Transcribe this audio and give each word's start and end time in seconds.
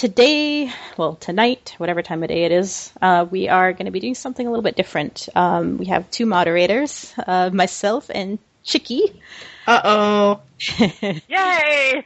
today, 0.00 0.72
well, 0.96 1.16
tonight, 1.16 1.74
whatever 1.76 2.00
time 2.00 2.22
of 2.22 2.30
day 2.30 2.44
it 2.44 2.52
is, 2.52 2.90
uh, 3.02 3.26
we 3.30 3.50
are 3.50 3.74
going 3.74 3.84
to 3.84 3.90
be 3.90 4.00
doing 4.00 4.14
something 4.14 4.46
a 4.46 4.48
little 4.50 4.62
bit 4.62 4.74
different. 4.74 5.28
Um, 5.36 5.76
we 5.76 5.86
have 5.86 6.10
two 6.10 6.24
moderators, 6.24 7.12
uh, 7.26 7.50
myself 7.52 8.10
and 8.14 8.38
Chicky. 8.64 9.20
Uh 9.66 9.80
oh. 9.84 10.40
Yay! 11.28 12.02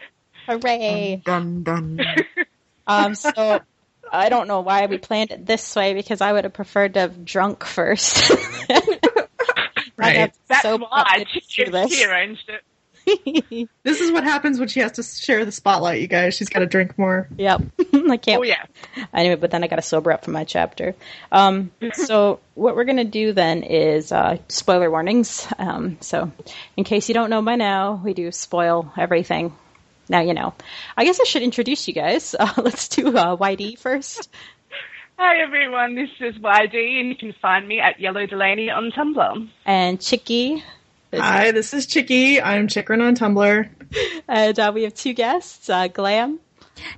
Hooray! 0.49 1.23
Dun 1.25 1.63
dun. 1.63 2.01
Um, 2.87 3.15
so 3.15 3.61
I 4.13 4.29
don't 4.29 4.47
know 4.47 4.61
why 4.61 4.85
we 4.85 4.99
planned 4.99 5.31
it 5.31 5.47
this 5.47 5.75
way 5.75 5.95
because 5.95 6.21
I 6.21 6.35
would 6.35 6.45
have 6.45 6.53
preferred 6.53 6.93
to 6.95 7.01
have 7.01 7.25
drunk 7.25 7.65
first. 7.65 8.31
I'd 9.99 10.17
have 10.17 10.33
That's 10.49 10.61
sober 10.61 10.85
up 10.85 10.91
why 10.91 11.17
and 11.21 11.27
she, 11.49 11.65
do 11.65 11.71
this. 11.71 11.95
she 11.95 12.05
arranged 12.05 12.47
it. 12.51 12.61
This 13.85 14.01
is 14.01 14.11
what 14.11 14.25
happens 14.25 14.59
when 14.59 14.69
she 14.69 14.81
has 14.81 14.93
to 14.93 15.03
share 15.03 15.45
the 15.45 15.53
spotlight, 15.53 16.01
you 16.01 16.07
guys. 16.07 16.35
She's 16.35 16.49
got 16.49 16.61
to 16.61 16.67
drink 16.67 16.99
more. 16.99 17.29
Yep. 17.37 17.63
I 18.11 18.17
can't. 18.17 18.41
Oh 18.41 18.43
yeah. 18.43 18.65
Anyway, 19.13 19.37
but 19.37 19.51
then 19.51 19.63
I 19.63 19.67
got 19.67 19.77
to 19.77 19.83
sober 19.83 20.11
up 20.11 20.25
for 20.25 20.31
my 20.31 20.45
chapter. 20.45 20.95
Um, 21.31 21.71
so 21.93 22.41
what 22.55 22.77
we're 22.77 22.85
gonna 22.85 23.05
do 23.05 23.33
then 23.33 23.63
is 23.63 24.11
uh, 24.11 24.39
spoiler 24.49 24.91
warnings. 24.91 25.47
Um, 25.59 25.99
so 26.01 26.33
in 26.77 26.85
case 26.85 27.09
you 27.09 27.15
don't 27.15 27.31
know 27.31 27.43
by 27.43 27.57
now, 27.57 28.01
we 28.03 28.15
do 28.15 28.33
spoil 28.33 28.91
everything. 28.97 29.55
Now 30.09 30.21
you 30.21 30.35
know. 30.35 30.55
I 30.97 31.05
guess 31.05 31.21
I 31.21 31.25
should 31.25 31.43
introduce 31.43 31.87
you 31.87 31.95
guys. 31.95 32.35
Uh, 32.39 32.53
let's 32.57 32.89
do 32.89 33.17
uh, 33.17 33.37
YD 33.37 33.79
first. 33.79 34.31
Hi 35.17 35.41
everyone, 35.41 35.95
this 35.95 36.11
is 36.19 36.35
YD 36.39 36.75
and 36.75 37.09
you 37.09 37.15
can 37.15 37.33
find 37.41 37.69
me 37.69 37.79
at 37.79 38.01
Yellow 38.01 38.27
Delaney 38.27 38.69
on 38.69 38.91
Tumblr. 38.91 39.49
And 39.65 40.01
Chicky. 40.01 40.65
Hi, 41.21 41.53
this 41.53 41.75
is 41.75 41.87
Chicky. 41.87 42.41
I'm 42.41 42.69
Chikrin 42.69 43.03
on 43.03 43.15
Tumblr. 43.17 43.69
And 44.29 44.59
uh, 44.59 44.73
we 44.75 44.83
have 44.85 44.95
two 44.95 45.13
guests, 45.13 45.69
uh, 45.71 45.89
Glam 45.89 46.41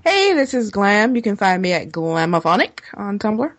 Hey, 0.05 0.33
this 0.35 0.55
is 0.55 0.71
Glam. 0.71 1.17
You 1.17 1.23
can 1.23 1.37
find 1.37 1.61
me 1.61 1.73
at 1.73 1.89
Glamophonic 1.89 2.81
on 2.95 3.19
Tumblr. 3.19 3.53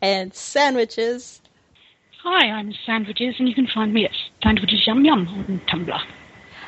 and 0.00 0.34
Sandwiches. 0.34 1.40
Hi, 2.22 2.48
I'm 2.50 2.72
Sandwiches, 2.86 3.36
and 3.38 3.48
you 3.48 3.54
can 3.54 3.68
find 3.72 3.92
me 3.92 4.04
at 4.04 4.12
Sandwiches 4.42 4.86
Yum 4.86 5.04
Yum 5.04 5.28
on 5.28 5.60
Tumblr. 5.68 6.00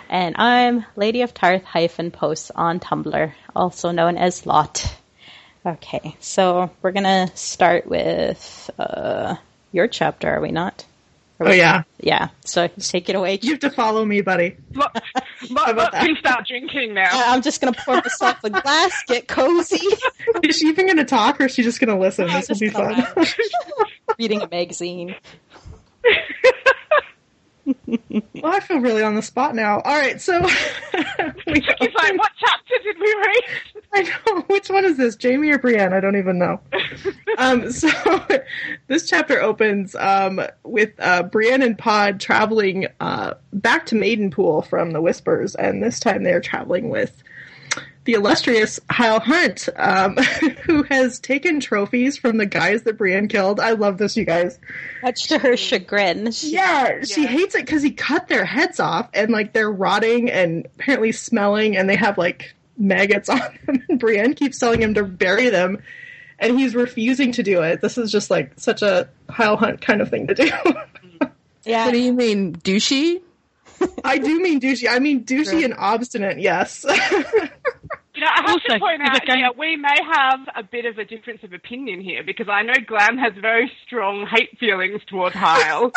And 0.09 0.35
I'm 0.39 0.85
Lady 0.97 1.23
of 1.23 1.33
Tarth 1.33 1.65
hyphen 1.65 2.11
posts 2.11 2.51
on 2.55 2.81
Tumblr, 2.81 3.33
also 3.55 3.91
known 3.91 4.17
as 4.17 4.47
Lot. 4.47 4.97
Okay, 5.65 6.17
so 6.21 6.71
we're 6.83 6.93
gonna 6.93 7.31
start 7.35 7.87
with 7.87 8.71
uh, 8.79 9.37
your 9.73 9.89
chapter, 9.89 10.29
are 10.29 10.41
we 10.41 10.51
not? 10.51 10.85
Or 11.41 11.49
Oh 11.49 11.53
yeah, 11.53 11.85
Yeah, 12.01 12.29
so 12.45 12.69
take 12.69 13.09
it 13.09 13.17
away. 13.17 13.39
you 13.41 13.53
have 13.53 13.61
to 13.61 13.71
follow 13.71 14.05
me, 14.05 14.21
buddy. 14.21 14.57
Lot, 14.75 15.03
lot, 15.51 15.71
about 15.71 15.77
lot 15.77 15.93
that? 15.93 16.05
can 16.07 16.17
start 16.21 16.47
drinking 16.47 16.93
now. 16.95 17.09
I- 17.11 17.35
I'm 17.35 17.41
just 17.41 17.61
gonna 17.63 17.73
pour 17.85 17.95
myself 17.97 18.37
a 18.45 18.51
glass, 18.51 18.93
get 19.07 19.27
cozy, 19.27 19.81
Is 20.45 20.59
she 20.59 20.67
even 20.67 20.87
going 20.87 20.99
to 20.99 21.05
talk, 21.05 21.41
or 21.41 21.45
is 21.47 21.55
she 21.55 21.63
just 21.63 21.81
going 21.81 21.89
to 21.95 22.01
listen? 22.01 22.29
I'm 22.29 22.35
this 22.41 22.49
will 22.49 22.59
be 22.59 22.69
fun. 22.69 23.05
reading 24.19 24.43
a 24.43 24.49
magazine. 24.49 25.15
well, 27.87 28.53
I 28.55 28.61
feel 28.61 28.79
really 28.79 29.03
on 29.03 29.15
the 29.15 29.23
spot 29.23 29.55
now. 29.55 29.81
All 29.81 29.97
right, 29.97 30.21
so 30.21 30.41
we 30.43 30.49
He's 31.55 31.95
like, 31.95 32.19
what 32.19 32.33
chapter 32.39 32.75
did 32.83 32.97
we 32.99 33.15
read? 33.15 33.43
I 33.93 34.03
know 34.03 34.43
which 34.43 34.69
one 34.71 34.85
is 34.85 34.97
this, 34.97 35.17
Jaime 35.21 35.51
or 35.51 35.59
Brienne? 35.59 35.93
I 35.93 36.01
don't 36.01 36.17
even 36.17 36.39
know. 36.39 36.61
um, 37.39 37.71
so 37.73 37.89
this 38.87 39.09
chapter 39.09 39.41
opens 39.41 39.95
um, 39.97 40.41
with 40.65 40.91
uh, 41.01 41.25
Brienne 41.25 41.63
and 41.63 41.77
Pod 41.77 42.21
traveling 42.21 42.87
uh, 43.01 43.35
back 43.53 43.87
to 43.87 43.97
Maidenpool 43.97 44.67
from 44.67 44.93
the 44.93 45.01
Whispers, 45.01 45.55
and 45.57 45.83
this 45.83 45.99
time 45.99 46.23
they're 46.23 46.41
traveling 46.41 46.89
with 46.89 47.23
the 48.05 48.15
illustrious 48.15 48.81
Hyle 48.91 49.21
Hunt, 49.21 49.69
um, 49.77 50.17
who 50.65 50.83
has 50.85 51.21
taken 51.21 51.61
trophies 51.61 52.17
from 52.17 52.39
the 52.39 52.47
guys 52.47 52.83
that 52.85 52.97
Brienne 52.97 53.29
killed. 53.29 53.61
I 53.61 53.73
love 53.73 53.99
this, 53.99 54.17
you 54.17 54.25
guys. 54.25 54.59
Much 55.03 55.29
to 55.29 55.39
her 55.39 55.57
chagrin. 55.57 56.33
She- 56.33 56.53
Yeah, 56.53 57.03
she 57.05 57.27
hates 57.27 57.55
it 57.55 57.67
because 57.67 57.83
he 57.83 57.91
cut 57.91 58.27
their 58.29 58.45
heads 58.45 58.81
off 58.81 59.11
and 59.13 59.31
like 59.31 59.53
they're 59.53 59.71
rotting 59.71 60.31
and 60.31 60.67
apparently 60.77 61.13
smelling 61.13 61.77
and 61.77 61.89
they 61.91 61.97
have 61.97 62.17
like 62.17 62.55
maggots 62.79 63.29
on 63.29 63.39
them. 63.67 63.83
And 63.89 64.01
Brienne 64.01 64.35
keeps 64.35 64.59
telling 64.59 64.81
him 64.81 64.95
to 64.95 65.05
bury 65.05 65.51
them 65.51 65.83
and 66.39 66.59
he's 66.59 66.75
refusing 66.75 67.33
to 67.33 67.43
do 67.43 67.61
it. 67.63 67.83
This 67.83 67.99
is 67.99 68.11
just 68.11 68.31
like 68.31 68.53
such 68.57 68.81
a 68.81 69.11
Hyle 69.29 69.59
Hunt 69.59 69.83
kind 69.83 70.01
of 70.01 70.09
thing 70.09 70.27
to 70.29 70.35
do. 70.35 70.47
yeah. 71.65 71.85
What 71.85 71.93
do 71.93 71.99
you 71.99 72.15
mean, 72.15 72.55
douchey? 72.57 73.21
I 74.05 74.19
do 74.19 74.41
mean 74.43 74.61
douchey. 74.61 74.89
I 74.91 74.99
mean 74.99 75.25
douchey 75.25 75.65
and 75.65 75.75
obstinate, 75.75 76.39
yes. 76.39 76.85
You 78.21 78.27
know, 78.27 78.33
I 78.37 78.41
have 78.43 78.51
Also, 78.51 78.75
to 78.75 78.79
point 78.81 79.01
out 79.03 79.15
the 79.15 79.27
game- 79.27 79.39
here, 79.39 79.51
we 79.57 79.77
may 79.77 79.97
have 80.13 80.41
a 80.55 80.63
bit 80.63 80.85
of 80.85 80.99
a 80.99 81.07
difference 81.07 81.43
of 81.43 81.55
opinion 81.55 82.03
here 82.03 82.23
because 82.23 82.49
I 82.51 82.61
know 82.63 82.75
Glam 82.87 83.17
has 83.17 83.33
very 83.41 83.73
strong 83.87 84.27
hate 84.27 84.59
feelings 84.59 85.01
towards 85.09 85.35
Hyle. 85.39 85.91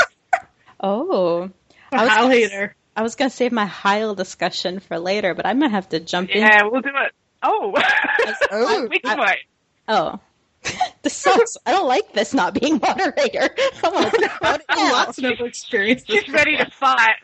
Oh, 0.79 1.50
a 1.91 1.95
I 1.97 2.03
was 2.03 2.09
Hyle 2.09 2.29
hater. 2.29 2.75
I 2.95 3.01
was 3.01 3.16
gonna 3.16 3.29
save 3.29 3.51
my 3.51 3.66
Hyle 3.66 4.16
discussion 4.16 4.79
for 4.79 4.97
later, 5.00 5.33
but 5.33 5.45
I 5.45 5.51
might 5.53 5.72
have 5.72 5.89
to 5.89 6.00
jump 6.00 6.29
in. 6.29 6.39
yeah, 6.41 6.62
we'll 6.63 6.81
do 6.81 6.89
it. 6.95 7.12
Oh, 7.41 7.73
Oh, 8.51 8.88
we 8.89 9.00
can 9.00 9.19
I- 9.19 9.25
wait. 9.25 9.39
Oh. 9.89 10.19
this 11.01 11.12
sucks. 11.12 11.57
I 11.66 11.72
don't 11.73 11.89
like 11.89 12.13
this 12.13 12.33
not 12.33 12.53
being 12.57 12.79
moderator. 12.81 13.50
I 13.83 13.89
want 13.89 14.13
to 14.13 14.19
talk 14.22 14.38
about 14.39 14.59
it 14.62 14.66
now. 14.69 14.91
Lots 14.94 15.17
of 15.17 15.25
experience. 15.41 16.03
She's 16.07 16.29
ready 16.29 16.56
to 16.56 16.72
fight. 16.72 17.16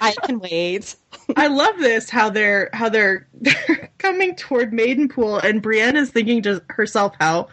I 0.00 0.14
can 0.24 0.38
wait. 0.40 0.96
I 1.36 1.46
love 1.48 1.78
this 1.78 2.10
how 2.10 2.30
they're 2.30 2.70
how 2.72 2.88
they're, 2.88 3.26
they're 3.34 3.90
coming 3.98 4.34
toward 4.36 4.72
Maidenpool 4.72 5.42
and 5.42 5.62
Brienne 5.62 5.96
is 5.96 6.10
thinking 6.10 6.42
to 6.42 6.62
herself 6.68 7.14
how 7.20 7.48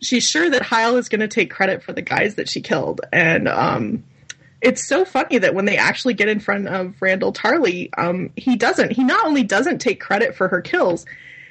she's 0.00 0.24
sure 0.28 0.50
that 0.50 0.62
Hyle 0.62 0.96
is 0.96 1.08
going 1.08 1.20
to 1.20 1.28
take 1.28 1.50
credit 1.50 1.82
for 1.82 1.92
the 1.92 2.02
guys 2.02 2.34
that 2.36 2.48
she 2.48 2.60
killed. 2.60 3.00
And 3.12 3.48
um 3.48 4.04
it's 4.60 4.86
so 4.86 5.04
funny 5.04 5.36
that 5.38 5.54
when 5.54 5.66
they 5.66 5.76
actually 5.76 6.14
get 6.14 6.28
in 6.28 6.40
front 6.40 6.68
of 6.68 6.94
Randyll 7.00 7.34
Tarly 7.34 7.90
um 7.98 8.30
he 8.36 8.56
doesn't 8.56 8.92
he 8.92 9.04
not 9.04 9.26
only 9.26 9.42
doesn't 9.42 9.78
take 9.78 10.00
credit 10.00 10.34
for 10.34 10.48
her 10.48 10.60
kills 10.60 11.04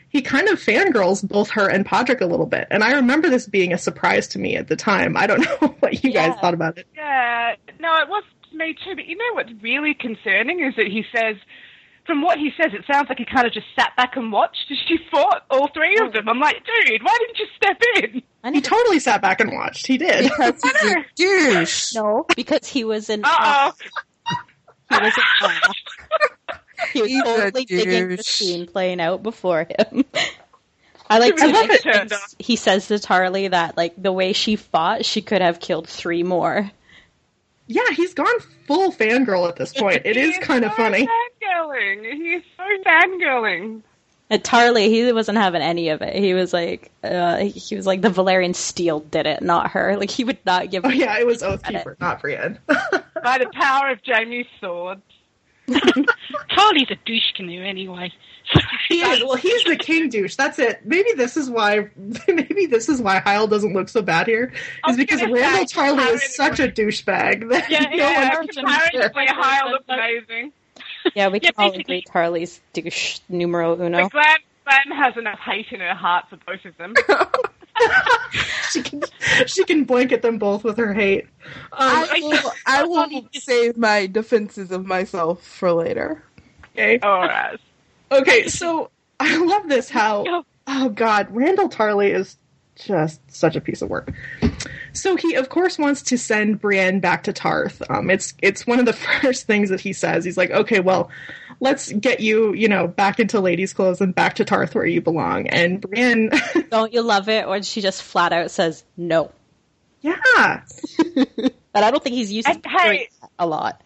he 0.10 0.22
kind 0.22 0.48
of 0.48 0.60
fangirls 0.60 1.28
both 1.28 1.50
her 1.52 1.68
and 1.68 1.88
Podrick 1.88 2.22
a 2.22 2.28
little 2.28 2.46
bit. 2.46 2.68
And 2.70 2.84
I 2.84 2.92
remember 2.94 3.32
this 3.32 3.48
being 3.48 3.74
a 3.74 3.80
surprise 3.80 4.28
to 4.28 4.40
me 4.40 4.56
at 4.58 4.68
the 4.68 4.76
time. 4.76 5.18
I 5.18 5.26
don't 5.26 5.40
know 5.62 5.76
what 5.80 6.04
you 6.04 6.12
Yeah. 6.12 6.28
guys 6.30 6.40
thought 6.40 6.54
about 6.54 6.78
it. 6.78 6.86
Yeah, 6.96 7.56
no, 7.80 7.96
it 7.98 8.08
was 8.08 8.24
me 8.54 8.74
too. 8.84 8.96
But 8.96 9.06
you 9.06 9.16
know 9.18 9.34
what's 9.34 9.52
really 9.62 9.94
concerning 9.94 10.60
is 10.62 10.76
that 10.76 10.88
he 10.88 11.04
says, 11.16 11.36
from 12.06 12.22
what 12.22 12.38
he 12.38 12.52
says, 12.58 12.74
it 12.74 12.84
sounds 12.92 13.08
like 13.10 13.18
he 13.18 13.26
kind 13.26 13.48
of 13.48 13.54
just 13.54 13.68
sat 13.78 13.96
back 13.96 14.16
and 14.18 14.32
watched 14.32 14.66
as 14.72 14.78
she 14.88 14.98
fought 15.10 15.44
all 15.50 15.70
three 15.74 15.98
of 16.00 16.12
them. 16.14 16.28
I'm 16.28 16.40
like, 16.40 16.58
dude, 16.66 17.02
why 17.04 17.18
didn't 17.20 17.40
you 17.40 17.46
step 17.56 17.82
in? 18.04 18.22
He 18.54 18.60
never, 18.60 18.62
totally 18.62 19.00
sat 19.00 19.22
back 19.22 19.40
and 19.40 19.54
watched 19.54 19.88
he 19.88 19.98
did 19.98 20.24
because 20.30 20.62
he's 20.64 20.84
a 20.92 21.06
douche. 21.16 21.94
no, 21.96 22.26
because 22.36 22.68
he 22.68 22.84
was 22.84 23.10
in. 23.10 23.22
Uh 23.24 23.72
He 24.90 24.98
was 25.00 25.14
in. 25.18 25.54
he 26.94 27.02
was 27.02 27.10
He's 27.10 27.24
totally 27.24 27.66
digging 27.66 28.10
the 28.10 28.16
douche. 28.18 28.26
scene 28.26 28.68
playing 28.68 29.00
out 29.00 29.24
before 29.24 29.62
him. 29.80 30.04
I 31.10 31.20
like 31.20 31.40
I 31.40 31.48
to 31.48 31.54
love 31.54 31.68
think 31.70 31.86
it. 31.86 32.14
he 32.40 32.56
says 32.58 32.88
to 32.88 32.96
Tarly 32.96 33.50
that 33.52 33.78
like 33.78 33.94
the 34.02 34.12
way 34.12 34.34
she 34.34 34.56
fought, 34.58 35.06
she 35.06 35.22
could 35.22 35.42
have 35.42 35.60
killed 35.60 35.88
three 35.88 36.24
more. 36.24 36.70
Yeah, 37.68 37.90
he's 37.96 38.14
gone 38.14 38.40
full 38.68 38.92
fangirl 38.92 39.48
at 39.48 39.56
this 39.56 39.74
point. 39.74 40.02
It 40.06 40.18
is 40.18 40.38
kind 40.40 40.66
of 40.66 40.72
so 40.72 40.78
funny. 40.78 41.08
Fangirling. 41.08 42.14
He's 42.14 42.44
so 42.58 42.64
fangirling. 42.86 43.82
And 44.30 44.44
Tarly, 44.44 44.88
he 44.88 45.12
wasn't 45.12 45.38
having 45.38 45.62
any 45.62 45.90
of 45.90 46.02
it. 46.02 46.16
He 46.16 46.34
was 46.34 46.54
like, 46.54 46.92
uh, 47.04 47.38
he 47.38 47.76
was 47.76 47.86
like, 47.86 48.02
the 48.02 48.10
Valyrian 48.10 48.56
steel 48.56 49.02
did 49.02 49.28
it, 49.28 49.42
not 49.42 49.72
her. 49.72 49.96
Like 49.98 50.10
he 50.10 50.24
would 50.24 50.40
not 50.46 50.72
give. 50.72 50.86
Oh 50.86 50.90
yeah, 50.90 51.20
it 51.20 51.28
was 51.28 51.42
Oathkeeper, 51.44 52.00
not 52.00 52.22
Brienne. 52.22 52.58
By 52.68 53.38
the 53.38 53.50
power 53.54 53.92
of 53.92 54.00
Jaime's 54.04 54.48
sword. 54.60 55.02
Tarly's 55.68 56.90
a 56.90 56.96
douche 57.06 57.32
canoe 57.36 57.64
anyway. 57.64 58.12
he 58.90 59.02
is. 59.02 59.24
Well, 59.24 59.36
he's 59.36 59.64
the 59.64 59.76
king 59.76 60.10
douche. 60.10 60.36
That's 60.36 60.60
it. 60.60 60.86
Maybe 60.86 61.12
this 61.16 61.38
is 61.38 61.50
why. 61.50 61.90
Maybe 62.28 62.66
this 62.66 62.90
is 62.90 63.02
why 63.02 63.20
Hyle 63.20 63.48
doesn't 63.48 63.74
look 63.74 63.90
so 63.90 64.02
bad 64.02 64.28
here. 64.28 64.52
Is 64.54 64.60
I 64.84 64.92
Is 64.92 64.98
because 64.98 65.22
Randyll 65.22 65.68
say, 65.70 65.80
Tarly 65.80 66.00
Harry- 66.04 66.16
is 66.16 66.36
such 66.36 66.60
a 66.60 66.68
douchebag 66.68 67.50
that 67.50 67.70
Yeah, 67.70 67.84
no 67.84 67.96
Yeah, 67.96 68.36
one 68.36 68.48
can 68.48 68.66
apparently 68.66 69.26
Hyle 69.28 69.72
looks 69.72 69.86
amazing. 69.88 70.52
Yeah, 71.16 71.30
we 71.30 71.40
Yeah, 71.42 71.52
can 71.52 71.64
all 71.66 71.74
agree 71.74 72.04
Tarly's 72.04 72.60
douche 72.74 73.20
numero 73.30 73.80
uno. 73.82 74.04
But 74.04 74.12
Glam, 74.12 74.38
Graham 74.66 74.98
has 74.98 75.18
enough 75.18 75.40
hate 75.40 75.68
in 75.72 75.80
her 75.80 75.96
heart 75.96 76.26
for 76.30 76.38
both 76.46 76.64
of 76.66 76.76
them. 76.78 76.94
she 78.72 78.82
can 78.82 79.02
she 79.48 79.64
can 79.66 79.84
blanket 79.84 80.22
them 80.22 80.38
both 80.38 80.64
with 80.64 80.78
her 80.78 80.94
hate. 80.94 81.26
Um, 81.72 82.08
I 82.12 82.20
will, 82.22 82.52
I 82.66 82.84
will 82.84 83.28
save 83.34 83.78
my 83.78 84.06
defenses 84.08 84.72
of 84.72 84.86
myself 84.86 85.44
for 85.44 85.72
later. 85.74 86.24
okay. 86.74 87.00
All 87.00 87.22
right. 87.22 87.60
Okay, 88.14 88.48
so 88.48 88.90
I 89.20 89.38
love 89.38 89.68
this 89.70 89.90
how 89.90 90.46
oh 90.68 90.90
god, 90.90 91.30
Randyll 91.34 91.72
Tarly 91.72 92.14
is 92.14 92.38
just 92.76 93.22
such 93.32 93.56
a 93.56 93.62
piece 93.62 93.82
of 93.82 93.90
work. 93.90 94.12
So 94.94 95.16
he 95.16 95.36
of 95.36 95.50
course 95.50 95.78
wants 95.78 96.02
to 96.04 96.18
send 96.18 96.60
Brienne 96.62 97.00
back 97.00 97.24
to 97.24 97.34
Tarth. 97.34 97.82
Um 97.90 98.10
it's 98.10 98.34
it's 98.42 98.66
one 98.68 98.80
of 98.80 98.86
the 98.86 98.94
first 99.22 99.48
things 99.48 99.70
that 99.70 99.80
he 99.82 99.94
says. 99.94 100.24
He's 100.26 100.38
like, 100.38 100.52
"Okay, 100.52 100.80
well, 100.80 101.10
let's 101.60 101.92
get 101.94 102.20
you, 102.20 102.54
you 102.54 102.68
know, 102.68 102.88
back 102.88 103.20
into 103.20 103.40
ladies' 103.40 103.74
clothes 103.74 104.02
and 104.02 104.14
back 104.14 104.36
to 104.36 104.46
Tarth 104.46 104.76
where 104.76 104.86
you 104.86 105.02
belong." 105.02 105.48
And 105.48 105.82
Brienne 105.82 106.32
Don't 106.70 106.94
you 106.94 107.02
love 107.02 107.30
it? 107.30 107.46
Or 107.46 107.62
she 107.64 107.82
just 107.82 108.04
flat 108.04 108.34
out 108.34 108.52
says 108.52 108.84
no. 108.98 109.32
Yeah. 110.02 110.62
But 111.74 111.84
I 111.84 111.90
don't 111.90 112.04
think 112.04 112.16
he's 112.16 112.32
used 112.32 112.48
to 112.48 112.54
And 112.54 112.66
hey- 112.66 113.10
a 113.40 113.48
lot. 113.48 113.82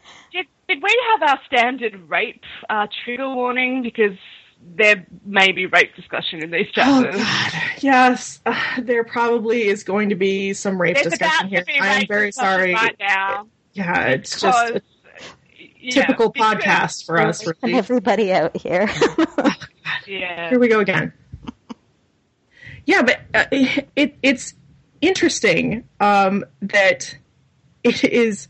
Did, 0.67 0.75
did 0.75 0.83
we 0.83 1.01
have 1.11 1.29
our 1.29 1.39
standard 1.45 2.09
rape 2.09 2.43
uh, 2.69 2.87
trigger 3.03 3.29
warning? 3.33 3.83
Because 3.83 4.17
there 4.75 5.05
may 5.25 5.51
be 5.51 5.65
rape 5.67 5.95
discussion 5.95 6.43
in 6.43 6.51
these 6.51 6.69
chapters. 6.71 7.15
Oh 7.15 7.17
chapters. 7.17 7.53
god. 7.53 7.83
Yes. 7.83 8.39
Uh, 8.45 8.81
there 8.81 9.03
probably 9.03 9.63
is 9.67 9.83
going 9.83 10.09
to 10.09 10.15
be 10.15 10.53
some 10.53 10.81
rape 10.81 10.95
There's 10.95 11.07
discussion 11.09 11.49
here. 11.49 11.63
I 11.79 12.01
am 12.01 12.07
very 12.07 12.31
sorry. 12.31 12.73
Right 12.73 12.95
now, 12.99 13.47
Yeah, 13.73 14.05
it's 14.07 14.41
just 14.41 14.71
a 14.75 14.81
typical 15.91 16.29
because- 16.31 16.55
podcast 16.55 17.05
for 17.05 17.21
us. 17.21 17.45
And 17.45 17.55
Really. 17.63 17.75
everybody 17.77 18.33
out 18.33 18.55
here. 18.57 18.89
Yeah. 20.05 20.49
Here 20.49 20.59
we 20.59 20.67
go 20.69 20.79
again. 20.79 21.11
Yeah, 22.85 23.01
but 23.01 23.19
uh, 23.33 23.45
it 23.51 24.17
it's 24.23 24.53
interesting 25.01 25.83
um, 25.99 26.45
that 26.61 27.17
it 27.83 28.03
is 28.05 28.47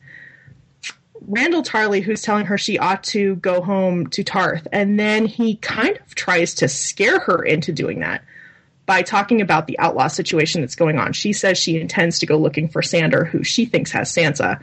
Randyll 1.29 1.65
Tarly 1.65 2.01
who's 2.01 2.21
telling 2.21 2.45
her 2.45 2.57
she 2.57 2.77
ought 2.77 3.03
to 3.05 3.35
go 3.37 3.61
home 3.61 4.07
to 4.07 4.23
Tarth, 4.23 4.67
and 4.71 4.99
then 4.99 5.25
he 5.25 5.55
kind 5.57 5.97
of 6.05 6.15
tries 6.15 6.55
to 6.55 6.67
scare 6.67 7.19
her 7.19 7.43
into 7.43 7.71
doing 7.71 7.99
that 7.99 8.23
by 8.85 9.01
talking 9.01 9.41
about 9.41 9.67
the 9.67 9.77
outlaw 9.79 10.07
situation 10.07 10.61
that's 10.61 10.75
going 10.75 10.97
on. 10.97 11.13
She 11.13 11.33
says 11.33 11.57
she 11.57 11.79
intends 11.79 12.19
to 12.19 12.25
go 12.25 12.37
looking 12.37 12.69
for 12.69 12.81
Sandor, 12.81 13.25
who 13.25 13.43
she 13.43 13.65
thinks 13.65 13.91
has 13.91 14.13
Sansa, 14.13 14.61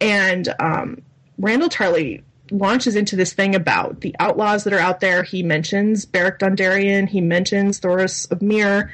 and 0.00 0.54
um, 0.58 1.02
Randyll 1.40 1.70
Tarly 1.70 2.22
launches 2.50 2.94
into 2.94 3.16
this 3.16 3.32
thing 3.32 3.54
about 3.54 4.00
the 4.00 4.14
outlaws 4.18 4.64
that 4.64 4.72
are 4.72 4.78
out 4.78 5.00
there. 5.00 5.22
He 5.22 5.42
mentions 5.42 6.04
Beric 6.04 6.38
Dondarrion, 6.38 7.08
he 7.08 7.20
mentions 7.20 7.80
Thoros 7.80 8.30
of 8.30 8.42
Myr, 8.42 8.92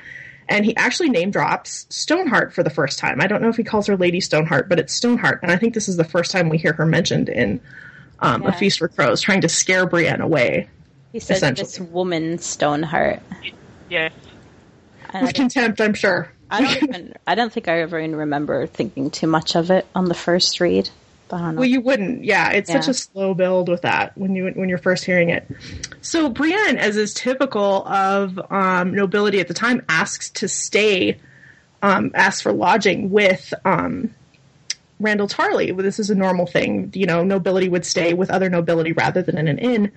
and 0.50 0.64
he 0.67 0.76
actually 0.76 1.08
name 1.08 1.31
drops 1.31 1.87
Stoneheart 1.88 2.52
for 2.52 2.62
the 2.62 2.70
first 2.70 2.99
time. 2.99 3.23
I 3.23 3.26
don't 3.26 3.41
know 3.41 3.49
if 3.49 3.56
he 3.56 3.64
calls 3.64 3.87
her 3.87 3.97
Lady 3.97 4.20
Stoneheart, 4.20 4.69
but 4.69 4.79
it's 4.79 4.93
Stoneheart, 4.93 5.41
and 5.43 5.50
I 5.50 5.56
think 5.56 5.73
this 5.73 5.88
is 5.88 5.97
the 5.97 6.05
first 6.05 6.31
time 6.31 6.50
we 6.50 6.58
hear 6.58 6.75
her 6.75 6.85
mentioned 6.85 7.31
in 7.31 7.61
um, 8.19 8.44
A 8.44 8.52
Feast 8.52 8.81
for 8.81 8.88
Crows, 8.88 9.23
trying 9.23 9.41
to 9.41 9.49
scare 9.49 9.87
Brienne 9.87 10.20
away 10.20 10.69
he 11.12 11.19
says 11.20 11.41
this 11.41 11.81
woman 11.81 12.38
Stoneheart. 12.38 13.20
Yes. 13.88 14.12
With 15.12 15.35
contempt. 15.35 15.81
I'm 15.81 15.94
sure. 15.94 16.31
I 16.50 16.62
don't 16.62 16.82
even. 16.82 17.14
I 17.26 17.35
don't 17.35 17.52
think 17.52 17.69
I 17.69 17.81
ever 17.81 17.99
even 17.99 18.14
remember 18.17 18.67
thinking 18.67 19.11
too 19.11 19.26
much 19.26 19.56
of 19.56 19.70
it 19.70 19.87
on 19.94 20.05
the 20.05 20.14
first 20.14 20.61
read. 20.61 20.88
But 21.31 21.37
I 21.37 21.38
don't 21.38 21.55
know. 21.55 21.61
Well, 21.61 21.69
you 21.69 21.81
wouldn't. 21.81 22.25
Yeah, 22.25 22.50
it's 22.50 22.71
such 22.71 22.88
a 22.88 22.94
slow 22.94 23.35
build 23.35 23.69
with 23.69 23.82
that 23.82 24.19
when 24.19 24.35
you 24.35 24.50
when 24.50 24.69
you're 24.69 24.79
first 24.79 25.05
hearing 25.05 25.31
it. 25.31 25.49
So 26.03 26.29
Brienne, 26.29 26.77
as 26.77 26.97
is 26.97 27.15
typical 27.15 27.87
of 27.87 28.38
um, 28.50 28.93
nobility 28.94 29.38
at 29.41 29.49
the 29.49 29.55
time, 29.55 29.85
asks 29.88 30.31
to 30.31 30.49
stay, 30.49 31.21
um, 31.82 32.11
asks 32.15 32.41
for 32.43 32.53
lodging 32.53 33.11
with 33.11 33.55
um, 33.65 34.12
Randyll 35.00 35.31
Tarly. 35.31 35.73
Well, 35.73 35.85
This 35.85 36.00
is 36.00 36.11
a 36.11 36.17
normal 36.17 36.47
thing. 36.47 36.91
You 36.94 37.06
know, 37.06 37.23
nobility 37.23 37.69
would 37.69 37.87
stay 37.87 38.12
with 38.12 38.31
other 38.31 38.50
nobility 38.50 38.93
rather 38.93 39.23
than 39.23 39.38
in 39.38 39.47
an 39.47 39.59
inn. 39.59 39.93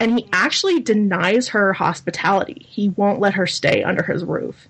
And 0.00 0.18
he 0.18 0.28
actually 0.32 0.80
denies 0.80 1.48
her 1.48 1.72
hospitality. 1.72 2.66
He 2.68 2.88
won't 2.88 3.20
let 3.20 3.34
her 3.34 3.46
stay 3.46 3.84
under 3.84 4.02
his 4.02 4.24
roof. 4.24 4.66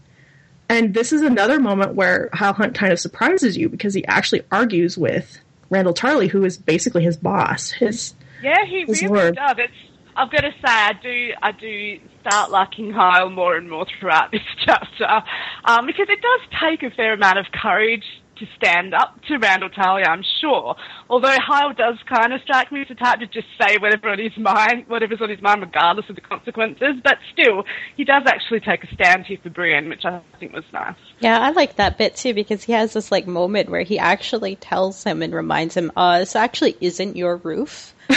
And 0.69 0.93
this 0.93 1.13
is 1.13 1.23
another 1.23 1.59
moment 1.59 1.95
where 1.95 2.29
Hal 2.35 2.53
Hunt 2.53 2.75
kind 2.75 2.93
of 2.93 3.01
surprises 3.01 3.57
you 3.57 3.71
because 3.71 3.95
he 3.95 4.05
actually 4.07 4.43
argues 4.53 4.99
with 4.99 5.39
Randyll 5.71 5.97
Tarly, 5.97 6.29
who 6.29 6.45
is 6.45 6.57
basically 6.57 7.03
his 7.05 7.17
boss. 7.17 7.71
His 7.71 8.15
Yeah, 8.43 8.65
he 8.67 8.85
His 8.87 9.03
really 9.03 9.09
word. 9.09 9.35
does. 9.37 9.57
It's, 9.59 9.73
I've 10.17 10.31
got 10.31 10.43
to 10.43 10.51
say, 10.51 10.69
I 10.69 10.93
do, 11.03 11.31
I 11.43 11.53
do 11.53 11.99
start 12.21 12.51
liking 12.51 12.93
Kyle 12.93 13.31
more 13.31 13.57
and 13.57 13.69
more 13.69 13.87
throughout 13.99 14.31
this 14.31 14.43
chapter, 14.65 15.23
um, 15.65 15.87
because 15.87 16.07
it 16.09 16.21
does 16.21 16.61
take 16.61 16.83
a 16.83 16.95
fair 16.95 17.15
amount 17.15 17.39
of 17.39 17.47
courage 17.53 18.05
to 18.37 18.47
stand 18.57 18.95
up 18.95 19.21
to 19.29 19.39
Randyll 19.39 19.75
Tarly, 19.75 20.07
I'm 20.07 20.23
sure. 20.41 20.77
Although 21.09 21.37
Hyle 21.39 21.73
does 21.73 21.97
kind 22.09 22.33
of 22.33 22.41
strike 22.43 22.71
me 22.73 22.83
as 22.83 22.89
the 22.89 22.95
type 22.95 23.21
to 23.21 23.27
just 23.27 23.47
say 23.61 23.77
whatever 23.79 24.11
on 24.11 24.19
his 24.19 24.37
mind, 24.37 24.85
whatever's 24.89 25.21
on 25.21 25.31
his 25.31 25.41
mind, 25.41 25.63
regardless 25.63 26.09
of 26.09 26.17
the 26.17 26.21
consequences. 26.21 26.97
But 27.03 27.19
still, 27.33 27.65
he 27.97 28.05
does 28.05 28.23
actually 28.27 28.61
take 28.61 28.85
a 28.85 28.95
stand 28.95 29.27
here 29.27 29.39
for 29.43 29.51
Brienne, 29.51 29.89
which 29.89 30.05
I 30.05 30.21
think 30.39 30.53
was 30.53 30.65
nice. 30.73 30.97
Yeah, 31.21 31.39
I 31.39 31.51
like 31.51 31.77
that 31.77 31.99
bit 31.99 32.17
too 32.17 32.35
because 32.35 32.65
he 32.65 32.73
has 32.73 32.93
this 32.93 33.11
like 33.11 33.27
moment 33.27 33.71
where 33.71 33.83
he 33.83 33.99
actually 33.99 34.57
tells 34.57 35.05
him 35.05 35.23
and 35.23 35.35
reminds 35.35 35.77
him, 35.77 35.93
"Uh, 35.97 36.21
this 36.21 36.37
actually 36.37 36.77
isn't 36.81 37.17
your 37.17 37.37
roof." 37.37 37.95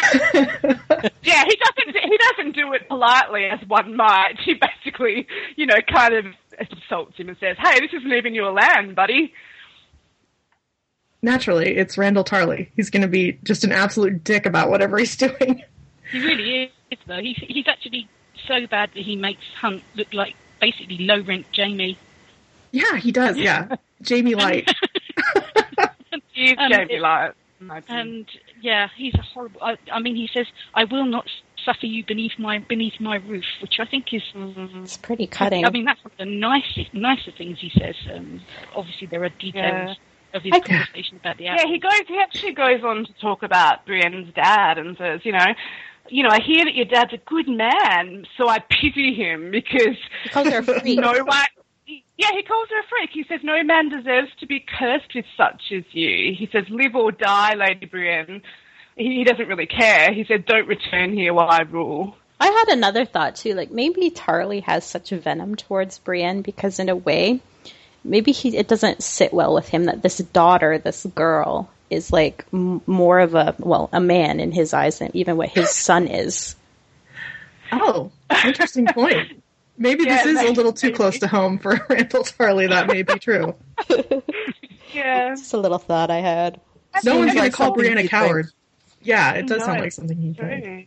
Yeah, 1.27 1.43
he 1.45 1.57
doesn't. 1.57 2.03
He 2.09 2.17
doesn't 2.17 2.55
do 2.55 2.73
it 2.73 2.87
politely 2.87 3.45
as 3.45 3.59
one 3.67 3.95
might. 3.97 4.35
He 4.45 4.53
basically, 4.53 5.27
you 5.57 5.65
know, 5.65 5.75
kind 5.93 6.13
of 6.13 6.25
insults 6.57 7.17
him 7.17 7.27
and 7.27 7.37
says, 7.39 7.57
"Hey, 7.59 7.79
this 7.81 7.91
isn't 7.93 8.13
even 8.13 8.33
your 8.33 8.51
land, 8.53 8.95
buddy." 8.95 9.33
Naturally, 11.27 11.75
it's 11.75 11.97
Randyll 11.97 12.25
Tarly. 12.25 12.69
He's 12.77 12.89
going 12.89 13.01
to 13.01 13.07
be 13.09 13.37
just 13.43 13.65
an 13.65 13.73
absolute 13.73 14.23
dick 14.23 14.45
about 14.45 14.69
whatever 14.69 14.97
he's 14.97 15.15
doing. 15.25 15.61
He 16.09 16.19
really 16.19 16.71
is, 16.89 16.97
though. 17.05 17.19
He's, 17.19 17.35
he's 17.45 17.67
actually 17.67 18.07
so 18.47 18.65
bad 18.65 18.91
that 18.93 19.03
he 19.03 19.17
makes 19.17 19.43
Hunt 19.59 19.83
look 19.95 20.13
like 20.13 20.35
basically 20.61 20.99
low 20.99 21.19
rent 21.19 21.45
Jaime. 21.53 21.97
Yeah, 22.71 22.95
he 22.95 23.11
does. 23.11 23.35
Yeah, 23.47 23.75
Jaime 24.07 24.35
Light. 24.35 24.71
He's 26.31 26.51
Um, 26.57 26.71
Jaime 26.71 26.93
it- 26.93 27.01
Light. 27.01 27.33
in 27.59 27.67
my 27.67 27.79
opinion. 27.79 28.07
And 28.07 28.25
yeah, 28.61 28.87
he's 28.95 29.13
a 29.15 29.21
horrible. 29.21 29.61
I, 29.61 29.77
I 29.91 29.99
mean, 29.99 30.15
he 30.15 30.29
says, 30.31 30.45
"I 30.75 30.83
will 30.85 31.05
not 31.05 31.27
suffer 31.65 31.87
you 31.87 32.05
beneath 32.05 32.37
my 32.39 32.59
beneath 32.59 32.99
my 32.99 33.15
roof," 33.17 33.45
which 33.61 33.79
I 33.79 33.85
think 33.85 34.13
is. 34.13 34.21
It's 34.35 34.97
pretty 34.97 35.25
cutting. 35.27 35.65
I 35.65 35.71
mean, 35.71 35.83
that's 35.85 36.01
one 36.05 36.11
of 36.11 36.17
the 36.19 36.25
nicest, 36.25 36.93
nicer 36.93 37.31
things 37.31 37.59
he 37.59 37.69
says. 37.71 37.95
Um, 38.13 38.41
obviously, 38.75 39.07
there 39.07 39.23
are 39.23 39.29
details 39.29 39.97
of 40.33 40.43
his 40.43 40.51
I- 40.53 40.59
conversation 40.59 41.17
about 41.17 41.37
the 41.37 41.45
Yeah, 41.45 41.65
he 41.65 41.79
goes. 41.79 41.91
He 42.07 42.17
actually 42.17 42.53
goes 42.53 42.83
on 42.83 43.05
to 43.05 43.13
talk 43.21 43.43
about 43.43 43.85
Brienne's 43.85 44.33
dad 44.33 44.77
and 44.77 44.97
says, 44.97 45.21
you 45.23 45.31
know, 45.31 45.45
you 46.09 46.23
know, 46.23 46.29
I 46.29 46.39
hear 46.41 46.63
that 46.65 46.73
your 46.75 46.85
dad's 46.85 47.13
a 47.13 47.17
good 47.17 47.47
man, 47.49 48.25
so 48.37 48.47
I 48.47 48.59
pity 48.59 49.13
him 49.13 49.51
because 49.51 49.97
he 50.23 50.29
calls 50.29 50.47
her 50.47 50.59
a 50.59 50.63
freak. 50.81 50.99
no 50.99 51.11
one. 51.11 51.45
Yeah, 52.17 52.31
he 52.33 52.43
calls 52.43 52.67
her 52.69 52.79
a 52.79 52.87
freak. 52.89 53.11
He 53.13 53.25
says 53.29 53.41
no 53.43 53.63
man 53.63 53.89
deserves 53.89 54.29
to 54.39 54.47
be 54.47 54.59
cursed 54.59 55.13
with 55.13 55.25
such 55.35 55.61
as 55.75 55.83
you. 55.91 56.33
He 56.37 56.49
says, 56.51 56.63
live 56.69 56.95
or 56.95 57.11
die, 57.11 57.53
Lady 57.55 57.85
Brienne. 57.85 58.41
He, 58.95 59.17
he 59.17 59.23
doesn't 59.23 59.47
really 59.47 59.67
care. 59.67 60.11
He 60.13 60.25
said, 60.25 60.45
don't 60.45 60.67
return 60.67 61.13
here 61.13 61.33
while 61.33 61.49
I 61.49 61.61
rule. 61.61 62.15
I 62.39 62.47
had 62.47 62.69
another 62.77 63.05
thought 63.05 63.35
too. 63.35 63.53
Like 63.53 63.71
maybe 63.71 64.09
Tarly 64.09 64.63
has 64.63 64.83
such 64.85 65.09
venom 65.09 65.55
towards 65.55 65.99
Brienne 65.99 66.41
because, 66.41 66.79
in 66.79 66.89
a 66.89 66.95
way, 66.95 67.39
maybe 68.07 68.31
he 68.31 68.57
it 68.57 68.67
doesn't 68.67 69.03
sit 69.03 69.33
well 69.33 69.53
with 69.53 69.67
him 69.67 69.85
that 69.85 70.01
this 70.01 70.17
daughter, 70.17 70.77
this 70.77 71.05
girl, 71.15 71.69
is 71.89 72.11
like 72.11 72.45
m- 72.53 72.81
more 72.87 73.19
of 73.19 73.35
a 73.35 73.55
well, 73.59 73.89
a 73.93 73.99
man 73.99 74.39
in 74.39 74.51
his 74.51 74.73
eyes 74.73 74.99
than 74.99 75.11
even 75.13 75.37
what 75.37 75.49
his 75.49 75.69
son 75.69 76.07
is. 76.07 76.55
Oh, 77.71 78.11
interesting 78.45 78.87
point. 78.87 79.43
Maybe 79.79 80.05
this 80.05 80.25
is 80.25 80.41
a 80.41 80.51
little 80.53 80.73
too 80.73 80.87
maybe. 80.87 80.95
close 80.97 81.19
to 81.19 81.27
home 81.27 81.59
for 81.59 81.75
Randyll 81.89 82.23
Tarly. 82.35 82.67
That 82.67 82.87
may 82.87 83.03
be 83.03 83.19
true. 83.19 83.53
Yeah. 84.93 85.35
Just 85.35 85.53
a 85.53 85.57
little 85.57 85.77
thought 85.77 86.09
I 86.09 86.21
had. 86.21 86.59
No 87.03 87.19
one's 87.19 87.33
going 87.33 87.51
to 87.51 87.55
call 87.55 87.73
Brienne 87.73 87.97
a 87.97 88.03
he'd 88.03 88.09
coward. 88.09 88.47
Yeah, 89.03 89.33
it 89.33 89.47
does 89.47 89.59
No, 89.59 89.65
sound 89.65 89.81
like 89.81 89.91
something 89.91 90.17
he'd 90.17 90.37
think. 90.37 90.63
True. 90.63 90.83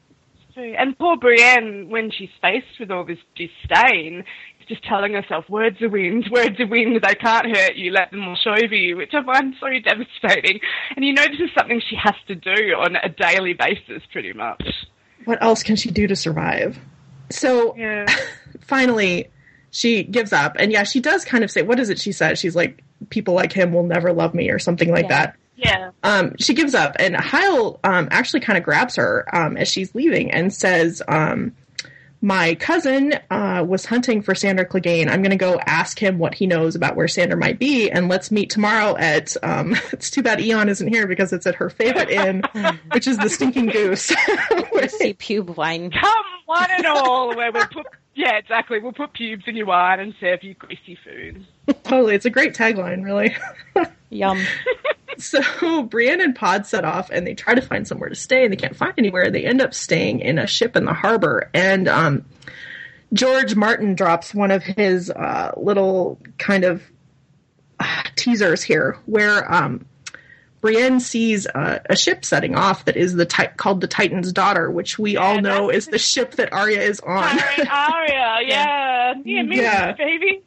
True. 0.54 0.74
And 0.76 0.98
poor 0.98 1.16
Brienne, 1.18 1.90
when 1.90 2.10
she's 2.10 2.30
faced 2.40 2.80
with 2.80 2.90
all 2.90 3.04
this 3.04 3.18
disdain, 3.36 4.20
is 4.20 4.24
just 4.70 4.84
telling 4.84 5.12
herself, 5.12 5.44
words 5.50 5.82
are 5.82 5.88
wind, 5.90 6.28
words 6.30 6.58
are 6.60 6.66
wind, 6.66 6.98
they 7.02 7.14
can't 7.16 7.54
hurt 7.54 7.74
you, 7.76 7.90
let 7.90 8.10
them 8.12 8.24
wash 8.26 8.46
over 8.46 8.74
you, 8.74 8.96
which 8.96 9.12
I 9.12 9.22
find 9.24 9.54
so 9.60 9.66
devastating. 9.84 10.60
And 10.96 11.04
you 11.04 11.12
know 11.12 11.24
this 11.26 11.40
is 11.40 11.50
something 11.58 11.82
she 11.90 11.96
has 11.96 12.14
to 12.28 12.34
do 12.36 12.74
on 12.78 12.96
a 12.96 13.08
daily 13.08 13.52
basis, 13.52 14.02
pretty 14.12 14.32
much. 14.32 14.62
What 15.26 15.42
else 15.42 15.62
can 15.62 15.76
she 15.76 15.90
do 15.90 16.06
to 16.06 16.16
survive? 16.16 16.78
So 17.30 17.76
Yeah. 17.76 18.06
finally, 18.62 19.28
she 19.70 20.02
gives 20.04 20.32
up. 20.32 20.56
And 20.58 20.72
yeah, 20.72 20.84
she 20.84 21.00
does 21.00 21.24
kind 21.24 21.44
of 21.44 21.50
say, 21.50 21.62
what 21.62 21.78
is 21.80 21.90
it 21.90 21.98
she 21.98 22.12
says? 22.12 22.38
She's 22.38 22.56
like, 22.56 22.82
people 23.10 23.34
like 23.34 23.52
him 23.52 23.72
will 23.72 23.82
never 23.84 24.12
love 24.12 24.34
me 24.34 24.50
or 24.50 24.58
something 24.58 24.90
like 24.90 25.04
Yeah. 25.04 25.08
that. 25.08 25.36
Yeah. 25.56 25.90
um, 26.04 26.36
she 26.38 26.54
gives 26.54 26.74
up, 26.74 26.96
and 26.98 27.14
Hyle 27.14 27.78
um, 27.84 28.08
actually 28.10 28.40
kind 28.40 28.56
of 28.56 28.64
grabs 28.64 28.96
her 28.96 29.26
um, 29.36 29.58
as 29.58 29.68
she's 29.68 29.94
leaving 29.94 30.30
and 30.30 30.50
says, 30.54 31.02
um, 31.06 31.54
my 32.22 32.54
cousin 32.56 33.14
uh, 33.30 33.64
was 33.66 33.86
hunting 33.86 34.22
for 34.22 34.34
Sandor 34.34 34.64
Clegane. 34.64 35.08
I'm 35.08 35.22
going 35.22 35.30
to 35.30 35.36
go 35.36 35.58
ask 35.66 35.98
him 35.98 36.18
what 36.18 36.34
he 36.34 36.46
knows 36.46 36.74
about 36.74 36.96
where 36.96 37.08
Sandor 37.08 37.36
might 37.36 37.58
be, 37.58 37.90
and 37.90 38.08
let's 38.08 38.30
meet 38.30 38.50
tomorrow 38.50 38.96
at. 38.96 39.36
Um, 39.42 39.76
it's 39.92 40.10
too 40.10 40.22
bad 40.22 40.40
Eon 40.40 40.68
isn't 40.68 40.88
here 40.88 41.06
because 41.06 41.32
it's 41.32 41.46
at 41.46 41.54
her 41.56 41.70
favorite 41.70 42.10
inn, 42.10 42.42
which 42.92 43.06
is 43.06 43.16
the 43.18 43.28
Stinking 43.28 43.66
Goose. 43.66 44.12
Or 44.72 44.88
see 44.88 45.14
pube 45.14 45.56
wine. 45.56 45.90
Come 45.90 46.24
one 46.46 46.70
and 46.70 46.86
all, 46.86 47.36
where 47.36 47.52
we'll 47.52 47.66
put 47.66 47.86
yeah, 48.20 48.36
exactly. 48.36 48.78
We'll 48.78 48.92
put 48.92 49.14
pubes 49.14 49.44
in 49.46 49.56
your 49.56 49.66
wine 49.66 49.98
and 49.98 50.14
serve 50.20 50.44
you 50.44 50.52
greasy 50.52 50.98
food. 51.02 51.46
totally, 51.84 52.14
it's 52.14 52.26
a 52.26 52.30
great 52.30 52.54
tagline, 52.54 53.02
really. 53.02 53.34
Yum. 54.10 54.44
so 55.16 55.82
Brienne 55.84 56.20
and 56.20 56.36
Pod 56.36 56.66
set 56.66 56.84
off 56.84 57.08
and 57.08 57.26
they 57.26 57.32
try 57.34 57.54
to 57.54 57.62
find 57.62 57.88
somewhere 57.88 58.10
to 58.10 58.14
stay 58.14 58.44
and 58.44 58.52
they 58.52 58.56
can't 58.56 58.76
find 58.76 58.92
anywhere. 58.98 59.30
They 59.30 59.46
end 59.46 59.62
up 59.62 59.72
staying 59.72 60.20
in 60.20 60.38
a 60.38 60.46
ship 60.46 60.76
in 60.76 60.84
the 60.84 60.92
harbor 60.92 61.48
and 61.54 61.88
um, 61.88 62.26
George 63.14 63.56
Martin 63.56 63.94
drops 63.94 64.34
one 64.34 64.50
of 64.50 64.62
his 64.62 65.10
uh, 65.10 65.52
little 65.56 66.18
kind 66.36 66.64
of 66.64 66.82
uh, 67.78 68.02
teasers 68.16 68.62
here 68.62 68.98
where 69.06 69.50
um, 69.52 69.86
Brienne 70.60 71.00
sees 71.00 71.46
uh, 71.46 71.78
a 71.88 71.96
ship 71.96 72.24
setting 72.24 72.54
off 72.54 72.84
that 72.84 72.96
is 72.96 73.14
the 73.14 73.24
ti- 73.26 73.46
called 73.56 73.80
the 73.80 73.86
Titan's 73.86 74.32
Daughter, 74.32 74.70
which 74.70 74.98
we 74.98 75.16
all 75.16 75.40
know 75.40 75.70
is 75.70 75.86
the 75.86 75.98
ship 75.98 76.32
that 76.32 76.52
Arya 76.52 76.80
is 76.82 77.00
on. 77.00 77.24
Arya, 77.58 78.38
yeah, 78.46 79.14
yeah, 79.24 79.42
me, 79.42 79.56
Yeah. 79.56 79.92
baby. 79.92 80.42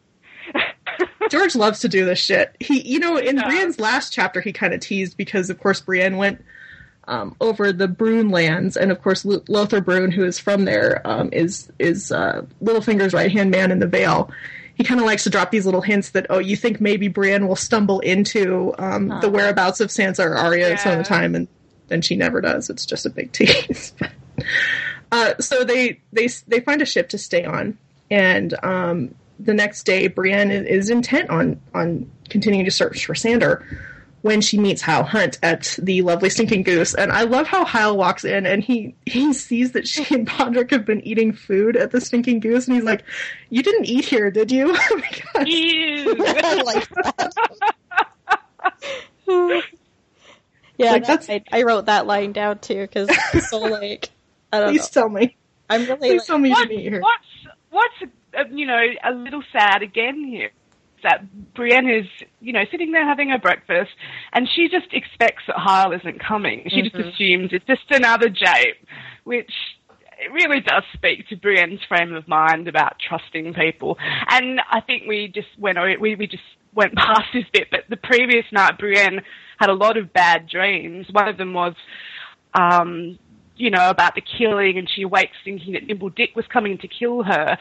George 1.31 1.55
loves 1.55 1.79
to 1.79 1.89
do 1.89 2.05
this 2.05 2.19
shit. 2.19 2.55
He, 2.59 2.81
you 2.87 2.99
know, 2.99 3.17
in 3.17 3.37
does. 3.37 3.45
Brienne's 3.45 3.79
last 3.79 4.13
chapter, 4.13 4.39
he 4.41 4.53
kind 4.53 4.73
of 4.73 4.81
teased 4.81 5.17
because, 5.17 5.49
of 5.49 5.59
course, 5.59 5.81
Brienne 5.81 6.17
went 6.17 6.43
um, 7.07 7.35
over 7.41 7.71
the 7.73 7.87
Brune 7.87 8.29
lands, 8.29 8.77
and 8.77 8.91
of 8.91 9.01
course, 9.01 9.25
L- 9.25 9.43
Lothar 9.47 9.81
Brune, 9.81 10.11
who 10.11 10.23
is 10.25 10.37
from 10.39 10.65
there, 10.65 11.01
um, 11.05 11.29
is 11.33 11.71
is 11.79 12.11
uh, 12.11 12.45
Littlefinger's 12.61 13.13
right 13.13 13.31
hand 13.31 13.51
man 13.51 13.71
in 13.71 13.79
the 13.79 13.87
Vale. 13.87 14.29
He 14.75 14.83
kind 14.83 14.99
of 14.99 15.05
likes 15.05 15.23
to 15.23 15.29
drop 15.29 15.51
these 15.51 15.65
little 15.65 15.81
hints 15.81 16.11
that, 16.11 16.27
oh, 16.29 16.39
you 16.39 16.55
think 16.55 16.81
maybe 16.81 17.07
Brienne 17.07 17.47
will 17.47 17.55
stumble 17.55 17.99
into 17.99 18.73
um, 18.79 19.09
the 19.21 19.29
whereabouts 19.29 19.79
of 19.79 19.89
Sansa 19.89 20.25
or 20.25 20.35
Arya 20.35 20.77
some 20.77 20.93
of 20.93 20.97
the 20.97 21.03
time, 21.03 21.35
and 21.35 21.47
then 21.87 22.01
she 22.01 22.15
never 22.15 22.41
does. 22.41 22.69
It's 22.69 22.85
just 22.85 23.05
a 23.05 23.09
big 23.09 23.31
tease. 23.31 23.93
uh, 25.11 25.35
so 25.39 25.63
they 25.63 26.01
they 26.11 26.27
they 26.47 26.59
find 26.59 26.81
a 26.81 26.85
ship 26.85 27.09
to 27.09 27.17
stay 27.19 27.45
on, 27.45 27.77
and 28.09 28.55
um, 28.63 29.13
the 29.39 29.53
next 29.53 29.83
day, 29.83 30.07
Brienne 30.07 30.49
is, 30.49 30.65
is 30.65 30.89
intent 30.89 31.29
on 31.29 31.61
on 31.73 32.11
continuing 32.29 32.65
to 32.65 32.71
search 32.71 33.05
for 33.05 33.13
Sandor 33.13 33.63
when 34.23 34.41
she 34.41 34.57
meets 34.57 34.81
Hal 34.81 35.03
Hunt 35.03 35.37
at 35.43 35.77
the 35.81 36.01
lovely 36.01 36.29
Stinking 36.29 36.63
Goose. 36.63 36.95
And 36.95 37.11
I 37.11 37.23
love 37.23 37.45
how 37.45 37.63
Hal 37.65 37.95
walks 37.97 38.23
in 38.25 38.45
and 38.45 38.63
he 38.63 38.95
he 39.05 39.33
sees 39.33 39.73
that 39.73 39.87
she 39.87 40.03
and 40.15 40.27
Podrick 40.27 40.71
have 40.71 40.85
been 40.85 41.01
eating 41.05 41.31
food 41.33 41.75
at 41.77 41.91
the 41.91 42.01
Stinking 42.01 42.39
Goose, 42.39 42.65
and 42.67 42.75
he's 42.75 42.85
like, 42.85 43.03
"You 43.49 43.61
didn't 43.61 43.85
eat 43.85 44.05
here, 44.05 44.31
did 44.31 44.51
you?" 44.51 44.75
Because- 44.95 45.47
Ew. 45.47 46.15
I 46.19 46.61
like 46.65 46.89
that. 46.89 47.33
yeah, 50.77 50.91
Like, 50.93 51.05
that's- 51.05 51.29
I, 51.29 51.43
I 51.51 51.63
wrote 51.63 51.85
that 51.85 52.07
line 52.07 52.31
down 52.33 52.59
too 52.59 52.81
because 52.81 53.09
so 53.49 53.59
like 53.59 54.09
I 54.51 54.59
don't 54.59 54.67
know. 54.67 54.71
Please 54.73 54.89
tell 54.89 55.09
me. 55.09 55.35
I'm 55.69 55.81
really 55.85 55.97
Please 56.09 56.19
like, 56.21 56.27
tell 56.27 56.37
me 56.37 56.49
you 56.49 56.55
didn't 56.55 56.79
eat 56.79 56.89
here. 56.91 57.01
what's 57.01 57.57
what's 57.69 58.13
uh, 58.37 58.43
you 58.51 58.65
know 58.65 58.79
a 59.03 59.11
little 59.11 59.43
sad 59.51 59.81
again 59.81 60.23
here 60.23 60.47
is 60.47 60.51
that 61.03 61.53
Brienne 61.53 61.89
is 61.89 62.05
you 62.39 62.53
know 62.53 62.63
sitting 62.71 62.91
there 62.91 63.07
having 63.07 63.29
her 63.29 63.39
breakfast 63.39 63.91
and 64.33 64.47
she 64.55 64.67
just 64.69 64.91
expects 64.93 65.43
that 65.47 65.57
Hyle 65.57 65.91
isn't 65.91 66.23
coming. 66.23 66.67
She 66.69 66.81
just 66.81 66.95
assumes 66.95 67.49
it's 67.51 67.65
just 67.65 67.89
another 67.91 68.29
jape, 68.29 68.87
which 69.23 69.51
it 70.19 70.31
really 70.31 70.61
does 70.61 70.83
speak 70.93 71.27
to 71.29 71.35
Brienne's 71.35 71.81
frame 71.87 72.13
of 72.13 72.27
mind 72.27 72.67
about 72.67 72.95
trusting 72.99 73.53
people. 73.53 73.97
And 74.29 74.59
I 74.69 74.81
think 74.81 75.03
we 75.07 75.31
just 75.33 75.47
went 75.57 75.77
we 75.99 76.15
we 76.15 76.27
just 76.27 76.43
went 76.73 76.95
past 76.95 77.27
this 77.33 77.45
bit, 77.51 77.67
but 77.71 77.81
the 77.89 77.97
previous 77.97 78.45
night 78.51 78.77
Brienne 78.77 79.21
had 79.59 79.69
a 79.69 79.73
lot 79.73 79.97
of 79.97 80.13
bad 80.13 80.47
dreams. 80.47 81.07
One 81.11 81.27
of 81.27 81.37
them 81.37 81.53
was 81.53 81.75
um, 82.53 83.17
you 83.55 83.69
know, 83.69 83.89
about 83.89 84.15
the 84.15 84.21
killing, 84.21 84.77
and 84.77 84.89
she 84.89 85.03
awakes 85.03 85.37
thinking 85.43 85.73
that 85.73 85.85
Nimble 85.85 86.09
Dick 86.09 86.35
was 86.35 86.45
coming 86.51 86.77
to 86.79 86.87
kill 86.87 87.23
her. 87.23 87.57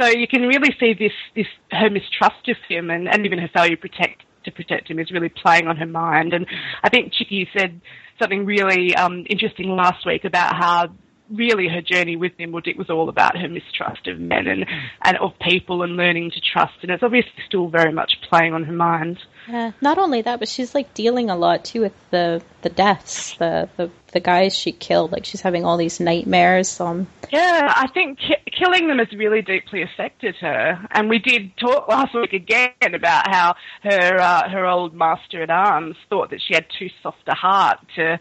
So 0.00 0.06
you 0.06 0.26
can 0.26 0.42
really 0.42 0.74
see 0.80 0.94
this, 0.94 1.12
this 1.36 1.46
her 1.70 1.90
mistrust 1.90 2.48
of 2.48 2.56
him, 2.68 2.90
and, 2.90 3.08
and 3.08 3.26
even 3.26 3.38
her 3.38 3.50
failure 3.52 3.76
to 3.76 3.80
protect 3.80 4.24
to 4.44 4.50
protect 4.50 4.90
him 4.90 4.98
is 4.98 5.10
really 5.10 5.30
playing 5.30 5.68
on 5.68 5.76
her 5.76 5.86
mind. 5.86 6.34
And 6.34 6.46
I 6.82 6.90
think 6.90 7.12
Chicky 7.12 7.48
said 7.56 7.80
something 8.20 8.44
really 8.44 8.94
um, 8.94 9.24
interesting 9.28 9.70
last 9.70 10.06
week 10.06 10.24
about 10.24 10.54
how 10.54 10.88
really 11.30 11.68
her 11.68 11.80
journey 11.80 12.16
with 12.16 12.32
Nimble 12.38 12.60
Dick 12.60 12.76
was 12.76 12.90
all 12.90 13.08
about 13.08 13.36
her 13.36 13.48
mistrust 13.48 14.06
of 14.06 14.18
men 14.18 14.46
and, 14.46 14.66
and 15.02 15.16
of 15.18 15.32
people 15.40 15.82
and 15.82 15.96
learning 15.96 16.30
to 16.32 16.40
trust. 16.40 16.74
And 16.82 16.90
it's 16.90 17.02
obviously 17.02 17.32
still 17.46 17.68
very 17.68 17.92
much 17.92 18.20
playing 18.28 18.52
on 18.52 18.64
her 18.64 18.72
mind. 18.72 19.18
Yeah, 19.48 19.72
not 19.80 19.98
only 19.98 20.22
that, 20.22 20.38
but 20.38 20.48
she's 20.48 20.74
like 20.74 20.94
dealing 20.94 21.30
a 21.30 21.36
lot 21.36 21.64
too 21.64 21.82
with 21.82 21.92
the 22.10 22.42
the 22.62 22.70
deaths, 22.70 23.36
the 23.36 23.68
the, 23.76 23.90
the 24.12 24.20
guys 24.20 24.56
she 24.56 24.72
killed. 24.72 25.12
Like 25.12 25.24
she's 25.24 25.42
having 25.42 25.64
all 25.64 25.76
these 25.76 26.00
nightmares. 26.00 26.80
Um, 26.80 27.06
Yeah, 27.30 27.72
I 27.74 27.88
think 27.88 28.18
ki- 28.18 28.50
killing 28.58 28.88
them 28.88 28.98
has 28.98 29.12
really 29.12 29.42
deeply 29.42 29.82
affected 29.82 30.36
her, 30.36 30.86
and 30.90 31.10
we 31.10 31.18
did 31.18 31.56
talk 31.58 31.88
last 31.88 32.14
week 32.14 32.32
again 32.32 32.94
about 32.94 33.28
how 33.28 33.54
her 33.82 34.18
uh, 34.18 34.48
her 34.48 34.64
old 34.66 34.94
master 34.94 35.42
at 35.42 35.50
arms 35.50 35.96
thought 36.08 36.30
that 36.30 36.40
she 36.46 36.54
had 36.54 36.66
too 36.78 36.88
soft 37.02 37.18
a 37.26 37.34
heart 37.34 37.78
to 37.96 38.18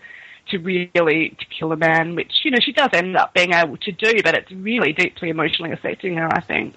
to 0.49 0.57
really 0.57 1.35
to 1.39 1.45
kill 1.57 1.71
a 1.71 1.77
man, 1.77 2.15
which 2.15 2.31
you 2.43 2.51
know 2.51 2.59
she 2.61 2.71
does 2.71 2.89
end 2.93 3.15
up 3.15 3.33
being 3.33 3.53
able 3.53 3.77
to 3.77 3.91
do, 3.91 4.21
but 4.23 4.35
it's 4.35 4.51
really 4.51 4.93
deeply 4.93 5.29
emotionally 5.29 5.71
affecting 5.71 6.15
her. 6.15 6.27
I 6.31 6.41
think. 6.41 6.75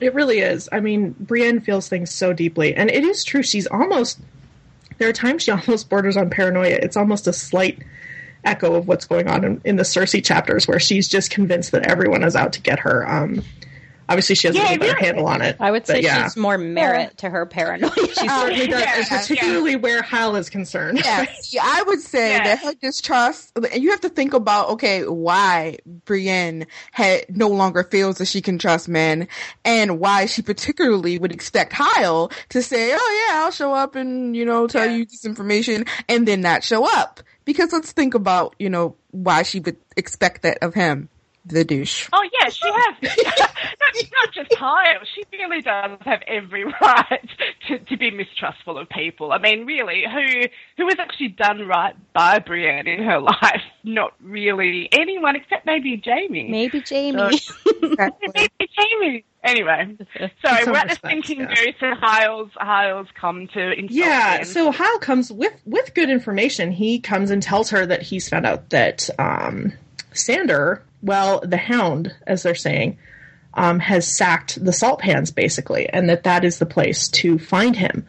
It 0.00 0.14
really 0.14 0.38
is. 0.38 0.68
I 0.72 0.80
mean, 0.80 1.14
Brienne 1.20 1.60
feels 1.60 1.88
things 1.88 2.10
so 2.10 2.32
deeply, 2.32 2.74
and 2.74 2.90
it 2.90 3.04
is 3.04 3.24
true. 3.24 3.42
She's 3.42 3.66
almost. 3.66 4.18
There 4.98 5.08
are 5.08 5.12
times 5.12 5.42
she 5.42 5.50
almost 5.50 5.88
borders 5.88 6.16
on 6.16 6.30
paranoia. 6.30 6.78
It's 6.80 6.96
almost 6.96 7.26
a 7.26 7.32
slight 7.32 7.82
echo 8.44 8.74
of 8.74 8.88
what's 8.88 9.04
going 9.04 9.28
on 9.28 9.44
in, 9.44 9.60
in 9.64 9.76
the 9.76 9.82
Cersei 9.82 10.24
chapters, 10.24 10.66
where 10.66 10.80
she's 10.80 11.08
just 11.08 11.30
convinced 11.30 11.72
that 11.72 11.86
everyone 11.86 12.22
is 12.22 12.34
out 12.34 12.54
to 12.54 12.60
get 12.60 12.78
her. 12.80 13.08
Um, 13.08 13.42
obviously, 14.10 14.34
she 14.34 14.48
has 14.48 14.56
Yeah, 14.56 14.62
a 14.62 14.64
little 14.64 14.78
better 14.78 14.92
really. 14.94 15.06
handle 15.06 15.26
on 15.28 15.40
it. 15.40 15.56
I 15.58 15.70
would 15.70 15.86
say 15.86 16.02
yeah, 16.02 16.24
she's 16.24 16.36
more 16.36 16.58
merit 16.58 17.16
to 17.18 17.30
her 17.30 17.46
paranoia. 17.46 17.90
she 17.96 18.28
certainly 18.28 18.66
does, 18.66 18.80
Yeah, 18.82 18.96
and 18.98 19.06
particularly 19.08 19.76
where 19.76 20.02
Hal 20.02 20.36
is 20.36 20.50
concerned. 20.50 21.00
Yeah, 21.02 21.24
yeah, 21.50 21.62
I 21.64 21.82
would 21.84 22.00
say 22.00 22.32
Yeah. 22.32 22.44
that 22.44 22.58
her 22.58 22.74
distrust, 22.74 23.52
and 23.56 23.82
you 23.82 23.90
have 23.90 24.00
to 24.02 24.08
think 24.10 24.34
about, 24.34 24.70
okay, 24.70 25.06
why 25.06 25.78
Brienne 26.04 26.66
had 26.92 27.24
no 27.34 27.48
longer 27.48 27.82
feels 27.84 28.18
that 28.18 28.26
she 28.26 28.42
can 28.42 28.58
trust 28.58 28.88
men, 28.88 29.28
and 29.64 29.98
why 29.98 30.26
she 30.26 30.42
particularly 30.42 31.18
would 31.18 31.32
expect 31.32 31.72
Hyle 31.72 32.30
to 32.50 32.62
say, 32.62 32.92
oh 32.94 33.26
yeah, 33.28 33.40
I'll 33.44 33.50
show 33.50 33.72
up 33.72 33.94
and, 33.94 34.36
you 34.36 34.44
know, 34.44 34.66
tell 34.66 34.86
Yeah. 34.86 34.96
you 34.96 35.04
this 35.06 35.24
information, 35.24 35.86
and 36.08 36.26
then 36.28 36.40
not 36.40 36.64
show 36.64 36.84
up. 36.84 37.20
Because 37.44 37.72
let's 37.72 37.92
think 37.92 38.14
about, 38.14 38.54
you 38.58 38.68
know, 38.70 38.96
why 39.12 39.42
she 39.42 39.60
would 39.60 39.76
expect 39.96 40.42
that 40.42 40.58
of 40.62 40.74
him, 40.74 41.08
the 41.44 41.64
douche. 41.64 42.08
Oh 42.12 42.28
yeah, 42.40 42.48
she 42.48 42.68
has. 42.68 43.16
not, 43.36 43.94
not 44.12 44.34
just 44.34 44.54
Hyle. 44.54 45.00
She 45.14 45.24
really 45.32 45.62
does 45.62 45.98
have 46.02 46.20
every 46.26 46.64
right 46.80 47.28
to, 47.68 47.78
to 47.78 47.96
be 47.96 48.10
mistrustful 48.10 48.78
of 48.78 48.88
people. 48.88 49.32
I 49.32 49.38
mean, 49.38 49.66
really, 49.66 50.04
who 50.04 50.48
who 50.76 50.88
has 50.88 50.98
actually 50.98 51.28
done 51.28 51.66
right 51.66 51.94
by 52.12 52.38
Brienne 52.38 52.86
in 52.86 53.02
her 53.04 53.20
life? 53.42 53.62
Not 53.84 54.12
really 54.22 54.88
anyone 54.92 55.36
except 55.36 55.66
maybe 55.66 56.00
Jaime. 56.04 56.50
Maybe 56.50 56.82
Jaime. 56.88 57.40
Exactly. 57.82 58.28
Maybe 58.34 58.70
Jaime. 58.76 59.24
Anyway, 59.42 59.96
sorry, 60.44 60.64
some 60.64 60.72
we're 60.74 60.78
at 60.78 60.88
the 60.90 61.08
thinking 61.08 61.40
yeah. 61.40 61.54
goose, 61.54 61.74
and 61.80 61.98
Hyles 61.98 62.50
Hyles 62.56 63.08
come 63.18 63.48
to 63.54 63.72
insult 63.72 63.90
Yeah, 63.90 64.36
Brienne. 64.36 64.44
so 64.44 64.70
Hal 64.70 64.98
comes 64.98 65.32
with 65.32 65.54
with 65.64 65.94
good 65.94 66.10
information. 66.10 66.70
He 66.72 67.00
comes 67.00 67.30
and 67.30 67.42
tells 67.42 67.70
her 67.70 67.86
that 67.86 68.02
he's 68.02 68.28
found 68.28 68.44
out 68.44 68.68
that 68.70 69.08
um, 69.18 69.72
Sandor, 70.12 70.82
well, 71.02 71.40
the 71.40 71.56
Hound, 71.56 72.14
as 72.26 72.42
they're 72.42 72.54
saying, 72.54 72.98
um, 73.54 73.80
has 73.80 74.06
sacked 74.06 74.62
the 74.64 74.72
Salt 74.72 75.00
Pans 75.00 75.30
basically, 75.30 75.88
and 75.88 76.08
that 76.08 76.24
that 76.24 76.44
is 76.44 76.58
the 76.58 76.66
place 76.66 77.08
to 77.08 77.38
find 77.38 77.76
him. 77.76 78.06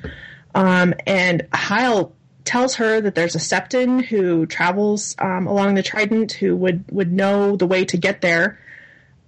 Um, 0.53 0.93
and 1.08 1.48
Hyle 1.53 2.13
tells 2.43 2.75
her 2.75 3.01
that 3.01 3.15
there's 3.15 3.36
a 3.36 3.39
Septon 3.39 4.03
who 4.03 4.46
travels 4.46 5.15
um, 5.20 5.48
along 5.48 5.75
the 5.75 5.84
Trident 5.84 6.34
who 6.34 6.55
would 6.55 6.84
would 6.91 7.12
know 7.12 7.55
the 7.55 7.67
way 7.67 7.86
to 7.86 7.98
get 7.98 8.22
there. 8.22 8.60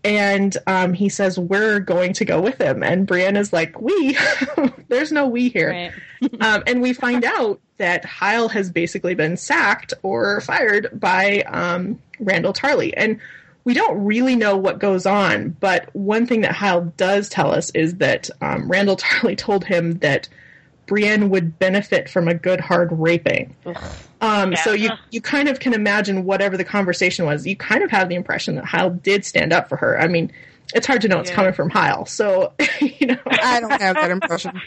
And 0.04 0.58
um, 0.68 0.94
he 0.94 1.08
says 1.08 1.40
we're 1.40 1.80
going 1.80 2.14
to 2.14 2.26
go 2.26 2.42
with 2.42 2.60
him, 2.60 2.84
and 2.84 3.08
Brienne 3.08 3.38
is 3.38 3.54
like, 3.54 3.80
"We, 3.80 4.18
there's 4.90 5.14
no 5.14 5.28
we 5.28 5.48
here." 5.48 5.70
Right. 5.70 5.92
um, 6.42 6.64
and 6.68 6.82
we 6.82 6.92
find 6.94 7.24
out 7.24 7.62
that 7.78 8.06
Hyle 8.06 8.50
has 8.50 8.70
basically 8.70 9.16
been 9.16 9.38
sacked 9.38 9.94
or 10.04 10.42
fired 10.42 10.90
by 10.94 11.42
um, 11.42 12.00
Randyll 12.22 12.56
Tarly. 12.56 12.94
And 12.96 13.20
we 13.66 13.74
don't 13.74 14.04
really 14.04 14.36
know 14.36 14.58
what 14.58 14.80
goes 14.80 15.06
on, 15.06 15.56
but 15.60 15.90
one 15.94 16.26
thing 16.26 16.42
that 16.42 16.54
Hyle 16.54 16.86
does 16.98 17.30
tell 17.30 17.52
us 17.52 17.70
is 17.72 17.96
that 17.96 18.30
um, 18.42 18.70
Randyll 18.70 19.00
Tarly 19.00 19.38
told 19.38 19.66
him 19.66 20.00
that 20.00 20.28
Brienne 20.86 21.30
would 21.30 21.58
benefit 21.60 22.10
from 22.10 22.28
a 22.28 22.34
good 22.34 22.60
hard 22.60 22.90
raping. 22.92 23.56
Um, 24.24 24.56
so 24.56 24.72
you 24.72 24.90
you 25.12 25.22
kind 25.22 25.50
of 25.50 25.60
can 25.60 25.74
imagine 25.74 26.24
whatever 26.24 26.56
the 26.58 26.64
conversation 26.64 27.26
was. 27.26 27.46
You 27.46 27.56
kind 27.56 27.84
of 27.84 27.92
have 27.92 28.10
the 28.10 28.16
impression 28.16 28.56
that 28.56 28.66
Hyle 28.66 28.90
did 28.90 29.26
stand 29.26 29.52
up 29.54 29.68
for 29.70 29.76
her. 29.78 30.00
I 30.00 30.08
mean, 30.08 30.32
it's 30.74 30.88
hard 30.88 31.02
to 31.02 31.08
know 31.08 31.20
it's 31.20 31.30
Yeah. 31.30 31.36
coming 31.36 31.54
from 31.54 31.70
Hyle. 31.70 32.06
So 32.06 32.54
you 32.82 33.08
know, 33.08 33.18
I 33.26 33.60
don't 33.60 33.82
have 33.82 33.96
that 33.98 34.12
impression. 34.12 34.62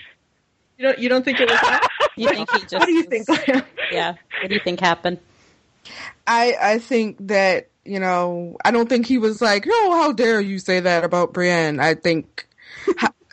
you 0.78 0.84
don't 0.86 0.98
you 0.98 1.08
don't 1.08 1.24
think 1.24 1.40
it 1.40 1.48
was 1.50 1.60
that? 1.60 1.88
You 2.18 2.28
think 2.28 2.50
he 2.50 2.60
just? 2.60 2.72
what 2.74 2.86
do 2.86 2.92
you 2.92 3.02
think? 3.04 3.28
Yeah. 3.92 4.14
What 4.40 4.48
do 4.48 4.54
you 4.54 4.60
think 4.60 4.80
happened? 4.80 5.18
I 6.26 6.54
I 6.60 6.78
think 6.78 7.16
that 7.28 7.68
you 7.84 8.00
know 8.00 8.56
I 8.64 8.70
don't 8.70 8.88
think 8.88 9.06
he 9.06 9.18
was 9.18 9.40
like, 9.42 9.66
no, 9.66 9.92
how 9.92 10.12
dare 10.12 10.40
you 10.40 10.58
say 10.58 10.80
that 10.80 11.04
about 11.04 11.32
Brienne? 11.32 11.78
I 11.80 11.94
think 11.94 12.48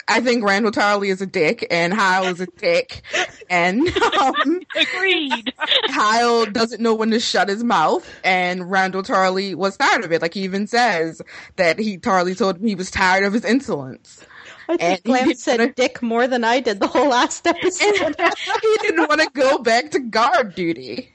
I 0.08 0.20
think 0.22 0.44
Randyll 0.44 0.72
Tarly 0.72 1.08
is 1.10 1.22
a 1.22 1.26
dick 1.26 1.66
and 1.72 1.94
Hyle 1.94 2.26
is 2.26 2.40
a 2.42 2.46
dick, 2.46 3.02
and 3.50 3.88
um, 4.20 4.62
Agreed. 4.76 5.54
Kyle 5.90 6.46
doesn't 6.46 6.82
know 6.82 6.94
when 6.94 7.12
to 7.12 7.20
shut 7.20 7.48
his 7.50 7.64
mouth, 7.64 8.10
and 8.24 8.62
Randyll 8.64 9.06
Tarly 9.06 9.56
was 9.56 9.78
tired 9.78 10.04
of 10.04 10.12
it. 10.12 10.22
Like 10.22 10.34
he 10.34 10.42
even 10.42 10.68
says 10.68 11.22
that 11.56 11.80
he 11.80 11.98
Tarly 11.98 12.38
told 12.38 12.58
him 12.58 12.68
he 12.68 12.76
was 12.76 12.92
tired 12.92 13.24
of 13.24 13.34
his 13.34 13.46
insolence. 13.46 14.26
I 14.70 14.74
And 14.74 14.80
think 14.80 15.00
he 15.04 15.12
Glam 15.26 15.34
said 15.36 15.60
wanna- 15.60 15.74
dick 15.74 16.02
more 16.02 16.28
than 16.28 16.44
I 16.44 16.60
did 16.60 16.80
the 16.80 16.88
whole 16.88 17.10
last 17.10 17.46
episode. 17.48 18.16
he 18.62 18.78
didn't 18.82 19.08
want 19.08 19.22
to 19.22 19.30
go 19.34 19.58
back 19.60 19.92
to 19.92 20.00
guard 20.00 20.56
duty. 20.56 21.14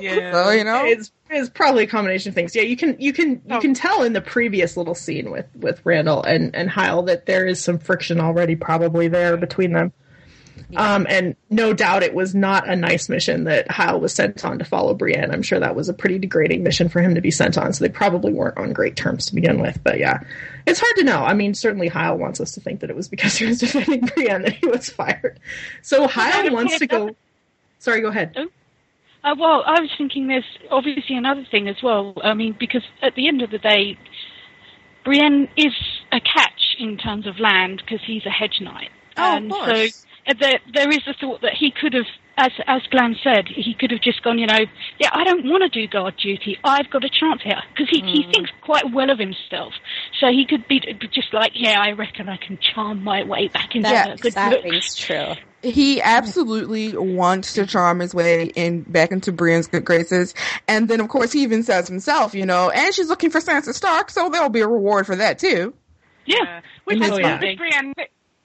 Yeah. 0.00 0.32
So 0.32 0.50
you 0.50 0.64
know, 0.64 0.84
It's 0.84 1.12
it's 1.34 1.50
probably 1.50 1.84
a 1.84 1.86
combination 1.86 2.30
of 2.30 2.34
things. 2.34 2.54
Yeah, 2.56 2.62
you 2.62 2.76
can 2.76 2.96
you 3.00 3.12
can 3.12 3.30
you 3.30 3.40
Oh. 3.50 3.60
can 3.60 3.74
tell 3.74 4.02
in 4.02 4.12
the 4.12 4.20
previous 4.20 4.76
little 4.76 4.94
scene 4.94 5.30
with 5.30 5.46
with 5.56 5.82
Randyll 5.84 6.24
and 6.26 6.54
and 6.54 6.68
Hyle 6.70 7.02
that 7.04 7.26
there 7.26 7.46
is 7.46 7.62
some 7.62 7.78
friction 7.78 8.20
already 8.20 8.56
probably 8.56 9.08
there 9.08 9.36
between 9.36 9.72
them. 9.72 9.92
Um, 10.76 11.06
and 11.08 11.36
no 11.50 11.72
doubt 11.72 12.02
it 12.02 12.14
was 12.14 12.34
not 12.34 12.68
a 12.68 12.74
nice 12.74 13.08
mission 13.08 13.44
that 13.44 13.70
Hyle 13.70 14.00
was 14.00 14.12
sent 14.12 14.44
on 14.44 14.58
to 14.58 14.64
follow 14.64 14.94
Brienne. 14.94 15.30
I'm 15.30 15.42
sure 15.42 15.60
that 15.60 15.76
was 15.76 15.88
a 15.88 15.92
pretty 15.94 16.18
degrading 16.18 16.62
mission 16.62 16.88
for 16.88 17.00
him 17.00 17.14
to 17.16 17.20
be 17.20 17.30
sent 17.30 17.58
on. 17.58 17.72
So 17.72 17.84
they 17.84 17.90
probably 17.90 18.32
weren't 18.32 18.56
on 18.56 18.72
great 18.72 18.96
terms 18.96 19.26
to 19.26 19.34
begin 19.34 19.60
with. 19.60 19.78
But 19.84 19.98
yeah, 19.98 20.20
it's 20.66 20.80
hard 20.80 20.96
to 20.96 21.04
know. 21.04 21.22
I 21.22 21.34
mean, 21.34 21.54
certainly 21.54 21.88
Hyle 21.88 22.16
wants 22.16 22.40
us 22.40 22.52
to 22.52 22.60
think 22.60 22.80
that 22.80 22.90
it 22.90 22.96
was 22.96 23.08
because 23.08 23.36
he 23.36 23.46
was 23.46 23.58
defending 23.60 24.00
Brienne 24.00 24.42
that 24.42 24.54
he 24.54 24.66
was 24.66 24.88
fired. 24.88 25.38
So 25.82 26.08
Hyle 26.08 26.50
wants 26.52 26.78
to 26.78 26.86
go. 26.86 27.10
Sorry, 27.78 28.00
go 28.00 28.08
ahead. 28.08 28.34
Uh, 29.24 29.34
well, 29.38 29.62
I 29.66 29.80
was 29.80 29.90
thinking 29.96 30.28
there's 30.28 30.44
obviously 30.70 31.16
another 31.16 31.46
thing 31.50 31.66
as 31.66 31.76
well. 31.82 32.12
I 32.22 32.34
mean, 32.34 32.54
because 32.60 32.82
at 33.02 33.14
the 33.14 33.26
end 33.26 33.40
of 33.40 33.50
the 33.50 33.58
day, 33.58 33.96
Brienne 35.02 35.48
is 35.56 35.72
a 36.12 36.20
catch 36.20 36.76
in 36.78 36.98
terms 36.98 37.26
of 37.26 37.40
land 37.40 37.82
because 37.84 38.04
he's 38.06 38.26
a 38.26 38.30
hedge 38.30 38.60
knight. 38.60 38.90
Oh, 39.16 39.36
of 39.36 39.42
and 39.42 39.52
so 39.52 40.00
uh, 40.26 40.34
there, 40.38 40.60
there 40.74 40.88
is 40.90 41.00
the 41.06 41.14
thought 41.18 41.40
that 41.40 41.54
he 41.58 41.70
could 41.70 41.94
have, 41.94 42.06
as 42.36 42.50
as 42.66 42.82
Glenn 42.90 43.16
said, 43.24 43.46
he 43.48 43.72
could 43.72 43.92
have 43.92 44.02
just 44.02 44.22
gone, 44.22 44.38
you 44.38 44.46
know, 44.46 44.60
yeah, 44.98 45.08
I 45.12 45.24
don't 45.24 45.44
want 45.44 45.62
to 45.62 45.68
do 45.70 45.88
guard 45.88 46.16
duty. 46.22 46.58
I've 46.62 46.90
got 46.90 47.04
a 47.04 47.08
chance 47.08 47.40
here 47.42 47.62
because 47.72 47.88
he, 47.90 48.00
he 48.00 48.26
thinks 48.30 48.50
quite 48.62 48.92
well 48.92 49.10
of 49.10 49.18
himself. 49.18 49.72
So 50.20 50.26
he 50.28 50.44
could 50.44 50.68
be 50.68 50.80
just 51.12 51.32
like, 51.32 51.52
yeah, 51.54 51.80
I 51.80 51.92
reckon 51.92 52.28
I 52.28 52.36
can 52.36 52.58
charm 52.58 53.02
my 53.02 53.24
way 53.24 53.48
back 53.48 53.74
into 53.74 53.88
Yeah, 53.88 54.12
a 54.12 54.16
good 54.18 54.34
that 54.34 54.52
looks. 54.52 54.64
rings 54.64 54.96
true. 54.96 55.32
He 55.64 56.00
absolutely 56.02 56.96
wants 56.96 57.54
to 57.54 57.66
charm 57.66 58.00
his 58.00 58.14
way 58.14 58.44
in 58.54 58.82
back 58.82 59.10
into 59.10 59.32
Brienne's 59.32 59.66
good 59.66 59.84
graces, 59.84 60.34
and 60.68 60.88
then 60.88 61.00
of 61.00 61.08
course 61.08 61.32
he 61.32 61.42
even 61.42 61.62
says 61.62 61.88
himself, 61.88 62.34
you 62.34 62.46
know, 62.46 62.70
and 62.70 62.94
she's 62.94 63.08
looking 63.08 63.30
for 63.30 63.40
Sansa 63.40 63.72
Stark, 63.74 64.10
so 64.10 64.28
there'll 64.28 64.48
be 64.48 64.60
a 64.60 64.68
reward 64.68 65.06
for 65.06 65.16
that 65.16 65.38
too. 65.38 65.74
Yeah. 66.26 66.60
Which, 66.84 66.98
Oh, 67.02 67.18
yeah. 67.18 67.40
which 67.40 67.58
Brienne, 67.58 67.92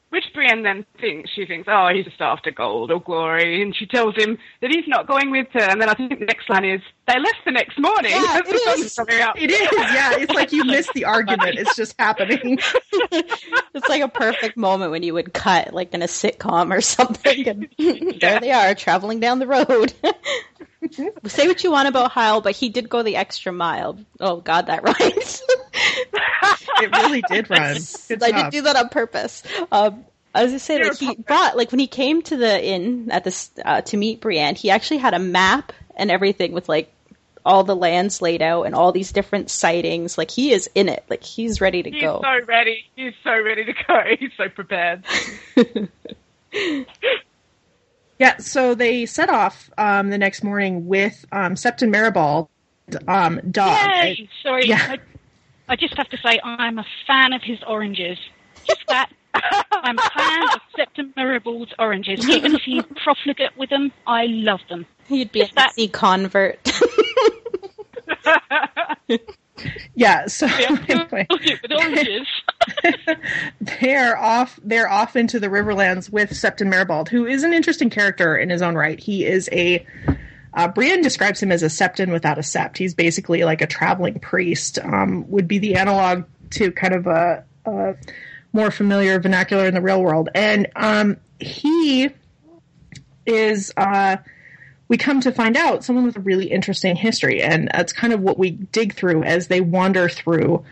which 0.09 0.25
Brienne 0.33 0.63
then 0.63 0.85
thinks 0.99 1.29
she 1.31 1.45
thinks, 1.45 1.67
oh, 1.71 1.89
he's 1.93 2.05
just 2.05 2.19
after 2.21 2.51
gold 2.51 2.91
or 2.91 2.99
glory, 2.99 3.61
and 3.61 3.75
she 3.75 3.85
tells 3.85 4.15
him 4.15 4.37
that 4.61 4.71
he's 4.71 4.87
not 4.87 5.07
going 5.07 5.29
with 5.31 5.47
her. 5.53 5.61
And 5.61 5.79
then 5.79 5.89
I 5.89 5.93
think 5.93 6.17
the 6.17 6.25
next 6.25 6.49
line 6.49 6.65
is, 6.65 6.81
they 7.07 7.19
left 7.19 7.37
the 7.45 7.51
next 7.51 7.79
morning. 7.79 8.11
Yeah, 8.11 8.41
as 8.43 8.43
the 8.49 8.55
it 8.55 8.61
sun's 8.63 8.85
is. 8.85 8.95
coming 8.95 9.21
up. 9.21 9.35
It 9.37 9.51
is, 9.51 9.69
yeah. 9.71 10.17
It's 10.17 10.33
like 10.33 10.51
you 10.51 10.63
missed 10.63 10.93
the 10.93 11.05
argument. 11.05 11.59
It's 11.59 11.75
just 11.75 11.95
happening. 11.99 12.59
It's 13.11 13.87
like 13.87 14.01
a 14.01 14.07
perfect 14.07 14.57
moment 14.57 14.91
when 14.91 15.03
you 15.03 15.13
would 15.13 15.33
cut, 15.33 15.73
like 15.73 15.93
in 15.93 16.01
a 16.01 16.07
sitcom 16.07 16.75
or 16.75 16.81
something. 16.81 17.47
And 17.47 17.67
there 18.19 18.39
they 18.39 18.51
are, 18.51 18.73
traveling 18.75 19.19
down 19.19 19.39
the 19.39 19.47
road. 19.47 19.93
Say 21.27 21.47
what 21.47 21.63
you 21.63 21.71
want 21.71 21.87
about 21.87 22.11
Hyle, 22.11 22.41
but 22.41 22.55
he 22.55 22.69
did 22.69 22.89
go 22.89 23.03
the 23.03 23.15
extra 23.15 23.51
mile. 23.51 23.99
Oh 24.19 24.37
God, 24.37 24.67
that 24.67 24.83
rhymes. 24.83 25.41
It 26.81 26.91
really 26.91 27.21
did 27.29 27.49
run. 27.49 27.77
Good 28.07 28.23
I 28.23 28.31
job. 28.31 28.51
did 28.51 28.57
do 28.57 28.61
that 28.63 28.75
on 28.75 28.89
purpose. 28.89 29.43
Um, 29.71 30.05
as 30.33 30.53
I 30.53 30.57
say, 30.57 30.83
like 30.83 30.97
he 30.97 31.15
brought, 31.15 31.57
like 31.57 31.71
when 31.71 31.79
he 31.79 31.87
came 31.87 32.21
to 32.23 32.37
the 32.37 32.63
inn 32.63 33.09
at 33.11 33.23
this 33.23 33.49
uh, 33.65 33.81
to 33.81 33.97
meet 33.97 34.21
Brienne, 34.21 34.55
he 34.55 34.69
actually 34.69 34.97
had 34.97 35.13
a 35.13 35.19
map 35.19 35.73
and 35.95 36.09
everything 36.11 36.53
with 36.53 36.69
like 36.69 36.91
all 37.45 37.63
the 37.63 37.75
lands 37.75 38.21
laid 38.21 38.41
out 38.41 38.63
and 38.63 38.75
all 38.75 38.91
these 38.91 39.11
different 39.11 39.49
sightings. 39.49 40.17
Like 40.17 40.31
he 40.31 40.51
is 40.51 40.69
in 40.75 40.87
it. 40.87 41.03
Like 41.09 41.23
he's 41.23 41.61
ready 41.61 41.83
to 41.83 41.89
He's 41.89 42.01
go. 42.01 42.21
He's 42.23 42.41
so 42.41 42.45
ready. 42.45 42.85
He's 42.95 43.13
so 43.23 43.31
ready 43.31 43.65
to 43.65 43.73
go. 43.73 44.01
He's 44.19 44.31
so 44.37 44.49
prepared. 44.49 45.03
Yeah, 48.19 48.37
so 48.37 48.75
they 48.75 49.05
set 49.05 49.29
off 49.29 49.69
um, 49.77 50.09
the 50.09 50.17
next 50.17 50.43
morning 50.43 50.87
with 50.87 51.25
um, 51.31 51.55
Septon 51.55 51.89
Meribald, 51.89 52.49
um, 53.07 53.39
dog. 53.49 53.77
Yay! 54.03 54.29
Sorry, 54.43 54.67
Yeah. 54.67 54.77
I, 54.89 54.97
I 55.69 55.75
just 55.77 55.95
have 55.97 56.09
to 56.09 56.17
say 56.17 56.39
I'm 56.43 56.79
a 56.79 56.85
fan 57.07 57.31
of 57.33 57.41
his 57.41 57.59
oranges. 57.65 58.17
Just 58.65 58.81
that. 58.89 59.09
I'm 59.71 59.97
a 59.97 60.01
fan 60.09 60.43
of 60.49 60.59
Septon 60.77 61.13
Meribald's 61.15 61.71
oranges. 61.79 62.27
Even 62.27 62.55
if 62.55 62.61
he's 62.63 62.83
profligate 63.03 63.55
with 63.57 63.69
them, 63.69 63.91
I 64.05 64.25
love 64.25 64.59
them. 64.67 64.85
He'd 65.07 65.31
be 65.31 65.41
a 65.41 65.43
Just 65.45 65.55
that- 65.55 65.67
Nazi 65.77 65.87
convert. 65.87 66.59
Yeah, 69.93 70.27
so 70.27 70.45
Yeah, 70.45 70.77
anyway, 70.87 71.25
profligate 71.27 71.61
with 71.61 71.71
oranges. 71.73 72.27
they're 73.61 74.17
off. 74.17 74.59
They're 74.63 74.89
off 74.89 75.15
into 75.15 75.39
the 75.39 75.47
Riverlands 75.47 76.09
with 76.09 76.31
Septon 76.31 76.71
Meribald, 76.71 77.09
who 77.09 77.25
is 77.25 77.43
an 77.43 77.53
interesting 77.53 77.89
character 77.89 78.37
in 78.37 78.49
his 78.49 78.61
own 78.61 78.75
right. 78.75 78.99
He 78.99 79.25
is 79.25 79.49
a 79.51 79.85
uh, 80.53 80.67
Brienne 80.67 81.01
describes 81.01 81.41
him 81.41 81.51
as 81.51 81.63
a 81.63 81.67
septon 81.67 82.11
without 82.11 82.37
a 82.37 82.41
sept. 82.41 82.77
He's 82.77 82.95
basically 82.95 83.43
like 83.43 83.61
a 83.61 83.67
traveling 83.67 84.19
priest. 84.19 84.79
Um, 84.79 85.29
would 85.29 85.47
be 85.47 85.59
the 85.59 85.75
analog 85.75 86.23
to 86.51 86.71
kind 86.71 86.95
of 86.95 87.07
a, 87.07 87.43
a 87.65 87.95
more 88.51 88.71
familiar 88.71 89.19
vernacular 89.19 89.67
in 89.67 89.73
the 89.73 89.81
real 89.81 90.01
world, 90.01 90.29
and 90.33 90.67
um, 90.75 91.17
he 91.39 92.09
is. 93.25 93.73
Uh, 93.77 94.17
we 94.87 94.97
come 94.97 95.21
to 95.21 95.31
find 95.31 95.55
out 95.55 95.83
someone 95.83 96.03
with 96.03 96.17
a 96.17 96.21
really 96.21 96.47
interesting 96.47 96.95
history, 96.95 97.43
and 97.43 97.69
that's 97.71 97.93
kind 97.93 98.11
of 98.11 98.21
what 98.21 98.39
we 98.39 98.49
dig 98.49 98.95
through 98.95 99.21
as 99.21 99.47
they 99.47 99.61
wander 99.61 100.09
through 100.09 100.65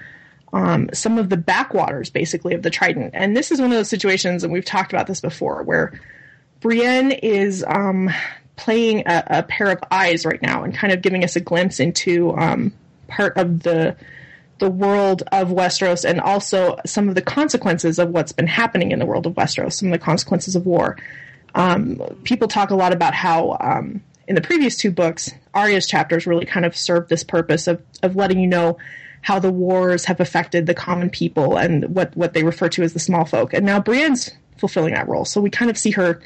um, 0.58 0.90
some 0.92 1.20
of 1.20 1.30
the 1.30 1.38
backwaters, 1.38 2.10
basically, 2.10 2.56
of 2.56 2.64
the 2.64 2.72
Trident. 2.72 3.12
And 3.14 3.38
this 3.38 3.52
is 3.52 3.62
one 3.62 3.72
of 3.72 3.78
those 3.78 3.90
situations, 3.90 4.44
and 4.44 4.52
we've 4.52 4.66
talked 4.66 4.92
about 4.92 5.06
this 5.06 5.22
before, 5.22 5.62
where 5.62 6.00
Brienne 6.62 7.12
is 7.12 7.64
um, 7.68 8.10
playing 8.56 9.04
a, 9.06 9.24
a 9.28 9.44
pair 9.44 9.70
of 9.70 9.80
eyes 9.92 10.26
right 10.26 10.42
now 10.42 10.64
and 10.64 10.74
kind 10.74 10.92
of 10.92 11.04
giving 11.04 11.24
us 11.24 11.36
a 11.36 11.40
glimpse 11.40 11.80
into 11.80 12.36
um, 12.36 12.74
part 13.08 13.38
of 13.38 13.64
the 13.64 13.96
the 14.60 14.72
world 14.72 15.22
of 15.32 15.50
Westeros 15.50 16.04
and 16.04 16.20
also 16.20 16.80
some 16.84 17.10
of 17.10 17.14
the 17.14 17.22
consequences 17.22 18.00
of 18.00 18.10
what's 18.10 18.32
been 18.32 18.48
happening 18.48 18.92
in 18.92 18.98
the 18.98 19.06
world 19.06 19.28
of 19.28 19.34
Westeros, 19.34 19.74
some 19.74 19.90
of 19.90 19.92
the 19.92 20.04
consequences 20.04 20.56
of 20.56 20.66
war. 20.66 20.98
Um, 21.54 22.02
people 22.24 22.48
talk 22.48 22.72
a 22.72 22.76
lot 22.76 22.92
about 22.92 23.14
how 23.14 23.58
um, 23.62 24.02
in 24.28 24.34
the 24.34 24.42
previous 24.42 24.76
two 24.76 24.90
books, 24.90 25.32
Arya's 25.54 25.86
chapters 25.86 26.26
really 26.26 26.48
kind 26.48 26.66
of 26.66 26.76
served 26.76 27.08
this 27.08 27.24
purpose 27.24 27.68
of, 27.68 27.84
of 28.02 28.16
letting 28.16 28.40
you 28.40 28.48
know 28.48 28.80
how 29.28 29.40
the 29.40 29.52
wars 29.52 30.06
have 30.06 30.22
affected 30.22 30.68
the 30.68 30.74
common 30.74 31.10
people 31.10 31.58
and 31.58 31.94
what, 31.94 32.16
what 32.16 32.34
they 32.34 32.46
refer 32.46 32.70
to 32.70 32.82
as 32.82 32.94
the 32.94 33.00
small 33.00 33.26
folk. 33.26 33.54
And 33.54 33.66
now 33.66 33.78
Brienne's 33.78 34.32
fulfilling 34.56 34.94
that 34.94 35.10
role. 35.10 35.26
So 35.26 35.42
we 35.42 35.50
kind 35.50 35.70
of 35.70 35.78
see 35.78 35.92
her 35.92 36.22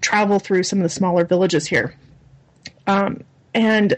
travel 0.00 0.40
through 0.40 0.64
some 0.64 0.80
of 0.80 0.82
the 0.82 0.88
smaller 0.88 1.24
villages 1.24 1.68
here. 1.68 1.94
Um, 2.88 3.22
and 3.54 3.94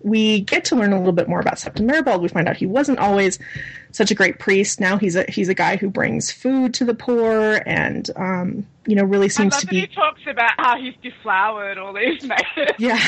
we 0.00 0.40
get 0.40 0.64
to 0.64 0.74
learn 0.74 0.92
a 0.92 0.98
little 0.98 1.12
bit 1.12 1.28
more 1.28 1.38
about 1.38 1.54
Septon 1.54 1.88
Meribald. 1.88 2.20
We 2.20 2.26
find 2.26 2.48
out 2.48 2.56
he 2.56 2.66
wasn't 2.66 2.98
always 2.98 3.38
such 3.92 4.10
a 4.10 4.16
great 4.16 4.40
priest. 4.40 4.80
Now 4.80 4.98
he's 4.98 5.14
a 5.14 5.24
he's 5.30 5.48
a 5.48 5.54
guy 5.54 5.76
who 5.76 5.88
brings 5.88 6.32
food 6.32 6.74
to 6.74 6.84
the 6.84 6.94
poor, 6.94 7.62
and 7.64 8.10
um, 8.16 8.66
you 8.86 8.96
know 8.96 9.04
really 9.04 9.26
I 9.26 9.28
seems 9.28 9.52
love 9.52 9.60
to 9.60 9.66
that 9.66 9.74
he 9.74 9.86
talks 9.86 10.20
about 10.28 10.52
how 10.58 10.78
he's 10.80 10.94
deflowered 11.02 11.78
all 11.78 11.92
these 11.92 12.22
natives. 12.56 12.72
yeah 12.78 12.98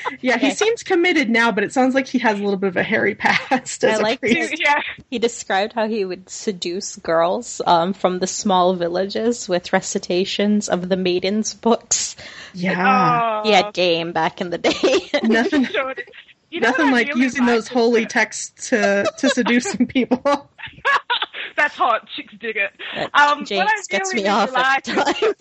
yeah. 0.20 0.38
He 0.38 0.50
seems 0.52 0.82
committed 0.82 1.28
now, 1.30 1.52
but 1.52 1.64
it 1.64 1.72
sounds 1.72 1.94
like 1.94 2.06
he 2.06 2.18
has 2.20 2.38
a 2.38 2.42
little 2.42 2.58
bit 2.58 2.68
of 2.68 2.76
a 2.76 2.82
hairy 2.82 3.14
past 3.14 3.84
as 3.84 3.98
I 3.98 4.00
a 4.00 4.02
like 4.02 4.20
priest. 4.20 4.54
yeah. 4.58 4.80
he 5.10 5.18
described 5.18 5.72
how 5.72 5.86
he 5.88 6.04
would 6.04 6.28
seduce 6.28 6.96
girls 6.96 7.60
um, 7.66 7.92
from 7.92 8.18
the 8.18 8.26
small 8.26 8.74
villages 8.74 9.48
with 9.48 9.72
recitations 9.72 10.68
of 10.68 10.88
the 10.88 10.96
maidens' 10.96 11.54
books. 11.54 12.16
Yeah, 12.54 13.42
Oh, 13.44 13.48
He 13.48 13.54
had 13.54 13.72
game 13.74 14.12
back 14.12 14.40
in 14.40 14.50
the 14.50 14.58
day. 14.58 14.72
nothing 15.22 15.64
sure 15.66 15.90
it 15.90 15.98
is. 16.00 16.04
You 16.50 16.60
know 16.60 16.68
nothing 16.68 16.90
like 16.90 17.08
really 17.08 17.22
using 17.22 17.46
those 17.46 17.66
holy 17.66 18.04
texts 18.04 18.68
to 18.68 19.10
to 19.18 19.30
seduce 19.30 19.70
some 19.70 19.86
people. 19.86 20.50
That's 21.56 21.74
hot. 21.74 22.08
Chicks 22.16 22.34
dig 22.40 22.56
it. 22.56 22.70
That 22.94 23.10
Um, 23.14 23.44
James 23.44 23.86
gets 23.88 24.12
me 24.14 24.26
off 24.26 24.52
like 24.52 24.88
every 24.88 25.04
time. 25.14 25.34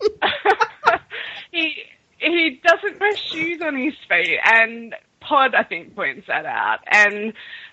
he 1.52 1.74
he 2.18 2.60
doesn't 2.66 3.00
wear 3.00 3.16
shoes 3.16 3.60
on 3.64 3.76
his 3.76 3.94
feet, 4.08 4.38
and 4.44 4.94
Pod, 5.20 5.54
I 5.54 5.62
think, 5.62 5.94
points 5.96 6.26
that 6.26 6.44
out. 6.46 6.80
And 6.86 7.32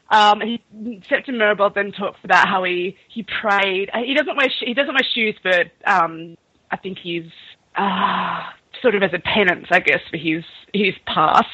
um, 0.10 0.42
he, 0.42 0.62
Septon 1.10 1.36
Meribald 1.36 1.74
then 1.76 1.92
talks 1.92 2.20
about 2.24 2.48
how 2.48 2.64
he 2.64 2.98
he 3.10 3.24
prayed. 3.24 3.90
Uh, 3.94 4.00
He 4.06 4.14
doesn't 4.14 4.36
wear 4.38 4.48
he 4.60 4.74
doesn't 4.74 4.94
wear 4.94 5.04
shoes, 5.14 5.36
but 5.44 5.72
um, 5.86 6.38
I 6.72 6.78
think 6.78 6.98
he's 7.00 7.30
uh, 7.76 8.42
sort 8.82 8.96
of 8.96 9.04
as 9.04 9.12
a 9.14 9.20
penance, 9.20 9.68
I 9.72 9.80
guess, 9.80 10.02
for 10.10 10.18
his 10.18 10.44
his 10.74 10.94
past. 11.06 11.48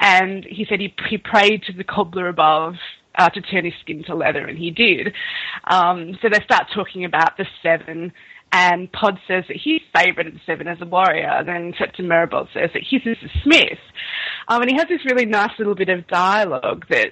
And 0.00 0.44
he 0.44 0.64
said 0.68 0.80
he 0.80 0.94
he 1.08 1.18
prayed 1.18 1.62
to 1.64 1.72
the 1.72 1.84
cobbler 1.84 2.28
above. 2.28 2.74
Uh, 3.18 3.28
to 3.30 3.40
turn 3.40 3.64
his 3.64 3.74
skin 3.80 4.04
to 4.04 4.14
leather, 4.14 4.46
and 4.46 4.56
he 4.56 4.70
did. 4.70 5.12
Um, 5.64 6.16
so 6.22 6.28
they 6.32 6.38
start 6.44 6.68
talking 6.72 7.04
about 7.04 7.36
the 7.36 7.46
seven, 7.64 8.12
and 8.52 8.90
Pod 8.92 9.18
says 9.26 9.42
that 9.48 9.56
his 9.56 9.80
favourite 9.92 10.28
of 10.28 10.34
the 10.34 10.40
seven 10.46 10.68
is 10.68 10.80
a 10.80 10.86
warrior. 10.86 11.42
Then 11.44 11.72
Septon 11.72 12.06
Meribald 12.06 12.46
says 12.54 12.70
that 12.74 12.82
his 12.88 13.02
is 13.04 13.16
the 13.20 13.28
Smith. 13.42 13.80
Um, 14.46 14.62
and 14.62 14.70
he 14.70 14.76
has 14.76 14.86
this 14.88 15.04
really 15.04 15.26
nice 15.26 15.50
little 15.58 15.74
bit 15.74 15.88
of 15.88 16.06
dialogue 16.06 16.86
that, 16.90 17.10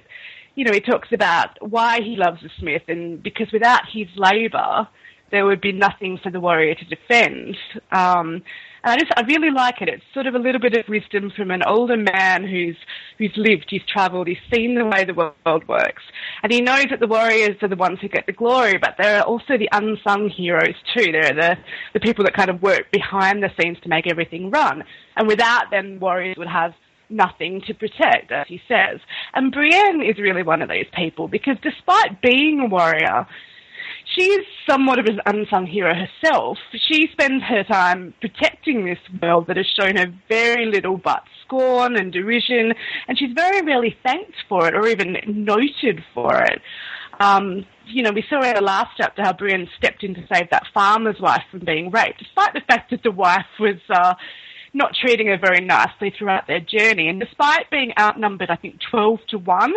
you 0.54 0.64
know, 0.64 0.72
he 0.72 0.80
talks 0.80 1.08
about 1.12 1.58
why 1.60 2.00
he 2.00 2.14
loves 2.16 2.40
the 2.40 2.50
Smith, 2.60 2.82
and 2.86 3.20
because 3.20 3.48
without 3.52 3.82
his 3.92 4.06
labour, 4.16 4.86
there 5.30 5.44
would 5.44 5.60
be 5.60 5.72
nothing 5.72 6.18
for 6.22 6.30
the 6.30 6.40
warrior 6.40 6.74
to 6.74 6.84
defend. 6.84 7.56
Um, 7.92 8.42
and 8.84 8.92
I 8.92 8.96
just, 8.98 9.12
I 9.16 9.22
really 9.22 9.50
like 9.50 9.82
it. 9.82 9.88
It's 9.88 10.04
sort 10.14 10.28
of 10.28 10.36
a 10.36 10.38
little 10.38 10.60
bit 10.60 10.76
of 10.76 10.88
wisdom 10.88 11.32
from 11.36 11.50
an 11.50 11.62
older 11.66 11.96
man 11.96 12.46
who's, 12.46 12.76
who's 13.18 13.32
lived, 13.36 13.66
he's 13.68 13.82
travelled, 13.92 14.28
he's 14.28 14.36
seen 14.54 14.76
the 14.76 14.84
way 14.84 15.04
the 15.04 15.12
world 15.12 15.66
works. 15.66 16.04
And 16.42 16.52
he 16.52 16.60
knows 16.60 16.86
that 16.90 17.00
the 17.00 17.08
warriors 17.08 17.56
are 17.62 17.68
the 17.68 17.74
ones 17.74 17.98
who 18.00 18.08
get 18.08 18.26
the 18.26 18.32
glory, 18.32 18.78
but 18.78 18.94
there 18.96 19.18
are 19.18 19.24
also 19.24 19.58
the 19.58 19.68
unsung 19.72 20.28
heroes 20.28 20.76
too. 20.94 21.10
There 21.10 21.26
are 21.26 21.34
the, 21.34 21.56
the 21.94 22.00
people 22.00 22.24
that 22.24 22.34
kind 22.34 22.48
of 22.48 22.62
work 22.62 22.92
behind 22.92 23.42
the 23.42 23.50
scenes 23.60 23.78
to 23.82 23.88
make 23.88 24.06
everything 24.06 24.50
run. 24.50 24.84
And 25.16 25.26
without 25.26 25.70
them, 25.72 25.98
warriors 25.98 26.36
would 26.38 26.46
have 26.46 26.72
nothing 27.08 27.62
to 27.66 27.74
protect, 27.74 28.30
as 28.30 28.46
he 28.48 28.60
says. 28.68 29.00
And 29.34 29.52
Brienne 29.52 30.02
is 30.02 30.18
really 30.18 30.42
one 30.42 30.62
of 30.62 30.68
those 30.68 30.86
people 30.94 31.26
because 31.26 31.56
despite 31.62 32.22
being 32.22 32.60
a 32.60 32.66
warrior, 32.66 33.26
she's 34.14 34.40
somewhat 34.68 34.98
of 34.98 35.06
an 35.06 35.20
unsung 35.26 35.66
hero 35.66 35.94
herself. 35.94 36.58
She 36.72 37.08
spends 37.12 37.42
her 37.44 37.64
time 37.64 38.14
protecting 38.20 38.84
this 38.84 38.98
world 39.20 39.46
that 39.48 39.56
has 39.56 39.66
shown 39.66 39.96
her 39.96 40.12
very 40.28 40.66
little 40.66 40.96
but 40.96 41.22
scorn 41.44 41.96
and 41.96 42.12
derision, 42.12 42.72
and 43.08 43.18
she's 43.18 43.32
very 43.34 43.62
rarely 43.62 43.96
thanked 44.02 44.36
for 44.48 44.66
it 44.68 44.74
or 44.74 44.86
even 44.88 45.16
noted 45.26 46.02
for 46.14 46.42
it. 46.42 46.60
Um, 47.18 47.64
you 47.86 48.02
know, 48.02 48.10
we 48.12 48.24
saw 48.28 48.42
in 48.42 48.54
the 48.54 48.60
last 48.60 48.90
chapter 48.96 49.22
how 49.22 49.32
Brienne 49.32 49.68
stepped 49.78 50.02
in 50.02 50.14
to 50.14 50.26
save 50.32 50.50
that 50.50 50.64
farmer's 50.74 51.20
wife 51.20 51.44
from 51.50 51.60
being 51.60 51.90
raped, 51.90 52.18
despite 52.18 52.52
the 52.52 52.60
fact 52.60 52.90
that 52.90 53.02
the 53.02 53.10
wife 53.10 53.46
was 53.58 53.76
uh, 53.88 54.14
not 54.74 54.92
treating 55.00 55.28
her 55.28 55.38
very 55.38 55.64
nicely 55.64 56.12
throughout 56.16 56.46
their 56.46 56.60
journey, 56.60 57.08
and 57.08 57.20
despite 57.20 57.70
being 57.70 57.92
outnumbered, 57.98 58.50
I 58.50 58.56
think, 58.56 58.80
12 58.90 59.20
to 59.30 59.38
1. 59.38 59.72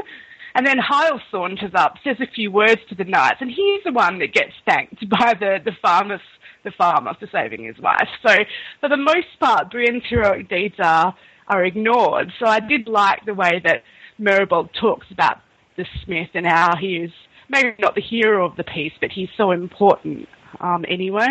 And 0.56 0.66
then 0.66 0.78
Hyle 0.80 1.22
saunters 1.32 1.72
up, 1.76 1.96
says 2.04 2.18
a 2.20 2.28
few 2.28 2.52
words 2.52 2.82
to 2.90 2.96
the 2.96 3.04
knights, 3.04 3.38
and 3.42 3.50
he's 3.50 3.84
the 3.84 3.92
one 3.92 4.20
that 4.20 4.34
gets 4.34 4.54
thanked 4.68 5.08
by 5.20 5.36
the, 5.40 5.60
the 5.64 5.74
farmer's 5.82 6.22
the 6.64 6.72
farmer 6.72 7.14
for 7.18 7.28
saving 7.32 7.64
his 7.64 7.80
wife. 7.80 8.10
So 8.26 8.36
for 8.82 8.90
the 8.90 8.98
most 8.98 9.28
part, 9.40 9.72
Brienne's 9.72 10.04
heroic 10.10 10.50
deeds 10.50 10.76
are 10.80 11.16
are 11.48 11.64
ignored. 11.64 12.32
So 12.40 12.46
I 12.48 12.60
did 12.60 12.88
like 12.88 13.26
the 13.26 13.34
way 13.34 13.62
that 13.64 13.84
Meribald 14.20 14.70
talks 14.80 15.08
about 15.10 15.38
the 15.78 15.86
Smith 16.04 16.30
and 16.34 16.46
how 16.46 16.76
he 16.76 16.98
is 16.98 17.12
maybe 17.50 17.74
not 17.80 17.96
the 17.96 18.02
hero 18.02 18.46
of 18.46 18.56
the 18.56 18.64
piece, 18.64 18.94
but 19.02 19.12
he's 19.12 19.30
so 19.36 19.52
important 19.52 20.28
um, 20.60 20.86
anyway. 20.88 21.28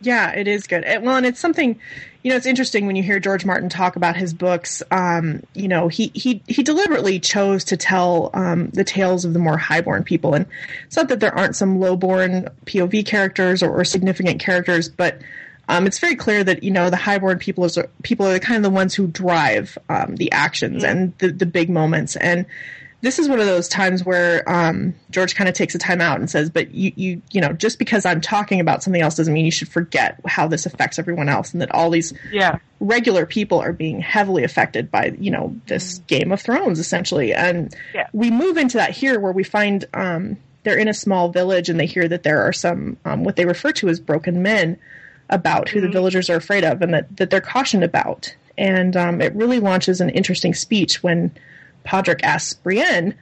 Yeah, 0.00 0.32
it 0.32 0.46
is 0.48 0.66
good. 0.66 0.84
It- 0.84 1.02
well, 1.02 1.16
and 1.16 1.24
it's 1.24 1.40
something, 1.40 1.78
you 2.24 2.30
know, 2.30 2.36
it's 2.36 2.46
interesting 2.46 2.86
when 2.86 2.96
you 2.96 3.02
hear 3.02 3.20
George 3.20 3.44
Martin 3.44 3.68
talk 3.68 3.96
about 3.96 4.16
his 4.16 4.32
books. 4.32 4.82
Um, 4.90 5.42
you 5.52 5.68
know, 5.68 5.88
he 5.88 6.10
he 6.14 6.42
he 6.48 6.62
deliberately 6.62 7.20
chose 7.20 7.64
to 7.64 7.76
tell 7.76 8.30
um, 8.32 8.70
the 8.70 8.82
tales 8.82 9.26
of 9.26 9.34
the 9.34 9.38
more 9.38 9.58
highborn 9.58 10.04
people, 10.04 10.32
and 10.32 10.46
it's 10.86 10.96
not 10.96 11.08
that 11.10 11.20
there 11.20 11.34
aren't 11.34 11.54
some 11.54 11.78
lowborn 11.78 12.48
POV 12.64 13.04
characters 13.04 13.62
or, 13.62 13.70
or 13.70 13.84
significant 13.84 14.40
characters, 14.40 14.88
but 14.88 15.20
um, 15.68 15.86
it's 15.86 15.98
very 15.98 16.16
clear 16.16 16.42
that 16.42 16.62
you 16.62 16.70
know 16.70 16.88
the 16.88 16.96
highborn 16.96 17.38
people 17.38 17.66
is 17.66 17.78
people 18.02 18.26
are 18.26 18.32
the 18.32 18.40
kind 18.40 18.56
of 18.56 18.62
the 18.62 18.74
ones 18.74 18.94
who 18.94 19.06
drive 19.06 19.76
um, 19.90 20.16
the 20.16 20.32
actions 20.32 20.82
and 20.82 21.12
the 21.18 21.30
the 21.30 21.46
big 21.46 21.68
moments 21.68 22.16
and 22.16 22.46
this 23.04 23.18
is 23.18 23.28
one 23.28 23.38
of 23.38 23.44
those 23.46 23.68
times 23.68 24.02
where 24.02 24.42
um, 24.50 24.94
George 25.10 25.34
kind 25.34 25.46
of 25.46 25.54
takes 25.54 25.74
a 25.74 25.78
time 25.78 26.00
out 26.00 26.18
and 26.18 26.30
says, 26.30 26.48
"But 26.48 26.72
you, 26.72 26.90
you, 26.96 27.22
you 27.32 27.40
know, 27.40 27.52
just 27.52 27.78
because 27.78 28.06
I'm 28.06 28.20
talking 28.20 28.60
about 28.60 28.82
something 28.82 29.02
else 29.02 29.14
doesn't 29.14 29.32
mean 29.32 29.44
you 29.44 29.50
should 29.50 29.68
forget 29.68 30.18
how 30.26 30.48
this 30.48 30.64
affects 30.64 30.98
everyone 30.98 31.28
else, 31.28 31.52
and 31.52 31.60
that 31.60 31.70
all 31.72 31.90
these 31.90 32.14
Yeah. 32.32 32.58
regular 32.80 33.26
people 33.26 33.60
are 33.60 33.72
being 33.74 34.00
heavily 34.00 34.42
affected 34.42 34.90
by, 34.90 35.14
you 35.18 35.30
know, 35.30 35.54
this 35.66 35.98
Game 36.06 36.32
of 36.32 36.40
Thrones 36.40 36.78
essentially." 36.78 37.34
And 37.34 37.74
Yeah. 37.94 38.06
we 38.14 38.30
move 38.30 38.56
into 38.56 38.78
that 38.78 38.90
here, 38.90 39.20
where 39.20 39.32
we 39.32 39.44
find 39.44 39.84
um, 39.92 40.38
they're 40.62 40.78
in 40.78 40.88
a 40.88 40.94
small 40.94 41.28
village, 41.28 41.68
and 41.68 41.78
they 41.78 41.86
hear 41.86 42.08
that 42.08 42.22
there 42.22 42.42
are 42.42 42.52
some 42.54 42.96
um, 43.04 43.22
what 43.22 43.36
they 43.36 43.44
refer 43.44 43.70
to 43.72 43.88
as 43.90 44.00
broken 44.00 44.42
men 44.42 44.78
about 45.28 45.68
who 45.68 45.80
the 45.80 45.88
villagers 45.88 46.30
are 46.30 46.36
afraid 46.36 46.64
of, 46.64 46.80
and 46.80 46.94
that 46.94 47.14
that 47.18 47.28
they're 47.28 47.40
cautioned 47.42 47.84
about. 47.84 48.34
And 48.56 48.96
um, 48.96 49.20
it 49.20 49.34
really 49.34 49.60
launches 49.60 50.00
an 50.00 50.08
interesting 50.10 50.54
speech 50.54 51.02
when 51.02 51.30
Podrick 51.84 52.22
asks 52.22 52.54
Brienne 52.54 53.14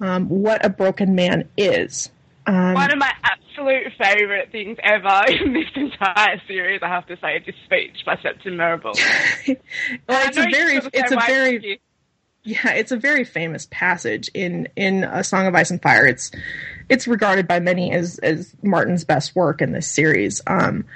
um, 0.00 0.28
what 0.28 0.64
a 0.64 0.68
broken 0.68 1.14
man 1.14 1.48
is. 1.56 2.10
Um, 2.46 2.74
One 2.74 2.90
of 2.90 2.98
my 2.98 3.12
absolute 3.22 3.92
favourite 3.98 4.50
things 4.50 4.78
ever 4.82 5.22
in 5.28 5.52
this 5.52 5.66
entire 5.74 6.40
series, 6.48 6.80
I 6.82 6.88
have 6.88 7.06
to 7.06 7.16
say, 7.20 7.36
is 7.36 7.46
this 7.46 7.54
speech 7.64 8.04
by 8.04 8.16
Septon 8.16 8.56
Meribald. 8.56 8.98
well, 10.08 10.28
it's 10.28 10.36
a 10.36 10.46
very, 10.50 10.76
it's 10.92 11.12
a 11.12 11.16
very, 11.26 11.80
yeah, 12.42 12.70
it's 12.70 12.92
a 12.92 12.96
very 12.96 13.24
famous 13.24 13.68
passage 13.70 14.30
in 14.32 14.68
in 14.74 15.04
A 15.04 15.22
Song 15.22 15.46
of 15.46 15.54
Ice 15.54 15.70
and 15.70 15.80
Fire. 15.82 16.06
It's 16.06 16.30
it's 16.88 17.06
regarded 17.06 17.46
by 17.46 17.60
many 17.60 17.92
as 17.92 18.18
as 18.20 18.54
Martin's 18.62 19.04
best 19.04 19.36
work 19.36 19.60
in 19.60 19.72
this 19.72 19.86
series. 19.86 20.40
Um, 20.46 20.86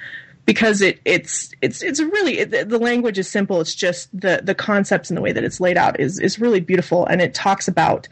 because 0.47 0.81
it 0.81 1.01
it's 1.05 1.53
it's 1.63 1.83
it's 1.83 2.01
really 2.01 2.39
it, 2.41 2.69
the 2.69 2.79
language 2.79 3.19
is 3.19 3.29
simple. 3.29 3.61
It's 3.61 3.75
just 3.75 4.09
the 4.19 4.41
the 4.43 4.55
concepts 4.55 5.11
and 5.11 5.17
the 5.17 5.23
way 5.23 5.33
that 5.33 5.45
it's 5.45 5.61
laid 5.61 5.77
out 5.77 5.99
is 5.99 6.19
is 6.19 6.39
really 6.39 6.61
beautiful, 6.61 7.07
and 7.07 7.21
it 7.21 7.35
talks 7.35 7.69
about 7.69 8.09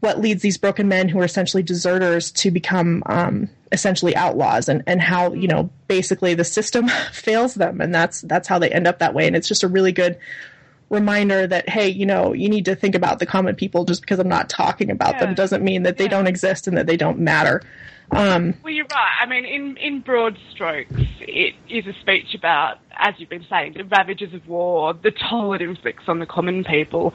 what 0.00 0.20
leads 0.20 0.42
these 0.42 0.58
broken 0.58 0.88
men 0.88 1.08
who 1.08 1.18
are 1.18 1.24
essentially 1.24 1.62
deserters 1.62 2.30
to 2.30 2.50
become 2.50 3.02
um, 3.06 3.48
essentially 3.72 4.14
outlaws 4.14 4.68
and, 4.68 4.82
and 4.86 5.00
how 5.00 5.32
you 5.32 5.48
know 5.48 5.70
basically 5.88 6.34
the 6.34 6.44
system 6.44 6.88
fails 7.12 7.54
them. 7.54 7.80
And 7.80 7.94
that's 7.94 8.20
that's 8.22 8.48
how 8.48 8.58
they 8.58 8.70
end 8.70 8.86
up 8.86 8.98
that 8.98 9.14
way. 9.14 9.26
And 9.26 9.34
it's 9.34 9.48
just 9.48 9.62
a 9.62 9.68
really 9.68 9.92
good 9.92 10.18
reminder 10.90 11.46
that 11.46 11.68
hey 11.68 11.88
you 11.88 12.06
know 12.06 12.32
you 12.32 12.48
need 12.48 12.64
to 12.64 12.74
think 12.74 12.94
about 12.94 13.18
the 13.18 13.26
common 13.26 13.54
people 13.56 13.84
just 13.84 14.00
because 14.02 14.18
i'm 14.20 14.28
not 14.28 14.48
talking 14.48 14.90
about 14.90 15.18
them 15.18 15.34
doesn't 15.34 15.64
mean 15.64 15.82
that 15.82 15.96
they 15.98 16.04
Yeah. 16.04 16.10
don't 16.10 16.26
exist 16.28 16.68
and 16.68 16.76
that 16.76 16.86
they 16.86 16.96
don't 16.96 17.18
matter 17.18 17.60
um, 18.12 18.54
Well, 18.62 18.72
you're 18.72 18.86
right. 18.86 19.16
I 19.20 19.26
mean, 19.26 19.44
in, 19.44 19.76
in 19.78 20.00
broad 20.00 20.38
strokes, 20.52 20.92
it 21.20 21.54
is 21.68 21.86
a 21.86 21.92
speech 22.00 22.34
about, 22.34 22.76
as 22.96 23.14
you've 23.18 23.28
been 23.28 23.44
saying, 23.50 23.74
the 23.76 23.82
ravages 23.84 24.32
of 24.32 24.46
war, 24.46 24.94
the 24.94 25.10
toll 25.28 25.54
it 25.54 25.60
inflicts 25.60 26.04
on 26.06 26.20
the 26.20 26.26
common 26.26 26.62
people, 26.62 27.14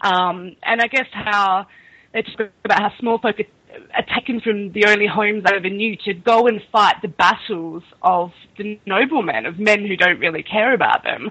um, 0.00 0.56
and 0.62 0.80
I 0.80 0.86
guess 0.86 1.06
how 1.12 1.66
they 2.14 2.22
talk 2.22 2.50
about 2.64 2.80
how 2.80 2.92
small 2.98 3.18
folk 3.18 3.36
are 3.94 4.04
taken 4.14 4.40
from 4.40 4.72
the 4.72 4.86
only 4.86 5.06
homes 5.06 5.44
they 5.44 5.54
ever 5.54 5.68
knew 5.68 5.96
to 6.04 6.14
go 6.14 6.46
and 6.46 6.60
fight 6.72 6.96
the 7.02 7.08
battles 7.08 7.82
of 8.02 8.32
the 8.56 8.80
noblemen, 8.86 9.46
of 9.46 9.58
men 9.58 9.86
who 9.86 9.96
don't 9.96 10.18
really 10.20 10.42
care 10.42 10.72
about 10.72 11.04
them. 11.04 11.30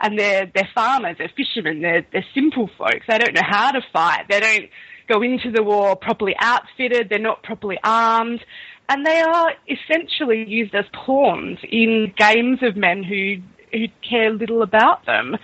And 0.00 0.18
they're, 0.18 0.50
they're 0.54 0.68
farmers, 0.74 1.16
they're 1.18 1.30
fishermen, 1.36 1.82
they're, 1.82 2.06
they're 2.12 2.24
simple 2.34 2.70
folks. 2.78 3.06
They 3.08 3.18
don't 3.18 3.34
know 3.34 3.42
how 3.44 3.72
to 3.72 3.80
fight. 3.92 4.26
They 4.28 4.40
don't 4.40 4.70
go 5.08 5.22
into 5.22 5.50
the 5.50 5.62
war 5.62 5.96
properly 5.96 6.36
outfitted. 6.38 7.08
They're 7.08 7.18
not 7.18 7.42
properly 7.42 7.78
armed. 7.82 8.44
And 8.88 9.04
they 9.04 9.20
are 9.20 9.52
essentially 9.68 10.48
used 10.48 10.74
as 10.74 10.84
pawns 10.92 11.58
in 11.68 12.12
games 12.16 12.62
of 12.62 12.76
men 12.76 13.02
who, 13.02 13.36
who 13.72 13.86
care 14.08 14.30
little 14.32 14.62
about 14.62 15.04
them. 15.04 15.36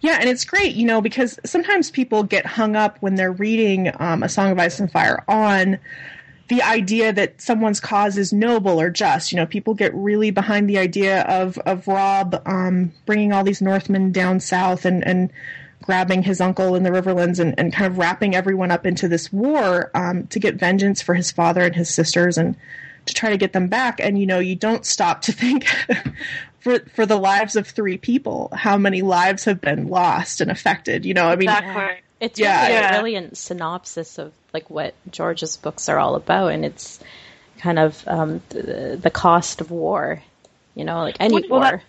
Yeah, 0.00 0.18
and 0.20 0.28
it's 0.28 0.44
great, 0.44 0.74
you 0.74 0.84
know, 0.84 1.00
because 1.00 1.38
sometimes 1.44 1.92
people 1.92 2.24
get 2.24 2.44
hung 2.44 2.74
up 2.74 2.96
when 3.00 3.14
they're 3.14 3.32
reading 3.32 3.92
um, 4.00 4.24
A 4.24 4.28
Song 4.28 4.50
of 4.50 4.58
Ice 4.58 4.80
and 4.80 4.90
Fire 4.90 5.22
on 5.28 5.78
the 6.52 6.62
idea 6.62 7.14
that 7.14 7.40
someone's 7.40 7.80
cause 7.80 8.18
is 8.18 8.30
noble 8.30 8.78
or 8.78 8.90
just. 8.90 9.32
You 9.32 9.36
know, 9.36 9.46
people 9.46 9.72
get 9.72 9.94
really 9.94 10.30
behind 10.30 10.68
the 10.68 10.76
idea 10.76 11.22
of 11.22 11.56
of 11.60 11.88
Robb 11.88 12.42
um, 12.44 12.92
bringing 13.06 13.32
all 13.32 13.42
these 13.42 13.62
Northmen 13.62 14.12
down 14.12 14.38
south 14.38 14.84
and 14.84 15.02
and 15.06 15.32
grabbing 15.82 16.22
his 16.22 16.42
uncle 16.42 16.76
in 16.76 16.82
the 16.82 16.90
Riverlands 16.90 17.40
and, 17.40 17.58
and 17.58 17.72
kind 17.72 17.90
of 17.90 17.96
wrapping 17.96 18.34
everyone 18.34 18.70
up 18.70 18.84
into 18.84 19.08
this 19.08 19.32
war 19.32 19.90
um, 19.94 20.26
to 20.26 20.38
get 20.38 20.56
vengeance 20.56 21.00
for 21.00 21.14
his 21.14 21.32
father 21.32 21.62
and 21.62 21.74
his 21.74 21.88
sisters 21.88 22.36
and 22.36 22.54
to 23.06 23.14
try 23.14 23.30
to 23.30 23.38
get 23.38 23.54
them 23.54 23.68
back. 23.68 23.98
And 23.98 24.18
you 24.18 24.26
know, 24.26 24.38
you 24.38 24.54
don't 24.54 24.84
stop 24.84 25.22
to 25.22 25.32
think 25.42 25.64
for 26.60 26.80
for 26.94 27.06
the 27.06 27.16
lives 27.16 27.56
of 27.56 27.66
three 27.66 27.96
people, 27.96 28.50
how 28.52 28.76
many 28.76 29.00
lives 29.00 29.46
have 29.46 29.62
been 29.62 29.88
lost 29.88 30.42
and 30.42 30.50
affected. 30.50 31.06
You 31.06 31.14
know, 31.14 31.28
I 31.28 31.36
mean, 31.36 31.48
Exactly. 31.48 32.02
It's 32.22 32.38
Yeah. 32.38 32.62
really 32.62 32.72
Yeah. 32.74 32.88
a 32.88 32.92
brilliant 33.00 33.36
synopsis 33.36 34.18
of 34.18 34.32
like 34.54 34.70
what 34.70 34.94
George's 35.10 35.56
books 35.56 35.88
are 35.88 35.98
all 35.98 36.14
about, 36.14 36.52
and 36.52 36.64
it's 36.64 37.00
kind 37.58 37.78
of 37.78 38.02
um, 38.06 38.40
the, 38.50 38.98
the 39.00 39.10
cost 39.10 39.60
of 39.60 39.70
war. 39.70 40.22
You 40.74 40.84
know, 40.84 41.00
like 41.02 41.16
any 41.20 41.46
Well, 41.48 41.60
war. 41.60 41.70
that- 41.70 41.82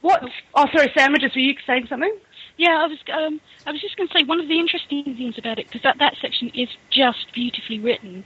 What? 0.00 0.22
Oh, 0.54 0.66
sorry, 0.72 0.90
sandwiches. 0.96 1.34
Were 1.34 1.40
you 1.40 1.54
saying 1.66 1.86
something? 1.88 2.14
Yeah, 2.56 2.82
I 2.82 2.86
was. 2.86 2.98
Um, 3.12 3.40
I 3.66 3.72
was 3.72 3.80
just 3.80 3.96
going 3.96 4.08
to 4.08 4.14
say 4.16 4.24
one 4.24 4.40
of 4.40 4.48
the 4.48 4.58
interesting 4.58 5.04
things 5.16 5.36
about 5.38 5.58
it 5.58 5.66
because 5.66 5.82
that 5.82 5.98
that 5.98 6.14
section 6.20 6.50
is 6.54 6.68
just 6.90 7.32
beautifully 7.32 7.78
written. 7.80 8.24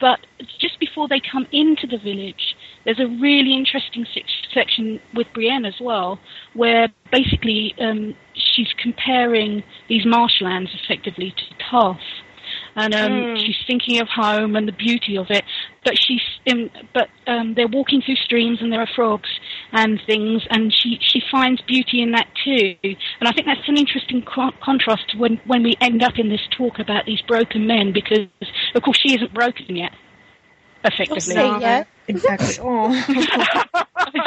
But 0.00 0.20
just 0.58 0.78
before 0.80 1.08
they 1.08 1.20
come 1.20 1.46
into 1.52 1.86
the 1.86 1.96
village, 1.98 2.56
there's 2.84 2.98
a 3.00 3.06
really 3.06 3.54
interesting 3.54 4.06
se- 4.12 4.24
section 4.52 5.00
with 5.14 5.26
Brienne 5.32 5.64
as 5.64 5.80
well, 5.80 6.18
where 6.52 6.88
basically 7.10 7.74
um, 7.78 8.14
she's 8.54 8.72
comparing 8.82 9.62
these 9.88 10.04
marshlands 10.06 10.70
effectively 10.82 11.30
to 11.36 11.44
Tarth. 11.70 11.98
And 12.76 12.94
um, 12.94 13.10
Mm. 13.10 13.38
she's 13.38 13.56
thinking 13.66 14.00
of 14.00 14.08
home 14.08 14.54
and 14.54 14.68
the 14.68 14.72
beauty 14.72 15.16
of 15.16 15.26
it, 15.30 15.44
but 15.84 15.94
she's 15.98 16.20
um, 16.50 16.70
but 16.92 17.08
um, 17.26 17.54
they're 17.54 17.68
walking 17.68 18.02
through 18.02 18.16
streams 18.16 18.60
and 18.60 18.70
there 18.72 18.80
are 18.80 18.88
frogs 18.94 19.28
and 19.72 20.00
things, 20.06 20.42
and 20.50 20.72
she 20.72 20.98
she 21.00 21.22
finds 21.30 21.62
beauty 21.62 22.02
in 22.02 22.12
that 22.12 22.28
too. 22.44 22.76
And 22.82 23.28
I 23.28 23.32
think 23.32 23.46
that's 23.46 23.66
an 23.68 23.78
interesting 23.78 24.22
co- 24.22 24.52
contrast 24.62 25.14
when 25.16 25.40
when 25.46 25.62
we 25.62 25.74
end 25.80 26.02
up 26.02 26.18
in 26.18 26.28
this 26.28 26.46
talk 26.56 26.78
about 26.78 27.06
these 27.06 27.22
broken 27.22 27.66
men, 27.66 27.92
because 27.92 28.26
of 28.74 28.82
course 28.82 28.98
she 28.98 29.14
isn't 29.14 29.32
broken 29.32 29.76
yet, 29.76 29.92
effectively. 30.84 31.20
say 31.20 31.58
yet. 31.60 31.88
Exactly. 32.08 32.54
Oh. 32.62 33.04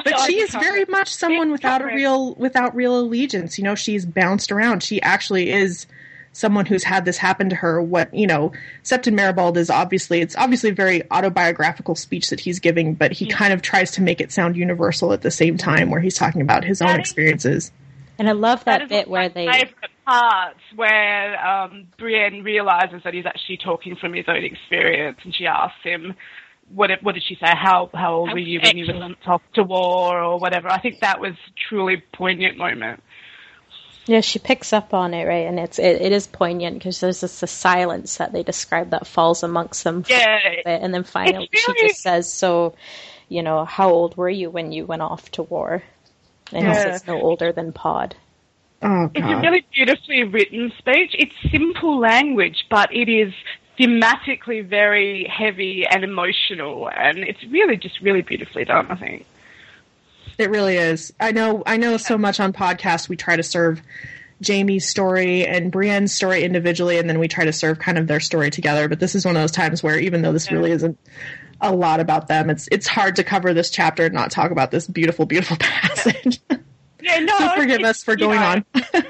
but 0.04 0.20
she 0.22 0.40
is 0.40 0.52
very 0.52 0.86
much 0.86 1.14
someone 1.14 1.52
without 1.52 1.82
a 1.82 1.86
real 1.86 2.34
without 2.36 2.76
real 2.76 3.00
allegiance. 3.00 3.58
You 3.58 3.64
know, 3.64 3.76
she's 3.76 4.06
bounced 4.06 4.52
around. 4.52 4.84
She 4.84 5.02
actually 5.02 5.52
is 5.52 5.86
someone 6.34 6.66
who's 6.66 6.84
had 6.84 7.06
this 7.06 7.18
happen 7.18 7.50
to 7.50 7.56
her. 7.56 7.82
What 7.82 8.14
you 8.14 8.28
know, 8.28 8.52
Septon 8.84 9.14
Meribald 9.16 9.58
is 9.58 9.70
obviously 9.70 10.22
it's 10.22 10.36
obviously 10.36 10.70
a 10.72 10.74
very 10.74 11.10
autobiographical 11.12 11.96
speech 11.96 12.30
that 12.32 12.40
he's 12.40 12.60
giving, 12.60 12.94
but 12.96 13.12
he 13.12 13.28
kind 13.28 13.54
of 13.54 13.62
tries 13.62 13.92
to 13.92 14.02
make 14.02 14.22
it 14.22 14.32
sound 14.32 14.56
universal 14.58 15.14
at 15.14 15.22
the 15.22 15.32
same 15.32 15.58
time, 15.58 15.90
where 15.92 16.02
he's 16.02 16.16
talking 16.16 16.42
about 16.42 16.64
his 16.64 16.82
own 16.82 16.88
That 16.88 17.00
is- 17.02 17.08
experiences. 17.10 17.72
And 18.20 18.28
I 18.28 18.32
love 18.32 18.66
that, 18.66 18.82
is 18.82 18.90
bit 18.90 19.08
where 19.08 19.26
of 19.28 19.36
they. 19.36 19.46
my 19.46 19.70
parts 20.04 20.60
where 20.76 21.40
um, 21.48 21.86
Brienne 22.00 22.44
realizes 22.44 23.04
that 23.04 23.14
he's 23.14 23.28
actually 23.28 23.58
talking 23.58 23.96
from 23.96 24.14
his 24.16 24.26
own 24.28 24.44
experience, 24.44 25.20
and 25.24 25.36
she 25.36 25.46
asks 25.46 25.78
him, 25.84 26.16
"What 26.74 26.88
did, 26.88 27.00
what 27.02 27.16
did 27.16 27.24
she 27.24 27.36
say? 27.36 27.48
How 27.48 27.90
how 27.94 28.16
old 28.16 28.30
That 28.30 28.34
were 28.34 28.40
you 28.40 28.60
when 28.62 28.78
you 28.78 28.86
were 28.88 28.92
excellent. 28.94 29.22
talk 29.22 29.42
to 29.54 29.64
war 29.64 30.22
or 30.22 30.40
whatever?" 30.40 30.70
I 30.70 30.80
think 30.80 31.00
that 31.02 31.20
was 31.20 31.34
truly 31.70 31.98
poignant 32.14 32.58
moment. 32.58 33.02
Yeah, 34.06 34.22
she 34.22 34.40
picks 34.40 34.72
up 34.72 34.94
on 34.94 35.14
it, 35.14 35.26
right? 35.26 35.48
And 35.48 35.60
it's 35.60 35.80
it, 35.80 36.02
it 36.02 36.12
is 36.14 36.28
poignant 36.28 36.80
because 36.80 37.00
there's 37.02 37.20
this 37.22 37.42
the 37.42 37.48
silence 37.48 38.18
that 38.18 38.32
they 38.32 38.42
describe 38.44 38.92
that 38.92 39.06
falls 39.06 39.44
amongst 39.44 39.84
them. 39.84 40.06
Yeah. 40.10 40.40
and 40.66 40.94
then 40.94 41.04
finally 41.04 41.50
It's 41.52 41.62
she 41.62 41.88
just 41.88 42.02
says, 42.02 42.32
"So, 42.32 42.76
you 43.28 43.44
know, 43.44 43.66
how 43.66 43.90
old 43.90 44.16
were 44.16 44.30
you 44.30 44.50
when 44.50 44.72
you 44.72 44.86
went 44.86 45.02
off 45.02 45.30
to 45.32 45.44
war?" 45.44 45.84
And 46.54 46.66
he 46.66 46.72
Yeah. 46.74 46.84
says, 46.84 47.08
"No 47.08 47.22
older 47.22 47.52
than 47.52 47.74
Pod." 47.74 48.16
Oh 48.82 49.10
It's 49.14 49.26
a 49.26 49.42
really 49.42 49.66
beautifully 49.74 50.24
written 50.24 50.72
speech. 50.78 51.14
It's 51.18 51.34
simple 51.52 51.98
language, 52.00 52.66
but 52.70 52.96
it 52.96 53.10
is 53.10 53.34
thematically 53.80 54.66
very 54.66 55.26
heavy 55.26 55.86
and 55.86 56.04
emotional, 56.04 56.90
and 56.90 57.20
it's 57.20 57.44
really 57.46 57.78
just 57.78 58.02
really 58.02 58.22
beautifully 58.22 58.66
done. 58.66 58.88
I 58.90 58.96
think. 58.96 59.26
It 60.38 60.50
really 60.50 60.78
is. 60.78 61.14
I 61.20 61.32
know. 61.32 61.64
I 61.66 61.78
know 61.78 61.98
so 61.98 62.18
much 62.18 62.40
on 62.40 62.54
podcasts. 62.54 63.10
We 63.10 63.16
try 63.16 63.36
to 63.36 63.44
serve 63.44 63.82
Jaime's 64.46 64.86
story 64.86 65.46
and 65.46 65.72
Brienne's 65.72 66.14
story 66.14 66.44
individually, 66.44 67.00
and 67.00 67.10
then 67.10 67.20
we 67.20 67.28
try 67.28 67.46
to 67.46 67.54
serve 67.54 67.80
kind 67.80 67.98
of 67.98 68.08
their 68.08 68.20
story 68.20 68.52
together. 68.52 68.88
But 68.88 69.00
this 69.00 69.16
is 69.16 69.26
one 69.26 69.36
of 69.36 69.42
those 69.42 69.52
times 69.52 69.82
where, 69.82 70.00
even 70.00 70.22
though 70.22 70.34
this 70.34 70.52
really 70.52 70.72
isn't 70.72 70.98
a 71.60 71.76
lot 71.76 72.00
about 72.00 72.28
them, 72.28 72.50
it's 72.50 72.68
it's 72.72 72.88
hard 72.88 73.16
to 73.16 73.24
cover 73.24 73.54
this 73.54 73.72
chapter 73.72 74.06
and 74.06 74.14
not 74.14 74.30
talk 74.30 74.52
about 74.52 74.70
this 74.72 74.88
beautiful, 74.88 75.26
beautiful 75.26 75.58
passage. 75.60 76.40
Yeah, 77.02 77.20
no. 77.20 77.38
so 77.38 77.50
forgive 77.56 77.82
us 77.82 78.04
for 78.04 78.16
going 78.16 78.40
know, 78.40 78.64
on. 78.84 79.06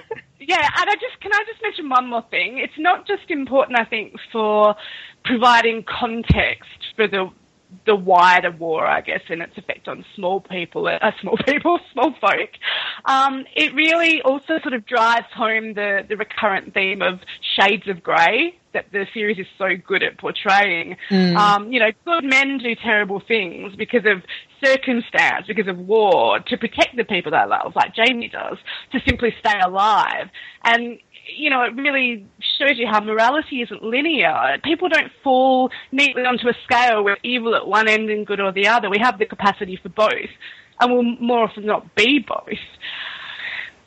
Yeah, 0.48 0.66
and 0.80 0.90
I 0.90 0.94
just 0.94 1.20
can 1.22 1.32
I 1.34 1.44
just 1.46 1.62
mention 1.62 1.90
one 1.90 2.10
more 2.10 2.24
thing. 2.32 2.58
It's 2.58 2.80
not 2.80 3.06
just 3.06 3.30
important, 3.30 3.78
I 3.78 3.84
think, 3.84 4.14
for 4.32 4.76
providing 5.26 5.84
context 5.84 6.96
for 6.96 7.06
the 7.06 7.30
the 7.86 7.96
wider 7.96 8.52
war, 8.52 8.86
I 8.86 9.02
guess, 9.02 9.22
and 9.30 9.42
its 9.42 9.58
effect 9.58 9.88
on 9.88 10.06
small 10.16 10.42
people, 10.42 10.88
uh, 10.88 11.12
small 11.22 11.38
people, 11.46 11.80
small 11.94 12.14
folk. 12.20 12.50
Um, 13.06 13.46
it 13.56 13.74
really 13.74 14.22
also 14.22 14.60
sort 14.62 14.74
of 14.74 14.86
drives 14.86 15.28
home 15.36 15.74
the 15.74 16.06
the 16.08 16.16
recurrent 16.16 16.74
theme 16.74 17.02
of 17.02 17.20
shades 17.60 17.88
of 17.88 18.04
grey 18.04 18.58
that 18.74 18.86
the 18.92 19.06
series 19.14 19.40
is 19.40 19.48
so 19.58 19.70
good 19.88 20.04
at 20.04 20.18
portraying. 20.20 20.98
Um, 21.36 21.72
you 21.72 21.80
know, 21.80 21.90
good 22.06 22.24
men 22.24 22.60
do 22.60 22.76
terrible 22.76 23.22
things 23.28 23.76
because 23.76 24.06
of 24.06 24.22
circumstance, 24.64 25.48
because 25.48 25.68
of 25.68 25.78
war, 25.78 26.40
to 26.40 26.58
protect 26.58 26.96
the 26.96 27.04
people 27.04 27.32
they 27.32 27.46
love, 27.46 27.74
like 27.76 27.94
Jaime 27.96 28.30
does, 28.30 28.58
to 28.92 29.00
simply 29.08 29.34
stay 29.40 29.60
alive. 29.66 30.30
And, 30.64 31.00
you 31.36 31.50
know, 31.50 31.64
it 31.64 31.76
really 31.76 32.26
shows 32.60 32.78
you 32.78 32.88
how 32.88 33.00
morality 33.02 33.62
isn't 33.62 33.84
linear. 33.84 34.58
People 34.64 34.90
don't 34.90 35.12
fall 35.24 35.70
neatly 35.92 36.24
onto 36.26 36.48
a 36.48 36.54
scale 36.64 37.04
where 37.04 37.18
evil 37.24 37.56
at 37.56 37.68
one 37.68 37.88
end 37.88 38.10
and 38.10 38.26
good 38.26 38.40
or 38.40 38.52
the 38.52 38.68
other. 38.68 38.90
We 38.90 39.00
have 39.00 39.20
the 39.20 39.26
capacity 39.26 39.80
for 39.82 39.90
both, 39.90 40.30
and 40.80 40.92
we'll 40.94 41.04
more 41.04 41.44
often 41.46 41.66
not 41.66 41.96
be 41.96 42.20
both. 42.20 42.58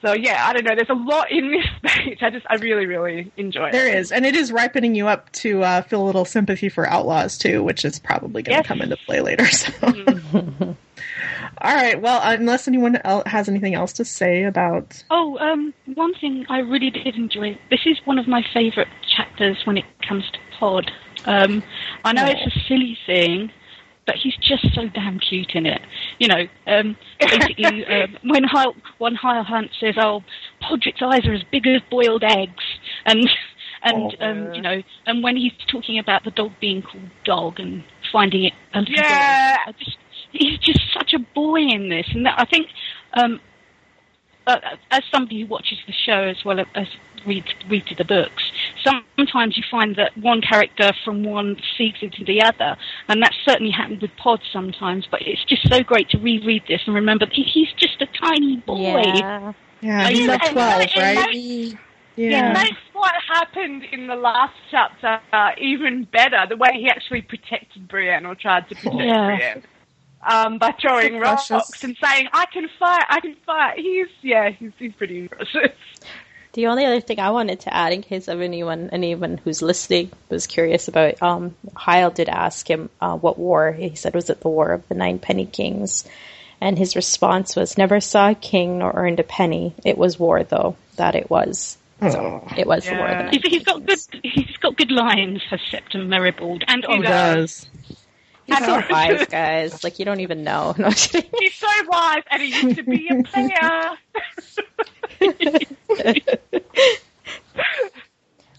So 0.03 0.15
yeah, 0.15 0.47
I 0.47 0.55
don't 0.55 0.65
know. 0.65 0.75
There's 0.75 0.89
a 0.89 0.95
lot 0.95 1.31
in 1.31 1.51
this 1.51 1.93
speech. 1.93 2.19
I 2.23 2.31
just, 2.31 2.47
I 2.49 2.55
really, 2.55 2.87
really 2.87 3.31
enjoy 3.37 3.67
it. 3.69 3.73
There 3.73 3.95
is, 3.99 4.13
and 4.13 4.25
it 4.25 4.35
is 4.35 4.51
ripening 4.51 4.95
you 4.95 5.09
up 5.09 5.31
to 5.33 5.63
uh, 5.63 5.83
feel 5.83 6.03
a 6.03 6.07
little 6.07 6.25
sympathy 6.25 6.69
for 6.71 6.89
outlaws 6.89 7.37
too, 7.37 7.63
which 7.63 7.85
is 7.85 7.99
probably 7.99 8.43
going 8.43 8.55
to 8.55 8.59
Yes. 8.61 8.67
come 8.67 8.81
into 8.81 8.97
play 9.05 9.21
later. 9.21 9.47
So. 9.47 9.73
All 11.63 11.75
right. 11.75 12.01
Well, 12.01 12.21
unless 12.23 12.67
anyone 12.69 12.99
el- 13.05 13.23
has 13.27 13.49
anything 13.49 13.75
else 13.75 13.93
to 13.95 14.05
say 14.05 14.45
about 14.45 15.03
Oh, 15.11 15.39
um, 15.39 15.75
one 15.95 16.15
thing 16.15 16.47
I 16.49 16.59
really 16.59 16.91
did 16.91 17.17
enjoy. 17.17 17.59
This 17.71 17.81
is 17.87 17.99
one 18.05 18.19
of 18.19 18.27
my 18.27 18.43
favourite 18.55 18.89
chapters 19.17 19.59
when 19.65 19.77
it 19.77 19.85
comes 20.07 20.25
to 20.33 20.39
Pod. 20.59 20.91
Um, 21.27 21.63
I 22.05 22.13
know 22.13 22.27
it's 22.27 22.55
a 22.57 22.61
silly 22.69 22.97
thing, 23.07 23.51
but 24.07 24.15
he's 24.17 24.37
just 24.37 24.75
so 24.75 24.89
damn 24.89 25.19
cute 25.19 25.51
in 25.55 25.67
it. 25.67 25.83
You 26.19 26.29
know, 26.29 26.47
um, 26.67 26.97
basically, 27.21 27.85
um, 28.03 28.17
when 28.25 28.45
Hyle, 28.45 28.75
when 28.99 29.15
Hyle 29.15 29.45
Hunt 29.45 29.71
says, 29.79 29.95
"Oh, 29.99 30.23
Podrick's 30.63 31.03
eyes 31.03 31.27
are 31.27 31.35
as 31.35 31.43
big 31.51 31.67
as 31.67 31.83
boiled 31.91 32.25
eggs," 32.25 32.65
and 33.05 33.29
and 33.83 34.17
um, 34.21 34.55
you 34.55 34.63
know, 34.63 34.83
and 35.07 35.23
when 35.23 35.37
he's 35.37 35.53
talking 35.71 35.99
about 35.99 36.25
the 36.25 36.31
dog 36.31 36.53
being 36.61 36.83
called 36.83 37.11
Dog 37.25 37.61
and 37.61 37.85
finding 38.13 38.45
it, 38.45 38.53
Yeah. 38.89 39.57
I 39.67 39.73
just, 39.73 39.97
he's 40.33 40.59
just 40.59 40.81
such 40.93 41.13
a 41.15 41.19
boy 41.19 41.61
in 41.61 41.89
this, 41.89 42.07
and 42.15 42.27
that, 42.27 42.39
I 42.39 42.45
think. 42.45 42.69
Um, 43.15 43.41
uh, 44.47 44.59
as 44.91 45.03
somebody 45.13 45.43
who 45.43 45.47
watches 45.47 45.79
the 45.87 45.93
show 45.93 46.23
as 46.23 46.45
well 46.45 46.59
as 46.75 46.87
reads 47.27 47.47
reads 47.69 47.87
the 47.97 48.05
books, 48.05 48.43
sometimes 48.83 49.57
you 49.57 49.63
find 49.71 49.95
that 49.97 50.17
one 50.17 50.41
character 50.41 50.93
from 51.05 51.23
one 51.23 51.57
feeds 51.77 51.99
into 52.01 52.25
the 52.25 52.43
other, 52.43 52.77
and 53.09 53.23
that's 53.23 53.37
certainly 53.45 53.71
happened 53.71 54.01
with 54.01 54.11
Pod 54.17 54.41
sometimes. 54.53 55.07
But 55.11 55.23
it's 55.23 55.45
just 55.45 55.69
so 55.69 55.83
great 55.83 56.09
to 56.11 56.19
reread 56.19 56.65
this 56.69 56.81
and 56.87 56.95
remember 56.95 57.27
that 57.27 57.35
he's 57.35 57.69
just 57.77 58.01
a 58.01 58.07
tiny 58.07 58.57
boy. 58.57 59.03
Yeah. 59.05 59.53
yeah, 59.83 60.09
he's 60.09 60.27
know, 60.27 60.33
like 60.33 60.43
and 60.45 60.53
twelve, 60.53 60.91
right? 60.97 61.29
makes- 61.31 61.75
Yeah. 62.17 62.51
It 62.51 62.55
makes 62.55 62.79
what 62.93 63.13
happened 63.29 63.85
in 63.93 64.07
the 64.07 64.17
last 64.17 64.55
chapter 64.71 65.21
uh, 65.33 65.51
even 65.59 66.05
better. 66.05 66.45
The 66.49 66.57
way 66.57 66.71
he 66.75 66.89
actually 66.89 67.23
protected 67.23 67.89
Brienne 67.89 68.27
or 68.27 68.35
tried 68.35 68.69
to 68.71 68.75
protect 68.75 68.97
Yeah. 68.97 69.27
Brienne 69.37 69.63
um, 70.27 70.59
by 70.59 70.75
throwing 70.81 71.15
So 71.15 71.19
rocks 71.19 71.49
precious. 71.49 71.85
and 71.85 71.97
saying, 72.03 72.29
"I 72.33 72.47
can 72.47 72.69
fight, 72.79 73.05
I 73.09 73.21
can 73.21 73.37
fight." 73.47 73.79
He's 73.79 74.07
yeah, 74.23 74.51
he's 74.51 74.73
he's 74.79 74.93
pretty 74.95 75.29
precious. 75.29 75.73
The 76.53 76.67
only 76.67 76.85
other 76.85 77.01
thing 77.01 77.21
I 77.21 77.31
wanted 77.31 77.61
to 77.61 77.73
add, 77.73 77.93
in 77.93 78.03
case 78.03 78.27
of 78.27 78.41
anyone 78.41 78.91
anyone 78.91 79.39
who's 79.39 79.63
listening 79.63 80.11
was 80.31 80.49
curious 80.49 80.89
about, 80.89 81.23
um, 81.23 81.55
Hyle 81.77 82.11
did 82.11 82.29
ask 82.29 82.69
him 82.69 82.91
uh, 83.01 83.17
what 83.17 83.39
war. 83.39 83.71
He 83.71 83.95
said, 83.95 84.15
"Was 84.17 84.29
it 84.31 84.41
the 84.41 84.49
War 84.49 84.71
of 84.73 84.89
the 84.89 84.97
Nine 84.97 85.21
Penny 85.21 85.47
Kings?" 85.47 86.09
And 86.61 86.77
his 86.77 86.97
response 86.97 87.55
was, 87.55 87.79
"Never 87.79 88.01
saw 88.01 88.31
a 88.31 88.35
king 88.35 88.79
nor 88.79 88.91
earned 88.97 89.21
a 89.21 89.23
penny. 89.23 89.75
It 89.85 89.97
was 89.97 90.19
war, 90.19 90.43
though. 90.43 90.75
That 90.97 91.15
it 91.15 91.31
was. 91.31 91.79
So 92.01 92.45
it 92.59 92.67
was 92.67 92.85
the 92.85 92.95
War 92.97 93.07
of 93.07 93.11
the 93.11 93.15
Yeah. 93.17 93.31
Nine 93.31 93.33
He's, 93.33 93.43
he's 93.53 93.63
got 93.65 93.87
good. 93.87 93.99
Kings." 94.11 94.21
He's 94.25 94.57
got 94.57 94.77
good 94.77 94.91
lines 94.91 95.43
for 95.49 95.57
Septon 95.57 96.09
Meribald 96.09 96.65
and 96.67 96.83
He 96.85 96.89
Oliver. 96.95 97.05
does. 97.05 97.69
He's 98.51 98.65
so 98.67 98.83
wise, 98.91 99.27
guys. 99.31 99.83
Like 99.85 99.99
you 99.99 100.05
don't 100.05 100.21
even 100.21 100.45
know. 100.45 100.75
No, 100.79 100.89
he's 100.91 101.55
so 101.55 101.67
wise, 101.89 102.23
and 102.31 102.43
he 102.43 102.49
used 102.63 102.77
to 102.77 102.83
be 102.83 103.09
a 103.09 103.23
player. 103.25 103.97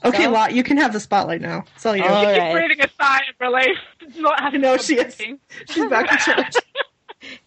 Okay, 0.03 0.23
So- 0.23 0.31
Lot, 0.31 0.53
you 0.53 0.63
can 0.63 0.77
have 0.77 0.93
the 0.93 0.99
spotlight 0.99 1.41
now. 1.41 1.63
It's 1.75 1.85
all 1.85 1.95
you. 1.95 2.03
All 2.03 2.23
You're 2.23 2.31
right. 2.39 2.53
breathing 2.53 2.81
a 2.83 2.89
sigh 2.99 3.21
of 3.29 3.35
relief. 3.39 3.77
Not 4.17 4.39
having 4.39 4.61
know 4.61 4.77
to 4.77 4.83
she 4.83 4.95
is. 4.95 5.15
She's 5.69 5.89
back 5.89 6.09
to 6.09 6.17
church. 6.17 6.55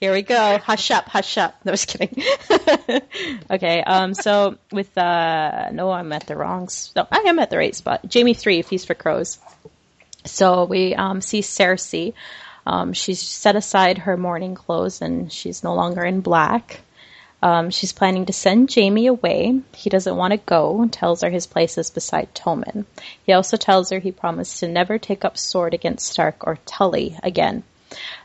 Here 0.01 0.13
we 0.13 0.23
go. 0.23 0.59
Hush 0.59 0.93
up, 0.93 1.07
hush 1.09 1.37
up. 1.37 1.57
No, 1.65 1.73
just 1.73 1.89
kidding. 1.89 2.23
okay, 3.51 3.83
um, 3.83 4.15
so 4.15 4.57
with, 4.71 4.97
uh, 4.97 5.71
no, 5.73 5.91
I'm 5.91 6.13
at 6.13 6.29
the 6.29 6.37
wrong, 6.37 6.65
s- 6.65 6.93
no, 6.95 7.09
I 7.11 7.25
am 7.27 7.41
at 7.41 7.51
the 7.51 7.59
right 7.59 7.75
spot. 7.75 8.03
Jaime 8.13 8.35
3, 8.35 8.63
Feast 8.63 8.87
for 8.87 8.95
Crows. 8.95 9.39
So 10.25 10.65
we, 10.65 10.95
um, 10.95 11.21
see 11.21 11.41
Cersei. 11.41 12.15
Um, 12.67 12.93
she's 12.93 13.21
set 13.21 13.57
aside 13.57 13.99
her 13.99 14.17
mourning 14.17 14.55
clothes 14.55 15.03
and 15.03 15.33
she's 15.33 15.63
no 15.63 15.75
longer 15.75 16.03
in 16.05 16.21
black. 16.21 16.81
Um, 17.43 17.69
she's 17.69 17.93
planning 17.93 18.25
to 18.27 18.33
send 18.33 18.75
Jaime 18.75 19.07
away. 19.07 19.61
He 19.75 19.91
doesn't 19.91 20.17
want 20.17 20.33
to 20.33 20.39
go 20.39 20.81
and 20.81 20.91
tells 20.91 21.21
her 21.21 21.29
his 21.29 21.47
place 21.47 21.77
is 21.77 21.91
beside 21.91 22.35
Tommen. 22.35 22.87
He 23.27 23.35
also 23.35 23.59
tells 23.59 23.91
her 23.91 23.99
he 23.99 24.13
promised 24.13 24.61
to 24.61 24.69
never 24.69 24.99
take 24.99 25.27
up 25.27 25.37
sword 25.37 25.75
against 25.75 26.11
Stark 26.11 26.47
or 26.47 26.59
Tully 26.65 27.19
again. 27.23 27.63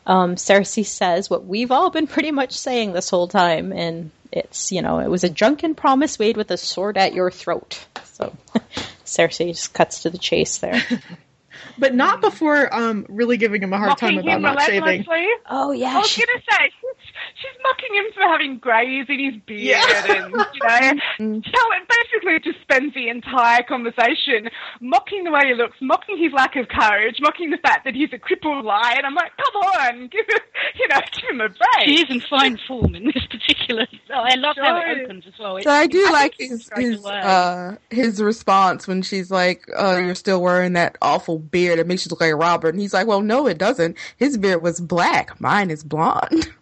Um, 0.06 0.36
Cersei 0.36 0.86
says 0.86 1.30
what 1.30 1.46
we've 1.46 1.70
all 1.70 1.90
been 1.90 2.08
pretty 2.08 2.32
much 2.32 2.58
saying 2.58 2.94
this 2.94 3.10
whole 3.10 3.28
time, 3.28 3.74
and 3.74 4.12
it's, 4.32 4.72
you 4.72 4.82
know, 4.82 5.00
it 5.00 5.10
was 5.10 5.26
a 5.26 5.30
drunken 5.30 5.76
promise 5.76 6.18
made 6.18 6.38
with 6.38 6.50
a 6.50 6.58
sword 6.58 6.98
at 6.98 7.14
your 7.14 7.30
throat. 7.30 7.86
So 8.14 8.34
Cersei 9.06 9.48
just 9.48 9.74
cuts 9.74 10.04
to 10.04 10.10
the 10.10 10.18
chase 10.18 10.60
there. 10.60 10.82
But 11.78 11.96
not 11.96 12.22
before 12.22 12.74
um, 12.74 13.06
really 13.10 13.38
giving 13.38 13.62
him 13.64 13.74
a 13.74 13.78
hard 13.78 13.98
time 13.98 14.18
about 14.18 14.30
him 14.36 14.42
not 14.42 14.62
shaving. 14.64 15.06
Oh 15.50 15.72
yeah, 15.72 15.96
I 15.96 15.98
was 16.00 16.08
she- 16.08 16.22
gonna 16.26 16.42
say 16.50 16.72
she's, 16.82 17.14
she's 17.36 17.58
mocking 17.64 17.96
him 17.96 18.06
for 18.14 18.22
having 18.22 18.58
greys 18.60 19.06
in 19.10 19.20
his 19.20 19.42
beard, 19.46 19.62
Yeah. 19.62 20.14
and 20.14 20.32
you 20.32 20.38
know, 20.38 21.42
so 21.46 21.62
it 21.78 21.90
basically 21.90 22.40
just 22.52 22.62
spends 22.62 22.94
the 22.94 23.10
entire 23.10 23.64
conversation 23.64 24.50
mocking 24.82 25.24
the 25.24 25.32
way 25.32 25.48
he 25.48 25.54
looks, 25.54 25.78
mocking 25.82 26.18
his 26.18 26.32
lack 26.34 26.56
of 26.56 26.68
courage, 26.68 27.16
mocking 27.22 27.50
the 27.52 27.58
fact 27.58 27.86
that 27.86 27.96
he's 27.96 28.12
a 28.14 28.18
crippled 28.20 28.66
lion. 28.66 29.00
I'm 29.06 29.16
like, 29.16 29.32
come 29.38 29.62
on, 29.62 30.08
give 30.12 30.26
it, 30.28 30.42
you 30.76 30.88
know, 30.90 31.00
give 31.14 31.30
him 31.30 31.42
a 31.42 31.50
break. 31.50 31.86
She 31.88 32.02
is 32.04 32.10
in 32.10 32.22
fine 32.30 32.58
form 32.68 32.96
in 32.96 33.06
this 33.06 33.26
particular. 33.30 33.88
Oh, 34.12 34.24
I 34.26 34.36
love 34.36 34.56
how 34.58 34.78
it 34.78 35.04
opens 35.04 35.26
as 35.28 35.34
well. 35.40 35.58
It- 35.58 35.64
So 35.64 35.72
I 35.72 35.88
do 35.88 36.06
I 36.08 36.12
like 36.12 36.36
his 36.38 36.70
his 36.76 37.06
uh 37.06 37.76
his 37.90 38.22
response 38.22 38.88
when 38.88 39.02
she's 39.02 39.32
like, 39.32 39.64
"Oh, 39.76 39.98
you're 39.98 40.16
still 40.16 40.42
wearing 40.42 40.74
that 40.74 40.98
awful 41.02 41.40
beard 41.52 41.80
that 41.80 41.88
makes 41.88 42.06
you 42.06 42.10
look 42.10 42.22
like 42.22 42.34
Robert," 42.34 42.70
and 42.70 42.82
he's 42.82 42.94
like, 42.94 43.08
"Well, 43.08 43.22
no, 43.22 43.48
it 43.48 43.58
doesn't. 43.58 43.98
His 44.18 44.38
beard 44.38 44.62
was 44.62 44.80
black. 44.80 45.40
Mine 45.40 45.70
is 45.70 45.84
blonde." 45.84 46.50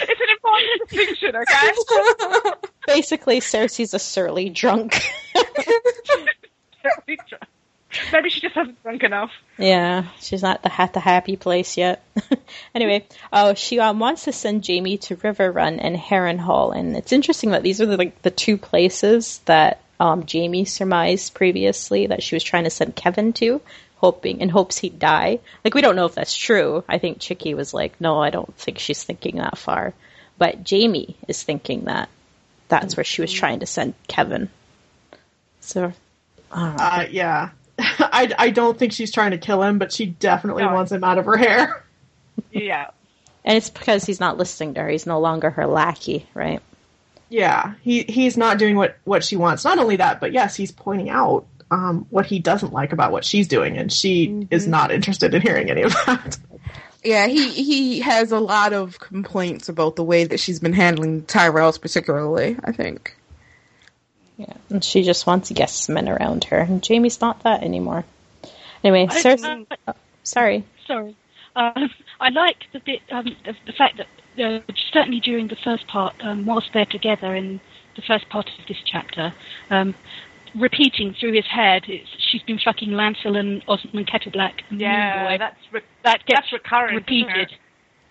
It's 0.00 0.20
an 0.20 0.28
important 0.30 0.88
distinction, 0.88 1.36
okay? 1.36 1.72
basically 2.86 3.40
Cersei's 3.40 3.94
a 3.94 3.98
surly 3.98 4.48
drunk. 4.48 5.00
Maybe 8.12 8.30
she 8.30 8.40
just 8.40 8.54
hasn't 8.54 8.82
drunk 8.82 9.02
enough. 9.02 9.30
Yeah, 9.58 10.06
she's 10.20 10.42
not 10.42 10.62
the 10.62 10.80
at 10.80 10.92
the 10.92 11.00
happy 11.00 11.36
place 11.36 11.76
yet. 11.76 12.02
anyway, 12.74 13.06
oh, 13.32 13.54
she 13.54 13.80
um, 13.80 13.98
wants 13.98 14.24
to 14.24 14.32
send 14.32 14.66
Jaime 14.66 14.98
to 14.98 15.16
Riverrun 15.16 15.78
and 15.80 15.96
Harrenhal, 15.96 16.76
and 16.76 16.96
it's 16.96 17.12
interesting 17.12 17.50
that 17.50 17.62
these 17.62 17.80
are 17.80 17.86
the, 17.86 17.96
like 17.96 18.22
the 18.22 18.30
two 18.30 18.56
places 18.56 19.40
that 19.46 19.80
um, 20.00 20.24
Jaime 20.30 20.64
surmised 20.64 21.34
previously 21.34 22.06
that 22.06 22.22
she 22.22 22.34
was 22.36 22.44
trying 22.44 22.64
to 22.64 22.70
send 22.70 22.94
Kevan 22.96 23.32
to, 23.34 23.60
hoping 23.96 24.40
in 24.40 24.48
hopes 24.48 24.78
he'd 24.78 24.98
die. 24.98 25.40
Like 25.64 25.74
we 25.74 25.80
don't 25.80 25.96
know 25.96 26.06
if 26.06 26.14
that's 26.14 26.34
true. 26.36 26.84
I 26.88 26.98
think 26.98 27.18
Chicky 27.20 27.54
was 27.54 27.74
like, 27.74 28.00
no, 28.00 28.20
I 28.20 28.30
don't 28.30 28.54
think 28.56 28.78
she's 28.78 29.02
thinking 29.02 29.36
that 29.36 29.58
far, 29.58 29.94
but 30.38 30.68
Jaime 30.70 31.16
is 31.26 31.42
thinking 31.42 31.84
that 31.84 32.08
that's 32.68 32.96
where 32.96 33.04
she 33.04 33.22
was 33.22 33.32
trying 33.32 33.60
to 33.60 33.66
send 33.66 33.94
Kevan. 34.08 34.50
So, 35.60 35.92
I. 36.52 37.04
Uh, 37.04 37.08
yeah. 37.10 37.50
I, 37.78 38.32
I 38.38 38.50
don't 38.50 38.78
think 38.78 38.92
she's 38.92 39.12
trying 39.12 39.30
to 39.32 39.38
kill 39.38 39.62
him, 39.62 39.78
but 39.78 39.92
she 39.92 40.06
definitely 40.06 40.64
No. 40.64 40.74
wants 40.74 40.92
him 40.92 41.04
out 41.04 41.18
of 41.18 41.24
her 41.26 41.36
hair. 41.36 41.84
Yeah. 42.52 42.90
and 43.44 43.56
it's 43.56 43.68
because 43.70 44.04
he's 44.04 44.20
not 44.20 44.38
listening 44.38 44.74
to 44.74 44.82
her. 44.82 44.88
He's 44.88 45.06
no 45.06 45.18
longer 45.18 45.50
her 45.50 45.66
lackey, 45.66 46.26
right? 46.34 46.62
Yeah, 47.30 47.74
he 47.82 48.02
he's 48.04 48.36
not 48.36 48.58
doing 48.58 48.76
what 48.76 48.96
what 49.04 49.22
she 49.24 49.36
wants. 49.36 49.64
Not 49.64 49.78
only 49.78 49.96
that, 49.96 50.20
but 50.20 50.32
yes, 50.32 50.56
he's 50.56 50.72
pointing 50.72 51.10
out 51.10 51.46
um, 51.70 52.06
what 52.10 52.26
he 52.26 52.38
doesn't 52.38 52.72
like 52.72 52.92
about 52.92 53.12
what 53.12 53.24
she's 53.24 53.48
doing, 53.48 53.76
and 53.76 53.92
she 53.92 54.46
is 54.50 54.66
not 54.66 54.90
interested 54.90 55.34
in 55.34 55.42
hearing 55.42 55.70
any 55.70 55.82
of 55.82 55.92
that. 56.06 56.38
yeah, 57.04 57.26
he 57.26 57.48
he 57.50 58.00
has 58.00 58.32
a 58.32 58.40
lot 58.40 58.72
of 58.72 58.98
complaints 58.98 59.68
about 59.68 59.96
the 59.96 60.04
way 60.04 60.24
that 60.24 60.40
she's 60.40 60.58
been 60.60 60.72
handling 60.72 61.22
Tyrells, 61.22 61.80
particularly. 61.80 62.56
I 62.64 62.72
think. 62.72 63.14
Yeah, 64.38 64.54
and 64.70 64.82
she 64.82 65.02
just 65.02 65.26
wants 65.26 65.50
yes 65.50 65.88
men 65.88 66.08
around 66.08 66.44
her, 66.44 66.58
and 66.58 66.82
Jaime's 66.86 67.20
not 67.20 67.42
that 67.42 67.62
anymore. 67.62 68.04
Anyway, 68.84 69.08
I- 69.10 69.22
Cersei. 69.22 69.66
uh, 69.70 69.76
oh, 69.88 69.92
sorry. 70.22 70.64
Sorry. 70.86 71.16
Um, 71.56 71.90
I 72.20 72.30
like 72.30 72.66
the 72.72 72.80
bit, 72.80 73.00
um, 73.10 73.24
the, 73.44 73.54
the 73.66 73.72
fact 73.72 73.98
that 73.98 74.06
uh, 74.40 74.60
certainly 74.92 75.20
during 75.20 75.48
the 75.48 75.56
first 75.64 75.86
part, 75.86 76.14
um, 76.22 76.46
whilst 76.46 76.68
they're 76.74 76.86
together 76.86 77.34
in 77.34 77.60
the 77.96 78.02
first 78.06 78.28
part 78.28 78.46
of 78.46 78.66
this 78.68 78.78
chapter, 78.84 79.34
um, 79.70 79.94
repeating 80.54 81.14
through 81.18 81.32
his 81.34 81.46
head, 81.46 81.82
it's, 81.88 82.08
she's 82.30 82.42
been 82.42 82.58
fucking 82.64 82.90
Lancel 82.90 83.36
and 83.36 83.62
Osmond 83.68 84.06
Kettleblack. 84.08 84.60
and 84.70 84.80
Yeah, 84.80 85.26
Moonboy. 85.26 85.38
that's 85.38 85.60
re- 85.72 85.80
that 86.04 86.24
gets 86.26 86.40
that's 86.40 86.52
recurrent, 86.52 86.94
repeated. 86.94 87.50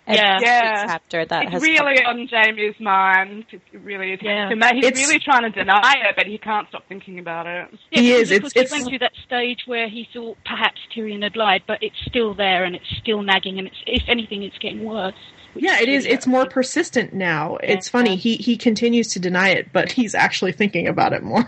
Yeah. 0.10 0.40
Yeah. 0.42 0.86
chapter 0.88 1.26
that 1.26 1.44
it's 1.44 1.52
has 1.52 1.62
really 1.62 2.02
on 2.06 2.30
Jaime's 2.32 2.80
mind. 2.80 3.44
It 3.52 3.62
really 3.84 4.14
is. 4.14 4.20
Yeah. 4.22 4.48
He's 4.74 4.86
It's- 4.86 5.06
really 5.06 5.20
trying 5.20 5.42
to 5.44 5.50
deny 5.50 5.96
it, 6.08 6.16
but 6.16 6.28
he 6.28 6.38
can't 6.38 6.66
stop 6.70 6.88
thinking 6.88 7.20
about 7.20 7.46
it. 7.46 7.68
Yeah, 7.92 8.00
He 8.02 8.12
is, 8.14 8.32
Of 8.32 8.38
it's- 8.38 8.42
course, 8.42 8.54
he 8.54 8.60
it's- 8.62 8.72
went 8.72 8.88
through 8.88 9.00
that 9.00 9.12
stage 9.26 9.64
where 9.66 9.90
he 9.90 10.08
thought 10.14 10.38
perhaps 10.46 10.80
Tyrion 10.96 11.24
had 11.24 11.36
lied, 11.36 11.64
but 11.68 11.84
it's 11.84 11.98
still 12.08 12.34
there 12.34 12.64
and 12.64 12.74
it's 12.74 12.88
still 13.02 13.22
nagging, 13.22 13.58
and 13.60 13.68
it's 13.68 13.84
if 13.86 14.04
anything, 14.08 14.44
it's 14.44 14.58
getting 14.60 14.86
worse. 14.86 15.14
Which 15.58 15.64
Yeah, 15.66 15.80
it 15.82 15.90
is. 15.90 16.06
really 16.06 16.16
It's 16.16 16.28
more 16.28 16.46
persistent 16.46 17.14
now. 17.14 17.58
It's 17.62 17.88
Yeah. 17.88 17.92
funny. 17.92 18.16
He 18.16 18.36
he 18.38 18.56
continues 18.58 19.10
to 19.10 19.20
deny 19.20 19.50
it, 19.50 19.74
but 19.74 19.92
he's 19.92 20.16
actually 20.16 20.52
thinking 20.54 20.88
about 20.88 21.14
it 21.14 21.24
more. 21.24 21.44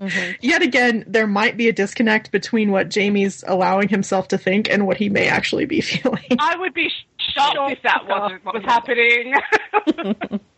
Mm-hmm. 0.00 0.32
Yet 0.40 0.62
again, 0.62 1.04
there 1.06 1.26
might 1.26 1.56
be 1.56 1.68
a 1.68 1.72
disconnect 1.72 2.32
between 2.32 2.70
what 2.72 2.92
Jaime's 2.92 3.44
allowing 3.46 3.88
himself 3.88 4.28
to 4.28 4.38
think 4.38 4.68
and 4.70 4.86
what 4.86 4.96
he 4.96 5.08
may 5.08 5.28
actually 5.28 5.64
be 5.64 5.80
feeling. 5.82 6.24
I 6.38 6.56
would 6.56 6.74
be 6.74 6.90
shocked 7.34 7.56
if 7.72 7.82
that 7.82 8.02
oh, 8.08 8.18
wasn't 8.20 8.44
what 8.44 8.54
was 8.54 8.64
happening. 8.64 9.34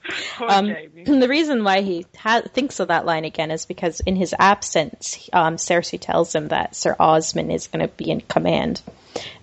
Um, 0.40 0.66
the 1.04 1.28
reason 1.28 1.64
why 1.64 1.80
he 1.80 2.06
ha- 2.16 2.42
thinks 2.52 2.80
of 2.80 2.88
that 2.88 3.06
line 3.06 3.24
again 3.24 3.50
is 3.50 3.64
because 3.66 4.00
in 4.00 4.16
his 4.16 4.34
absence, 4.38 5.28
um, 5.32 5.56
Cersei 5.56 5.98
tells 5.98 6.34
him 6.34 6.48
that 6.48 6.74
Sir 6.76 6.94
Osmond 6.98 7.50
is 7.52 7.68
going 7.68 7.80
to 7.80 7.88
be 7.88 8.10
in 8.10 8.20
command, 8.20 8.82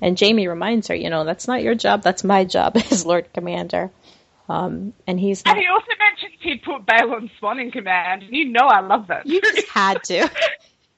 and 0.02 0.20
Jaime 0.20 0.48
reminds 0.48 0.88
her, 0.90 0.96
you 0.96 1.10
know, 1.10 1.24
that's 1.24 1.48
not 1.48 1.64
your 1.64 1.76
job, 1.76 2.04
that's 2.04 2.24
my 2.24 2.44
job 2.44 2.76
as 2.92 3.06
Lord 3.06 3.32
Commander. 3.34 3.90
Um, 4.50 4.94
and 5.08 5.20
he's 5.20 5.46
not, 5.46 5.56
And 5.56 5.62
he 5.64 5.68
also 5.68 5.88
mentioned 5.98 6.34
he'd 6.42 6.62
put 6.62 6.86
Balon 6.86 7.30
Swann 7.40 7.60
in 7.60 7.72
command, 7.72 8.24
and 8.24 8.36
you 8.36 8.50
know 8.50 8.68
I 8.68 8.82
love 8.82 9.08
that. 9.08 9.26
you 9.26 9.42
just 9.42 9.68
had 9.70 10.04
to. 10.04 10.30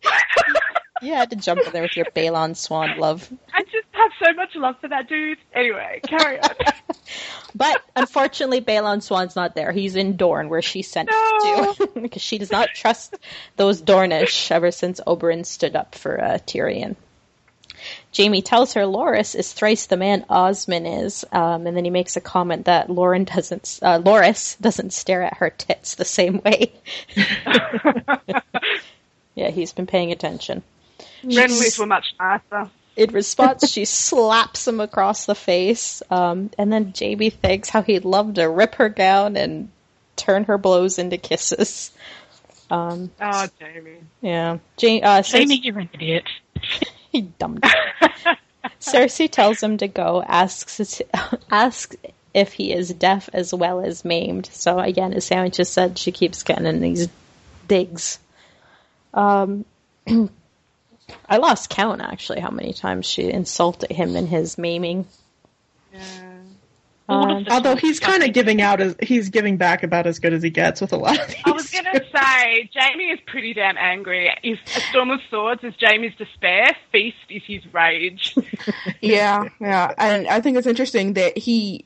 you 1.04 1.13
had 1.13 1.30
to 1.32 1.36
jump 1.36 1.62
in 1.66 1.72
there 1.74 1.84
with 1.84 1.96
your 1.96 2.06
Balon 2.08 2.56
Swann 2.56 2.98
love. 2.98 3.32
I 3.54 3.63
just 3.63 3.88
have 3.92 4.12
so 4.24 4.34
much 4.34 4.56
love 4.56 4.76
for 4.82 4.88
that 4.89 5.08
dude. 5.08 5.38
Anyway, 5.54 6.02
carry 6.08 6.39
on. 6.39 6.50
But 7.56 7.84
unfortunately, 7.96 8.62
Balon 8.62 9.04
Swann's 9.04 9.36
not 9.36 9.54
there. 9.54 9.72
He's 9.72 9.96
in 9.96 10.16
Dorne, 10.18 10.50
where 10.50 10.63
she 10.63 10.82
sent 10.82 11.10
No. 11.12 11.74
to, 11.74 11.88
because 12.02 12.22
she 12.24 12.39
does 12.39 12.52
not 12.52 12.70
trust 12.74 13.16
those 13.58 13.80
Dornish 13.82 14.50
ever 14.50 14.72
since 14.72 15.00
Oberyn 15.06 15.46
stood 15.46 15.76
up 15.76 15.94
for 15.94 16.20
uh, 16.20 16.39
Tyrion. 16.48 16.96
Jaime 18.18 18.42
tells 18.42 18.74
her 18.74 18.82
Loras 18.84 19.36
is 19.36 19.54
thrice 19.54 19.86
the 19.86 19.98
man 19.98 20.26
Osmond 20.30 20.88
is, 20.88 21.26
um, 21.32 21.68
and 21.68 21.78
then 21.78 21.84
he 21.84 21.92
makes 21.92 22.16
a 22.16 22.22
comment 22.22 22.66
that 22.66 22.89
Lauren 22.89 23.24
doesn't, 23.26 23.80
uh, 23.84 24.00
Loras 24.00 24.60
doesn't 24.60 24.94
stare 24.94 25.22
at 25.22 25.38
her 25.38 25.50
tits 25.52 25.94
the 25.96 26.06
same 26.06 26.42
way. 26.44 26.72
yeah, 29.36 29.50
he's 29.50 29.74
been 29.74 29.88
paying 29.88 30.12
attention. 30.12 30.63
Renly's 31.24 31.78
were 31.80 31.86
much 31.86 32.14
nicer. 32.20 32.70
In 32.96 33.12
response, 33.12 33.70
she 33.72 33.86
slaps 33.86 34.68
him 34.68 34.80
across 34.80 35.26
the 35.26 35.36
face, 35.36 36.04
um, 36.10 36.52
and 36.58 36.72
then 36.72 36.94
Jaime 36.98 37.30
thinks 37.32 37.70
how 37.70 37.82
he'd 37.82 38.06
love 38.06 38.36
to 38.36 38.48
rip 38.50 38.76
her 38.76 38.90
gown 38.90 39.36
and 39.36 39.70
turn 40.16 40.44
her 40.46 40.58
blows 40.58 41.00
into 41.00 41.18
kisses. 41.18 41.92
Um, 42.70 43.12
Oh, 43.20 43.48
Jaime. 43.60 43.98
yeah, 44.22 44.58
ja- 44.80 45.00
uh, 45.02 45.24
Jaime, 45.24 45.56
you're 45.64 45.80
an 45.80 45.90
idiot. 45.94 46.24
he 47.12 47.22
dumb. 47.22 47.60
Cersei 48.80 49.30
tells 49.30 49.62
him 49.62 49.78
to 49.78 49.88
go. 49.88 50.24
Asks 50.26 51.02
asks 51.52 51.96
if 52.34 52.54
he 52.54 52.74
is 52.74 52.94
deaf 52.94 53.30
as 53.34 53.54
well 53.54 53.82
as 53.82 54.06
maimed. 54.06 54.46
So 54.48 54.80
again, 54.80 55.14
as 55.14 55.26
Sam 55.26 55.50
just 55.52 55.74
said, 55.74 55.98
she 55.98 56.12
keeps 56.12 56.44
getting 56.44 56.65
in 56.65 56.80
these 56.80 57.10
digs. 57.67 58.19
Um, 59.13 59.65
I 61.27 61.37
lost 61.37 61.69
count 61.69 62.01
actually 62.01 62.39
how 62.39 62.51
many 62.51 62.73
times 62.73 63.06
she 63.06 63.31
insulted 63.31 63.91
him 63.91 64.15
in 64.15 64.27
his 64.27 64.58
maiming. 64.58 65.06
All 67.10 67.31
Um, 67.31 67.45
Although 67.49 67.75
he's 67.75 67.99
kind 67.99 68.23
of 68.23 68.31
giving 68.33 68.62
out 68.62 68.79
as 68.79 68.95
he's 69.01 69.29
giving 69.29 69.58
back 69.58 69.83
about 69.83 70.08
as 70.08 70.19
good 70.19 70.31
as 70.33 70.41
he 70.41 70.49
gets 70.49 70.79
with 70.79 70.93
a 70.93 70.97
lot 70.97 71.19
of 71.19 71.27
these. 71.27 71.41
I 71.43 71.51
was 71.51 71.69
going 71.69 71.85
to 71.85 71.99
say, 72.15 72.69
Jaime 72.73 73.04
is 73.06 73.19
pretty 73.27 73.54
damn 73.54 73.77
angry. 73.77 74.31
If 74.41 74.60
A 74.75 74.79
Storm 74.79 75.12
of 75.12 75.19
Swords 75.29 75.63
is 75.63 75.73
Jaime's 75.79 76.15
despair, 76.15 76.75
Feast 76.91 77.17
is 77.29 77.43
his 77.45 77.73
rage. 77.73 78.35
Yeah, 79.01 79.49
yeah, 79.60 79.93
and 79.97 80.27
I 80.27 80.39
think 80.39 80.58
it's 80.58 80.65
interesting 80.65 81.13
that 81.13 81.37
he 81.37 81.85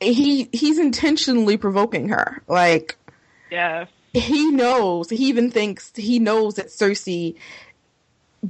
he 0.00 0.48
he's 0.52 0.78
intentionally 0.78 1.58
provoking 1.58 2.08
her. 2.08 2.42
Like 2.48 2.96
yeah. 3.50 3.84
he 4.14 4.50
knows, 4.50 5.10
he 5.10 5.26
even 5.26 5.50
thinks 5.50 5.92
he 5.94 6.18
knows 6.18 6.54
that 6.54 6.68
Cersei 6.68 7.36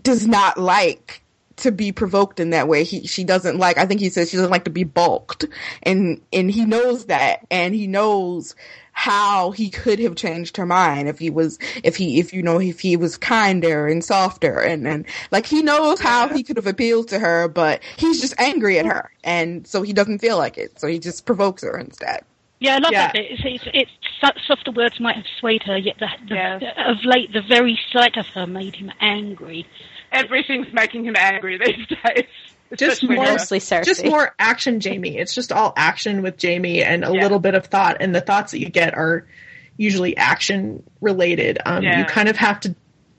does 0.02 0.26
not 0.26 0.58
like 0.58 1.22
to 1.56 1.70
be 1.70 1.92
provoked 1.92 2.40
in 2.40 2.50
that 2.50 2.68
way. 2.68 2.84
He 2.84 3.06
she 3.06 3.24
doesn't 3.24 3.58
like 3.58 3.78
I 3.78 3.86
think 3.86 4.00
he 4.00 4.08
says 4.08 4.30
she 4.30 4.36
doesn't 4.36 4.50
like 4.50 4.64
to 4.64 4.70
be 4.70 4.84
balked. 4.84 5.44
And 5.82 6.20
and 6.32 6.50
he 6.50 6.64
knows 6.64 7.06
that. 7.06 7.46
And 7.50 7.74
he 7.74 7.86
knows 7.86 8.54
how 8.92 9.50
he 9.50 9.70
could 9.70 9.98
have 9.98 10.14
changed 10.14 10.56
her 10.56 10.66
mind 10.66 11.08
if 11.08 11.18
he 11.18 11.30
was 11.30 11.58
if 11.82 11.96
he 11.96 12.18
if 12.18 12.32
you 12.32 12.42
know 12.42 12.60
if 12.60 12.80
he 12.80 12.96
was 12.96 13.16
kinder 13.16 13.86
and 13.86 14.04
softer. 14.04 14.60
And 14.60 14.86
and 14.86 15.06
like 15.30 15.46
he 15.46 15.62
knows 15.62 16.00
how 16.00 16.28
he 16.28 16.42
could 16.42 16.56
have 16.56 16.66
appealed 16.66 17.08
to 17.08 17.18
her 17.18 17.48
but 17.48 17.82
he's 17.96 18.20
just 18.20 18.34
angry 18.38 18.78
at 18.78 18.86
her. 18.86 19.10
And 19.22 19.66
so 19.66 19.82
he 19.82 19.92
doesn't 19.92 20.18
feel 20.18 20.38
like 20.38 20.58
it. 20.58 20.78
So 20.80 20.86
he 20.88 20.98
just 20.98 21.24
provokes 21.24 21.62
her 21.62 21.78
instead 21.78 22.24
Yeah, 22.64 22.76
I 22.76 22.78
love 22.78 22.92
Yeah. 22.92 23.06
that 23.06 23.12
bit. 23.12 23.26
It's, 23.30 23.42
it's, 23.44 23.64
it's 23.74 23.90
so- 24.20 24.40
softer 24.46 24.72
words 24.72 24.98
might 25.00 25.16
have 25.16 25.26
swayed 25.38 25.62
her, 25.64 25.76
yet 25.76 25.96
the, 25.98 26.08
the, 26.28 26.34
Yeah. 26.34 26.90
of 26.90 27.04
late 27.04 27.32
the 27.32 27.42
very 27.42 27.78
sight 27.92 28.16
of 28.16 28.26
her 28.34 28.46
made 28.46 28.76
him 28.76 28.90
angry. 29.00 29.66
Everything's 30.12 30.72
making 30.72 31.04
him 31.04 31.16
angry 31.16 31.58
these 31.58 31.86
days. 32.04 32.24
Just 32.76 33.02
more- 33.08 33.16
Mostly 33.24 33.58
Cersei. 33.58 33.84
just 33.84 34.04
more 34.04 34.34
action 34.38 34.80
Jaime. 34.82 35.16
It's 35.18 35.34
just 35.34 35.52
all 35.52 35.72
action 35.76 36.22
with 36.22 36.40
Jaime 36.42 36.82
and 36.82 37.04
a 37.04 37.12
Yeah. 37.12 37.22
little 37.22 37.38
bit 37.38 37.54
of 37.54 37.66
thought 37.66 37.98
and 38.00 38.14
the 38.14 38.20
thoughts 38.20 38.52
that 38.52 38.58
you 38.60 38.68
get 38.70 38.94
are 38.94 39.26
usually 39.76 40.16
action 40.16 40.82
related. 41.00 41.58
Um 41.66 41.82
Yeah. 41.84 41.98
you 41.98 42.04
kind 42.06 42.28
of 42.28 42.36
have 42.36 42.60
to 42.60 42.74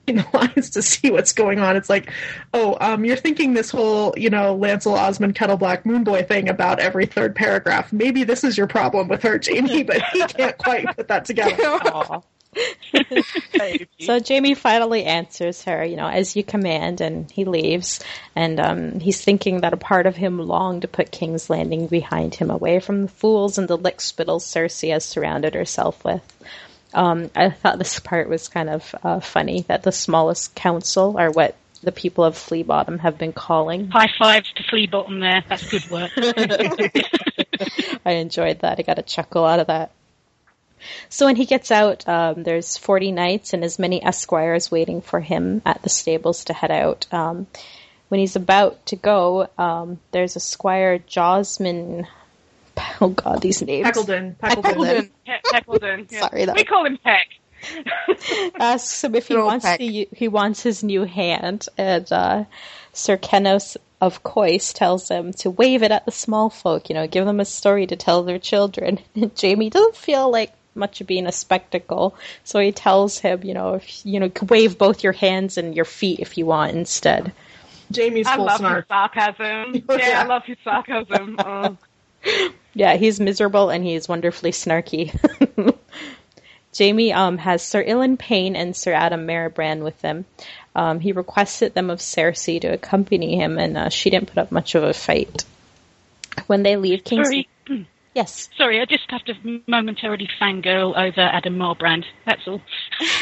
in 0.16 0.16
the 0.16 0.26
lines 0.32 0.70
to 0.70 0.82
see 0.82 1.10
what's 1.10 1.32
going 1.32 1.58
on. 1.58 1.76
It's 1.76 1.90
like, 1.90 2.12
oh, 2.54 2.76
um, 2.80 3.04
you're 3.04 3.16
thinking 3.16 3.54
this 3.54 3.70
whole, 3.70 4.14
you 4.16 4.30
know, 4.30 4.56
Lancel 4.56 4.92
Osmond 4.92 5.34
Kettleblack 5.34 5.82
Moonboy 5.82 6.28
thing 6.28 6.48
about 6.48 6.78
every 6.78 7.06
third 7.06 7.34
paragraph. 7.34 7.92
Maybe 7.92 8.24
this 8.24 8.44
is 8.44 8.56
your 8.56 8.68
problem 8.68 9.08
with 9.08 9.22
her, 9.22 9.40
Jaime, 9.44 9.82
but 9.82 10.00
he 10.12 10.24
can't 10.26 10.56
quite 10.58 10.96
put 10.96 11.08
that 11.08 11.24
together. 11.24 11.56
Aw. 11.62 12.20
So 14.00 14.20
Jaime 14.26 14.54
finally 14.54 15.04
answers 15.04 15.64
her, 15.64 15.84
you 15.84 15.96
know, 15.96 16.06
as 16.06 16.36
you 16.36 16.44
command, 16.44 17.00
and 17.00 17.30
he 17.30 17.44
leaves. 17.44 18.00
And 18.34 18.60
um, 18.60 19.00
he's 19.00 19.22
thinking 19.22 19.60
that 19.60 19.72
a 19.72 19.78
part 19.78 20.06
of 20.06 20.16
him 20.16 20.38
longed 20.38 20.82
to 20.82 20.88
put 20.88 21.10
King's 21.10 21.50
Landing 21.50 21.86
behind 21.86 22.34
him, 22.34 22.50
away 22.50 22.80
from 22.80 23.02
the 23.02 23.08
fools 23.08 23.58
and 23.58 23.68
the 23.68 23.76
lickspittles 23.76 24.44
Cersei 24.44 24.92
has 24.92 25.04
surrounded 25.04 25.54
herself 25.54 26.04
with. 26.04 26.22
Um, 26.96 27.30
I 27.36 27.50
thought 27.50 27.78
this 27.78 28.00
part 28.00 28.28
was 28.28 28.48
kind 28.48 28.70
of 28.70 28.94
uh, 29.04 29.20
funny 29.20 29.60
that 29.68 29.82
the 29.82 29.92
smallest 29.92 30.54
council 30.54 31.16
are 31.18 31.30
what 31.30 31.54
the 31.82 31.92
people 31.92 32.24
of 32.24 32.38
Flea 32.38 32.62
Bottom 32.62 32.98
have 33.00 33.18
been 33.18 33.34
calling. 33.34 33.88
High 33.88 34.10
fives 34.18 34.50
to 34.54 34.62
Flea 34.62 34.86
Bottom 34.86 35.20
there. 35.20 35.44
That's 35.46 35.70
good 35.70 35.90
work. 35.90 36.10
I 38.04 38.12
enjoyed 38.12 38.60
that. 38.60 38.78
I 38.78 38.82
got 38.82 38.98
a 38.98 39.02
chuckle 39.02 39.44
out 39.44 39.60
of 39.60 39.66
that. 39.66 39.92
So 41.10 41.26
when 41.26 41.36
he 41.36 41.44
gets 41.44 41.70
out, 41.70 42.08
um, 42.08 42.42
there's 42.42 42.78
40 42.78 43.12
knights 43.12 43.52
and 43.52 43.62
as 43.62 43.78
many 43.78 44.02
esquires 44.02 44.70
waiting 44.70 45.02
for 45.02 45.20
him 45.20 45.60
at 45.66 45.82
the 45.82 45.90
stables 45.90 46.44
to 46.44 46.54
head 46.54 46.70
out. 46.70 47.12
Um, 47.12 47.46
when 48.08 48.20
he's 48.20 48.36
about 48.36 48.86
to 48.86 48.96
go, 48.96 49.48
um, 49.58 50.00
there's 50.12 50.36
a 50.36 50.40
squire, 50.40 50.98
Josmyn. 50.98 52.06
Oh 53.00 53.08
God, 53.08 53.40
these 53.42 53.62
names. 53.62 53.86
Peckledon. 53.86 54.36
Peckledon. 54.38 55.10
Peckledon. 55.26 55.42
Peckledon. 55.52 56.06
Yeah. 56.10 56.20
Sorry, 56.28 56.44
that- 56.44 56.56
we 56.56 56.64
call 56.64 56.84
him 56.86 56.98
Peck. 56.98 57.26
asks 58.58 59.02
him 59.02 59.14
if 59.14 59.28
he 59.28 59.34
Good 59.34 59.40
old 59.40 59.46
wants 59.48 59.64
Peck. 59.64 59.78
to, 59.78 59.84
u- 59.84 60.06
he 60.12 60.28
wants 60.28 60.62
his 60.62 60.82
new 60.84 61.04
hand, 61.04 61.68
and 61.78 62.10
uh, 62.12 62.44
Sir 62.92 63.16
Kennos 63.16 63.76
of 64.00 64.22
Kayce 64.22 64.72
tells 64.74 65.08
him 65.08 65.32
to 65.34 65.50
wave 65.50 65.82
it 65.82 65.90
at 65.90 66.04
the 66.04 66.12
small 66.12 66.50
folk. 66.50 66.88
You 66.90 66.94
know, 66.94 67.06
give 67.06 67.24
them 67.24 67.40
a 67.40 67.44
story 67.46 67.86
to 67.86 67.96
tell 67.96 68.22
their 68.22 68.38
children. 68.38 68.98
And 69.14 69.30
Jaime 69.40 69.70
doesn't 69.70 69.96
feel 69.96 70.30
like 70.30 70.52
much 70.74 71.00
of 71.00 71.06
being 71.06 71.26
a 71.26 71.32
spectacle, 71.32 72.14
so 72.44 72.58
he 72.60 72.72
tells 72.72 73.18
him, 73.18 73.42
you 73.42 73.54
know, 73.54 73.74
if 73.74 74.04
you 74.04 74.20
know, 74.20 74.30
wave 74.48 74.76
both 74.76 75.02
your 75.02 75.14
hands 75.14 75.56
and 75.56 75.74
your 75.74 75.86
feet 75.86 76.20
if 76.20 76.36
you 76.36 76.44
want 76.46 76.76
instead. 76.76 77.32
Jaime's 77.94 78.26
I 78.26 78.36
full 78.36 78.44
love 78.46 78.58
snark. 78.58 78.84
his 78.84 78.88
sarcasm. 78.88 79.84
Oh, 79.88 79.96
yeah, 79.96 80.08
yeah. 80.08 80.22
I 80.22 80.26
love 80.26 80.42
his 80.44 80.58
sarcasm. 80.62 81.36
Oh. 81.38 81.78
Yeah, 82.76 82.96
he's 82.96 83.18
miserable 83.18 83.70
and 83.70 83.82
he's 83.82 84.06
wonderfully 84.06 84.50
snarky. 84.50 85.10
Jaime 86.78 87.10
um, 87.10 87.38
has 87.38 87.62
Sir 87.62 87.82
Ilyn 87.82 88.18
Payne 88.18 88.54
and 88.54 88.76
Sir 88.76 88.92
Addam 88.92 89.24
Marbrand 89.24 89.82
with 89.82 89.98
them. 90.02 90.26
Um, 90.74 91.00
he 91.00 91.12
requested 91.12 91.72
them 91.72 91.88
of 91.88 92.00
Cersei 92.00 92.60
to 92.60 92.68
accompany 92.68 93.36
him, 93.36 93.56
and 93.56 93.78
uh, 93.78 93.88
she 93.88 94.10
didn't 94.10 94.28
put 94.28 94.36
up 94.36 94.52
much 94.52 94.74
of 94.74 94.82
a 94.82 94.92
fight. 94.92 95.46
When 96.48 96.64
they 96.64 96.76
leave 96.76 97.02
King's 97.02 97.28
Sorry, 97.28 97.48
yes, 98.14 98.50
sorry, 98.58 98.82
I 98.82 98.84
just 98.84 99.10
have 99.10 99.24
to 99.24 99.62
momentarily 99.66 100.28
fangirl 100.38 100.90
over 100.98 101.22
Addam 101.22 101.56
Marbrand. 101.56 102.04
That's 102.26 102.46
all. 102.46 102.60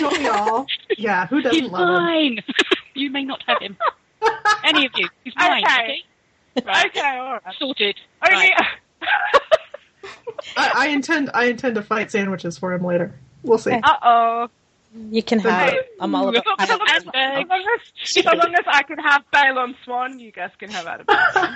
Don't 0.00 0.18
we 0.18 0.26
all? 0.26 0.66
Yeah, 0.98 1.28
who 1.28 1.42
doesn't 1.42 1.70
love 1.70 1.88
him? 1.88 1.94
mine. 1.94 2.38
you 2.94 3.10
may 3.12 3.22
not 3.22 3.40
have 3.46 3.62
him. 3.62 3.76
Any 4.64 4.86
of 4.86 4.92
you. 4.96 5.08
He's 5.22 5.34
mine. 5.36 5.62
Okay. 5.62 6.02
Okay. 6.56 6.66
Right. 6.66 6.86
Okay, 6.86 7.18
all 7.18 7.32
right. 7.34 7.54
Sorted. 7.56 7.96
Only, 8.26 8.36
Right. 8.36 8.66
I, 10.56 10.72
I 10.74 10.86
intend 10.88 11.30
I 11.34 11.44
intend 11.46 11.74
to 11.76 11.82
fight 11.82 12.10
sandwiches 12.10 12.58
for 12.58 12.72
him 12.72 12.84
later. 12.84 13.14
We'll 13.42 13.58
see. 13.58 13.72
Uh 13.72 13.96
oh. 14.02 14.48
you 15.10 15.22
can 15.22 15.38
have. 15.40 15.70
Hey. 15.70 15.80
I'm 16.00 16.14
all 16.14 16.28
about. 16.28 16.44
So 16.44 16.76
long 16.76 16.88
as, 16.88 17.02
so 17.02 17.10
long 17.12 17.50
as, 17.50 18.10
so 18.10 18.22
long 18.22 18.54
as 18.54 18.64
I 18.66 18.82
can 18.82 18.98
have 18.98 19.24
Balon 19.32 19.74
Swann, 19.84 20.18
you 20.18 20.30
guys 20.32 20.50
can 20.58 20.70
have 20.70 20.86
Addam. 20.86 21.54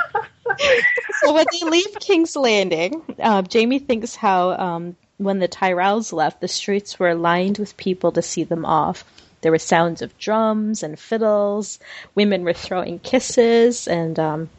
so 1.21 1.33
when 1.33 1.47
they 1.53 1.69
leave 1.69 1.95
King's 2.01 2.37
Landing, 2.37 3.03
uh, 3.19 3.43
Jaime 3.53 3.79
thinks 3.79 4.15
how 4.15 4.51
um, 4.53 4.97
when 5.19 5.39
the 5.39 5.49
Tyrells 5.49 6.13
left, 6.13 6.41
the 6.41 6.49
streets 6.49 6.99
were 6.99 7.15
lined 7.15 7.59
with 7.59 7.77
people 7.77 8.13
to 8.13 8.23
see 8.23 8.45
them 8.45 8.65
off. 8.65 9.05
There 9.41 9.53
were 9.53 9.59
sounds 9.59 10.03
of 10.03 10.17
drums 10.19 10.83
and 10.83 10.99
fiddles. 10.99 11.79
Women 12.15 12.43
were 12.43 12.53
throwing 12.53 12.99
kisses, 12.99 13.87
and 13.87 14.19
um, 14.19 14.51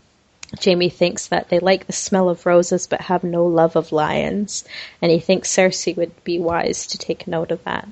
Jaime 0.64 0.90
thinks 0.90 1.28
that 1.28 1.50
they 1.50 1.60
like 1.60 1.86
the 1.88 1.94
smell 1.94 2.30
of 2.30 2.46
roses 2.46 2.88
but 2.88 3.02
have 3.02 3.24
no 3.24 3.46
love 3.46 3.76
of 3.76 3.92
lions. 3.92 4.66
And 5.02 5.12
he 5.12 5.20
thinks 5.20 5.50
Cersei 5.56 5.96
would 5.96 6.24
be 6.24 6.40
wise 6.40 6.88
to 6.88 6.98
take 6.98 7.28
note 7.28 7.52
of 7.52 7.64
that. 7.66 7.88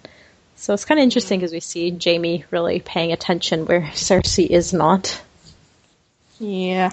So 0.55 0.74
it's 0.74 0.86
kind 0.86 0.99
of 0.99 1.03
interesting 1.03 1.39
because 1.39 1.51
we 1.53 1.60
see 1.60 1.95
Jaime 2.03 2.45
really 2.49 2.80
paying 2.80 3.12
attention 3.12 3.66
where 3.66 3.82
Cersei 3.93 4.47
is 4.47 4.74
not. 4.74 5.22
Yeah. 6.39 6.91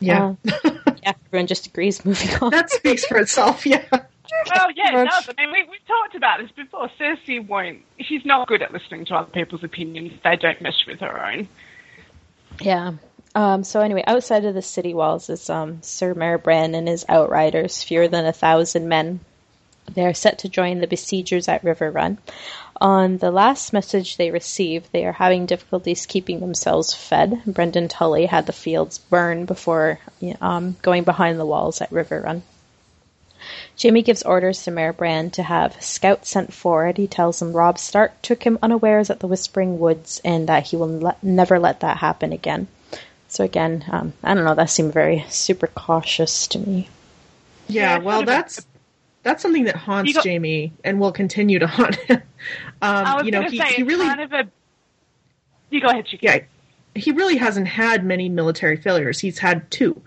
Yeah, 0.00 0.34
Uh, 0.52 0.70
yeah, 1.04 1.12
everyone 1.26 1.46
just 1.46 1.66
agrees. 1.68 2.04
Moving 2.04 2.34
on. 2.42 2.50
that 2.50 2.70
speaks 2.70 3.04
for 3.04 3.16
itself. 3.18 3.64
Yeah. 3.64 3.84
Well, 3.92 4.70
yeah, 4.74 5.02
it 5.02 5.04
does. 5.08 5.28
I 5.38 5.40
mean, 5.40 5.52
we, 5.52 5.62
we've 5.70 5.86
talked 5.86 6.16
about 6.16 6.40
this 6.40 6.50
before. 6.50 6.90
Cersei 6.98 7.46
won't. 7.46 7.80
She's 8.00 8.24
not 8.24 8.48
good 8.48 8.62
at 8.62 8.72
listening 8.72 9.04
to 9.06 9.14
other 9.14 9.30
people's 9.30 9.62
opinions. 9.62 10.12
They 10.24 10.36
don't 10.36 10.60
mesh 10.60 10.84
with 10.86 11.00
her 11.00 11.24
own. 11.26 11.48
Yeah. 12.60 12.92
Um, 13.34 13.64
so 13.64 13.80
anyway, 13.80 14.04
outside 14.06 14.44
of 14.44 14.54
the 14.54 14.62
city 14.62 14.92
walls 14.92 15.30
is 15.30 15.48
um, 15.48 15.82
Sir 15.82 16.14
Marbrand 16.14 16.76
and 16.76 16.86
his 16.86 17.04
outriders, 17.08 17.82
fewer 17.82 18.08
than 18.08 18.26
a 18.26 18.32
thousand 18.32 18.88
men. 18.88 19.20
They 19.94 20.06
are 20.06 20.14
set 20.14 20.38
to 20.40 20.48
join 20.48 20.78
the 20.78 20.86
besiegers 20.86 21.48
at 21.48 21.64
Riverrun. 21.64 22.18
On 22.80 23.18
the 23.18 23.30
last 23.30 23.72
message 23.72 24.16
they 24.16 24.30
received, 24.30 24.92
they 24.92 25.04
are 25.06 25.12
having 25.12 25.46
difficulties 25.46 26.06
keeping 26.06 26.40
themselves 26.40 26.94
fed. 26.94 27.42
Brynden 27.46 27.88
Tully 27.88 28.26
had 28.26 28.46
the 28.46 28.52
fields 28.52 28.98
burned 28.98 29.46
before 29.46 29.98
um, 30.40 30.76
going 30.82 31.04
behind 31.04 31.38
the 31.38 31.46
walls 31.46 31.80
at 31.80 31.92
River 31.92 32.20
Run. 32.20 32.42
Jaime 33.80 34.02
gives 34.02 34.22
orders 34.22 34.62
to 34.62 34.70
Marbrand 34.70 35.32
to 35.32 35.42
have 35.42 35.82
scouts 35.82 36.30
sent 36.30 36.52
forward. 36.52 36.96
He 36.96 37.08
tells 37.08 37.38
them 37.38 37.52
Robb 37.52 37.78
Stark 37.78 38.22
took 38.22 38.44
him 38.44 38.58
unawares 38.62 39.10
at 39.10 39.20
the 39.20 39.26
Whispering 39.26 39.78
Woods 39.78 40.20
and 40.24 40.48
that 40.48 40.68
he 40.68 40.76
will 40.76 40.88
let, 40.88 41.22
never 41.24 41.58
let 41.58 41.80
that 41.80 41.96
happen 41.98 42.32
again. 42.32 42.68
So 43.32 43.44
again, 43.44 43.82
um, 43.90 44.12
I 44.22 44.34
don't 44.34 44.44
know. 44.44 44.54
That 44.54 44.68
seemed 44.68 44.92
very 44.92 45.24
super 45.30 45.66
cautious 45.68 46.46
to 46.48 46.58
me. 46.58 46.90
Yeah, 47.66 47.96
Yeah, 47.96 47.98
well, 48.04 48.18
sort 48.18 48.28
a- 48.28 48.30
that's 48.30 48.66
that's 49.22 49.40
something 49.42 49.64
that 49.64 49.76
haunts 49.76 50.08
You 50.08 50.14
got- 50.14 50.24
Jaime 50.26 50.70
and 50.84 51.00
will 51.00 51.12
continue 51.12 51.58
to 51.58 51.66
haunt 51.78 51.94
him. 51.96 52.18
Um, 52.18 53.06
I 53.06 53.14
was 53.14 53.24
you 53.24 53.30
know, 53.30 53.40
he, 53.42 53.56
say 53.56 53.72
he 53.72 53.84
really, 53.84 54.04
kind 54.04 54.20
of 54.20 54.32
a. 54.34 54.48
You 55.70 55.80
go 55.80 55.88
ahead, 55.88 56.04
Chicky. 56.04 56.26
yeah, 56.26 56.40
he 56.94 57.10
really 57.12 57.38
hasn't 57.38 57.68
had 57.68 58.04
many 58.04 58.28
military 58.28 58.76
failures. 58.76 59.18
He's 59.18 59.38
had 59.38 59.70
two. 59.70 59.98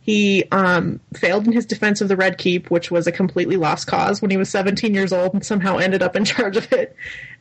He 0.00 0.44
um, 0.52 1.00
failed 1.16 1.48
in 1.48 1.52
his 1.52 1.66
defense 1.66 2.00
of 2.00 2.06
the 2.06 2.16
Red 2.16 2.38
Keep, 2.38 2.70
which 2.70 2.92
was 2.92 3.08
a 3.08 3.12
completely 3.12 3.56
lost 3.56 3.88
cause 3.88 4.22
when 4.22 4.30
he 4.30 4.36
was 4.36 4.48
17 4.50 4.94
years 4.94 5.12
old 5.12 5.34
and 5.34 5.44
somehow 5.44 5.78
ended 5.78 6.00
up 6.00 6.14
in 6.14 6.24
charge 6.24 6.56
of 6.56 6.72
it. 6.72 6.94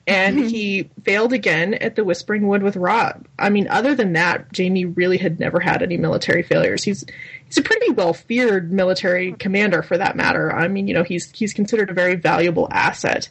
And 0.08 0.38
mm-hmm. 0.38 0.47
he 0.47 0.89
failed 1.03 1.34
again 1.34 1.74
at 1.74 1.95
the 1.95 2.05
Whispering 2.05 2.47
Wood 2.47 2.64
with 2.64 2.78
Robb. 2.78 3.28
I 3.38 3.49
mean, 3.49 3.68
other 3.68 3.93
than 3.93 4.14
that, 4.14 4.47
Jaime 4.55 4.86
really 4.86 5.18
had 5.18 5.38
never 5.38 5.60
had 5.60 5.84
any 5.84 5.97
military 5.97 6.43
failures. 6.43 6.84
He's 6.84 7.03
he's 7.45 7.58
a 7.58 7.62
pretty 7.62 7.91
well 7.91 8.14
feared 8.14 8.72
military 8.72 9.34
commander 9.34 9.84
for 9.84 9.97
that 9.97 10.16
matter. 10.16 10.51
I 10.51 10.70
mean, 10.70 10.88
you 10.88 10.93
know, 10.93 11.03
he's 11.03 11.30
he's 11.32 11.53
considered 11.53 11.89
a 11.89 11.93
very 11.93 12.16
valuable 12.16 12.70
asset 12.72 13.28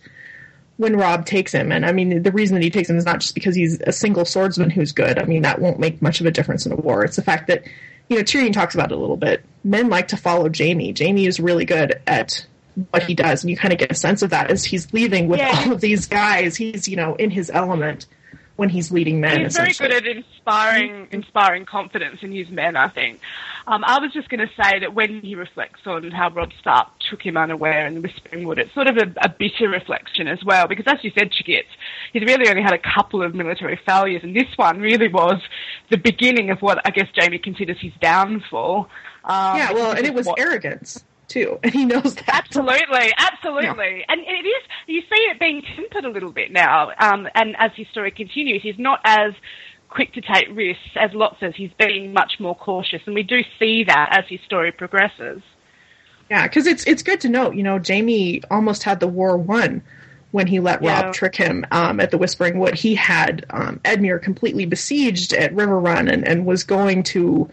when 0.77 0.97
Robb 0.97 1.25
takes 1.25 1.53
him. 1.53 1.73
And 1.73 1.87
I 1.87 1.93
mean, 1.93 2.23
the 2.23 2.33
reason 2.33 2.55
that 2.55 2.63
he 2.63 2.71
takes 2.71 2.91
him 2.91 2.99
is 2.99 3.07
not 3.07 3.21
just 3.21 3.35
because 3.35 3.55
he's 3.55 3.81
a 3.81 3.93
single 3.93 4.25
swordsman 4.25 4.71
who's 4.71 4.93
good. 4.93 5.19
I 5.19 5.25
mean, 5.25 5.43
that 5.43 5.61
won't 5.61 5.79
make 5.81 6.03
much 6.03 6.21
of 6.21 6.27
a 6.27 6.31
difference 6.31 6.67
in 6.67 6.73
a 6.73 6.77
war. 6.77 7.05
It's 7.05 7.17
the 7.17 7.23
fact 7.23 7.47
that, 7.47 7.65
you 8.09 8.17
know, 8.17 8.23
Tyrion 8.23 8.53
talks 8.53 8.75
about 8.75 8.93
it 8.93 8.99
a 8.99 9.01
little 9.01 9.17
bit. 9.17 9.43
Men 9.65 9.89
like 9.89 10.09
to 10.09 10.17
follow 10.17 10.51
Jaime. 10.55 10.95
Jaime 10.97 11.27
is 11.27 11.41
really 11.41 11.65
good 11.65 12.01
at 12.07 12.47
what 12.91 13.03
he 13.05 13.15
does, 13.15 13.43
and 13.43 13.51
you 13.51 13.57
kind 13.57 13.73
of 13.73 13.79
get 13.79 13.91
a 13.91 13.95
sense 13.95 14.23
of 14.23 14.31
that 14.31 14.51
as 14.51 14.65
he's 14.65 14.93
leaving 14.93 15.29
with 15.29 15.41
Yeah. 15.41 15.63
all 15.67 15.73
of 15.73 15.81
these 15.81 16.07
guys. 16.07 16.57
He's, 16.57 16.87
you 16.89 16.97
know, 16.97 17.15
in 17.17 17.31
his 17.31 17.51
element. 17.51 18.07
when 18.57 18.71
he's 18.71 18.91
leading 18.91 19.21
men. 19.21 19.41
He's 19.41 19.55
very 19.55 19.75
good 19.75 19.93
at 19.93 20.07
inspiring, 20.07 21.09
inspiring 21.11 21.67
confidence 21.67 22.21
in 22.23 22.33
his 22.33 22.49
men. 22.49 22.75
I 22.75 22.89
think. 22.89 23.21
Um, 23.67 23.85
I 23.85 23.99
was 24.01 24.15
just 24.15 24.31
going 24.31 24.41
to 24.41 24.49
say 24.63 24.79
that 24.81 24.95
when 24.95 25.21
he 25.21 25.35
reflects 25.35 25.81
on 25.85 26.11
how 26.11 26.31
Robb 26.31 26.53
Stark 26.59 26.89
took 27.11 27.21
him 27.21 27.37
unaware 27.37 27.87
in 27.87 28.01
Whispering 28.01 28.47
Wood, 28.47 28.59
it's 28.59 28.73
sort 28.73 28.87
of 28.87 28.97
a, 28.97 29.13
a 29.21 29.29
bitter 29.29 29.69
reflection 29.69 30.27
as 30.27 30.43
well. 30.43 30.69
Because 30.69 30.87
as 30.87 31.05
you 31.05 31.11
said, 31.19 31.33
Chigits, 31.33 31.65
he's 32.15 32.23
really 32.23 32.49
only 32.49 32.63
had 32.63 32.73
a 32.73 32.79
couple 32.79 33.23
of 33.23 33.35
military 33.35 33.79
failures, 33.85 34.23
and 34.25 34.35
this 34.35 34.49
one 34.57 34.81
really 34.81 35.09
was 35.09 35.43
the 35.91 35.99
beginning 35.99 36.49
of 36.49 36.63
what 36.63 36.81
I 36.87 36.91
guess 36.93 37.09
Jaime 37.15 37.39
considers 37.39 37.77
his 37.79 37.93
downfall. 38.01 38.89
Um, 39.25 39.57
Yeah, 39.59 39.73
well, 39.73 39.91
and 39.91 40.07
it 40.07 40.15
was 40.15 40.25
what- 40.27 40.39
arrogance 40.41 41.05
too, 41.29 41.59
and 41.63 41.73
he 41.73 41.85
knows 41.85 42.15
that. 42.15 42.29
Absolutely, 42.29 43.13
absolutely, 43.19 44.05
and 44.09 44.21
it 44.21 44.47
is. 44.47 44.63
You 44.87 45.01
see 45.03 45.23
it 45.31 45.39
being 45.41 45.63
tempered 45.75 46.05
a 46.05 46.11
little 46.11 46.33
bit 46.33 46.53
now, 46.53 46.91
um, 46.99 47.29
and 47.35 47.57
as 47.59 47.71
his 47.77 47.87
story 47.89 48.11
continues, 48.11 48.63
he's 48.63 48.79
not 48.79 49.01
as 49.05 49.33
quick 49.89 50.13
to 50.15 50.21
take 50.21 50.49
risks 50.53 50.83
as 50.97 51.13
Lot 51.15 51.37
says. 51.41 51.55
He's 51.57 51.71
being 51.79 52.13
much 52.13 52.35
more 52.41 52.55
cautious, 52.55 53.01
and 53.07 53.15
we 53.15 53.23
do 53.23 53.41
see 53.59 53.85
that 53.85 54.09
as 54.19 54.25
his 54.29 54.41
story 54.45 54.73
progresses. 54.73 55.43
Yeah, 56.31 56.43
because 56.43 56.67
it's 56.67 56.85
it's 56.87 57.03
good 57.03 57.21
to 57.21 57.29
note. 57.29 57.55
You 57.55 57.63
know, 57.63 57.81
Jaime 57.87 58.43
almost 58.51 58.83
had 58.83 59.01
the 59.01 59.07
war 59.09 59.37
won 59.37 59.83
when 60.33 60.47
he 60.47 60.61
let 60.61 60.83
Yeah. 60.83 61.03
Robb 61.03 61.15
trick 61.15 61.37
him 61.37 61.65
um, 61.71 62.01
at 62.01 62.11
the 62.11 62.19
Whispering 62.19 62.59
Wood. 62.59 62.75
He 62.75 62.95
had 62.95 63.47
um, 63.51 63.81
Edmure 63.85 64.21
completely 64.21 64.67
besieged 64.67 65.33
at 65.33 65.55
Riverrun 65.55 66.13
and, 66.13 66.27
and 66.27 66.45
was 66.45 66.65
going 66.65 67.05
to 67.05 67.49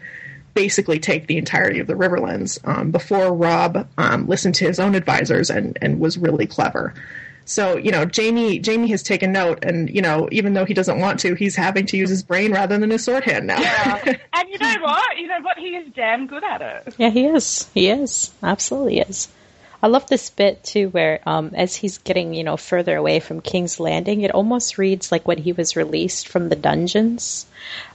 basically 0.53 0.99
take 0.99 1.27
the 1.27 1.37
entirety 1.37 1.79
of 1.79 1.87
the 1.87 1.93
Riverlands 1.93 2.59
um, 2.67 2.91
before 2.91 3.33
Robb 3.33 3.87
um, 3.97 4.27
listened 4.27 4.55
to 4.55 4.65
his 4.65 4.79
own 4.79 4.95
advisors 4.95 5.49
and, 5.49 5.77
and 5.81 5.99
was 5.99 6.17
really 6.17 6.47
clever. 6.47 6.93
So 7.45 7.77
you 7.77 7.91
know, 7.91 8.05
Jaime 8.15 8.61
Jaime 8.65 8.87
has 8.87 9.03
taken 9.03 9.31
note, 9.31 9.63
and 9.63 9.89
you 9.89 10.01
know, 10.01 10.29
even 10.31 10.53
though 10.53 10.65
he 10.65 10.73
doesn't 10.73 10.99
want 10.99 11.19
to, 11.21 11.35
he's 11.35 11.55
having 11.55 11.85
to 11.87 11.97
use 11.97 12.09
his 12.09 12.23
brain 12.23 12.53
rather 12.53 12.77
than 12.77 12.89
his 12.89 13.03
sword 13.03 13.23
hand 13.23 13.47
now. 13.47 13.57
And 14.35 14.49
you 14.49 14.57
know 14.59 14.75
what? 14.81 15.17
You 15.17 15.27
know 15.27 15.41
what? 15.41 15.57
He 15.57 15.75
is 15.75 15.87
damn 15.93 16.27
good 16.27 16.43
at 16.43 16.61
it. 16.61 16.95
Yeah, 16.97 17.09
he 17.09 17.25
is. 17.25 17.69
He 17.73 17.89
is. 17.89 18.31
Absolutely 18.41 18.99
is. 18.99 19.27
I 19.81 19.87
love 19.87 20.07
this 20.07 20.29
bit 20.29 20.63
too, 20.63 20.89
where 20.89 21.19
um, 21.25 21.51
as 21.53 21.75
he's 21.75 21.97
getting 21.97 22.33
you 22.33 22.43
know 22.43 22.57
further 22.57 22.95
away 22.95 23.19
from 23.19 23.41
King's 23.41 23.79
Landing, 23.79 24.21
it 24.21 24.31
almost 24.31 24.77
reads 24.77 25.11
like 25.11 25.27
when 25.27 25.37
he 25.37 25.51
was 25.51 25.75
released 25.75 26.27
from 26.27 26.49
the 26.49 26.55
dungeons. 26.55 27.45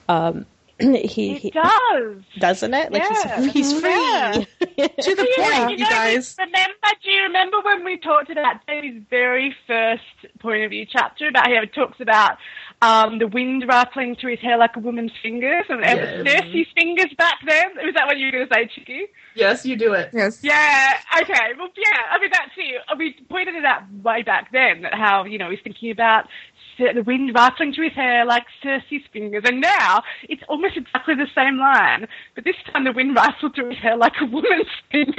Um, 0.08 0.46
he, 1.06 1.32
It 1.32 1.38
he 1.42 1.50
does. 1.50 2.22
doesn't 2.38 2.72
it? 2.74 2.92
Like 2.92 3.02
Yeah. 3.02 3.40
he's, 3.42 3.52
he's 3.52 3.80
free. 3.80 3.90
Yeah. 3.90 4.32
to 4.60 5.14
the 5.14 5.34
Yeah, 5.38 5.66
point, 5.66 5.78
you 5.78 5.84
know, 5.84 5.90
guys. 5.90 6.36
Remember? 6.38 6.72
Do 7.02 7.10
you 7.10 7.22
remember 7.22 7.56
when 7.64 7.84
we 7.84 7.96
talked 7.98 8.30
about 8.30 8.56
Jaime's 8.68 9.02
very 9.10 9.54
first 9.66 10.02
point 10.40 10.64
of 10.64 10.70
view 10.70 10.86
chapter 10.90 11.28
about 11.28 11.46
how 11.46 11.62
it 11.62 11.74
talks 11.74 12.00
about 12.00 12.38
um, 12.82 13.18
the 13.18 13.26
wind 13.26 13.64
rattling 13.66 14.14
through 14.20 14.32
his 14.32 14.40
hair 14.40 14.56
like 14.56 14.76
a 14.76 14.80
woman's 14.80 15.12
fingers 15.22 15.64
and 15.68 15.80
Yes. 15.80 16.26
Cersei's 16.26 16.68
fingers 16.76 17.12
back 17.18 17.38
then? 17.46 17.70
Was 17.84 17.94
that 17.94 18.06
what 18.06 18.18
you 18.18 18.26
were 18.26 18.32
going 18.32 18.48
to 18.48 18.54
say, 18.54 18.66
Chicky? 18.74 19.06
Yes, 19.34 19.64
you 19.66 19.76
do 19.76 19.92
it. 19.94 20.10
Yes. 20.12 20.40
Yeah. 20.42 20.94
Okay. 21.22 21.54
Well, 21.58 21.68
yeah. 21.76 22.02
I 22.10 22.18
mean, 22.20 22.30
that's 22.32 22.50
it. 22.56 22.82
We 22.98 23.16
pointed 23.28 23.54
it 23.56 23.64
out 23.64 23.82
way 24.02 24.22
back 24.22 24.52
then 24.52 24.82
that 24.82 24.94
how 24.94 25.24
you 25.24 25.38
know 25.38 25.50
he's 25.50 25.60
thinking 25.62 25.90
about 25.90 26.24
Cer- 26.24 26.57
the 26.78 27.02
wind 27.02 27.32
rattling 27.34 27.72
through 27.72 27.88
his 27.88 27.94
hair 27.96 28.24
like 28.24 28.44
Cersei's 28.62 29.04
fingers, 29.12 29.42
and 29.46 29.60
now 29.60 30.02
it's 30.28 30.42
almost 30.48 30.76
exactly 30.76 31.14
the 31.14 31.26
same 31.34 31.58
line, 31.58 32.06
but 32.34 32.44
this 32.44 32.56
time 32.72 32.84
the 32.84 32.92
wind 32.92 33.14
rattled 33.14 33.54
through 33.54 33.70
his 33.70 33.78
hair 33.78 33.96
like 33.96 34.14
a 34.20 34.24
woman's 34.26 34.66
fingers. 34.92 35.16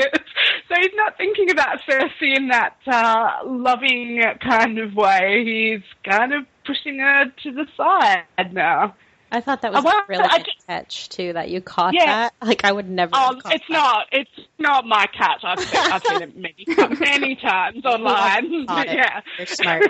So 0.68 0.76
he's 0.80 0.92
not 0.96 1.18
thinking 1.18 1.52
about 1.52 1.80
Cersei 1.88 2.36
in 2.36 2.48
that 2.50 2.76
uh, 2.88 3.46
loving 3.46 4.22
kind 4.42 4.80
of 4.80 4.96
way. 4.96 5.44
He's 5.46 5.84
kind 6.10 6.34
of 6.34 6.46
pushing 6.66 7.00
her 7.00 7.26
to 7.44 7.52
the 7.52 7.66
side 7.78 8.54
now. 8.54 8.96
I 9.32 9.42
thought 9.42 9.62
that 9.62 9.72
was 9.72 9.86
a 9.86 9.92
really 10.08 10.24
I 10.24 10.38
good 10.38 10.46
ju- 10.46 10.52
catch 10.66 11.10
too. 11.10 11.34
That 11.34 11.50
you 11.50 11.62
caught 11.62 11.94
Yeah. 11.94 12.06
that. 12.06 12.34
Like 12.48 12.66
I 12.66 12.72
would 12.72 12.90
never. 12.90 13.16
Have 13.16 13.38
caught 13.44 13.54
it's 13.54 13.64
that. 13.68 13.74
not. 13.74 14.08
It's 14.12 14.48
not 14.58 14.86
my 14.88 15.06
catch. 15.16 15.44
I've 15.44 15.60
seen, 15.60 15.80
I've 15.80 16.04
seen 16.04 16.22
it 16.24 16.36
many, 16.36 16.96
many 17.00 17.36
times 17.36 17.86
online. 17.86 18.66
Caught 18.66 18.88
it. 18.88 18.94
yeah, 18.98 19.22
You're 19.38 19.46
smart. 19.46 19.84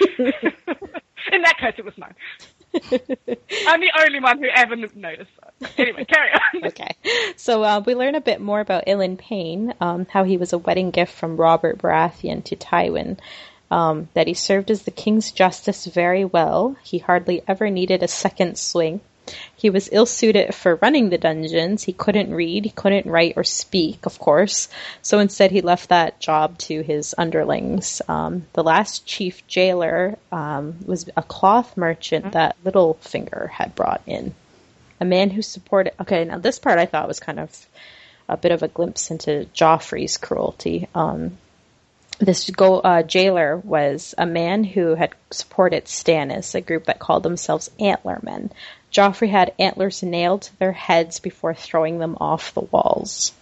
In 1.32 1.42
that 1.42 1.58
case, 1.58 1.74
it 1.78 1.84
was 1.84 1.96
mine. 1.98 2.14
I'm 3.66 3.80
the 3.80 3.92
only 4.04 4.20
one 4.20 4.38
who 4.38 4.48
ever 4.54 4.76
noticed 4.76 5.30
that. 5.40 5.78
Anyway, 5.78 6.04
carry 6.04 6.30
on. 6.32 6.64
okay. 6.66 6.94
So 7.36 7.62
uh, 7.64 7.82
we 7.84 7.94
learn 7.94 8.14
a 8.14 8.20
bit 8.20 8.40
more 8.40 8.60
about 8.60 8.86
Ilyn 8.86 9.18
Payne, 9.18 9.74
um, 9.80 10.06
how 10.10 10.24
he 10.24 10.36
was 10.36 10.52
a 10.52 10.58
wedding 10.58 10.90
gift 10.90 11.12
from 11.14 11.36
Robert 11.36 11.78
Baratheon 11.78 12.44
to 12.44 12.56
Tywin. 12.56 13.18
Um, 13.70 14.08
that 14.14 14.26
he 14.26 14.32
served 14.32 14.70
as 14.70 14.82
the 14.82 14.90
king's 14.90 15.30
justice 15.30 15.84
very 15.84 16.24
well. 16.24 16.76
He 16.82 16.98
hardly 16.98 17.42
ever 17.46 17.68
needed 17.68 18.02
a 18.02 18.08
second 18.08 18.56
swing. 18.56 19.02
He 19.56 19.70
was 19.70 19.88
ill 19.92 20.06
suited 20.06 20.54
for 20.54 20.76
running 20.76 21.10
the 21.10 21.18
dungeons. 21.18 21.82
He 21.82 21.92
couldn't 21.92 22.34
read, 22.34 22.64
he 22.64 22.70
couldn't 22.70 23.06
write 23.06 23.34
or 23.36 23.44
speak, 23.44 24.06
of 24.06 24.18
course. 24.18 24.68
So 25.02 25.18
instead, 25.18 25.50
he 25.50 25.60
left 25.60 25.88
that 25.88 26.20
job 26.20 26.58
to 26.58 26.82
his 26.82 27.14
underlings. 27.16 28.02
Um, 28.08 28.46
the 28.52 28.64
last 28.64 29.06
chief 29.06 29.46
jailer 29.46 30.16
um, 30.32 30.76
was 30.86 31.08
a 31.16 31.22
cloth 31.22 31.76
merchant 31.76 32.32
that 32.32 32.56
Littlefinger 32.64 33.50
had 33.50 33.74
brought 33.74 34.02
in 34.06 34.34
a 35.00 35.04
man 35.04 35.30
who 35.30 35.42
supported. 35.42 35.94
Okay, 36.00 36.24
now 36.24 36.38
this 36.38 36.58
part 36.58 36.78
I 36.78 36.86
thought 36.86 37.08
was 37.08 37.20
kind 37.20 37.40
of 37.40 37.66
a 38.28 38.36
bit 38.36 38.52
of 38.52 38.62
a 38.62 38.68
glimpse 38.68 39.10
into 39.10 39.48
Joffrey's 39.54 40.16
cruelty. 40.16 40.88
Um, 40.94 41.38
this 42.18 42.50
go, 42.50 42.80
uh, 42.80 43.02
jailer 43.02 43.56
was 43.58 44.14
a 44.18 44.26
man 44.26 44.64
who 44.64 44.94
had 44.94 45.14
supported 45.30 45.84
Stannis, 45.84 46.54
a 46.54 46.60
group 46.60 46.86
that 46.86 46.98
called 46.98 47.22
themselves 47.22 47.70
Antlermen. 47.78 48.50
Joffrey 48.92 49.28
had 49.30 49.52
antlers 49.58 50.02
nailed 50.02 50.42
to 50.42 50.58
their 50.58 50.72
heads 50.72 51.20
before 51.20 51.54
throwing 51.54 51.98
them 51.98 52.16
off 52.20 52.54
the 52.54 52.62
walls. 52.62 53.32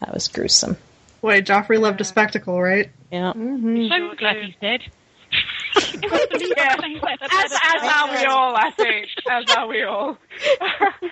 That 0.00 0.12
was 0.12 0.28
gruesome. 0.28 0.76
Boy, 1.22 1.40
Joffrey 1.40 1.80
loved 1.80 2.00
a 2.00 2.04
spectacle, 2.04 2.60
right? 2.60 2.90
Yeah. 3.10 3.32
So 3.32 4.14
glad 4.16 4.36
he's 4.42 4.54
dead. 4.60 4.80
Yeah. 6.56 6.76
As, 6.78 7.52
as 7.52 7.82
are 7.82 8.10
we 8.12 8.24
all, 8.26 8.54
I 8.54 8.70
think. 8.70 9.08
As 9.28 9.50
are 9.56 9.66
we 9.66 9.82
all. 9.82 10.18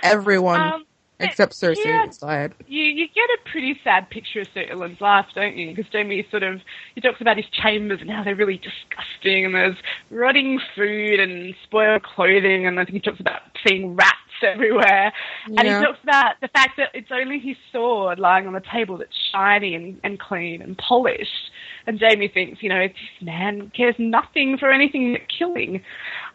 Everyone 0.03 0.61
Um, 0.61 0.85
except 1.23 1.53
Cersei 1.53 1.85
yeah. 1.85 2.49
you 2.66 2.83
you 2.83 3.07
get 3.09 3.29
a 3.31 3.51
pretty 3.51 3.79
sad 3.85 4.11
picture 4.11 4.41
of 4.41 4.49
Sir 4.55 4.62
Ilyn's 4.70 5.01
life, 5.01 5.27
don't 5.35 5.57
you? 5.57 5.75
Because 5.75 5.91
Jaime 5.93 6.27
sort 6.31 6.43
of 6.43 6.61
he 6.95 7.01
talks 7.01 7.20
about 7.20 7.37
his 7.37 7.47
chambers 7.53 8.01
and 8.01 8.11
how 8.11 8.23
they're 8.25 8.37
really 8.37 8.59
disgusting, 8.59 9.45
and 9.45 9.55
there's 9.55 9.77
rotting 10.11 10.61
food 10.77 11.20
and 11.20 11.55
spoiled 11.64 12.03
clothing, 12.03 12.66
and 12.66 12.79
I 12.79 12.85
think 12.85 12.95
he 12.95 13.01
talks 13.01 13.20
about 13.20 13.43
seeing 13.66 13.95
rats 13.95 14.16
everywhere, 14.43 15.12
and 15.47 15.61
he 15.61 15.73
talks 15.73 15.99
about 16.03 16.35
the 16.41 16.49
fact 16.49 16.77
that 16.77 16.91
it's 16.95 17.11
only 17.12 17.39
his 17.39 17.57
sword 17.73 18.18
lying 18.18 18.47
on 18.47 18.53
the 18.53 18.62
table 18.73 18.99
that's 18.99 19.16
shiny 19.33 19.75
and, 19.75 20.01
and 20.03 20.18
clean 20.18 20.62
and 20.62 20.77
polished. 20.79 21.51
And 21.87 21.99
Jaime 22.01 22.29
thinks, 22.29 22.62
you 22.62 22.68
know, 22.68 22.87
this 22.87 23.27
man 23.27 23.73
cares 23.77 23.97
nothing 23.99 24.57
for 24.59 24.70
anything 24.70 25.12
but 25.12 25.23
killing, 25.37 25.83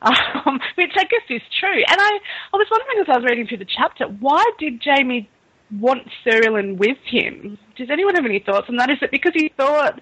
um, 0.01 0.59
which 0.75 0.93
I 0.95 1.03
guess 1.03 1.25
is 1.29 1.41
true. 1.59 1.83
And 1.87 1.99
I, 1.99 2.19
I 2.53 2.57
was 2.57 2.67
wondering 2.69 2.99
as 3.01 3.09
I 3.09 3.17
was 3.17 3.25
reading 3.29 3.47
through 3.47 3.57
the 3.57 3.65
chapter, 3.65 4.05
why 4.05 4.43
did 4.59 4.81
Jaime 4.83 5.29
want 5.71 6.07
Sir 6.23 6.41
Ilyn 6.41 6.77
with 6.77 6.97
him? 7.05 7.57
Does 7.75 7.89
anyone 7.89 8.15
have 8.15 8.25
any 8.25 8.39
thoughts 8.39 8.67
on 8.69 8.77
that? 8.77 8.89
Is 8.89 8.97
it 9.01 9.11
because 9.11 9.33
he 9.35 9.51
thought 9.57 9.99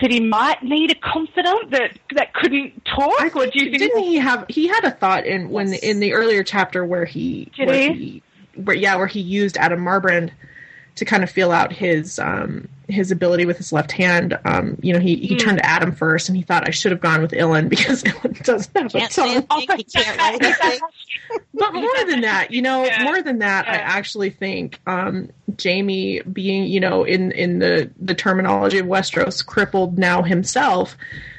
that 0.00 0.10
he 0.10 0.20
might 0.20 0.62
need 0.62 0.90
a 0.90 0.94
confidant 0.96 1.70
that 1.70 1.98
that 2.14 2.34
couldn't 2.34 2.84
talk, 2.84 3.36
or 3.36 3.46
do 3.46 3.52
you 3.54 3.70
think? 3.70 3.78
Didn't 3.78 4.02
he 4.02 4.16
have? 4.16 4.46
He 4.48 4.66
had 4.66 4.84
a 4.84 4.90
thought 4.90 5.26
in 5.26 5.50
when 5.50 5.72
in 5.72 6.00
the 6.00 6.14
earlier 6.14 6.42
chapter 6.42 6.84
where 6.84 7.04
he, 7.04 7.50
where 7.56 7.92
he? 7.92 8.22
where 8.56 8.76
yeah, 8.76 8.96
where 8.96 9.06
he 9.06 9.20
used 9.20 9.56
Addam 9.56 9.78
Marbrand 9.78 10.30
to 10.96 11.04
kind 11.04 11.22
of 11.22 11.30
feel 11.30 11.50
out 11.50 11.72
his 11.72 12.18
um 12.18 12.68
his 12.88 13.10
ability 13.10 13.46
with 13.46 13.56
his 13.56 13.72
left 13.72 13.90
hand. 13.92 14.38
Um, 14.44 14.76
you 14.82 14.92
know, 14.92 14.98
he 15.00 15.16
he 15.16 15.36
turned 15.36 15.58
to 15.58 15.64
Addam 15.64 15.96
first, 15.96 16.28
and 16.28 16.36
he 16.36 16.42
thought 16.42 16.68
I 16.68 16.70
should 16.70 16.92
have 16.92 17.00
gone 17.00 17.22
with 17.22 17.32
Ilyn 17.32 17.68
because 17.70 18.02
Ilyn 18.04 18.42
doesn't 18.44 18.76
have 18.76 18.94
a 18.94 18.98
Can't 18.98 19.12
a 19.12 19.14
tongue. 19.14 19.66
thing. 19.66 19.76
He 19.78 19.84
can't 19.84 20.18
write. 20.18 20.80
But 21.54 21.72
more 21.72 22.04
than 22.08 22.22
that, 22.22 22.50
you 22.50 22.60
know, 22.62 22.84
Yeah. 22.84 23.04
more 23.04 23.22
than 23.22 23.38
that, 23.38 23.66
I 23.68 23.76
actually 23.76 24.30
think 24.30 24.80
um, 24.86 25.30
Jaime 25.62 26.20
being, 26.20 26.64
you 26.64 26.80
know, 26.80 27.04
in 27.04 27.30
in 27.32 27.58
the 27.60 27.90
the 28.00 28.14
terminology 28.14 28.78
of 28.78 28.86
Westeros, 28.86 29.44
crippled 29.44 29.96
now 29.98 30.22
himself, 30.22 30.96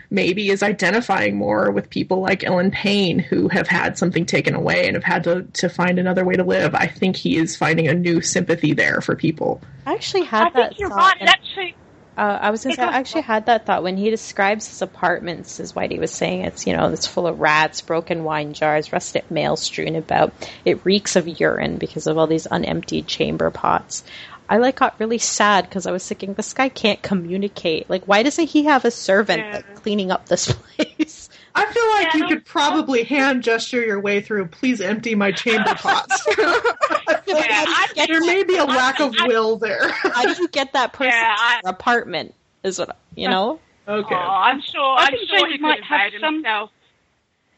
maybe 0.09 0.49
is 0.49 0.63
identifying 0.63 1.35
more 1.35 1.71
with 1.71 1.89
people 1.89 2.21
like 2.21 2.41
Ilyn 2.41 2.71
Payne 2.71 3.19
who 3.19 3.47
have 3.49 3.67
had 3.67 3.97
something 3.97 4.25
taken 4.25 4.55
away 4.55 4.87
and 4.87 4.95
have 4.95 5.03
had 5.03 5.23
to 5.25 5.43
to 5.53 5.69
find 5.69 5.99
another 5.99 6.25
way 6.25 6.35
to 6.35 6.43
live. 6.43 6.75
I 6.75 6.87
think 6.87 7.15
he 7.15 7.37
is 7.37 7.55
finding 7.55 7.87
a 7.87 7.93
new 7.93 8.21
sympathy 8.21 8.73
there 8.73 9.01
for 9.01 9.15
people. 9.15 9.61
I 9.85 9.93
actually 9.93 10.23
had 10.23 10.47
I 10.47 10.49
that 10.51 10.69
think 10.69 10.79
you're 10.79 10.89
thought. 10.89 11.15
right. 11.19 11.29
actually, 11.29 11.75
Uh, 12.17 12.39
I 12.41 12.49
was 12.51 12.63
going 12.63 12.75
to 12.75 12.81
say, 12.81 12.87
I 12.87 12.97
actually 12.97 13.23
had 13.23 13.47
that 13.47 13.65
thought 13.65 13.83
when 13.83 13.97
he 13.97 14.09
describes 14.09 14.67
his 14.69 14.81
apartments, 14.81 15.59
as 15.59 15.73
Whitey 15.73 15.99
was 15.99 16.11
saying. 16.11 16.41
It's, 16.45 16.65
you 16.65 16.71
know, 16.75 16.87
it's 16.89 17.05
full 17.05 17.27
of 17.27 17.41
rats, 17.41 17.81
broken 17.81 18.23
wine 18.23 18.53
jars, 18.53 18.93
rusted 18.93 19.29
mail 19.29 19.57
strewn 19.57 19.95
about. 19.97 20.33
It 20.63 20.85
reeks 20.85 21.17
of 21.17 21.27
urine 21.27 21.77
because 21.77 22.07
of 22.07 22.17
all 22.17 22.25
these 22.27 22.47
unemptied 22.47 23.05
chamber 23.07 23.51
pots. 23.51 24.03
I 24.47 24.57
like 24.57 24.75
got 24.77 24.99
really 24.99 25.17
sad 25.17 25.65
because 25.65 25.87
I 25.87 25.91
was 25.91 26.07
thinking, 26.07 26.33
this 26.35 26.53
guy 26.53 26.69
can't 26.69 27.01
communicate. 27.01 27.89
Like, 27.89 28.05
why 28.05 28.21
doesn't 28.23 28.47
he 28.47 28.65
have 28.65 28.85
a 28.85 28.91
servant 28.91 29.39
Yeah. 29.39 29.53
like, 29.55 29.75
cleaning 29.75 30.11
up 30.11 30.27
this 30.27 30.51
place? 30.75 31.29
I 31.55 31.65
feel 31.65 31.89
like 31.91 32.13
Yeah, 32.13 32.19
you 32.19 32.27
could 32.35 32.45
probably 32.45 33.03
hand 33.03 33.41
gesture 33.43 33.83
your 33.83 33.99
way 33.99 34.21
through. 34.21 34.47
Please 34.47 34.81
empty 34.81 35.15
my 35.15 35.31
chamber 35.31 35.73
pots. 35.75 36.25
I 36.37 37.87
like 37.87 37.95
Yeah, 37.95 38.05
there 38.07 38.21
may 38.21 38.43
be 38.43 38.57
a 38.57 38.65
lack 38.65 38.99
of 38.99 39.15
I- 39.19 39.27
will 39.27 39.55
there. 39.57 39.89
How 39.89 40.23
do 40.33 40.41
you 40.41 40.47
get 40.49 40.73
that 40.73 40.93
person 40.93 41.13
Yeah, 41.13 41.35
I- 41.37 41.61
to 41.63 41.69
apartment? 41.69 42.33
Is 42.63 42.79
what 42.79 42.97
you 43.15 43.29
know? 43.29 43.59
okay. 43.87 44.15
Oh, 44.15 44.17
I'm 44.17 44.59
sure. 44.61 44.81
I 44.81 45.05
I'm 45.05 45.11
think 45.11 45.29
sure 45.29 45.39
James 45.39 45.53
he 45.53 45.57
might 45.59 45.75
could 45.77 45.85
have 45.85 45.99
have 46.01 46.11
made 46.13 46.19
some- 46.21 46.33
himself. 46.35 46.71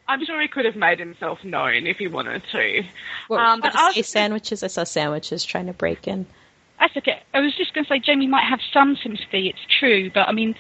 I'm 0.10 0.26
sure 0.26 0.42
he 0.42 0.48
could 0.48 0.66
have 0.66 0.76
made 0.78 1.00
himself 1.00 1.44
known 1.44 1.86
if 1.88 1.98
he 1.98 2.08
wanted 2.08 2.42
to. 2.52 2.84
What, 3.28 3.40
Um, 3.42 3.60
did 3.62 3.74
but 3.74 3.80
I 3.80 3.92
say 3.94 4.00
was- 4.02 4.08
sandwiches? 4.08 4.64
I 4.64 4.68
saw 4.68 4.84
sandwiches 4.84 5.44
trying 5.44 5.66
to 5.68 5.74
break 5.74 6.08
in. 6.08 6.26
That's 6.80 6.96
okay. 6.98 7.22
I 7.34 7.40
was 7.40 7.54
just 7.58 7.74
going 7.74 7.86
to 7.86 7.90
say 7.90 8.02
Jaime 8.06 8.28
might 8.28 8.48
have 8.48 8.60
some 8.74 8.96
sympathy. 9.02 9.50
It's 9.50 9.60
true, 9.80 10.12
but 10.14 10.28
I 10.28 10.32
mean, 10.32 10.56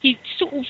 he 0.00 0.18
sort 0.38 0.52
of 0.52 0.64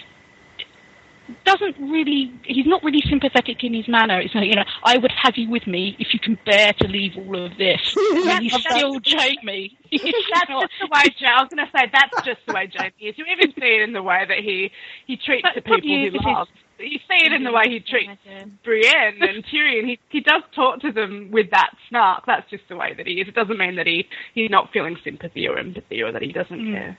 doesn't 1.44 1.76
really. 1.80 2.32
He's 2.44 2.66
not 2.66 2.82
really 2.84 3.02
sympathetic 3.08 3.64
in 3.64 3.74
his 3.74 3.88
manner. 3.88 4.20
It's 4.20 4.34
like 4.34 4.46
you 4.46 4.54
know, 4.54 4.64
I 4.84 4.98
would 4.98 5.12
have 5.22 5.34
you 5.36 5.50
with 5.50 5.66
me 5.66 5.96
if 5.98 6.12
you 6.12 6.20
can 6.20 6.38
bear 6.44 6.72
to 6.74 6.86
leave 6.86 7.12
all 7.16 7.44
of 7.46 7.56
this. 7.58 7.80
and 7.96 8.42
he's 8.42 8.52
still 8.54 8.98
Jaime. 9.04 9.76
That's 9.90 10.48
not- 10.48 10.62
just 10.62 10.72
the 10.80 10.88
way. 10.92 11.14
Ja- 11.18 11.38
I 11.38 11.42
was 11.42 11.48
going 11.54 11.66
to 11.66 11.72
say 11.76 11.90
that's 11.92 12.26
just 12.26 12.40
the 12.46 12.52
way 12.52 12.70
Jaime 12.74 12.92
is. 13.00 13.16
You 13.18 13.24
even 13.30 13.52
see 13.52 13.66
it 13.76 13.82
in 13.82 13.92
the 13.92 14.02
way 14.02 14.24
that 14.28 14.38
he 14.38 14.70
he 15.06 15.16
treats 15.16 15.42
But 15.42 15.54
the 15.54 15.62
people 15.62 15.88
he 15.88 16.10
loves. 16.12 16.50
You 16.78 16.98
see 16.98 17.24
it 17.26 17.32
in 17.32 17.44
the 17.44 17.52
way 17.52 17.68
he 17.68 17.80
treats 17.80 18.10
Brienne 18.64 19.22
and 19.22 19.44
Tyrion. 19.44 19.86
He 19.86 19.98
he 20.08 20.20
does 20.20 20.42
talk 20.54 20.80
to 20.80 20.90
them 20.92 21.30
with 21.30 21.50
that 21.50 21.70
snark. 21.88 22.24
That's 22.26 22.48
just 22.50 22.64
the 22.68 22.76
way 22.76 22.94
that 22.94 23.06
he 23.06 23.20
is. 23.20 23.28
It 23.28 23.34
doesn't 23.34 23.58
mean 23.58 23.76
that 23.76 23.86
he 23.86 24.08
he's 24.34 24.50
not 24.50 24.72
feeling 24.72 24.96
sympathy 25.04 25.46
or 25.48 25.58
empathy 25.58 26.02
or 26.02 26.10
that 26.12 26.22
he 26.22 26.32
doesn't 26.32 26.60
Mm. 26.60 26.72
care. 26.72 26.98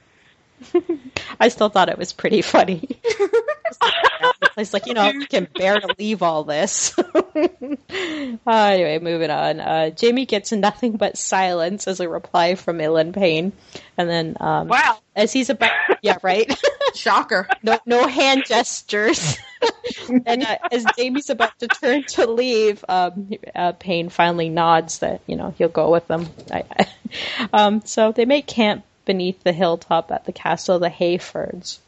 I 1.39 1.49
still 1.49 1.67
thought 1.69 1.89
it 1.89 1.97
was 1.97 2.13
pretty 2.13 2.41
funny. 2.41 2.87
it's 4.57 4.73
like 4.73 4.85
you 4.85 4.93
know, 4.93 5.09
you 5.09 5.25
can 5.27 5.47
bear 5.55 5.79
to 5.79 5.95
leave 5.97 6.21
all 6.21 6.43
this. 6.43 6.97
uh, 6.99 7.05
anyway, 8.47 8.99
moving 8.99 9.29
on. 9.29 9.59
Uh, 9.59 9.91
Jaime 9.99 10.25
gets 10.25 10.51
nothing 10.51 10.97
but 10.97 11.17
silence 11.17 11.87
as 11.87 11.99
a 11.99 12.09
reply 12.09 12.55
from 12.55 12.79
Ilyn 12.79 13.13
Payne, 13.13 13.51
and 13.97 14.09
then 14.09 14.37
um, 14.39 14.67
Wow. 14.67 14.99
as 15.15 15.31
he's 15.33 15.49
about, 15.49 15.71
yeah, 16.01 16.17
right. 16.23 16.53
Shocker. 16.95 17.47
no, 17.61 17.77
no 17.85 18.07
hand 18.07 18.43
gestures. 18.45 19.37
and 20.25 20.43
uh, 20.43 20.57
as 20.71 20.85
Jaime's 20.97 21.29
about 21.29 21.57
to 21.59 21.67
turn 21.67 22.03
to 22.09 22.25
leave, 22.31 22.85
um, 22.87 23.31
uh, 23.53 23.73
Payne 23.73 24.09
finally 24.09 24.47
nods 24.49 24.99
that 24.99 25.21
you 25.27 25.35
know 25.35 25.53
he'll 25.57 25.67
go 25.67 25.91
with 25.91 26.07
them. 26.07 26.27
I, 26.51 26.63
I, 26.79 26.87
um, 27.51 27.81
so 27.85 28.11
they 28.13 28.25
make 28.25 28.47
camp 28.47 28.85
beneath 29.05 29.43
the 29.43 29.51
hilltop 29.53 30.09
at 30.11 30.25
the 30.25 30.31
castle 30.31 30.75
of 30.75 30.81
the 30.81 30.89
Hayfords, 30.89 31.79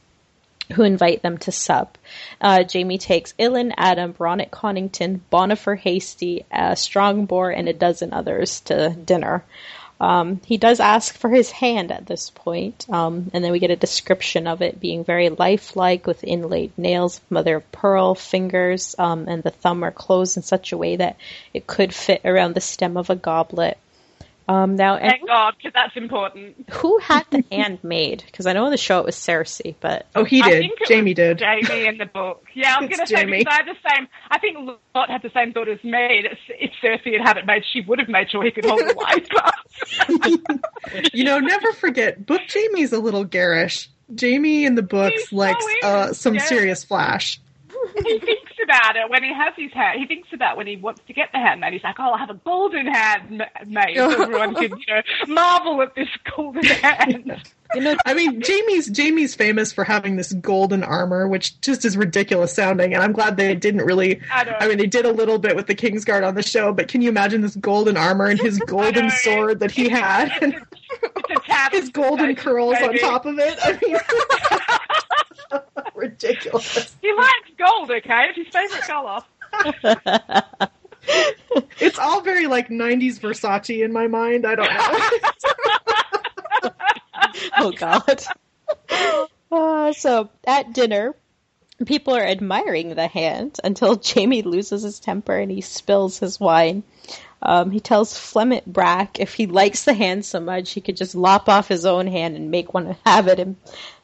who 0.73 0.83
invite 0.83 1.21
them 1.21 1.37
to 1.39 1.51
sup. 1.51 1.97
Uh, 2.41 2.63
Jaime 2.71 2.97
takes 2.97 3.33
Ilyn, 3.37 3.73
Addam, 3.77 4.13
Bronick 4.13 4.49
Connington, 4.49 5.21
Bonifer 5.31 5.77
Hasty, 5.77 6.45
uh, 6.51 6.71
Strongboar, 6.71 7.55
and 7.55 7.69
a 7.69 7.73
dozen 7.73 8.13
others 8.13 8.61
to 8.61 8.89
dinner. 8.89 9.43
Um, 9.99 10.41
he 10.45 10.57
does 10.57 10.79
ask 10.79 11.15
for 11.15 11.29
his 11.29 11.49
hand 11.49 11.91
at 11.91 12.05
this 12.05 12.29
point, 12.29 12.85
um, 12.89 13.31
and 13.33 13.43
then 13.43 13.51
we 13.51 13.59
get 13.59 13.71
a 13.71 13.75
description 13.75 14.45
of 14.45 14.61
it 14.61 14.79
being 14.79 15.03
very 15.03 15.29
lifelike 15.29 16.05
with 16.05 16.23
inlaid 16.23 16.71
nails, 16.77 17.19
mother 17.31 17.57
of 17.57 17.71
pearl 17.71 18.13
fingers, 18.13 18.95
um, 18.99 19.27
and 19.27 19.41
the 19.41 19.49
thumb 19.49 19.83
are 19.83 19.91
closed 19.91 20.37
in 20.37 20.43
such 20.43 20.71
a 20.71 20.77
way 20.77 20.97
that 20.97 21.17
it 21.53 21.65
could 21.65 21.95
fit 21.95 22.21
around 22.25 22.53
the 22.53 22.61
stem 22.61 22.95
of 22.95 23.09
a 23.09 23.15
goblet. 23.15 23.77
Um, 24.49 24.77
now, 24.77 24.95
and 24.95 25.11
Thank 25.11 25.27
God, 25.27 25.55
because 25.57 25.73
that's 25.73 25.97
important. 25.97 26.69
who 26.69 26.97
had 26.99 27.25
the 27.31 27.43
hand 27.51 27.79
made? 27.83 28.23
Because 28.25 28.45
I 28.45 28.53
know 28.53 28.63
in 28.65 28.71
the 28.71 28.77
show 28.77 28.99
it 28.99 29.05
was 29.05 29.15
Cersei, 29.17 29.75
but 29.81 30.05
Oh, 30.15 30.23
he 30.23 30.41
I 30.41 30.49
did. 30.49 30.59
think 30.59 30.79
it 30.81 30.87
Jaime 30.93 31.11
was 31.11 31.15
did. 31.15 31.41
Jaime 31.41 31.85
in 31.85 31.97
the 31.97 32.05
book. 32.05 32.45
Yeah, 32.53 32.75
I 32.77 32.79
was 32.81 32.89
going 32.89 32.99
to 33.01 33.07
say 33.07 33.15
Jaime. 33.17 33.39
because 33.39 33.53
I 33.53 33.63
had 33.63 33.67
the 33.75 33.89
same. 33.95 34.07
I 34.31 34.39
think 34.39 34.57
Lot 34.95 35.09
had 35.11 35.21
the 35.21 35.29
same 35.33 35.51
thought 35.53 35.67
as 35.67 35.83
me. 35.83 36.23
That 36.23 36.37
if 36.59 36.71
Cersei 36.81 37.17
had 37.19 37.27
had 37.27 37.37
it 37.37 37.45
made, 37.45 37.63
she 37.71 37.81
would 37.81 37.99
have 37.99 38.07
made 38.09 38.31
sure 38.31 38.41
he 38.43 38.51
could 38.51 38.65
hold 38.65 38.79
the 38.79 38.95
wine 38.97 39.25
glass. 39.29 41.11
You 41.13 41.23
know, 41.23 41.39
never 41.39 41.71
forget, 41.73 42.25
book 42.25 42.41
Jaime's 42.51 42.93
a 42.93 42.99
little 42.99 43.25
garish. 43.25 43.89
Jaime 44.19 44.65
in 44.65 44.75
the 44.75 44.81
books 44.81 45.13
He 45.15 45.23
so 45.27 45.35
likes 45.35 45.65
uh, 45.83 46.13
some 46.13 46.35
yeah. 46.35 46.43
serious 46.45 46.83
flash. 46.85 47.39
About 48.67 48.97
it 48.97 49.09
when 49.09 49.23
he 49.23 49.33
has 49.33 49.53
his 49.55 49.71
hand. 49.71 49.97
He 49.97 50.05
thinks 50.07 50.27
about 50.33 50.57
when 50.57 50.67
he 50.67 50.75
wants 50.75 50.99
to 51.07 51.13
get 51.13 51.29
the 51.31 51.37
hand 51.37 51.61
made. 51.61 51.71
He's 51.71 51.83
like, 51.83 51.95
"Oh, 51.99 52.11
I'll 52.11 52.17
have 52.17 52.29
a 52.29 52.33
golden 52.33 52.85
hand 52.87 53.37
ma- 53.37 53.45
made. 53.65 53.95
So 53.95 54.09
everyone 54.23 54.55
can, 54.55 54.71
you 54.77 54.85
know, 54.89 55.01
marvel 55.33 55.81
at 55.81 55.95
this 55.95 56.09
golden 56.35 56.63
hand." 56.65 57.41
you 57.75 57.81
know, 57.81 57.95
I 58.05 58.13
mean, 58.13 58.41
Jaime's 58.45 58.87
Jaime's 58.93 59.35
famous 59.35 59.71
for 59.71 59.85
having 59.85 60.17
this 60.17 60.33
golden 60.33 60.83
armor, 60.83 61.29
which 61.29 61.59
just 61.61 61.85
is 61.85 61.95
ridiculous 61.95 62.53
sounding. 62.53 62.93
And 62.93 63.01
I'm 63.01 63.13
glad 63.13 63.37
they 63.37 63.55
didn't 63.55 63.85
really. 63.85 64.19
I. 64.33 64.53
I 64.59 64.67
mean, 64.67 64.77
they 64.79 64.85
did 64.87 65.05
a 65.05 65.11
little 65.11 65.39
bit 65.39 65.55
with 65.55 65.67
the 65.67 65.75
Kingsguard 65.75 66.27
on 66.27 66.35
the 66.35 66.43
show, 66.43 66.73
but 66.73 66.89
can 66.89 67.01
you 67.01 67.07
imagine 67.09 67.39
this 67.41 67.55
golden 67.55 67.95
armor 67.95 68.25
and 68.25 68.37
his 68.39 68.59
golden 68.67 69.09
sword 69.11 69.61
that 69.61 69.71
he 69.71 69.87
had, 69.87 70.29
and 70.41 70.55
It's 70.55 71.29
a 71.29 71.47
tab. 71.47 71.71
his 71.71 71.87
golden 71.89 72.35
curls 72.35 72.75
on 72.81 72.97
top 72.97 73.25
of 73.25 73.39
it? 73.39 73.57
I 73.63 73.79
mean, 73.81 73.97
ridiculous. 75.97 76.95
He 77.01 77.13
likes 77.13 77.51
gold, 77.57 77.91
okay? 77.91 78.29
It's 78.29 78.37
his 78.37 78.47
favorite 78.47 78.81
color. 78.83 79.23
It's 81.79 81.99
all 81.99 82.21
very 82.21 82.47
like 82.47 82.69
'90s 82.69 83.19
Versace 83.19 83.83
in 83.83 83.93
my 83.93 84.07
mind. 84.07 84.45
I 84.45 84.55
don't 84.55 84.73
know. 86.63 86.71
oh 87.57 87.71
god. 87.71 88.23
Uh, 89.51 89.93
so 89.93 90.29
at 90.45 90.73
dinner, 90.73 91.15
people 91.85 92.15
are 92.15 92.25
admiring 92.25 92.95
the 92.95 93.07
hand 93.07 93.59
until 93.63 94.01
Jaime 94.03 94.41
loses 94.41 94.83
his 94.83 94.99
temper 94.99 95.37
and 95.37 95.51
he 95.51 95.61
spills 95.61 96.19
his 96.19 96.39
wine. 96.39 96.83
Um, 97.41 97.71
he 97.71 97.79
tells 97.79 98.17
Flement 98.17 98.71
Brax 98.71 99.19
if 99.19 99.35
he 99.35 99.45
likes 99.45 99.85
the 99.85 99.93
hand 99.93 100.25
so 100.25 100.39
much, 100.39 100.71
he 100.71 100.81
could 100.81 100.97
just 100.97 101.15
lop 101.15 101.47
off 101.47 101.67
his 101.67 101.85
own 101.85 102.07
hand 102.07 102.35
and 102.35 102.51
make 102.51 102.73
one 102.73 102.97
have 103.05 103.27
it 103.27 103.37
him, 103.37 103.57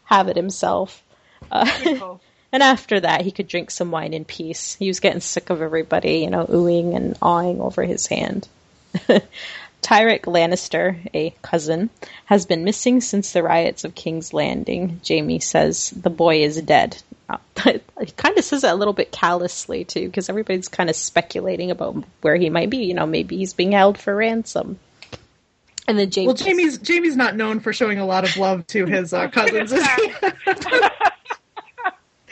have 0.06 0.28
it 0.28 0.36
himself. 0.38 1.03
Uh, 1.52 2.18
and 2.52 2.64
after 2.64 3.00
that, 3.00 3.22
he 3.22 3.32
could 3.32 3.48
drink 3.48 3.72
some 3.72 3.92
wine 3.92 4.14
in 4.14 4.26
peace. 4.26 4.76
He 4.76 4.88
was 4.88 5.00
getting 5.00 5.22
sick 5.22 5.50
of 5.50 5.62
everybody, 5.62 6.20
you 6.20 6.30
know, 6.30 6.46
oohing 6.46 6.96
and 6.96 7.18
awing 7.22 7.62
over 7.62 7.84
his 7.84 8.08
hand. 8.08 8.48
Tyrek 9.84 10.22
Lannister, 10.22 10.98
a 11.14 11.32
cousin, 11.42 11.90
has 12.26 12.46
been 12.46 12.64
missing 12.64 13.02
since 13.02 13.34
the 13.34 13.44
riots 13.44 13.84
of 13.84 13.94
King's 13.94 14.34
Landing. 14.34 15.02
Jaime 15.08 15.40
says 15.40 15.90
the 15.90 16.10
boy 16.10 16.44
is 16.44 16.60
dead. 16.62 17.02
Uh, 17.30 17.38
he 18.00 18.12
kind 18.16 18.38
of 18.38 18.46
says 18.46 18.62
that 18.62 18.74
a 18.74 18.78
little 18.78 18.94
bit 18.94 19.12
callously 19.12 19.84
too, 19.84 20.06
because 20.06 20.30
everybody's 20.30 20.70
kind 20.70 20.90
of 20.90 20.96
speculating 20.96 21.70
about 21.70 22.04
where 22.22 22.38
he 22.38 22.50
might 22.50 22.70
be. 22.70 22.86
You 22.86 22.94
know, 22.94 23.06
maybe 23.06 23.38
he's 23.38 23.54
being 23.54 23.74
held 23.74 23.98
for 23.98 24.16
ransom. 24.16 24.80
And 25.86 26.00
then 26.00 26.10
Jaime, 26.14 26.28
Well, 26.28 26.38
Jaime's 26.38 26.80
Jaime's 26.86 27.18
not 27.18 27.36
known 27.36 27.60
for 27.60 27.74
showing 27.74 28.00
a 28.00 28.06
lot 28.06 28.24
of 28.24 28.38
love 28.38 28.66
to 28.68 28.86
his 28.86 29.14
uh, 29.14 29.28
cousins. 29.28 29.74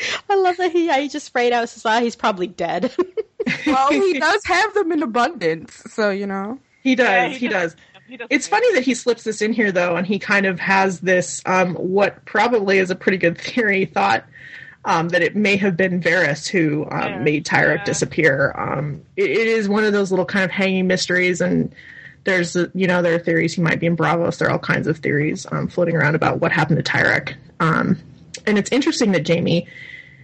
Is 0.01 0.07
he? 0.07 0.17
I 0.29 0.35
love 0.35 0.57
that 0.57 0.71
he, 0.71 0.87
yeah, 0.87 0.99
he 0.99 1.09
just 1.09 1.25
sprayed 1.25 1.53
out 1.53 1.69
says, 1.69 1.85
ah, 1.85 1.99
he's 2.01 2.15
probably 2.15 2.47
dead. 2.47 2.93
Well, 3.65 3.89
he 3.89 4.13
does 4.19 4.45
have 4.45 4.73
them 4.75 4.91
in 4.91 5.01
abundance, 5.01 5.73
so 5.87 6.11
you 6.11 6.27
know. 6.27 6.59
he 6.83 6.93
does. 6.93 7.07
Yeah, 7.33 7.37
he, 7.37 7.47
does. 7.47 7.75
He 8.07 8.17
doesn't 8.17 8.31
It's 8.31 8.47
funny 8.47 8.71
that 8.75 8.83
he 8.83 8.93
slips 8.93 9.23
this 9.23 9.41
in 9.41 9.51
here 9.51 9.71
though, 9.71 9.95
and 9.95 10.05
he 10.05 10.19
kind 10.19 10.45
of 10.45 10.59
has 10.59 10.99
this 10.99 11.41
um, 11.47 11.73
what 11.75 12.23
probably 12.25 12.77
is 12.77 12.91
a 12.91 12.95
pretty 12.95 13.17
good 13.17 13.37
theory 13.39 13.85
thought 13.85 14.25
um, 14.85 15.09
that 15.09 15.23
it 15.23 15.35
may 15.35 15.55
have 15.55 15.75
been 15.75 15.99
Varys 16.01 16.47
who 16.47 16.83
um, 16.91 17.13
Yeah. 17.13 17.23
made 17.23 17.45
Tyrek 17.45 17.77
Yeah. 17.79 17.83
disappear. 17.83 18.53
Um, 18.57 19.01
it, 19.17 19.29
it 19.31 19.47
is 19.47 19.67
one 19.67 19.83
of 19.85 19.91
those 19.93 20.11
little 20.11 20.25
kind 20.25 20.45
of 20.45 20.51
hanging 20.51 20.85
mysteries, 20.85 21.41
and 21.41 21.73
there's 22.25 22.55
uh, 22.55 22.67
you 22.75 22.85
know 22.85 23.01
there 23.01 23.15
are 23.15 23.19
theories 23.19 23.53
he 23.55 23.61
might 23.61 23.79
be 23.79 23.87
in 23.87 23.97
Braavos. 23.97 24.37
There 24.37 24.47
are 24.49 24.51
all 24.51 24.59
kinds 24.59 24.85
of 24.85 24.99
theories 24.99 25.47
um, 25.51 25.67
floating 25.67 25.95
around 25.95 26.13
about 26.13 26.39
what 26.41 26.51
happened 26.51 26.83
to 26.83 26.89
Tyrek. 26.91 27.35
Um, 27.59 27.97
and 28.45 28.59
it's 28.59 28.71
interesting 28.71 29.11
that 29.13 29.27
Jaime 29.27 29.67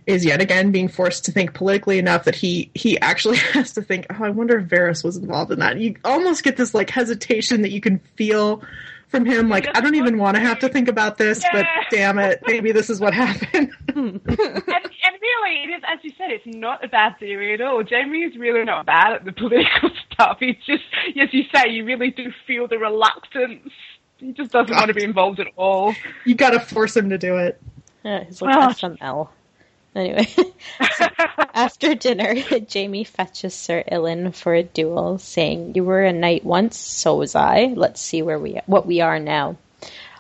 is 0.08 0.26
yet 0.26 0.42
again 0.42 0.72
being 0.72 0.88
forced 0.88 1.26
to 1.26 1.32
think 1.32 1.54
politically 1.54 2.00
enough 2.00 2.24
that 2.24 2.36
he 2.36 2.72
he 2.74 3.00
actually 3.00 3.38
has 3.54 3.74
to 3.74 3.82
think, 3.82 4.08
oh, 4.10 4.24
I 4.24 4.30
wonder 4.30 4.58
if 4.58 4.68
Varys 4.68 5.04
was 5.04 5.18
involved 5.18 5.52
in 5.52 5.60
that. 5.60 5.78
You 5.78 5.96
almost 6.04 6.44
get 6.44 6.58
this 6.58 6.74
like 6.74 6.90
hesitation 6.90 7.62
that 7.62 7.72
you 7.72 7.82
can 7.82 8.00
feel 8.16 8.64
from 9.10 9.26
him, 9.26 9.48
like 9.48 9.68
I 9.74 9.80
don't 9.80 9.96
even 9.96 10.18
want 10.18 10.36
to 10.36 10.42
have 10.42 10.60
to 10.60 10.70
think 10.70 10.90
about 10.90 11.18
this, 11.18 11.42
but 11.54 11.66
damn 11.92 12.20
it, 12.20 12.42
maybe 12.46 12.74
this 12.74 12.90
is 12.90 13.00
what 13.00 13.14
happened. 13.14 13.72
and, 13.88 13.98
and 14.28 14.28
really, 14.28 15.64
it 15.64 15.70
is 15.78 15.84
as 15.88 16.00
you 16.04 16.12
said, 16.18 16.30
it's 16.32 16.46
not 16.46 16.84
a 16.84 16.90
bad 16.90 17.18
theory 17.18 17.54
at 17.54 17.62
all. 17.62 17.84
Jaime 17.90 18.24
is 18.24 18.36
really 18.38 18.66
not 18.66 18.86
bad 18.86 19.14
at 19.14 19.24
the 19.26 19.32
political 19.38 19.92
stuff. 20.12 20.38
He's 20.42 20.58
just, 20.66 20.84
as 21.22 21.34
you 21.34 21.44
say, 21.56 21.70
you 21.70 21.86
really 21.86 22.12
do 22.12 22.34
feel 22.46 22.68
the 22.68 22.78
reluctance. 22.78 23.72
He 24.18 24.34
just 24.34 24.52
doesn't 24.52 24.76
want 24.76 24.88
to 24.90 24.94
be 24.94 25.04
involved 25.06 25.40
at 25.40 25.48
all. 25.56 25.94
you 26.26 26.36
got 26.36 26.50
to 26.50 26.60
force 26.60 26.98
him 26.98 27.10
to 27.12 27.18
do 27.18 27.38
it. 27.38 27.62
Yeah, 28.04 28.24
he's 28.26 28.42
like 28.42 28.56
Oh. 28.56 28.60
Ah. 28.62 28.74
FML. 28.74 29.30
Anyway, 29.98 30.28
so 30.98 31.08
after 31.54 31.96
dinner, 31.96 32.36
Jaime 32.74 33.04
fetches 33.04 33.54
Sir 33.56 33.84
Ilyn 33.92 34.34
for 34.34 34.54
a 34.54 34.64
duel, 34.64 35.18
saying, 35.18 35.74
"You 35.76 35.84
were 35.84 36.04
a 36.04 36.14
knight 36.14 36.46
once, 36.46 36.78
so 36.78 37.16
was 37.16 37.36
I. 37.36 37.74
Let's 37.76 38.00
see 38.00 38.22
where 38.22 38.40
we 38.40 38.60
what 38.68 38.86
we 38.86 39.02
are 39.02 39.20
now." 39.20 39.58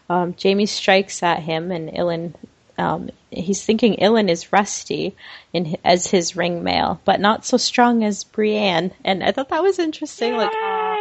Um, 0.09 0.35
Jaime 0.41 0.65
strikes 0.65 1.21
at 1.21 1.39
him, 1.43 1.71
and 1.71 1.89
Ilyn 1.89 2.33
um, 2.77 3.09
he's 3.31 3.63
thinking 3.65 3.95
Ilyn 3.97 4.29
is 4.29 4.53
rusty 4.53 5.15
in 5.53 5.77
as 5.83 6.07
his 6.07 6.35
ring 6.35 6.63
mail, 6.63 7.01
but 7.05 7.19
not 7.19 7.45
so 7.45 7.57
strong 7.57 8.03
as 8.03 8.23
Brienne. 8.23 8.91
And 9.03 9.23
I 9.23 9.31
thought 9.31 9.49
that 9.49 9.63
was 9.63 9.79
interesting. 9.79 10.35
Like 10.35 10.51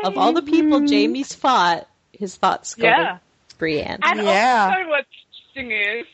of 0.05 0.17
all 0.17 0.33
the 0.33 0.43
people 0.43 0.87
Jaime's 0.87 1.35
fought, 1.35 1.87
his 2.13 2.37
thoughts 2.37 2.75
go 2.75 2.89
Yeah. 2.89 3.19
to 3.49 3.57
Brienne. 3.59 4.01
And 4.03 4.21
Yeah. 4.23 4.75
also 4.75 4.89
what's 4.91 5.09
interesting 5.55 5.73
is, 5.73 6.07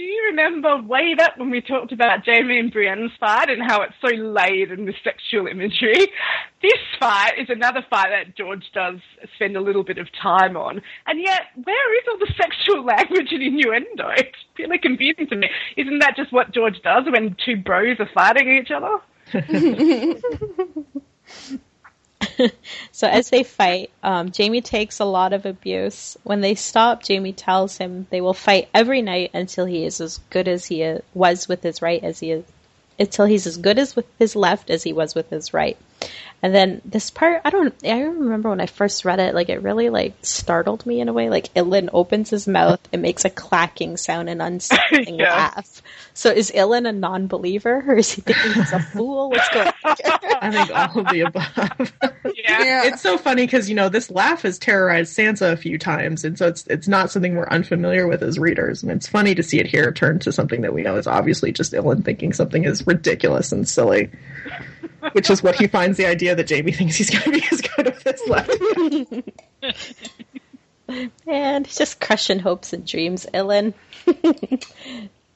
do 0.00 0.06
you 0.06 0.28
remember 0.30 0.80
way 0.80 1.14
back 1.14 1.36
when 1.36 1.50
we 1.50 1.60
talked 1.60 1.92
about 1.92 2.24
Jaime 2.24 2.58
and 2.58 2.72
Brienne's 2.72 3.12
fight 3.20 3.50
and 3.50 3.60
how 3.62 3.82
it's 3.82 3.92
so 4.00 4.08
laden 4.08 4.86
with 4.86 4.94
sexual 5.04 5.46
imagery? 5.46 6.08
This 6.62 6.78
fight 6.98 7.32
is 7.38 7.50
another 7.50 7.84
fight 7.90 8.08
that 8.08 8.34
George 8.34 8.64
does 8.72 8.98
spend 9.34 9.58
a 9.58 9.60
little 9.60 9.84
bit 9.84 9.98
of 9.98 10.06
time 10.22 10.56
on. 10.56 10.80
And 11.06 11.20
yet, 11.20 11.42
where 11.64 11.98
is 11.98 12.04
all 12.10 12.18
the 12.18 12.32
sexual 12.40 12.82
language 12.82 13.28
and 13.30 13.42
innuendo? 13.42 14.08
It's 14.16 14.38
really 14.58 14.78
confusing 14.78 15.26
to 15.26 15.36
me. 15.36 15.50
Isn't 15.76 15.98
that 15.98 16.16
just 16.16 16.32
what 16.32 16.54
George 16.54 16.80
does 16.82 17.04
when 17.12 17.36
two 17.44 17.56
bros 17.58 17.98
are 18.00 18.08
fighting 18.14 18.56
each 18.56 18.70
other? 18.70 19.00
So 22.92 23.08
as 23.08 23.30
they 23.30 23.42
fight, 23.42 23.90
um, 24.02 24.30
Jaime 24.36 24.60
takes 24.60 25.00
a 25.00 25.04
lot 25.04 25.32
of 25.32 25.46
abuse. 25.46 26.16
When 26.22 26.40
they 26.40 26.54
stop, 26.54 27.06
Jaime 27.06 27.32
tells 27.32 27.78
him 27.78 28.06
they 28.10 28.20
will 28.20 28.34
fight 28.34 28.68
every 28.74 29.02
night 29.02 29.30
until 29.34 29.64
he 29.66 29.84
is 29.84 30.00
as 30.00 30.20
good 30.30 30.48
as 30.48 30.66
he 30.66 30.82
is, 30.82 31.02
was 31.14 31.48
with 31.48 31.62
his 31.62 31.82
right 31.82 32.02
as 32.02 32.20
he 32.20 32.32
is, 32.32 32.44
until 32.98 33.26
he's 33.26 33.46
as 33.46 33.56
good 33.56 33.78
as 33.78 33.96
with 33.96 34.06
his 34.18 34.36
left 34.36 34.70
as 34.70 34.82
he 34.82 34.92
was 34.92 35.14
with 35.14 35.30
his 35.30 35.54
right. 35.54 35.76
And 36.42 36.54
then 36.54 36.80
this 36.86 37.10
part, 37.10 37.42
I 37.44 37.50
don't, 37.50 37.74
I 37.84 38.00
remember 38.00 38.48
when 38.48 38.62
I 38.62 38.66
first 38.66 39.04
read 39.04 39.20
it, 39.20 39.34
like 39.34 39.50
it 39.50 39.60
really 39.62 39.90
like 39.90 40.14
startled 40.22 40.86
me 40.86 41.00
in 41.00 41.08
a 41.08 41.12
way. 41.12 41.28
Like 41.28 41.52
Ilyn 41.54 41.90
opens 41.92 42.30
his 42.30 42.48
mouth, 42.48 42.80
it 42.92 42.96
makes 42.98 43.26
a 43.26 43.30
clacking 43.30 43.98
sound 43.98 44.30
and 44.30 44.40
unsettling 44.40 45.14
Yeah. 45.20 45.34
laugh. 45.34 45.82
So 46.14 46.30
is 46.30 46.50
Ilyn 46.50 46.88
a 46.88 46.92
non-believer 46.92 47.84
or 47.86 47.96
is 47.96 48.10
he 48.12 48.22
thinking 48.22 48.52
he's 48.54 48.72
a 48.72 48.80
fool? 48.80 49.28
What's 49.30 49.48
going 49.50 49.66
on? 49.66 49.74
I 50.42 50.50
think 50.50 50.70
all 50.74 51.00
of 51.00 51.08
the 51.12 51.20
above. 51.20 51.92
Yeah. 52.34 52.62
Yeah. 52.64 52.84
It's 52.84 53.02
so 53.02 53.18
funny 53.18 53.44
because 53.44 53.68
you 53.68 53.74
know 53.74 53.90
this 53.90 54.10
laugh 54.10 54.42
has 54.42 54.58
terrorized 54.58 55.14
Sansa 55.16 55.52
a 55.52 55.56
few 55.58 55.76
times, 55.78 56.24
and 56.24 56.38
so 56.38 56.46
it's 56.48 56.66
it's 56.68 56.88
not 56.88 57.10
something 57.10 57.36
we're 57.36 57.48
unfamiliar 57.48 58.06
with 58.06 58.22
as 58.22 58.38
readers, 58.38 58.82
and 58.82 58.90
it's 58.90 59.06
funny 59.06 59.34
to 59.34 59.42
see 59.42 59.58
it 59.60 59.66
here 59.66 59.92
turn 59.92 60.18
to 60.20 60.32
something 60.32 60.62
that 60.62 60.72
we 60.72 60.82
know 60.82 60.96
is 60.96 61.06
obviously 61.06 61.52
just 61.52 61.72
Ilyn 61.74 62.02
thinking 62.02 62.32
something 62.32 62.64
is 62.64 62.86
ridiculous 62.86 63.52
and 63.52 63.68
silly, 63.68 64.10
which 65.12 65.30
is 65.30 65.42
what 65.42 65.56
he 65.56 65.66
finds 65.66 65.96
the 65.96 66.06
idea 66.06 66.34
that 66.34 66.48
Jaime 66.48 66.72
thinks 66.72 66.96
he's 66.96 67.10
going 67.10 67.22
to 67.22 67.30
be 67.30 67.44
as 67.50 67.60
good 67.60 67.86
with 67.86 68.02
his 68.02 68.22
left. 68.28 68.50
And 71.26 71.68
just 71.68 72.00
crushing 72.00 72.40
hopes 72.40 72.72
and 72.72 72.86
dreams, 72.86 73.26
Ilyn. 73.32 73.74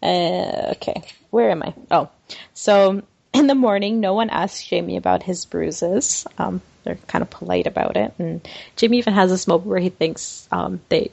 uh, 0.03 0.73
okay, 0.73 1.03
where 1.31 1.51
am 1.51 1.63
I? 1.63 1.75
Oh, 1.91 2.09
so 2.55 3.03
in 3.33 3.47
the 3.47 3.55
morning, 3.55 4.01
no 4.01 4.15
one 4.15 4.31
asks 4.31 4.69
Jaime 4.69 4.97
about 4.97 5.23
his 5.23 5.45
bruises. 5.45 6.27
Um, 6.39 6.61
they're 6.83 6.97
kind 7.07 7.23
of 7.23 7.31
polite 7.31 7.67
about 7.67 7.97
it, 7.97 8.13
and 8.19 8.47
Jaime 8.81 8.99
even 8.99 9.15
has 9.15 9.31
this 9.31 9.47
moment 9.47 9.69
where 9.69 9.79
he 9.79 9.91
thinks 9.91 10.49
um, 10.51 10.81
they 10.89 11.11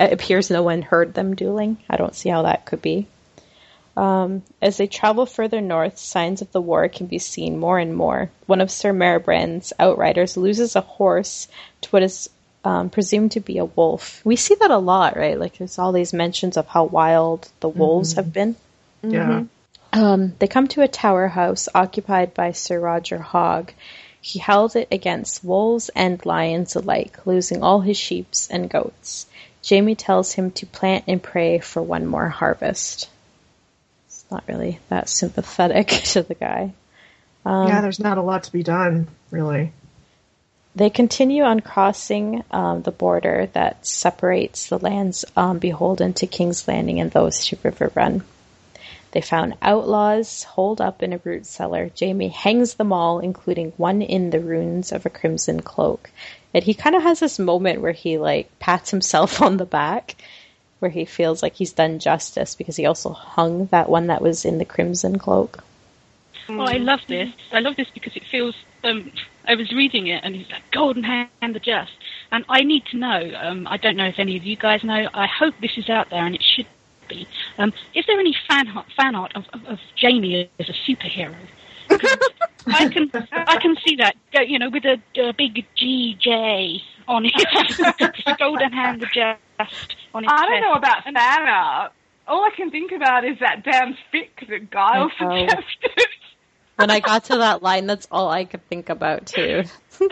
it 0.00 0.12
appears 0.12 0.50
no 0.50 0.62
one 0.62 0.82
heard 0.82 1.14
them 1.14 1.36
dueling. 1.36 1.78
I 1.88 1.96
don't 1.96 2.14
see 2.14 2.28
how 2.28 2.42
that 2.42 2.64
could 2.64 2.82
be. 2.82 3.06
Um, 3.96 4.42
as 4.60 4.76
they 4.76 4.86
travel 4.86 5.24
further 5.24 5.60
north, 5.60 5.98
signs 5.98 6.42
of 6.42 6.52
the 6.52 6.60
war 6.60 6.88
can 6.88 7.06
be 7.06 7.18
seen 7.18 7.58
more 7.58 7.78
and 7.78 7.96
more. 7.96 8.30
One 8.46 8.60
of 8.60 8.70
Sir 8.70 8.92
Marbrand's 8.92 9.72
outriders 9.78 10.36
loses 10.36 10.76
a 10.76 10.82
horse 10.82 11.48
to 11.80 11.88
what 11.90 12.02
is 12.02 12.28
um, 12.62 12.90
presumed 12.90 13.32
to 13.32 13.40
be 13.40 13.58
a 13.58 13.64
wolf. 13.64 14.20
We 14.24 14.36
see 14.36 14.56
that 14.56 14.70
a 14.70 14.78
lot, 14.78 15.16
right? 15.16 15.38
Like 15.38 15.56
there's 15.56 15.78
all 15.78 15.92
these 15.92 16.12
mentions 16.12 16.56
of 16.56 16.66
how 16.66 16.84
wild 16.84 17.48
the 17.60 17.68
wolves 17.68 18.14
have 18.14 18.32
been. 18.32 18.56
Yeah. 19.02 19.44
Um, 19.92 20.34
they 20.40 20.48
come 20.48 20.66
to 20.68 20.82
a 20.82 20.88
tower 20.88 21.28
house 21.28 21.68
occupied 21.74 22.34
by 22.34 22.52
Sir 22.52 22.78
Roger 22.78 23.18
Hogg. 23.18 23.72
He 24.20 24.40
held 24.40 24.74
it 24.74 24.88
against 24.90 25.44
wolves 25.44 25.88
and 25.94 26.24
lions 26.26 26.74
alike, 26.74 27.24
losing 27.24 27.62
all 27.62 27.80
his 27.80 27.96
sheep 27.96 28.26
and 28.50 28.68
goats. 28.68 29.26
Jaime 29.66 29.94
tells 29.94 30.32
him 30.32 30.50
to 30.50 30.66
plant 30.66 31.04
and 31.06 31.22
pray 31.22 31.60
for 31.60 31.80
one 31.80 32.04
more 32.04 32.28
harvest. 32.28 33.08
Not 34.30 34.44
really 34.48 34.80
that 34.88 35.08
sympathetic 35.08 35.88
to 36.12 36.22
the 36.22 36.34
guy. 36.34 36.72
yeah, 37.44 37.80
there's 37.80 38.00
not 38.00 38.18
a 38.18 38.22
lot 38.22 38.44
to 38.44 38.52
be 38.52 38.62
done, 38.62 39.08
really. 39.30 39.72
They 40.74 40.90
continue 40.90 41.42
on 41.42 41.60
crossing 41.60 42.44
um, 42.50 42.82
the 42.82 42.90
border 42.90 43.48
that 43.54 43.86
separates 43.86 44.68
the 44.68 44.78
lands 44.78 45.24
um, 45.34 45.58
beholden 45.58 46.12
to 46.14 46.26
King's 46.26 46.68
Landing 46.68 47.00
and 47.00 47.10
those 47.10 47.46
to 47.46 47.56
Riverrun. 47.56 48.22
They 49.12 49.22
found 49.22 49.54
outlaws 49.62 50.42
holed 50.42 50.82
up 50.82 51.02
in 51.02 51.14
a 51.14 51.20
root 51.24 51.46
cellar. 51.46 51.90
Jaime 51.98 52.28
hangs 52.28 52.74
them 52.74 52.92
all, 52.92 53.20
including 53.20 53.72
one 53.78 54.02
in 54.02 54.28
the 54.28 54.40
ruins 54.40 54.92
of 54.92 55.06
a 55.06 55.10
crimson 55.10 55.62
cloak. 55.62 56.10
And 56.52 56.62
he 56.62 56.74
kind 56.74 56.94
of 56.94 57.02
has 57.02 57.20
this 57.20 57.38
moment 57.38 57.80
where 57.80 57.92
he 57.92 58.18
like 58.18 58.58
pats 58.58 58.90
himself 58.90 59.40
on 59.48 59.56
the 59.56 59.64
back, 59.64 60.16
where 60.78 60.90
he 60.90 61.04
feels 61.04 61.42
like 61.42 61.54
he's 61.54 61.72
done 61.72 61.98
justice 61.98 62.54
because 62.54 62.76
he 62.76 62.86
also 62.86 63.10
hung 63.10 63.66
that 63.66 63.88
one 63.88 64.08
that 64.08 64.22
was 64.22 64.44
in 64.44 64.58
the 64.58 64.64
crimson 64.64 65.18
cloak. 65.18 65.62
Oh, 66.48 66.60
I 66.60 66.76
love 66.76 67.00
this. 67.08 67.30
I 67.52 67.60
love 67.60 67.76
this 67.76 67.88
because 67.92 68.16
it 68.16 68.22
feels. 68.30 68.54
Um, 68.84 69.10
I 69.46 69.54
was 69.54 69.72
reading 69.72 70.06
it, 70.06 70.22
and 70.22 70.36
it's 70.36 70.50
like 70.50 70.70
Golden 70.70 71.02
Hand 71.02 71.28
the 71.40 71.60
Just. 71.60 71.92
And 72.30 72.44
I 72.48 72.62
need 72.62 72.84
to 72.86 72.96
know. 72.96 73.32
Um, 73.40 73.66
I 73.66 73.76
don't 73.76 73.96
know 73.96 74.06
if 74.06 74.18
any 74.18 74.36
of 74.36 74.44
you 74.44 74.56
guys 74.56 74.84
know. 74.84 75.08
I 75.12 75.26
hope 75.26 75.54
this 75.60 75.76
is 75.76 75.88
out 75.88 76.10
there, 76.10 76.24
and 76.24 76.34
it 76.34 76.42
should 76.42 76.66
be. 77.08 77.26
Um, 77.58 77.72
is 77.94 78.04
there 78.06 78.20
any 78.20 78.36
fan 78.48 78.68
art, 78.68 78.86
fan 78.96 79.14
art 79.14 79.34
of, 79.34 79.44
of, 79.52 79.64
of 79.66 79.78
Jaime 80.00 80.48
as 80.58 80.68
a 80.68 80.72
superhero? 80.72 81.36
I 82.66 82.88
can 82.88 83.10
I 83.32 83.58
can 83.58 83.76
see 83.86 83.96
that 83.96 84.16
you 84.48 84.58
know 84.58 84.70
with 84.70 84.84
a, 84.84 85.00
a 85.20 85.32
big 85.32 85.64
GJ 85.76 86.82
on 87.08 87.24
it, 87.26 88.38
Golden 88.38 88.72
Hand 88.72 89.00
the 89.02 89.06
Just 89.06 89.96
on 90.14 90.22
his 90.24 90.32
I 90.32 90.46
don't 90.46 90.50
chest. 90.52 90.62
know 90.62 90.72
about 90.74 91.04
fan 91.04 91.16
art. 91.16 91.92
Uh, 91.92 92.30
all 92.30 92.44
I 92.44 92.50
can 92.56 92.70
think 92.70 92.92
about 92.92 93.24
is 93.24 93.38
that 93.40 93.62
damn 93.64 93.96
fic 94.12 94.48
that 94.48 94.70
Guile 94.70 95.10
oh, 95.20 95.24
I 95.24 95.42
know. 95.44 95.46
suggested. 95.48 96.08
When 96.76 96.90
I 96.90 97.00
got 97.00 97.24
to 97.24 97.36
that 97.38 97.62
line, 97.62 97.86
that's 97.86 98.06
all 98.10 98.28
I 98.28 98.44
could 98.44 98.66
think 98.68 98.88
about 98.90 99.26
too. 99.26 99.62
Guile- 99.98 100.10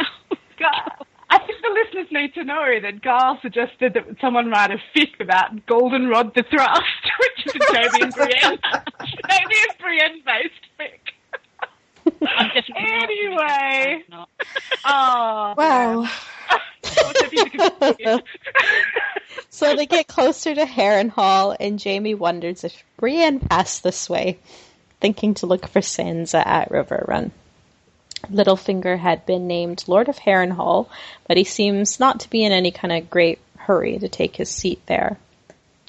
I 1.31 1.39
think 1.39 1.61
the 1.63 1.71
listeners 1.71 2.07
need 2.13 2.33
to 2.35 2.45
know 2.45 2.65
that 2.81 3.03
Guile 3.03 3.39
suggested 3.43 3.95
that 3.95 4.05
someone 4.21 4.51
write 4.51 4.71
a 4.71 4.79
fic 4.97 5.19
about 5.21 5.67
Goldenrod 5.67 6.33
the 6.35 6.45
Thrust, 6.49 6.81
which 7.21 7.47
is 7.47 7.55
a 7.57 7.65
Jaime 7.75 8.03
and 8.05 8.15
Brienne, 8.15 8.59
Jaime 9.29 9.57
and 9.69 9.79
Brienne 9.81 10.23
based 10.25 10.65
fic. 10.79 11.01
I'm 12.07 12.49
definitely 12.49 12.75
not- 13.35 13.51
Anyway. 13.51 14.05
not. 14.11 14.29
Oh, 14.87 15.55
Well, 15.57 16.03
man. 16.03 16.11
So 19.55 19.77
they 19.77 19.87
get 19.87 20.09
closer 20.09 20.53
to 20.53 20.65
Harrenhal, 20.65 21.57
and 21.61 21.81
Jaime 21.81 22.15
wonders 22.15 22.65
if 22.65 22.83
Brienne 22.97 23.39
passed 23.39 23.85
this 23.85 24.11
way, 24.11 24.39
thinking 25.01 25.35
to 25.35 25.47
look 25.47 25.69
for 25.69 25.81
Sansa 25.81 26.45
at 26.45 26.71
Riverrun. 26.71 27.31
Littlefinger 28.29 28.99
had 28.99 29.25
been 29.27 29.47
named 29.47 29.85
Lord 29.87 30.09
of 30.09 30.19
Harrenhal, 30.19 30.89
but 31.29 31.37
he 31.37 31.45
seems 31.45 32.01
not 32.01 32.21
to 32.21 32.31
be 32.31 32.45
in 32.45 32.51
any 32.51 32.73
kind 32.73 32.93
of 32.93 33.11
great 33.11 33.39
hurry 33.57 33.97
to 33.99 34.09
take 34.09 34.35
his 34.35 34.51
seat 34.51 34.85
there. 34.87 35.19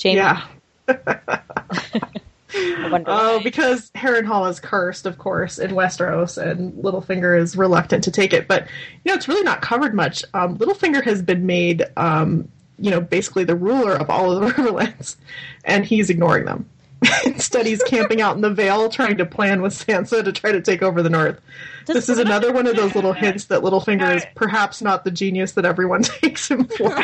Jaime, 0.02 0.18
Yeah. 0.18 0.46
I 2.86 2.90
wonder 2.92 3.10
Oh, 3.12 3.38
why. 3.38 3.44
because 3.44 3.92
Harrenhal 3.92 4.50
is 4.50 4.60
cursed, 4.60 5.06
of 5.06 5.18
course, 5.18 5.60
in 5.60 5.72
Westeros, 5.72 6.38
and 6.42 6.74
Littlefinger 6.84 7.40
is 7.40 7.56
reluctant 7.58 8.04
to 8.06 8.12
take 8.12 8.34
it. 8.34 8.48
But 8.48 8.68
you 9.04 9.12
know, 9.12 9.16
it's 9.16 9.28
really 9.28 9.44
not 9.44 9.62
covered 9.62 9.94
much. 9.94 10.24
Um, 10.34 10.58
Littlefinger 10.58 11.04
has 11.04 11.22
been 11.22 11.46
made, 11.46 11.84
um, 11.98 12.48
you 12.80 12.92
know, 12.92 13.02
basically 13.02 13.44
the 13.44 13.56
ruler 13.56 13.94
of 13.94 14.10
all 14.10 14.32
of 14.32 14.42
the 14.42 14.48
Riverlands, 14.62 15.16
and 15.64 15.86
he's 15.86 16.10
ignoring 16.10 16.46
them. 16.46 16.70
Instead, 17.26 17.66
he's 17.66 17.84
camping 17.84 18.22
out 18.22 18.36
in 18.36 18.42
the 18.42 18.50
Vale, 18.50 18.90
trying 18.90 19.18
to 19.18 19.26
plan 19.26 19.62
with 19.62 19.74
Sansa 19.74 20.24
to 20.24 20.32
try 20.32 20.52
to 20.52 20.62
take 20.62 20.82
over 20.82 21.04
the 21.04 21.10
North. 21.10 21.40
this 21.86 22.10
is 22.10 22.18
another 22.18 22.52
one 22.52 22.66
of 22.66 22.76
those 22.76 22.96
little 22.96 23.14
hints 23.14 23.46
that 23.46 23.62
Littlefinger 23.62 24.16
is 24.16 24.26
perhaps 24.34 24.82
not 24.82 25.04
the 25.04 25.12
genius 25.12 25.52
that 25.52 25.66
everyone 25.66 26.02
takes 26.04 26.50
him 26.50 26.66
for. 26.66 26.96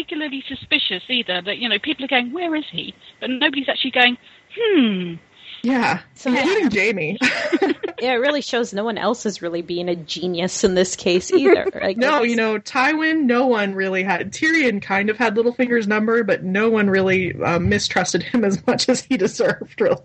Particularly 0.00 0.42
suspicious 0.48 1.02
either. 1.08 1.42
That 1.42 1.58
you 1.58 1.68
know, 1.68 1.78
people 1.78 2.04
are 2.04 2.08
going, 2.08 2.32
"Where 2.32 2.54
is 2.54 2.64
he?" 2.70 2.94
But 3.20 3.30
nobody's 3.30 3.68
actually 3.68 3.90
going, 3.90 4.18
"Hmm." 4.56 5.14
yeah, 5.62 6.00
so, 6.14 6.30
including 6.30 6.70
Jaime. 6.70 7.18
yeah, 8.00 8.12
it 8.12 8.20
really 8.20 8.40
shows 8.40 8.72
no 8.72 8.84
one 8.84 8.96
else 8.96 9.26
is 9.26 9.42
really 9.42 9.62
being 9.62 9.88
a 9.88 9.96
genius 9.96 10.64
in 10.64 10.74
this 10.74 10.96
case 10.96 11.30
either. 11.32 11.66
Like, 11.74 11.96
No, 11.98 12.22
you 12.22 12.36
know, 12.36 12.58
Tywin, 12.58 13.24
no 13.24 13.46
one 13.46 13.74
really 13.74 14.02
had. 14.02 14.32
Tyrion 14.32 14.80
kind 14.80 15.10
of 15.10 15.18
had 15.18 15.34
Littlefinger's 15.34 15.86
number, 15.86 16.24
but 16.24 16.42
no 16.42 16.70
one 16.70 16.88
really 16.88 17.40
um, 17.42 17.68
mistrusted 17.68 18.22
him 18.22 18.44
as 18.44 18.64
much 18.66 18.88
as 18.88 19.02
he 19.02 19.16
deserved, 19.16 19.80
really. 19.80 20.00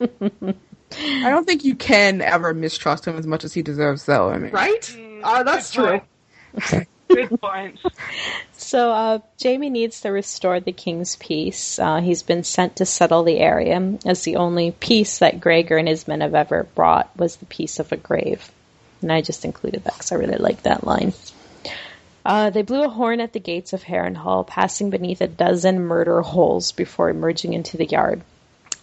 I 0.00 1.30
don't 1.30 1.46
think 1.46 1.64
you 1.64 1.74
can 1.74 2.22
ever 2.22 2.54
mistrust 2.54 3.06
him 3.06 3.16
as 3.16 3.26
much 3.26 3.44
as 3.44 3.52
he 3.52 3.62
deserves, 3.62 4.04
though. 4.06 4.30
I 4.30 4.38
mean, 4.38 4.52
Right? 4.52 4.96
Uh, 5.22 5.42
that's 5.42 5.72
true. 5.72 6.00
Good 7.08 7.40
point. 7.40 7.78
So 8.52 8.90
uh, 8.90 9.18
Jamie 9.36 9.70
needs 9.70 10.00
to 10.00 10.10
restore 10.10 10.60
the 10.60 10.72
king's 10.72 11.16
peace. 11.16 11.78
Uh, 11.78 12.00
he's 12.00 12.22
been 12.22 12.42
sent 12.42 12.76
to 12.76 12.86
settle 12.86 13.22
the 13.22 13.38
area, 13.38 13.98
as 14.04 14.22
the 14.22 14.36
only 14.36 14.72
peace 14.72 15.18
that 15.18 15.40
Gregor 15.40 15.76
and 15.76 15.88
his 15.88 16.08
men 16.08 16.20
have 16.20 16.34
ever 16.34 16.64
brought 16.74 17.16
was 17.16 17.36
the 17.36 17.46
peace 17.46 17.78
of 17.78 17.92
a 17.92 17.96
grave. 17.96 18.50
And 19.02 19.12
I 19.12 19.20
just 19.20 19.44
included 19.44 19.84
that 19.84 19.94
because 19.94 20.10
I 20.10 20.16
really 20.16 20.38
like 20.38 20.62
that 20.62 20.84
line. 20.84 21.12
Uh, 22.24 22.50
they 22.50 22.62
blew 22.62 22.82
a 22.82 22.88
horn 22.88 23.20
at 23.20 23.32
the 23.32 23.38
gates 23.38 23.72
of 23.72 23.84
Harrenhal, 23.84 24.46
passing 24.46 24.90
beneath 24.90 25.20
a 25.20 25.28
dozen 25.28 25.80
murder 25.80 26.22
holes 26.22 26.72
before 26.72 27.08
emerging 27.08 27.52
into 27.52 27.76
the 27.76 27.86
yard. 27.86 28.20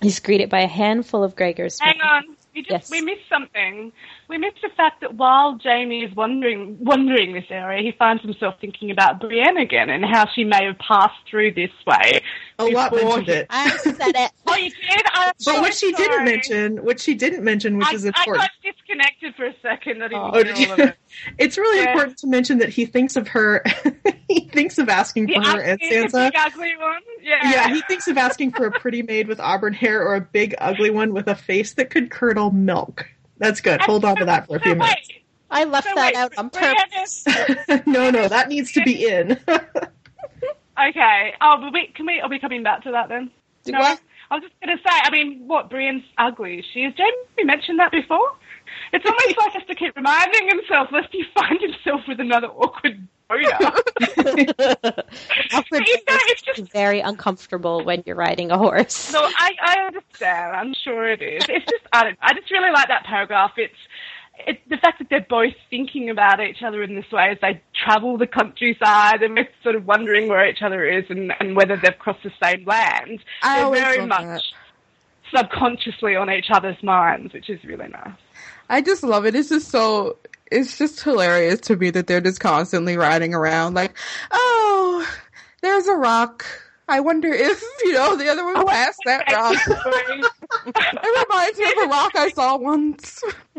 He's 0.01 0.21
greeted 0.21 0.49
by 0.49 0.61
a 0.61 0.67
handful 0.67 1.24
of 1.26 1.36
Gregor's 1.36 1.80
Hang 1.80 1.97
men. 1.97 2.07
on. 2.07 2.38
We 2.54 2.62
just 2.62 2.72
Yes. 2.72 2.91
we 2.91 3.01
missed 3.01 3.28
something. 3.30 3.91
We 4.28 4.38
missed 4.38 4.62
the 4.62 4.70
fact 4.70 5.01
that 5.01 5.16
while 5.16 5.58
Jaime 5.64 6.04
is 6.04 6.16
wandering 6.16 6.78
wandering 6.80 7.34
this 7.34 7.45
area, 7.49 7.82
he 7.82 7.91
finds 7.91 8.22
himself 8.22 8.56
thinking 8.62 8.91
about 8.91 9.20
Brienne 9.20 9.58
again 9.58 9.89
and 9.89 10.06
how 10.06 10.28
she 10.34 10.43
may 10.43 10.66
have 10.66 10.78
passed 10.80 11.18
through 11.30 11.54
this 11.54 11.72
way. 11.88 12.22
A 12.60 12.66
lot 12.66 12.91
before 12.91 13.18
mentioned 13.18 13.28
he- 13.28 13.34
it. 13.34 13.47
I 13.49 13.70
said 13.78 14.16
it. 14.16 14.32
Oh, 14.45 14.56
you 14.56 14.70
did. 14.70 15.01
I'm 15.14 15.28
But 15.30 15.41
so 15.41 15.62
what 15.62 15.74
she 15.74 15.91
didn't 15.93 16.26
mention, 16.26 16.78
what 16.84 16.99
she 16.99 17.16
didn't 17.16 17.43
mention, 17.43 17.78
which 17.78 17.88
I, 17.88 17.93
is 17.93 18.06
I 18.06 18.10
important, 18.10 18.38
got 18.38 18.51
disconnected 18.64 19.36
for 19.36 19.45
a 19.45 19.54
second. 19.62 20.04
I 20.04 20.08
didn't 20.10 20.22
Oh, 20.36 20.43
did 20.43 20.58
you? 20.60 20.74
it. 20.86 20.95
it's 21.39 21.58
really 21.58 21.80
Yeah. 21.84 21.91
important 21.91 22.18
to 22.20 22.28
mention 22.28 22.60
that 22.60 22.70
he 22.70 22.86
thinks 22.86 23.16
of 23.16 23.28
her. 23.30 23.64
he 24.28 24.41
thinks 24.49 24.78
of 24.78 24.89
asking 24.89 25.28
The 25.28 25.36
for 25.36 25.41
her 25.41 25.60
and 25.62 25.82
ugly, 25.82 25.89
the 25.89 25.95
Sansa. 26.08 26.30
big 26.32 26.34
ugly 26.38 26.78
one. 26.78 27.01
Yeah. 27.22 27.51
Yeah, 27.51 27.74
he 27.74 27.82
thinks 27.84 28.08
of 28.08 28.18
asking 28.18 28.51
for 28.51 28.68
a 28.68 28.72
pretty 28.72 29.01
maid 29.01 29.28
with 29.28 29.39
auburn 29.39 29.74
hair 29.74 30.04
or 30.06 30.16
a 30.16 30.22
big 30.22 30.54
ugly 30.60 30.91
one 30.91 31.14
with 31.14 31.28
a 31.28 31.36
face 31.36 31.74
that 31.76 31.89
could 31.89 32.12
curdle 32.12 32.51
milk. 32.51 33.08
That's 33.39 33.62
good. 33.62 33.82
Hold 33.82 34.06
on 34.06 34.18
to 34.18 34.26
that 34.26 34.45
for 34.47 34.58
a 34.58 34.60
few 34.60 34.74
So 34.74 34.78
minutes. 34.78 35.08
wait, 35.10 35.24
I 35.49 35.64
left 35.64 35.88
so 35.88 35.95
that 35.95 36.14
wait, 36.14 36.16
out 36.16 36.38
on 36.38 36.49
purpose. 36.51 37.24
no, 37.88 38.12
no, 38.12 38.28
that 38.28 38.49
needs 38.49 38.72
to 38.74 38.84
be 38.84 39.08
in. 39.08 39.39
Okay. 40.80 41.34
Oh, 41.41 41.57
but 41.61 41.74
we 41.74 41.88
can 41.95 42.05
we 42.05 42.19
are 42.19 42.30
we 42.30 42.39
coming 42.39 42.63
back 42.63 42.84
to 42.84 42.91
that 42.91 43.09
then? 43.09 43.32
No. 43.67 43.80
What? 43.80 43.99
I 44.32 44.36
was 44.36 44.43
just 44.43 44.55
gonna 44.61 44.78
say. 44.78 44.99
I 45.03 45.11
mean, 45.11 45.43
what 45.47 45.69
Brienne's 45.69 46.03
ugly. 46.17 46.63
She 46.74 46.82
is. 46.82 46.93
Jaime 46.97 47.45
mentioned 47.45 47.80
that 47.80 47.91
before. 47.91 48.32
It's 48.91 49.05
almost 49.05 49.38
like 49.38 49.51
he 49.53 49.59
has 49.59 49.67
to 49.67 49.76
keep 49.76 49.95
reminding 49.95 50.47
himself 50.49 50.89
lest 50.91 51.09
he 51.11 51.24
find 51.36 51.59
himself 51.61 52.01
with 52.07 52.19
another 52.19 52.47
awkward 52.47 53.07
boner. 53.30 53.43
Awkward 55.53 55.88
You 55.88 55.97
know, 56.07 56.17
it's 56.28 56.41
just- 56.41 56.71
very 56.71 56.99
uncomfortable 57.01 57.84
when 57.84 58.03
you're 58.05 58.15
riding 58.15 58.51
a 58.51 58.57
horse. 58.57 59.11
No, 59.13 59.19
I, 59.21 59.51
I 59.61 59.76
understand. 59.88 60.55
I'm 60.55 60.74
sure 60.84 61.09
it 61.09 61.21
is. 61.21 61.43
It's 61.49 61.65
just 61.65 61.84
I 61.91 62.03
don't. 62.05 62.17
I 62.21 62.34
just 62.34 62.49
really 62.51 62.71
like 62.71 62.88
that 62.88 63.03
paragraph. 63.05 63.51
It's. 63.57 63.76
It, 64.45 64.67
the 64.67 64.77
fact 64.77 64.99
that 64.99 65.09
they're 65.09 65.25
both 65.29 65.53
thinking 65.69 66.09
about 66.09 66.41
each 66.41 66.63
other 66.63 66.84
in 66.84 66.95
this 66.95 67.09
way 67.11 67.29
as 67.29 67.38
they 67.41 67.61
travel 67.86 68.17
the 68.17 68.27
countryside 68.27 69.21
and 69.21 69.38
they're 69.38 69.47
sort 69.61 69.75
of 69.75 69.86
wondering 69.86 70.27
where 70.27 70.47
each 70.49 70.61
other 70.61 70.84
is 70.86 71.05
and, 71.09 71.31
and 71.39 71.55
whether 71.55 71.77
they've 71.77 71.97
crossed 71.99 72.23
the 72.23 72.31
same 72.41 72.65
land. 72.65 73.23
I 73.41 73.61
they're 73.61 73.71
very 73.71 74.05
much 74.05 74.21
that. 74.21 74.41
subconsciously 75.36 76.15
on 76.15 76.29
each 76.31 76.47
other's 76.51 76.81
minds, 76.84 77.34
which 77.34 77.49
is 77.49 77.63
really 77.63 77.88
nice. 77.88 78.11
I 78.69 78.81
just 78.81 79.03
love 79.03 79.25
it. 79.25 79.36
It's 79.36 79.49
just 79.49 79.69
so. 79.69 80.17
It's 80.51 80.77
just 80.77 81.01
hilarious 81.01 81.59
to 81.61 81.75
me 81.75 81.89
that 81.91 82.07
they're 82.07 82.21
just 82.21 82.39
constantly 82.39 82.97
riding 82.97 83.34
around 83.34 83.73
like, 83.75 83.95
oh, 84.31 85.07
there's 85.61 85.88
a 85.88 85.95
rock. 85.95 86.45
I 86.88 86.99
wonder 86.99 87.31
if 87.31 87.63
you 87.84 87.93
know 87.93 88.15
the 88.15 88.29
other 88.29 88.43
one 88.43 88.65
passed 88.67 88.99
that 89.05 89.31
rock. 89.31 89.57
It 90.65 91.27
reminds 91.29 91.57
me 91.57 91.65
of 91.65 91.86
a 91.86 91.89
rock 91.89 92.11
I 92.15 92.29
saw 92.29 92.57
once. 92.57 93.21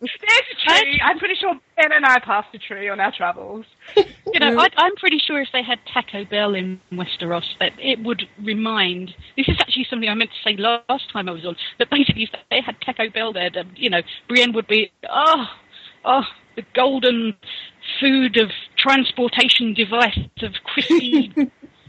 There's 0.00 0.44
a 0.66 0.82
tree. 0.82 1.00
I'm 1.02 1.18
pretty 1.18 1.34
sure 1.34 1.54
Ben 1.76 1.92
and 1.92 2.04
I 2.04 2.18
passed 2.20 2.48
a 2.54 2.58
tree 2.58 2.88
on 2.88 3.00
our 3.00 3.12
travels. 3.12 3.66
You 3.96 4.40
know, 4.40 4.58
I, 4.58 4.68
I'm 4.76 4.94
pretty 4.96 5.18
sure 5.18 5.40
if 5.40 5.48
they 5.52 5.62
had 5.62 5.78
Taco 5.92 6.24
Bell 6.24 6.54
in 6.54 6.80
Westeros, 6.92 7.44
that 7.60 7.72
it 7.78 8.02
would 8.02 8.22
remind. 8.42 9.14
This 9.36 9.48
is 9.48 9.56
actually 9.60 9.86
something 9.88 10.08
I 10.08 10.14
meant 10.14 10.30
to 10.30 10.50
say 10.50 10.56
last 10.56 11.10
time 11.12 11.28
I 11.28 11.32
was 11.32 11.44
on. 11.44 11.56
That 11.78 11.90
basically, 11.90 12.24
if 12.24 12.30
they 12.50 12.60
had 12.60 12.76
Taco 12.80 13.10
Bell 13.10 13.32
there, 13.32 13.50
then, 13.52 13.72
you 13.74 13.90
know, 13.90 14.00
Brienne 14.28 14.52
would 14.52 14.66
be, 14.66 14.92
oh, 15.10 15.46
oh, 16.04 16.24
the 16.56 16.64
golden 16.74 17.34
food 18.00 18.38
of 18.38 18.50
transportation 18.76 19.74
device 19.74 20.18
of 20.42 20.52
crispy 20.64 21.32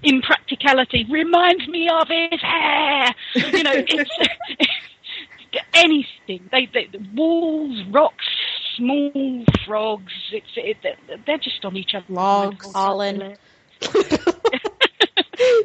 impracticality 0.04 1.06
reminds 1.10 1.68
me 1.68 1.90
of 1.90 2.08
his 2.08 2.42
hair. 2.42 3.16
You 3.36 3.64
know, 3.64 3.72
it's 3.74 4.10
anything. 5.74 6.50
They, 6.52 6.68
they 6.74 6.90
walls, 7.14 7.84
rocks, 7.92 8.26
small 8.76 9.44
frogs. 9.66 10.14
It's 10.32 10.48
it, 10.56 10.78
they're 11.26 11.38
just 11.38 11.64
on 11.66 11.76
each 11.78 11.94
other. 11.96 12.06
Logs. 12.10 12.66
Colin. 12.66 13.38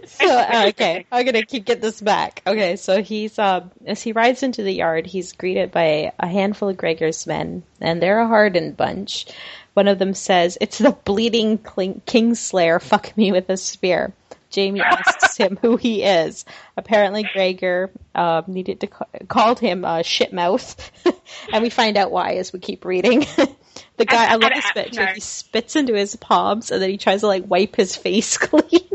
so 0.04 0.28
uh, 0.28 0.66
okay, 0.68 1.06
I'm 1.10 1.24
gonna 1.24 1.44
keep 1.44 1.64
get 1.64 1.80
this 1.80 2.00
back. 2.00 2.42
Okay, 2.46 2.76
so 2.76 3.02
he's 3.02 3.38
uh, 3.38 3.66
as 3.86 4.02
he 4.02 4.12
rides 4.12 4.42
into 4.42 4.62
the 4.62 4.72
yard, 4.72 5.06
he's 5.06 5.32
greeted 5.32 5.72
by 5.72 6.12
a 6.18 6.26
handful 6.26 6.68
of 6.68 6.76
Gregor's 6.76 7.26
men, 7.26 7.62
and 7.80 8.02
they're 8.02 8.20
a 8.20 8.28
hardened 8.28 8.76
bunch. 8.76 9.26
One 9.74 9.88
of 9.88 9.98
them 9.98 10.14
says, 10.14 10.58
"It's 10.60 10.78
the 10.78 10.92
bleeding 10.92 11.58
Kling- 11.58 12.02
Kingslayer. 12.06 12.80
Fuck 12.82 13.16
me 13.16 13.32
with 13.32 13.48
a 13.48 13.56
spear." 13.56 14.12
Jaime 14.54 14.80
asks 14.80 15.36
him 15.38 15.58
who 15.60 15.76
he 15.76 16.02
is. 16.02 16.44
Apparently, 16.76 17.24
Gregor 17.32 17.90
uh, 18.14 18.42
needed 18.46 18.80
to 18.80 18.86
ca- 18.88 19.06
called 19.28 19.58
him 19.58 19.84
uh, 19.84 19.98
shitmouth, 19.98 20.90
and 21.52 21.62
we 21.62 21.70
find 21.70 21.96
out 21.96 22.10
why 22.10 22.34
as 22.34 22.52
we 22.52 22.58
keep 22.58 22.84
reading. 22.84 23.20
the 23.96 24.04
guy, 24.04 24.30
I 24.32 24.36
love 24.36 24.52
this 24.54 24.72
bit. 24.74 25.14
He 25.14 25.20
spits 25.20 25.76
into 25.76 25.94
his 25.94 26.16
palms, 26.16 26.70
and 26.70 26.80
then 26.82 26.90
he 26.90 26.98
tries 26.98 27.20
to 27.20 27.26
like 27.26 27.44
wipe 27.46 27.76
his 27.76 27.96
face 27.96 28.36
clean. 28.38 28.88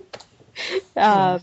Um, 0.97 1.41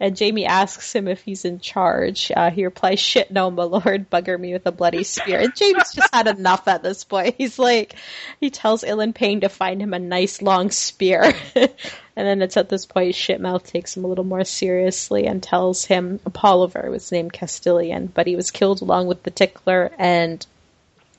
and 0.00 0.18
Jaime 0.18 0.46
asks 0.46 0.94
him 0.94 1.06
if 1.06 1.20
he's 1.20 1.44
in 1.44 1.60
charge. 1.60 2.32
Uh, 2.34 2.50
he 2.50 2.64
replies, 2.64 2.98
"Shit, 2.98 3.30
no, 3.30 3.50
my 3.50 3.64
lord, 3.64 4.08
bugger 4.08 4.40
me 4.40 4.54
with 4.54 4.64
a 4.64 4.72
bloody 4.72 5.04
spear." 5.04 5.38
And 5.38 5.52
Jaime's 5.54 5.92
just 5.92 6.14
had 6.14 6.26
enough 6.26 6.66
at 6.66 6.82
this 6.82 7.04
point. 7.04 7.34
He's 7.38 7.58
like, 7.58 7.94
he 8.40 8.48
tells 8.48 8.84
Ilyn 8.84 9.14
Payne 9.14 9.42
to 9.42 9.50
find 9.50 9.82
him 9.82 9.92
a 9.92 9.98
nice 9.98 10.40
long 10.40 10.70
spear. 10.70 11.34
and 11.54 11.68
then 12.16 12.40
it's 12.40 12.56
at 12.56 12.70
this 12.70 12.86
point 12.86 13.14
Shitmouth 13.14 13.66
takes 13.66 13.94
him 13.94 14.04
a 14.04 14.08
little 14.08 14.24
more 14.24 14.44
seriously 14.44 15.26
and 15.26 15.42
tells 15.42 15.84
him 15.84 16.18
Apolliver 16.24 16.90
was 16.90 17.12
named 17.12 17.34
castellan, 17.34 18.06
but 18.06 18.26
he 18.26 18.34
was 18.34 18.50
killed 18.50 18.80
along 18.80 19.08
with 19.08 19.22
the 19.24 19.30
Tickler 19.30 19.92
and 19.98 20.46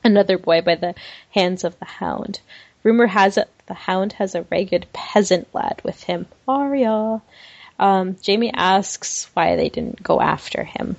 another 0.04 0.40
boy 0.40 0.62
by 0.62 0.76
the 0.76 0.96
hands 1.30 1.64
of 1.64 1.78
the 1.78 1.86
Hound. 1.86 2.40
Rumor 2.88 3.08
has 3.08 3.36
it 3.36 3.50
the 3.66 3.74
Hound 3.74 4.14
has 4.14 4.34
a 4.34 4.44
ragged 4.44 4.88
peasant 4.94 5.54
lad 5.54 5.82
with 5.84 6.04
him, 6.04 6.26
Arya. 6.48 7.22
Um, 7.78 8.16
Jaime 8.26 8.54
asks 8.54 9.30
why 9.34 9.58
they 9.58 9.68
didn't 9.68 10.02
go 10.02 10.22
after 10.22 10.64
him. 10.64 10.96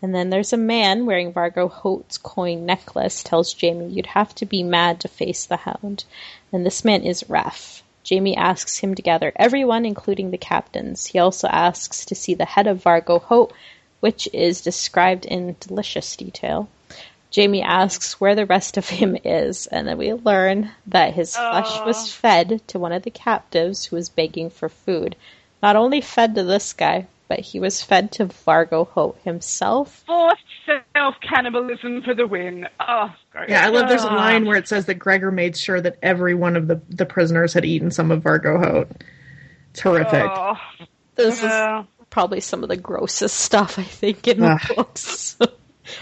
And 0.00 0.14
then 0.14 0.30
there's 0.30 0.52
a 0.52 0.56
man 0.56 1.04
wearing 1.04 1.32
Vargo 1.32 1.68
Hoat's 1.68 2.16
coin 2.16 2.64
necklace 2.64 3.24
tells 3.24 3.60
Jaime 3.60 3.88
you'd 3.88 4.06
have 4.06 4.36
to 4.36 4.46
be 4.46 4.62
mad 4.62 5.00
to 5.00 5.08
face 5.08 5.46
the 5.46 5.56
Hound. 5.56 6.04
And 6.52 6.64
this 6.64 6.84
man 6.84 7.02
is 7.02 7.28
Raff. 7.28 7.82
Jaime 8.08 8.36
asks 8.36 8.78
him 8.78 8.94
to 8.94 9.02
gather 9.02 9.32
everyone, 9.34 9.84
including 9.84 10.30
the 10.30 10.38
captains. 10.38 11.06
He 11.06 11.18
also 11.18 11.48
asks 11.48 12.04
to 12.04 12.14
see 12.14 12.34
the 12.34 12.44
head 12.44 12.68
of 12.68 12.84
Vargo 12.84 13.20
Hoat, 13.20 13.52
which 13.98 14.28
is 14.32 14.60
described 14.60 15.24
in 15.26 15.56
delicious 15.58 16.14
detail. 16.14 16.68
Jaime 17.34 17.62
asks 17.62 18.20
where 18.20 18.34
the 18.34 18.46
rest 18.46 18.76
of 18.76 18.88
him 18.88 19.16
is, 19.24 19.66
and 19.66 19.88
then 19.88 19.98
we 19.98 20.12
learn 20.12 20.70
that 20.86 21.14
his 21.14 21.34
flesh 21.34 21.80
was 21.84 22.12
fed 22.12 22.60
to 22.68 22.78
one 22.78 22.92
of 22.92 23.02
the 23.02 23.10
captives 23.10 23.84
who 23.86 23.96
was 23.96 24.08
begging 24.08 24.50
for 24.50 24.68
food. 24.68 25.16
Not 25.62 25.76
only 25.76 26.00
fed 26.00 26.34
to 26.34 26.44
this 26.44 26.72
guy, 26.72 27.06
but 27.26 27.40
he 27.40 27.58
was 27.58 27.82
fed 27.82 28.12
to 28.12 28.26
Vargo 28.26 28.86
Hoat 28.88 29.18
himself. 29.24 30.04
Forced 30.06 30.42
self 30.94 31.14
cannibalism 31.22 32.02
for 32.02 32.14
the 32.14 32.26
win. 32.26 32.68
Oh, 32.78 33.12
great. 33.32 33.48
Yeah, 33.48 33.64
I 33.66 33.70
love 33.70 33.88
there's 33.88 34.04
a 34.04 34.10
Ah. 34.10 34.14
line 34.16 34.44
where 34.44 34.56
it 34.58 34.68
says 34.68 34.86
that 34.86 34.94
Gregor 34.94 35.30
made 35.32 35.56
sure 35.56 35.80
that 35.80 35.96
every 36.02 36.34
one 36.34 36.54
of 36.56 36.68
the, 36.68 36.80
the 36.90 37.06
prisoners 37.06 37.54
had 37.54 37.64
eaten 37.64 37.90
some 37.90 38.10
of 38.10 38.22
Vargo 38.22 38.62
Hoat. 38.62 38.90
It's 39.70 39.80
horrific. 39.80 40.30
Oh, 40.30 40.56
This 41.16 41.42
yeah. 41.42 41.80
is 41.80 41.86
probably 42.10 42.40
some 42.40 42.62
of 42.62 42.68
the 42.68 42.76
grossest 42.76 43.36
stuff 43.36 43.78
I 43.78 43.82
think 43.84 44.28
in 44.28 44.40
the 44.40 44.60
books. 44.76 45.36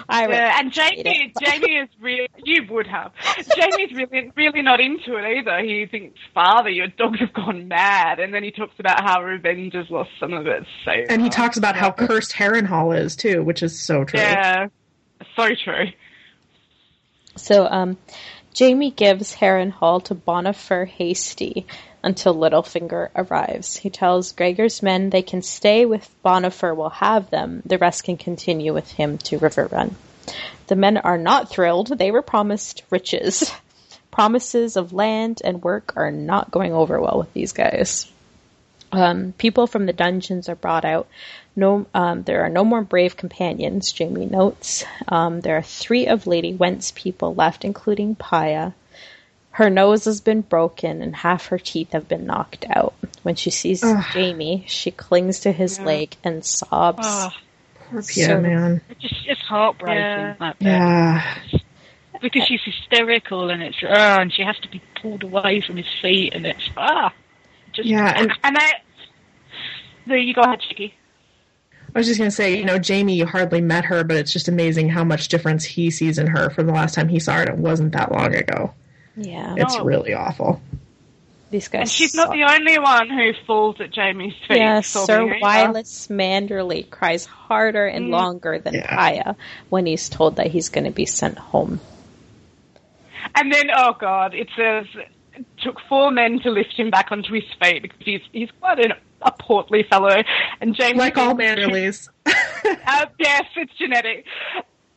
I 0.09 0.27
read 0.27 0.37
Yeah, 0.37 0.59
and 0.59 0.75
Jaime, 0.75 1.03
it. 1.05 1.33
Jaime 1.43 1.77
is 1.77 1.89
really, 2.01 2.29
you 2.45 2.63
would 2.71 2.87
have. 2.87 3.13
Jaime's 3.25 3.93
really, 3.93 4.31
really 4.37 4.63
not 4.63 4.81
into 4.81 5.17
it 5.17 5.39
either. 5.39 5.59
He 5.61 5.87
thinks, 5.87 6.19
father, 6.35 6.71
your 6.71 6.89
dogs 6.89 7.21
have 7.21 7.33
gone 7.33 7.69
mad. 7.69 8.21
And 8.21 8.33
then 8.33 8.43
he 8.43 8.51
talks 8.51 8.75
about 8.79 9.03
how 9.03 9.23
revenge 9.23 9.75
has 9.75 9.91
lost 9.91 10.11
some 10.19 10.33
of 10.33 10.47
its 10.47 10.67
savor. 10.85 11.07
And 11.11 11.23
he 11.23 11.29
talks 11.29 11.57
about 11.57 11.77
how 11.77 11.91
cursed 11.91 12.33
Harrenhal 12.33 12.99
is 12.99 13.17
too, 13.17 13.43
which 13.43 13.63
is 13.63 13.79
so 13.79 14.05
true. 14.05 14.21
Yeah, 14.21 14.69
so 15.37 15.49
true. 15.65 15.87
So, 17.37 17.67
um, 17.67 17.97
Jaime 18.59 18.91
gives 18.91 19.35
Harrenhal 19.35 20.05
to 20.05 20.15
Bonifer 20.15 20.87
Hasty 20.87 21.67
until 22.03 22.35
Littlefinger 22.35 23.11
arrives. 23.15 23.77
He 23.77 23.91
tells 23.91 24.33
Gregor's 24.33 24.83
men 24.83 25.11
they 25.11 25.23
can 25.23 25.43
stay 25.43 25.87
with 25.87 26.11
Bonifer 26.25 26.75
will 26.75 26.91
have 26.91 27.31
them. 27.31 27.63
The 27.65 27.79
rest 27.79 28.05
can 28.05 28.17
continue 28.17 28.75
with 28.75 28.91
him 28.91 29.19
to 29.19 29.39
Riverrun. 29.39 29.95
The 30.67 30.77
men 30.77 30.97
are 30.97 31.19
not 31.19 31.51
thrilled. 31.51 31.99
They 31.99 32.11
were 32.11 32.23
promised 32.23 32.83
riches. 32.91 33.53
promises 34.11 34.77
of 34.77 34.93
land 34.93 35.41
and 35.43 35.63
work 35.63 35.95
are 35.97 36.13
not 36.13 36.51
going 36.51 36.73
over 36.73 37.01
well 37.01 37.19
with 37.19 37.33
these 37.33 37.53
guys. 37.53 38.13
Um, 38.93 39.33
people 39.39 39.67
from 39.67 39.87
the 39.87 39.95
dungeons 39.95 40.49
are 40.51 40.55
brought 40.55 40.85
out. 40.85 41.09
No, 41.57 41.87
um, 41.95 42.23
there 42.23 42.45
are 42.45 42.51
no 42.51 42.63
more 42.63 42.83
brave 42.83 43.17
companions. 43.17 43.93
Jaime 43.97 44.27
notes 44.27 44.85
um, 45.09 45.41
there 45.41 45.57
are 45.57 45.63
three 45.63 46.07
of 46.07 46.27
Lady 46.27 46.53
Whent's 46.53 46.93
people 46.93 47.35
left, 47.35 47.65
including 47.65 48.15
Pia. 48.15 48.75
Her 49.53 49.69
nose 49.71 50.07
has 50.07 50.21
been 50.21 50.41
broken 50.41 51.03
and 51.03 51.15
half 51.15 51.47
her 51.49 51.59
teeth 51.59 51.93
have 51.93 52.09
been 52.09 52.27
knocked 52.27 52.65
out. 52.75 52.95
When 53.23 53.35
she 53.35 53.51
sees 53.51 53.83
Jaime, 53.83 54.65
she 54.67 54.91
clings 54.91 55.41
to 55.41 55.53
his 55.53 55.79
leg 55.79 56.17
and 56.25 56.45
sobs. 56.45 57.07
Oh, 57.07 57.31
Poor 57.91 58.03
Pia, 58.03 58.27
So- 58.27 58.41
man. 58.41 58.81
it's 58.89 59.01
just 59.03 59.15
it's 59.27 59.41
heartbreaking. 59.43 59.99
Yeah. 60.01 60.53
Yeah. 60.61 61.37
because 62.23 62.45
she's 62.47 62.63
hysterical 62.65 63.51
and 63.51 63.63
it's 63.63 63.77
ah, 63.87 64.21
and 64.21 64.33
she 64.33 64.43
has 64.43 64.59
to 64.61 64.69
be 64.69 64.81
pulled 65.01 65.23
away 65.23 65.61
from 65.61 65.77
his 65.77 65.87
feet 66.01 66.33
and 66.35 66.47
it's 66.47 66.71
ah, 66.77 67.13
just 67.73 67.87
Yeah, 67.87 68.13
and 68.17 68.33
And 68.43 68.57
I, 68.59 68.73
there 70.07 70.17
you 70.17 70.33
go 70.33 70.41
ahead, 70.41 70.61
Chicky. 70.61 70.95
I 71.95 71.99
was 71.99 72.07
just 72.07 72.19
gonna 72.19 72.31
say, 72.31 72.57
you 72.57 72.65
know, 72.65 72.79
Jaime 72.85 73.15
you 73.15 73.27
hardly 73.27 73.61
met 73.61 73.85
her, 73.85 74.03
but 74.03 74.17
it's 74.17 74.33
just 74.33 74.49
amazing 74.49 74.89
how 74.89 75.05
much 75.05 75.29
difference 75.29 75.65
he 75.65 75.91
sees 75.91 76.17
in 76.19 76.27
her 76.29 76.49
from 76.49 76.67
the 76.67 76.73
last 76.73 76.95
time 76.95 77.09
he 77.09 77.21
saw 77.21 77.35
her. 77.35 77.41
and 77.43 77.51
It 77.51 77.57
wasn't 77.59 77.93
that 77.93 78.11
long 78.11 78.35
ago. 78.35 78.73
Yeah, 79.17 79.55
It's 79.59 79.77
No. 79.77 79.85
really 79.85 80.15
awful. 80.15 80.61
these 81.51 81.69
guys. 81.69 81.81
And 81.83 81.91
she's 81.91 82.15
not 82.15 82.31
the 82.31 82.45
only 82.45 82.79
one 82.79 83.11
who 83.11 83.33
falls 83.47 83.79
at 83.79 83.95
Jaime's 83.95 84.33
feet. 84.49 84.57
Yeah, 84.57 84.81
sobbing 84.81 85.07
Sir 85.07 85.23
either. 85.35 85.73
Wylis 85.75 86.09
Manderly 86.09 86.89
cries 86.89 87.27
harder 87.27 87.85
and 87.87 88.07
Mm. 88.07 88.11
longer 88.13 88.59
than 88.59 88.73
Yeah. 88.75 88.97
Pia 89.11 89.37
when 89.69 89.85
he's 89.85 90.09
told 90.09 90.37
that 90.37 90.47
he's 90.47 90.71
going 90.71 90.85
to 90.85 90.91
be 90.91 91.05
sent 91.05 91.37
home. 91.39 91.79
And 93.35 93.53
then, 93.53 93.71
oh 93.77 93.95
god, 94.01 94.35
it 94.35 94.49
says 94.57 94.87
it 95.35 95.45
took 95.63 95.79
four 95.89 96.11
men 96.11 96.41
to 96.41 96.51
lift 96.51 96.73
him 96.75 96.91
back 96.91 97.13
onto 97.13 97.35
his 97.35 97.45
feet 97.63 97.83
because 97.83 97.99
he's 98.03 98.21
he's 98.33 98.51
quite 98.59 98.79
an, 98.85 98.93
a 99.21 99.31
portly 99.33 99.83
fellow. 99.83 100.23
And 100.61 100.75
Jaime, 100.77 100.99
Like 100.99 101.19
all 101.19 101.37
thinks- 101.37 101.61
Manderlys. 101.61 102.09
uh, 102.27 103.07
yes, 103.19 103.45
it's 103.57 103.73
genetic. 103.79 104.25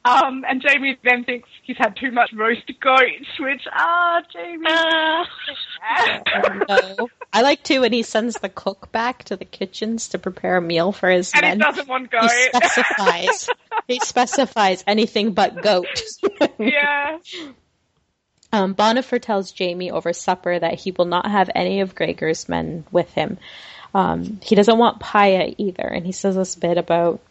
Um, 0.06 0.46
and 0.48 0.64
Jaime 0.64 0.98
then 1.04 1.24
thinks 1.24 1.50
he's 1.64 1.78
had 1.78 1.96
too 1.96 2.12
much 2.12 2.32
roast 2.32 2.72
goat, 2.80 3.00
which 3.40 3.64
ah, 3.74 4.22
Jaime. 4.32 4.64
ah. 4.68 5.26
no. 6.70 7.10
I 7.34 7.42
like 7.42 7.64
too 7.64 7.82
when 7.82 7.92
he 7.92 8.04
sends 8.04 8.36
the 8.36 8.50
cook 8.50 8.92
back 8.92 9.24
to 9.26 9.36
the 9.36 9.46
kitchens 9.46 10.10
to 10.10 10.20
prepare 10.20 10.58
a 10.58 10.62
meal 10.62 10.92
for 10.92 11.10
his 11.10 11.32
and 11.34 11.44
he 11.44 11.50
men. 11.50 11.58
doesn't 11.58 11.88
want 11.88 12.12
goat. 12.12 12.30
He 12.30 12.50
specifies. 12.50 13.50
he 13.88 14.00
specifies 14.00 14.84
anything 14.86 15.34
but 15.34 15.64
goat. 15.64 15.88
yeah. 16.60 17.18
Um, 18.54 18.76
Bonifer 18.76 19.20
tells 19.20 19.58
Jaime 19.58 19.90
over 19.90 20.14
supper 20.14 20.60
that 20.60 20.76
he 20.76 20.92
will 20.92 21.06
not 21.06 21.30
have 21.30 21.50
any 21.56 21.82
of 21.82 21.96
Gregor's 21.96 22.48
men 22.48 22.86
with 22.92 23.12
him. 23.14 23.40
Um, 23.96 24.40
he 24.44 24.54
doesn't 24.54 24.78
want 24.78 25.00
Pia 25.00 25.56
either, 25.58 25.84
and 25.84 26.06
he 26.06 26.12
says 26.12 26.36
this 26.36 26.56
bit 26.56 26.78
about 26.78 27.22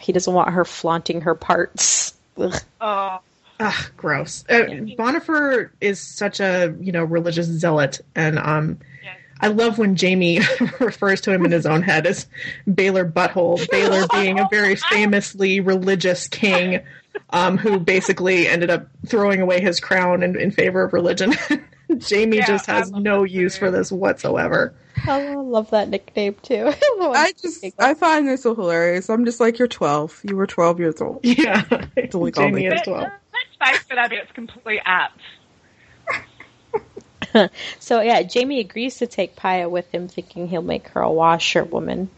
he 0.00 0.12
doesn't 0.12 0.32
want 0.32 0.50
her 0.50 0.64
flaunting 0.64 1.22
her 1.22 1.34
parts. 1.34 2.14
Ugh. 2.38 2.54
Oh. 2.80 3.20
Ugh, 3.60 3.90
gross. 3.96 4.44
Uh, 4.48 4.64
Bonifer 4.98 5.70
is 5.80 6.00
such 6.00 6.40
a 6.40 6.74
you 6.80 6.90
know 6.90 7.04
religious 7.04 7.46
zealot, 7.46 8.00
and 8.14 8.38
um, 8.38 8.78
Yeah. 9.04 9.14
I 9.40 9.48
love 9.48 9.78
when 9.78 9.96
Jaime 9.96 10.40
refers 10.80 11.20
to 11.22 11.32
him 11.32 11.44
in 11.44 11.52
his 11.52 11.66
own 11.66 11.82
head 11.82 12.06
as 12.06 12.26
Baelor 12.68 13.10
Butthole. 13.12 13.58
Baelor 13.68 14.10
being 14.10 14.40
a 14.40 14.48
very 14.50 14.74
famously 14.90 15.60
religious 15.60 16.26
king, 16.26 16.80
um, 17.30 17.56
who 17.56 17.78
basically 17.78 18.48
ended 18.48 18.70
up 18.70 18.88
throwing 19.06 19.40
away 19.40 19.60
his 19.60 19.78
crown 19.78 20.22
in, 20.24 20.40
in 20.40 20.50
favor 20.50 20.82
of 20.82 20.92
religion. 20.92 21.32
Jaime 22.10 22.38
Yeah, 22.38 22.46
just 22.46 22.66
has 22.66 22.90
no 22.90 23.22
use 23.22 23.56
for 23.56 23.70
this 23.70 23.92
whatsoever. 23.92 24.74
Oh, 25.06 25.38
I 25.38 25.42
love 25.42 25.70
that 25.70 25.88
nickname 25.88 26.36
too. 26.42 26.72
I 27.14 27.32
just 27.40 27.64
I 27.78 27.94
find 27.94 28.28
this 28.28 28.42
so 28.42 28.54
hilarious. 28.54 29.10
I'm 29.10 29.24
just 29.24 29.40
like, 29.40 29.58
you're 29.58 29.68
12. 29.68 30.22
You 30.24 30.36
were 30.36 30.46
12 30.46 30.80
years 30.80 31.00
old. 31.00 31.20
Yeah, 31.24 31.64
we 32.14 32.30
call 32.32 32.44
Jaime 32.46 32.62
me. 32.62 32.68
as 32.68 32.80
But, 32.84 32.88
well. 32.88 33.04
uh, 33.04 33.10
let's 33.60 33.78
face 33.78 33.86
it, 33.90 33.98
I 33.98 34.06
it's 34.14 34.32
completely 34.32 34.80
apt. 34.84 35.20
So 37.78 38.00
yeah, 38.02 38.22
Jaime 38.32 38.60
agrees 38.60 38.98
to 38.98 39.06
take 39.06 39.36
Pia 39.36 39.68
with 39.68 39.90
him, 39.90 40.06
thinking 40.08 40.48
he'll 40.48 40.60
make 40.60 40.88
her 40.88 41.00
a 41.00 41.10
washerwoman. 41.10 42.10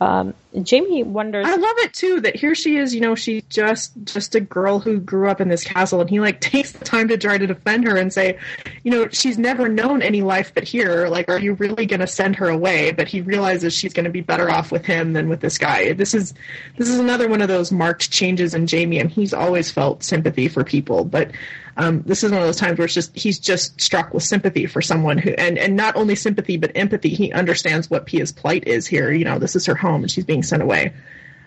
Um, 0.00 0.34
Jaime 0.54 1.02
wonders. 1.02 1.44
I 1.46 1.56
love 1.56 1.76
it 1.78 1.92
too 1.92 2.20
that 2.20 2.36
here 2.36 2.54
she 2.54 2.76
is, 2.76 2.94
you 2.94 3.00
know, 3.00 3.16
she's 3.16 3.42
just 3.48 3.92
just 4.04 4.34
a 4.36 4.40
girl 4.40 4.78
who 4.78 5.00
grew 5.00 5.28
up 5.28 5.40
in 5.40 5.48
this 5.48 5.64
castle 5.64 6.00
and 6.00 6.08
he 6.08 6.20
like 6.20 6.40
takes 6.40 6.72
the 6.72 6.84
time 6.84 7.08
to 7.08 7.18
try 7.18 7.36
to 7.36 7.46
defend 7.46 7.86
her 7.86 7.96
and 7.96 8.12
say, 8.12 8.38
you 8.84 8.92
know, 8.92 9.08
she's 9.08 9.38
never 9.38 9.68
known 9.68 10.00
any 10.00 10.22
life 10.22 10.52
but 10.54 10.62
here. 10.62 11.08
Like, 11.08 11.28
are 11.28 11.40
you 11.40 11.54
really 11.54 11.84
gonna 11.84 12.06
send 12.06 12.36
her 12.36 12.48
away? 12.48 12.92
But 12.92 13.08
he 13.08 13.20
realizes 13.20 13.74
she's 13.74 13.92
gonna 13.92 14.10
be 14.10 14.20
better 14.20 14.48
off 14.48 14.70
with 14.70 14.84
him 14.84 15.14
than 15.14 15.28
with 15.28 15.40
this 15.40 15.58
guy. 15.58 15.92
This 15.92 16.14
is 16.14 16.32
this 16.76 16.88
is 16.88 16.98
another 17.00 17.28
one 17.28 17.42
of 17.42 17.48
those 17.48 17.72
marked 17.72 18.12
changes 18.12 18.54
in 18.54 18.68
Jaime 18.68 19.00
and 19.00 19.10
he's 19.10 19.34
always 19.34 19.70
felt 19.70 20.04
sympathy 20.04 20.48
for 20.48 20.62
people, 20.62 21.04
but 21.04 21.32
um, 21.78 22.02
this 22.02 22.24
is 22.24 22.32
one 22.32 22.40
of 22.40 22.46
those 22.46 22.56
times 22.56 22.76
where 22.76 22.86
it's 22.86 22.94
just 22.94 23.16
he's 23.16 23.38
just 23.38 23.80
struck 23.80 24.12
with 24.12 24.24
sympathy 24.24 24.66
for 24.66 24.82
someone 24.82 25.16
who 25.16 25.30
and 25.30 25.56
and 25.56 25.76
not 25.76 25.94
only 25.94 26.16
sympathy 26.16 26.56
but 26.56 26.72
empathy. 26.74 27.10
He 27.10 27.32
understands 27.32 27.88
what 27.88 28.04
Pia's 28.04 28.32
plight 28.32 28.66
is 28.66 28.86
here. 28.86 29.12
You 29.12 29.24
know, 29.24 29.38
this 29.38 29.54
is 29.54 29.64
her 29.66 29.76
home 29.76 30.02
and 30.02 30.10
she's 30.10 30.24
being 30.24 30.42
sent 30.42 30.60
away. 30.60 30.92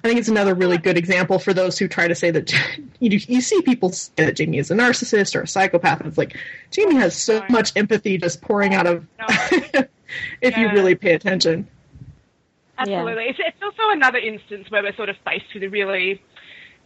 I 0.04 0.08
think 0.08 0.20
it's 0.20 0.30
another 0.30 0.56
really 0.56 0.78
good 0.78 0.98
example 0.98 1.38
for 1.38 1.54
those 1.54 1.78
who 1.78 1.88
try 1.88 2.08
to 2.08 2.16
say 2.16 2.32
that 2.32 2.52
you 3.00 3.20
you 3.28 3.42
see 3.42 3.62
people 3.62 3.92
say 3.92 4.14
that 4.18 4.40
Jaime 4.40 4.58
is 4.58 4.72
a 4.72 4.76
narcissist 4.76 5.36
or 5.36 5.42
a 5.42 5.48
psychopath. 5.48 6.06
It's 6.06 6.18
like 6.18 6.38
Jaime 6.74 6.96
has 6.96 7.14
so 7.14 7.44
much 7.50 7.74
empathy 7.76 8.18
just 8.18 8.42
pouring 8.42 8.74
out 8.74 8.88
of 8.88 9.06
if 10.42 10.58
you 10.58 10.70
really 10.70 10.96
pay 10.96 11.14
attention. 11.14 11.68
Absolutely. 12.78 13.26
It's, 13.26 13.40
it's 13.40 13.62
also 13.62 13.92
another 13.92 14.18
instance 14.18 14.72
where 14.72 14.82
we're 14.82 14.96
sort 14.96 15.10
of 15.10 15.18
faced 15.26 15.54
with 15.54 15.64
a 15.64 15.68
really 15.68 16.22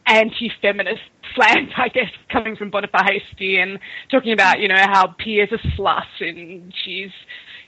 anti-feminist 0.07 1.01
slant, 1.33 1.71
I 1.77 1.89
guess, 1.89 2.09
coming 2.29 2.55
from 2.55 2.71
Bonifer 2.71 3.03
Hasty 3.03 3.57
and 3.57 3.79
talking 4.09 4.33
about, 4.33 4.59
you 4.59 4.67
know, 4.67 4.75
how 4.77 5.07
Pia's 5.17 5.51
a 5.51 5.57
slut 5.79 6.05
and 6.19 6.73
she's 6.83 7.11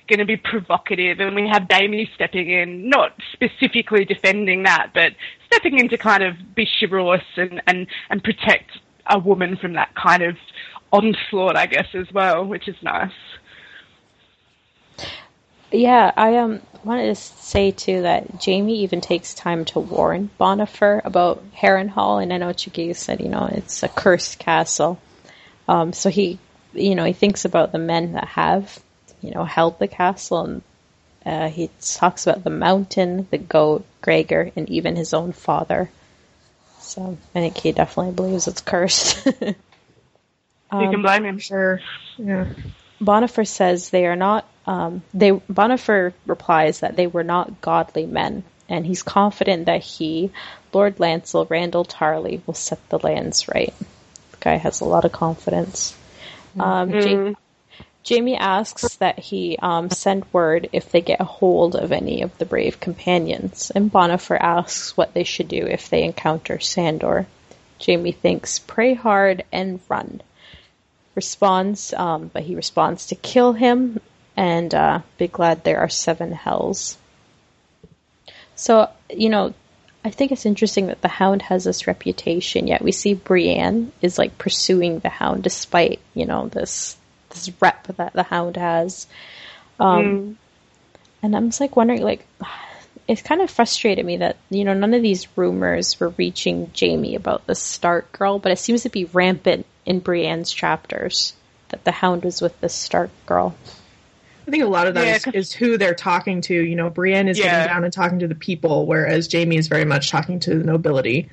going 0.07 0.19
to 0.19 0.25
be 0.25 0.37
provocative 0.37 1.19
and 1.19 1.35
we 1.35 1.47
have 1.51 1.67
Jaime 1.69 2.09
stepping 2.15 2.49
in, 2.49 2.89
not 2.89 3.13
specifically 3.33 4.05
defending 4.05 4.63
that, 4.63 4.91
but 4.93 5.13
stepping 5.47 5.79
in 5.79 5.89
to 5.89 5.97
kind 5.97 6.23
of 6.23 6.35
be 6.55 6.67
chivalrous 6.79 7.23
and, 7.35 7.61
and, 7.67 7.87
and 8.09 8.23
protect 8.23 8.71
a 9.09 9.19
woman 9.19 9.57
from 9.57 9.73
that 9.73 9.93
kind 9.95 10.23
of 10.23 10.35
onslaught, 10.91 11.57
I 11.57 11.65
guess, 11.65 11.87
as 11.93 12.07
well, 12.13 12.45
which 12.45 12.67
is 12.67 12.75
nice. 12.81 13.11
Yeah, 15.71 16.11
I 16.15 16.37
um 16.37 16.61
wanted 16.83 17.07
to 17.07 17.15
say 17.15 17.71
too 17.71 18.03
that 18.03 18.43
Jaime 18.43 18.83
even 18.83 19.01
takes 19.01 19.33
time 19.33 19.65
to 19.65 19.79
warn 19.79 20.29
Bonifer 20.39 21.01
about 21.03 21.43
Harrenhal, 21.53 22.21
and 22.21 22.31
I 22.31 22.37
know 22.37 22.49
Chigi 22.49 22.95
said, 22.95 23.19
you 23.19 23.29
know, 23.29 23.49
it's 23.51 23.83
a 23.83 23.89
cursed 23.89 24.39
castle. 24.39 24.99
Um, 25.67 25.91
so 25.91 26.09
he, 26.09 26.39
you 26.73 26.95
know, 26.95 27.03
he 27.03 27.13
thinks 27.13 27.43
about 27.43 27.71
the 27.73 27.79
men 27.79 28.13
that 28.13 28.27
have, 28.29 28.79
you 29.21 29.31
know, 29.31 29.43
held 29.43 29.79
the 29.79 29.87
castle, 29.87 30.45
and 30.45 30.61
uh, 31.25 31.49
he 31.49 31.69
talks 31.81 32.25
about 32.25 32.43
the 32.45 32.49
mountain, 32.49 33.27
the 33.29 33.37
goat, 33.37 33.85
Gregor, 34.01 34.51
and 34.55 34.69
even 34.69 34.95
his 34.95 35.13
own 35.13 35.33
father. 35.33 35.89
So 36.79 37.17
I 37.35 37.39
think 37.39 37.57
he 37.57 37.73
definitely 37.73 38.13
believes 38.13 38.47
it's 38.47 38.61
cursed. 38.61 39.25
you 39.41 39.55
can 40.71 41.01
blame 41.01 41.25
him. 41.25 41.39
Sure. 41.39 41.81
Yeah. 42.17 42.45
Bonifer 43.01 43.47
says 43.47 43.89
they 43.89 44.05
are 44.05 44.15
not. 44.15 44.45
Um, 44.65 45.03
they 45.13 45.31
Bonifer 45.31 46.13
replies 46.25 46.81
that 46.81 46.95
they 46.95 47.07
were 47.07 47.23
not 47.23 47.61
godly 47.61 48.05
men, 48.05 48.43
and 48.67 48.85
he's 48.85 49.03
confident 49.03 49.65
that 49.65 49.83
he, 49.83 50.31
Lord 50.73 50.97
Lancel 50.97 51.47
Randyll 51.47 51.87
Tarly, 51.87 52.41
will 52.45 52.53
set 52.53 52.89
the 52.89 52.99
lands 52.99 53.47
right. 53.47 53.73
The 54.31 54.37
guy 54.39 54.55
has 54.55 54.81
a 54.81 54.85
lot 54.85 55.05
of 55.05 55.11
confidence. 55.11 55.95
Um, 56.59 56.89
Ja- 56.99 57.35
Jaime 58.07 58.35
asks 58.37 58.95
that 58.95 59.19
he 59.19 59.57
um, 59.61 59.89
send 59.89 60.25
word 60.33 60.69
if 60.71 60.91
they 60.91 61.01
get 61.01 61.19
a 61.21 61.25
hold 61.25 61.75
of 61.75 61.91
any 61.91 62.21
of 62.21 62.37
the 62.37 62.45
brave 62.45 62.79
companions, 62.79 63.71
and 63.73 63.91
Bonifer 63.91 64.37
asks 64.39 64.97
what 64.97 65.13
they 65.13 65.23
should 65.23 65.47
do 65.47 65.65
if 65.67 65.89
they 65.89 66.03
encounter 66.03 66.59
Sandor. 66.59 67.27
Jaime 67.85 68.11
thinks, 68.11 68.59
pray 68.59 68.95
hard 68.95 69.43
and 69.51 69.79
run 69.87 70.21
responds, 71.17 71.93
um, 71.93 72.31
but 72.31 72.43
he 72.43 72.55
responds 72.55 73.07
to 73.07 73.15
kill 73.15 73.51
him, 73.51 73.99
and 74.37 74.73
uh, 74.73 75.01
be 75.17 75.27
glad 75.27 75.63
there 75.63 75.79
are 75.79 75.89
seven 75.89 76.31
hells. 76.31 76.97
So, 78.55 78.89
you 79.09 79.27
know, 79.27 79.53
I 80.05 80.11
think 80.11 80.31
it's 80.31 80.45
interesting 80.45 80.87
that 80.87 81.01
the 81.01 81.09
Hound 81.09 81.41
has 81.41 81.65
this 81.65 81.87
reputation, 81.87 82.67
yet 82.67 82.81
we 82.81 82.93
see 82.93 83.13
Brienne 83.15 83.91
is 84.01 84.17
like 84.17 84.37
pursuing 84.37 84.99
the 84.99 85.09
Hound 85.09 85.43
despite, 85.43 85.99
you 86.13 86.25
know, 86.25 86.47
this 86.47 86.95
this 87.29 87.51
rep 87.59 87.87
that 87.97 88.13
the 88.13 88.23
Hound 88.23 88.55
has. 88.55 89.07
Um, 89.79 90.37
And 91.23 91.35
I'm 91.35 91.49
just 91.49 91.59
like 91.59 91.75
wondering, 91.75 92.03
like, 92.03 92.25
it 93.07 93.23
kind 93.23 93.41
of 93.41 93.49
frustrated 93.49 94.05
me 94.05 94.17
that 94.17 94.37
you 94.49 94.65
know 94.65 94.73
none 94.73 94.93
of 94.93 95.01
these 95.01 95.27
rumors 95.37 95.99
were 95.99 96.09
reaching 96.09 96.71
Jaime 96.79 97.15
about 97.15 97.45
the 97.47 97.55
Stark 97.55 98.11
girl, 98.11 98.39
but 98.39 98.51
it 98.51 98.59
seems 98.59 98.83
to 98.83 98.89
be 98.89 99.05
rampant 99.05 99.65
in 99.85 99.99
Brienne's 100.01 100.51
chapters. 100.53 101.33
that 101.69 101.83
the 101.83 101.91
Hound 101.91 102.23
was 102.23 102.41
with 102.41 102.57
the 102.61 102.69
Stark 102.69 103.09
girl. 103.25 103.53
I 104.47 104.51
think 104.51 104.63
a 104.63 104.67
lot 104.67 104.87
of 104.87 104.93
that 104.93 105.05
Yeah, 105.05 105.15
is 105.15 105.25
'cause- 105.25 105.33
is 105.33 105.51
who 105.51 105.77
they're 105.77 105.93
talking 105.93 106.39
to. 106.43 106.53
You 106.53 106.77
know, 106.77 106.89
Brienne 106.89 107.27
is 107.27 107.37
Yeah. 107.37 107.43
getting 107.59 107.67
down 107.73 107.83
and 107.83 107.91
talking 107.91 108.19
to 108.19 108.27
the 108.29 108.35
people, 108.35 108.85
whereas 108.85 109.27
Jaime 109.29 109.57
is 109.57 109.67
very 109.67 109.83
much 109.83 110.09
talking 110.09 110.39
to 110.39 110.55
the 110.55 110.63
nobility, 110.63 111.27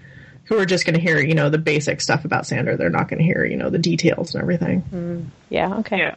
who 0.46 0.58
are 0.58 0.66
just 0.66 0.84
going 0.86 0.96
to 0.96 1.00
hear, 1.00 1.20
you 1.20 1.34
know, 1.34 1.50
the 1.50 1.58
basic 1.58 2.00
stuff 2.00 2.24
about 2.24 2.48
Sandor. 2.48 2.76
They're 2.76 2.90
not 2.90 3.06
going 3.08 3.18
to 3.20 3.24
hear, 3.24 3.44
you 3.44 3.56
know, 3.56 3.70
the 3.70 3.78
details 3.78 4.34
and 4.34 4.42
everything. 4.42 4.82
Mm, 4.92 5.26
yeah, 5.50 5.76
okay. 5.76 5.98
Yeah. 5.98 6.14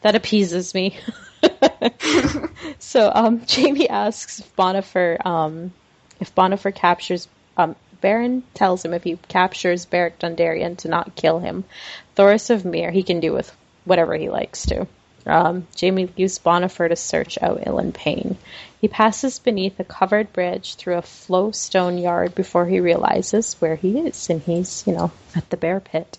That 0.00 0.16
appeases 0.16 0.74
me. 0.74 0.96
so 2.78 3.10
um, 3.14 3.42
Jaime 3.50 3.88
asks 3.88 4.40
if 4.40 4.56
Bonifer, 4.56 5.24
um, 5.24 5.72
if 6.20 6.34
Bonifer 6.34 6.74
captures, 6.74 7.28
um, 7.56 7.76
Baron 8.00 8.42
tells 8.54 8.84
him 8.84 8.94
if 8.94 9.04
he 9.04 9.16
captures 9.28 9.86
Beric 9.86 10.18
Dondarrion 10.18 10.76
to 10.78 10.88
not 10.88 11.14
kill 11.14 11.38
him. 11.38 11.64
Thoros 12.16 12.50
of 12.50 12.64
Myr 12.64 12.90
he 12.90 13.02
can 13.02 13.20
do 13.20 13.32
with 13.32 13.54
whatever 13.84 14.14
he 14.14 14.28
likes 14.28 14.66
to. 14.66 14.86
Um, 15.24 15.68
Jaime 15.80 16.08
leaves 16.18 16.38
Bonifer 16.40 16.88
to 16.88 16.96
search 16.96 17.38
out 17.40 17.62
Ilyn 17.64 17.92
Payne. 17.92 18.36
He 18.80 18.88
passes 18.88 19.38
beneath 19.38 19.78
a 19.78 19.84
covered 19.84 20.32
bridge 20.32 20.74
through 20.74 20.96
a 20.96 21.02
flow 21.02 21.52
stone 21.52 21.98
yard 21.98 22.34
before 22.34 22.66
he 22.66 22.80
realizes 22.80 23.54
where 23.60 23.76
he 23.76 24.00
is, 24.00 24.28
and 24.28 24.42
he's, 24.42 24.84
you 24.86 24.92
know, 24.92 25.12
at 25.36 25.48
the 25.50 25.56
bear 25.56 25.78
pit. 25.78 26.18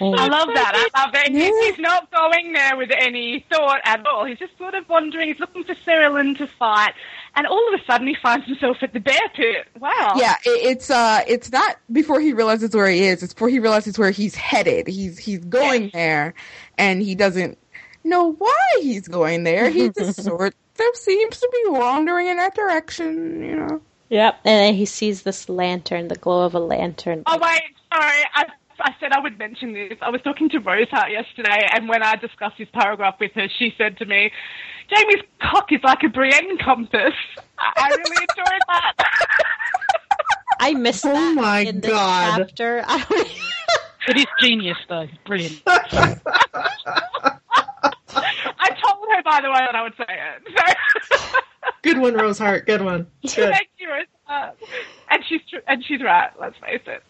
And- 0.00 0.16
I 0.16 0.26
love 0.26 0.48
that. 0.54 0.90
I 0.94 1.00
love 1.04 1.14
it. 1.14 1.32
He's, 1.32 1.66
he's 1.66 1.78
not 1.78 2.10
going 2.10 2.52
there 2.52 2.76
with 2.76 2.90
any 2.98 3.44
thought 3.50 3.80
at 3.84 4.04
all. 4.06 4.24
He's 4.24 4.38
just 4.38 4.56
sort 4.58 4.74
of 4.74 4.88
wandering. 4.88 5.28
He's 5.28 5.40
looking 5.40 5.64
for 5.64 5.74
Ser 5.84 6.02
Ilyn 6.02 6.36
to 6.38 6.48
fight, 6.58 6.92
and 7.34 7.46
all 7.46 7.72
of 7.72 7.80
a 7.80 7.84
sudden 7.84 8.06
he 8.06 8.16
finds 8.22 8.46
himself 8.46 8.78
at 8.82 8.92
the 8.92 9.00
bear 9.00 9.20
pit. 9.34 9.66
Wow. 9.78 10.14
Yeah, 10.16 10.34
it, 10.44 10.76
it's 10.76 10.90
uh, 10.90 11.22
it's 11.26 11.50
not 11.52 11.76
before 11.92 12.20
he 12.20 12.32
realizes 12.32 12.74
where 12.74 12.88
he 12.88 13.04
is. 13.04 13.22
It's 13.22 13.34
before 13.34 13.48
he 13.48 13.58
realizes 13.58 13.98
where 13.98 14.10
he's 14.10 14.34
headed. 14.34 14.88
He's 14.88 15.18
he's 15.18 15.44
going 15.44 15.90
there, 15.92 16.34
and 16.78 17.00
he 17.02 17.14
doesn't 17.14 17.58
know 18.04 18.32
why 18.32 18.78
he's 18.80 19.08
going 19.08 19.44
there. 19.44 19.70
He 19.70 19.90
just 19.90 20.22
sort 20.24 20.54
of 20.78 20.96
seems 20.96 21.40
to 21.40 21.48
be 21.52 21.70
wandering 21.70 22.26
in 22.28 22.36
that 22.36 22.54
direction. 22.54 23.42
You 23.42 23.56
know. 23.56 23.80
Yep. 24.08 24.40
And 24.44 24.60
then 24.66 24.74
he 24.74 24.84
sees 24.86 25.22
this 25.22 25.48
lantern, 25.48 26.08
the 26.08 26.14
glow 26.16 26.44
of 26.44 26.54
a 26.54 26.60
lantern. 26.60 27.22
Oh 27.26 27.38
wait, 27.40 27.62
sorry. 27.92 28.22
I 28.34 28.44
I 28.80 28.94
said 29.00 29.12
I 29.12 29.20
would 29.20 29.38
mention 29.38 29.72
this. 29.72 29.98
I 30.02 30.10
was 30.10 30.20
talking 30.22 30.48
to 30.50 30.58
Rosehart 30.60 31.10
yesterday, 31.10 31.66
and 31.72 31.88
when 31.88 32.02
I 32.02 32.16
discussed 32.16 32.56
this 32.58 32.68
paragraph 32.72 33.16
with 33.20 33.32
her, 33.34 33.48
she 33.58 33.72
said 33.78 33.96
to 33.98 34.04
me, 34.06 34.30
"Jaime's 34.90 35.22
cock 35.40 35.72
is 35.72 35.80
like 35.84 36.02
a 36.04 36.08
Brienne 36.08 36.58
compass." 36.58 37.14
I, 37.58 37.72
I 37.76 37.88
really 37.88 38.16
enjoyed 38.28 38.62
that. 38.68 38.92
I 40.60 40.74
missed 40.74 41.04
Oh 41.06 41.12
that 41.12 41.34
my 41.34 41.60
in 41.60 41.80
this 41.80 41.90
God. 41.90 42.38
chapter. 42.38 42.84
It 44.08 44.18
is 44.18 44.26
genius, 44.40 44.76
though. 44.88 45.08
Brilliant. 45.26 45.62
I 45.66 46.20
told 48.14 49.08
her, 49.10 49.22
by 49.24 49.40
the 49.42 49.50
way, 49.50 49.58
that 49.66 49.74
I 49.74 49.82
would 49.82 49.94
say 49.96 50.04
it. 50.08 50.42
So. 51.10 51.38
Good 51.82 51.98
one, 51.98 52.14
Rosehart. 52.14 52.66
Good 52.66 52.82
one. 52.82 53.08
Good. 53.22 53.32
Thank 53.52 53.68
you, 53.78 53.88
Rosehart. 53.88 54.52
And 55.10 55.24
she's 55.28 55.40
tr- 55.50 55.64
and 55.66 55.84
she's 55.84 56.00
right. 56.02 56.30
Let's 56.40 56.56
face 56.58 56.82
it. 56.86 57.02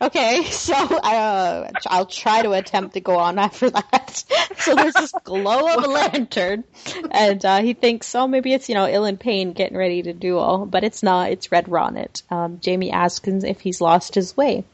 Okay, 0.00 0.44
so 0.50 0.74
uh, 0.74 1.70
I'll 1.86 2.06
try 2.06 2.42
to 2.42 2.52
attempt 2.52 2.94
to 2.94 3.00
go 3.00 3.16
on 3.16 3.38
after 3.46 3.70
that. 3.70 4.24
So 4.58 4.74
there's 4.74 4.94
this 4.94 5.12
glow 5.24 5.74
of 5.74 5.84
a 5.84 5.88
lantern, 5.88 6.64
and 7.10 7.44
uh, 7.44 7.62
he 7.62 7.74
thinks, 7.74 8.14
oh, 8.14 8.26
maybe 8.26 8.52
it's 8.52 8.68
you 8.68 8.74
know 8.74 8.86
Ilyn 8.86 9.18
Payne 9.18 9.52
getting 9.52 9.76
ready 9.76 10.02
to 10.02 10.12
duel, 10.12 10.66
but 10.66 10.84
it's 10.84 11.02
not. 11.02 11.30
It's 11.30 11.52
Red 11.52 11.66
Ronnet. 11.66 12.22
Um, 12.30 12.60
Jaime 12.64 12.90
asks 12.90 13.26
him 13.26 13.44
if 13.44 13.60
he's 13.60 13.80
lost 13.80 14.14
his 14.14 14.36
way. 14.36 14.64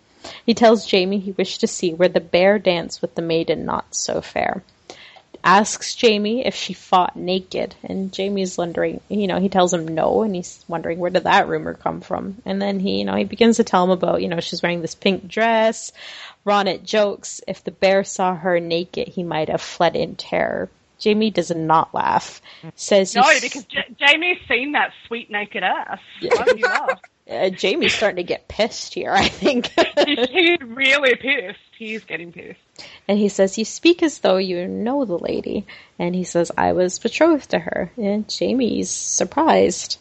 He 0.46 0.54
tells 0.54 0.88
Jaime 0.88 1.18
he 1.18 1.32
wished 1.32 1.60
to 1.60 1.66
see 1.66 1.92
where 1.92 2.08
the 2.08 2.20
bear 2.20 2.58
danced 2.58 3.02
with 3.02 3.14
the 3.16 3.22
maiden 3.22 3.64
not 3.64 3.94
so 3.94 4.20
fair. 4.20 4.62
Asks 5.44 6.00
Jaime 6.00 6.46
if 6.46 6.54
she 6.54 6.72
fought 6.72 7.16
naked, 7.16 7.74
and 7.82 8.14
Jaime's 8.16 8.56
wondering, 8.56 9.00
you 9.08 9.26
know, 9.26 9.40
he 9.40 9.48
tells 9.48 9.74
him 9.74 9.88
no, 9.88 10.22
and 10.22 10.34
he's 10.36 10.64
wondering 10.68 10.98
where 11.00 11.10
did 11.10 11.24
that 11.24 11.48
rumor 11.48 11.74
come 11.74 12.00
from. 12.00 12.36
And 12.44 12.62
then 12.62 12.78
he, 12.78 12.98
you 12.98 13.04
know, 13.04 13.16
he 13.16 13.24
begins 13.24 13.56
to 13.56 13.64
tell 13.64 13.82
him 13.82 13.90
about, 13.90 14.22
you 14.22 14.28
know, 14.28 14.38
she's 14.40 14.62
wearing 14.62 14.82
this 14.82 14.94
pink 14.94 15.26
dress. 15.26 15.92
Ronnet 16.46 16.84
jokes 16.84 17.40
if 17.48 17.64
the 17.64 17.70
bear 17.72 18.04
saw 18.04 18.34
her 18.36 18.60
naked, 18.60 19.08
he 19.08 19.22
might 19.24 19.48
have 19.48 19.62
fled 19.62 19.96
in 19.96 20.14
terror. 20.16 20.68
Jaime 21.02 21.30
does 21.30 21.50
not 21.50 21.92
laugh. 21.92 22.40
Says 22.76 23.14
No, 23.14 23.22
because 23.40 23.64
J- 23.64 23.94
Jaime's 23.98 24.38
seen 24.48 24.72
that 24.72 24.92
sweet 25.06 25.30
naked 25.30 25.64
ass. 25.64 25.98
Why 26.20 26.44
would 26.46 26.58
you 26.58 26.64
laugh? 26.66 27.00
uh, 27.30 27.50
Jaime's 27.60 27.94
starting 27.94 28.16
to 28.16 28.22
get 28.22 28.46
pissed 28.48 28.94
here. 28.94 29.12
I 29.12 29.26
think. 29.28 29.70
He's 30.06 30.60
really 30.60 31.16
pissed. 31.16 31.58
He's 31.76 32.04
getting 32.04 32.32
pissed. 32.32 32.60
And 33.08 33.18
he 33.18 33.28
says, 33.28 33.58
You 33.58 33.64
speak 33.64 34.02
as 34.02 34.18
though 34.18 34.36
you 34.36 34.66
know 34.66 35.04
the 35.04 35.18
lady. 35.18 35.66
And 35.98 36.14
he 36.14 36.24
says, 36.24 36.50
I 36.56 36.72
was 36.72 36.98
betrothed 36.98 37.50
to 37.50 37.58
her. 37.58 37.92
And 37.96 38.24
Jaime's 38.30 38.90
surprised. 38.90 39.98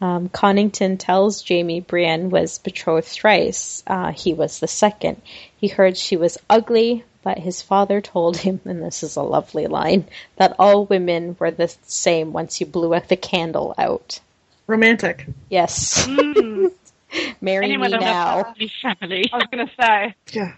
Um, 0.00 0.28
Connington 0.28 0.98
tells 0.98 1.46
Jaime 1.46 1.80
Brienne 1.80 2.30
was 2.30 2.58
betrothed 2.58 3.08
thrice. 3.08 3.82
Uh, 3.86 4.12
he 4.12 4.32
was 4.32 4.60
the 4.60 4.68
second. 4.68 5.20
He 5.56 5.68
heard 5.68 5.96
she 5.96 6.16
was 6.16 6.38
ugly, 6.48 7.04
but 7.24 7.38
his 7.38 7.62
father 7.62 8.00
told 8.00 8.36
him, 8.36 8.60
and 8.64 8.82
this 8.82 9.02
is 9.02 9.16
a 9.16 9.22
lovely 9.22 9.66
line, 9.66 10.06
that 10.36 10.54
all 10.58 10.86
women 10.86 11.36
were 11.38 11.50
the 11.50 11.74
same 11.82 12.32
once 12.32 12.60
you 12.60 12.66
blew 12.66 12.98
the 13.08 13.16
candle 13.16 13.74
out. 13.76 14.20
Romantic. 14.66 15.26
Yes. 15.48 16.06
Marry 17.40 17.64
Anyone 17.64 17.92
me 17.92 17.98
now. 17.98 18.54
Family. 18.82 19.30
I 19.32 19.36
was 19.36 19.46
going 19.50 19.66
to 19.66 19.72
say. 19.80 20.14
Yeah. 20.32 20.54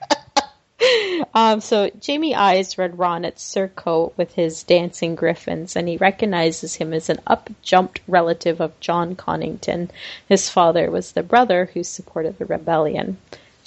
Um, 1.33 1.61
so 1.61 1.91
Jaime 2.05 2.35
eyes 2.35 2.76
Red 2.76 2.97
Ronnet's 2.97 3.43
surcoat 3.43 4.14
with 4.16 4.35
his 4.35 4.64
dancing 4.64 5.14
griffins, 5.14 5.76
and 5.76 5.87
he 5.87 5.97
recognizes 5.97 6.74
him 6.74 6.93
as 6.93 7.09
an 7.09 7.20
up-jumped 7.26 8.01
relative 8.09 8.61
of 8.61 8.78
Jon 8.81 9.14
Connington. 9.14 9.91
His 10.28 10.51
father 10.51 10.91
was 10.91 11.12
the 11.12 11.22
brother 11.22 11.66
who 11.66 11.85
supported 11.85 12.39
the 12.39 12.47
rebellion. 12.47 13.18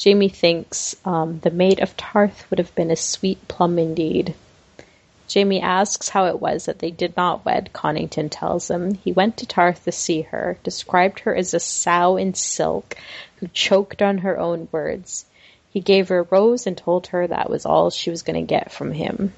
Jaime 0.04 0.28
thinks 0.28 0.96
um, 1.06 1.40
the 1.40 1.52
maid 1.52 1.80
of 1.80 1.96
Tarth 1.96 2.50
would 2.50 2.60
have 2.60 2.74
been 2.76 2.92
a 2.92 2.96
sweet 2.96 3.48
plum 3.48 3.80
indeed. 3.80 4.34
Jaime 5.34 5.62
asks 5.62 6.10
how 6.10 6.26
it 6.26 6.42
was 6.42 6.66
that 6.66 6.80
they 6.80 6.92
did 6.92 7.16
not 7.16 7.46
wed. 7.46 7.70
Connington 7.74 8.30
tells 8.30 8.70
him 8.70 8.96
he 8.96 9.12
went 9.12 9.38
to 9.38 9.46
Tarth 9.46 9.86
to 9.86 9.92
see 9.92 10.24
her, 10.24 10.58
described 10.64 11.22
her 11.22 11.36
as 11.36 11.54
a 11.54 11.60
sow 11.60 12.18
in 12.18 12.34
silk 12.34 12.98
who 13.38 13.48
choked 13.48 14.02
on 14.02 14.20
her 14.20 14.38
own 14.38 14.68
words. 14.72 15.26
He 15.74 15.82
gave 15.82 16.10
her 16.10 16.20
a 16.20 16.28
rose 16.30 16.68
and 16.68 16.78
told 16.78 17.08
her 17.08 17.26
that 17.26 17.50
was 17.50 17.66
all 17.66 17.90
she 17.90 18.12
was 18.12 18.22
going 18.22 18.36
to 18.36 18.48
get 18.48 18.72
from 18.72 18.92
him. 18.92 19.34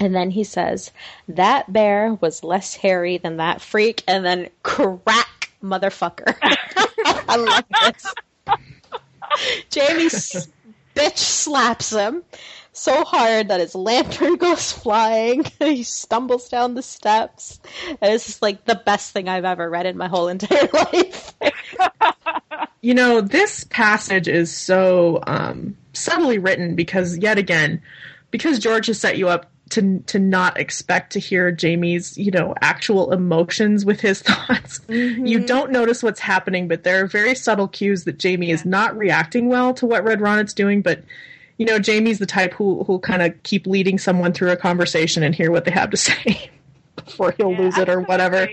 And 0.00 0.12
then 0.12 0.32
he 0.32 0.42
says, 0.42 0.90
That 1.28 1.72
bear 1.72 2.14
was 2.14 2.42
less 2.42 2.74
hairy 2.74 3.18
than 3.18 3.36
that 3.36 3.60
freak, 3.60 4.02
and 4.08 4.24
then 4.24 4.50
crack, 4.64 5.52
motherfucker. 5.62 6.36
I 6.42 7.36
love 7.36 7.64
this. 7.80 8.14
Jaime 9.72 10.08
bitch 10.94 11.18
slaps 11.18 11.90
him 11.90 12.24
so 12.72 13.04
hard 13.04 13.48
that 13.48 13.60
his 13.60 13.74
lantern 13.74 14.36
goes 14.38 14.72
flying. 14.72 15.44
he 15.58 15.82
stumbles 15.82 16.48
down 16.48 16.74
the 16.74 16.82
steps. 16.82 17.60
And 17.88 18.12
it's 18.12 18.26
just 18.26 18.42
like 18.42 18.64
the 18.64 18.74
best 18.74 19.12
thing 19.12 19.28
I've 19.28 19.44
ever 19.44 19.68
read 19.68 19.86
in 19.86 19.96
my 19.96 20.08
whole 20.08 20.28
entire 20.28 20.68
life. 20.72 21.34
You 22.82 22.94
know, 22.94 23.20
this 23.20 23.64
passage 23.64 24.28
is 24.28 24.54
so 24.54 25.22
um, 25.26 25.76
subtly 25.92 26.38
written 26.38 26.74
because, 26.74 27.16
yet 27.16 27.38
again, 27.38 27.80
because 28.30 28.58
George 28.58 28.88
has 28.88 29.00
set 29.00 29.16
you 29.16 29.28
up 29.28 29.52
to 29.70 30.00
to 30.06 30.18
not 30.18 30.58
expect 30.58 31.12
to 31.12 31.18
hear 31.20 31.56
Jaime's, 31.58 32.18
you 32.18 32.30
know, 32.30 32.54
actual 32.60 33.12
emotions 33.12 33.84
with 33.84 34.00
his 34.00 34.20
thoughts. 34.26 34.80
You 34.88 35.40
don't 35.40 35.70
notice 35.70 36.02
what's 36.02 36.20
happening, 36.20 36.68
but 36.68 36.84
there 36.84 37.02
are 37.02 37.06
very 37.06 37.34
subtle 37.34 37.68
cues 37.68 38.04
that 38.04 38.22
Jaime 38.22 38.50
is 38.50 38.64
not 38.64 38.96
reacting 38.96 39.48
well 39.48 39.72
to 39.74 39.86
what 39.86 40.04
Red 40.04 40.20
Ronnet's 40.20 40.52
doing. 40.52 40.82
But 40.82 41.04
you 41.58 41.66
know, 41.66 41.78
Jaime's 41.84 42.18
the 42.18 42.26
type 42.26 42.52
who 42.52 42.84
who'll 42.84 42.98
kind 42.98 43.22
of 43.22 43.42
keep 43.44 43.66
leading 43.66 43.98
someone 43.98 44.32
through 44.32 44.50
a 44.50 44.56
conversation 44.56 45.22
and 45.22 45.34
hear 45.34 45.50
what 45.50 45.64
they 45.64 45.70
have 45.70 45.90
to 45.90 45.96
say 45.96 46.50
before 46.96 47.32
he'll 47.32 47.54
lose 47.54 47.78
it 47.78 47.88
or 47.88 48.00
whatever. 48.00 48.48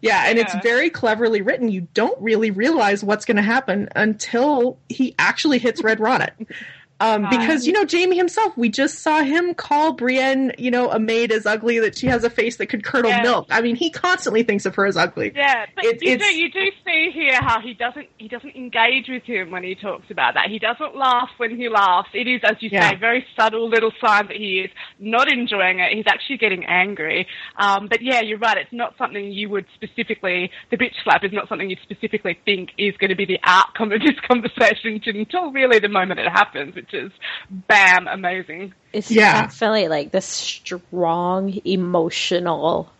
Yeah, 0.00 0.24
and 0.26 0.38
it's 0.38 0.54
very 0.62 0.90
cleverly 0.90 1.42
written. 1.42 1.68
You 1.68 1.88
don't 1.94 2.20
really 2.20 2.50
realize 2.50 3.02
what's 3.02 3.24
going 3.24 3.36
to 3.36 3.42
happen 3.42 3.88
until 3.96 4.78
he 4.88 5.14
actually 5.18 5.58
hits 5.58 5.82
Red 5.82 5.98
Ronnet. 5.98 6.32
Um, 6.98 7.26
because 7.28 7.66
you 7.66 7.72
know 7.74 7.84
Jaime 7.90 8.16
himself, 8.16 8.56
we 8.56 8.70
just 8.70 9.00
saw 9.00 9.22
him 9.22 9.52
call 9.52 9.92
Brienne, 9.92 10.52
you 10.56 10.70
know, 10.70 10.90
a 10.90 10.98
maid 10.98 11.30
as 11.30 11.44
ugly 11.44 11.78
that 11.80 11.96
she 11.98 12.06
has 12.06 12.24
a 12.24 12.30
face 12.30 12.56
that 12.56 12.66
could 12.68 12.84
curdle 12.84 13.10
Yeah. 13.10 13.22
milk. 13.22 13.46
I 13.50 13.60
mean, 13.60 13.76
he 13.76 13.90
constantly 13.90 14.42
thinks 14.42 14.64
of 14.64 14.74
her 14.76 14.86
as 14.86 14.96
ugly. 14.96 15.30
Yeah, 15.34 15.66
but 15.74 15.84
It- 15.84 16.02
you 16.02 16.16
do 16.16 16.24
you 16.34 16.50
do 16.50 16.70
see 16.86 17.10
here 17.10 17.38
how 17.42 17.60
he 17.60 17.74
doesn't 17.74 18.06
he 18.16 18.28
doesn't 18.28 18.56
engage 18.56 19.08
with 19.08 19.24
him 19.24 19.50
when 19.50 19.62
he 19.62 19.74
talks 19.74 20.10
about 20.10 20.34
that. 20.34 20.48
He 20.48 20.58
doesn't 20.58 20.96
laugh 20.96 21.28
when 21.36 21.54
he 21.54 21.68
laughs. 21.68 22.08
It 22.14 22.26
is, 22.26 22.40
as 22.44 22.56
you 22.60 22.70
Yeah. 22.72 22.90
say, 22.90 22.96
very 22.96 23.26
subtle 23.38 23.68
little 23.68 23.92
sign 24.00 24.28
that 24.28 24.36
he 24.36 24.60
is 24.60 24.70
not 24.98 25.30
enjoying 25.30 25.80
it. 25.80 25.92
He's 25.92 26.06
actually 26.06 26.38
getting 26.38 26.64
angry. 26.64 27.26
Um, 27.58 27.88
but 27.88 28.00
yeah, 28.00 28.22
you're 28.22 28.38
right. 28.38 28.56
It's 28.56 28.72
not 28.72 28.96
something 28.96 29.32
you 29.32 29.50
would 29.50 29.66
specifically. 29.74 30.50
The 30.70 30.78
bitch 30.78 30.94
slap 31.04 31.24
is 31.24 31.32
not 31.32 31.48
something 31.48 31.68
you 31.68 31.76
specifically 31.82 32.38
think 32.46 32.70
is 32.78 32.96
going 32.96 33.10
to 33.10 33.16
be 33.16 33.26
the 33.26 33.38
outcome 33.44 33.92
of 33.92 34.00
this 34.00 34.18
conversation 34.28 35.02
until 35.06 35.52
really 35.52 35.78
the 35.78 35.88
moment 35.88 36.20
it 36.20 36.28
happens, 36.30 36.74
which 36.92 37.10
just 37.10 37.20
bam, 37.50 38.08
amazing. 38.08 38.74
It's 38.92 39.10
Yeah. 39.10 39.42
definitely 39.42 39.88
like 39.88 40.12
the 40.12 40.20
strong 40.20 41.58
emotional 41.64 42.90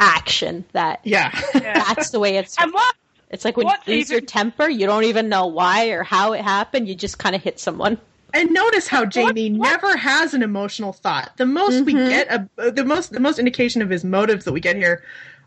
action 0.00 0.64
that 0.72 1.00
Yeah. 1.04 1.30
that's 1.52 2.10
the 2.10 2.20
way 2.20 2.36
it's 2.36 2.56
And 2.58 2.72
what 2.72 2.94
it's 3.30 3.44
like 3.44 3.56
when 3.56 3.66
you 3.66 3.74
lose 3.94 4.10
your 4.10 4.20
temper 4.20 4.68
you 4.68 4.86
don't 4.86 5.04
even 5.04 5.28
know 5.28 5.46
why 5.46 5.88
or 5.88 6.02
how 6.02 6.32
it 6.32 6.40
happened 6.42 6.88
you 6.88 6.94
just 6.94 7.18
kind 7.18 7.34
of 7.34 7.42
hit 7.42 7.58
someone 7.58 7.98
And 8.32 8.50
notice 8.50 8.86
how 8.86 9.06
Jaime 9.12 9.48
never 9.48 9.96
has 9.96 10.34
an 10.34 10.42
emotional 10.42 10.92
thought. 10.92 11.32
The 11.36 11.46
most 11.46 11.84
we 11.84 11.94
mm-hmm. 11.94 12.08
get, 12.10 12.28
a, 12.28 12.48
uh, 12.58 12.70
the 12.70 12.84
most 12.84 13.10
the 13.12 13.20
most 13.20 13.38
indication 13.38 13.82
of 13.82 13.88
his 13.90 14.04
motives 14.04 14.44
that 14.44 14.52
we 14.52 14.60
get 14.60 14.76
here 14.76 15.02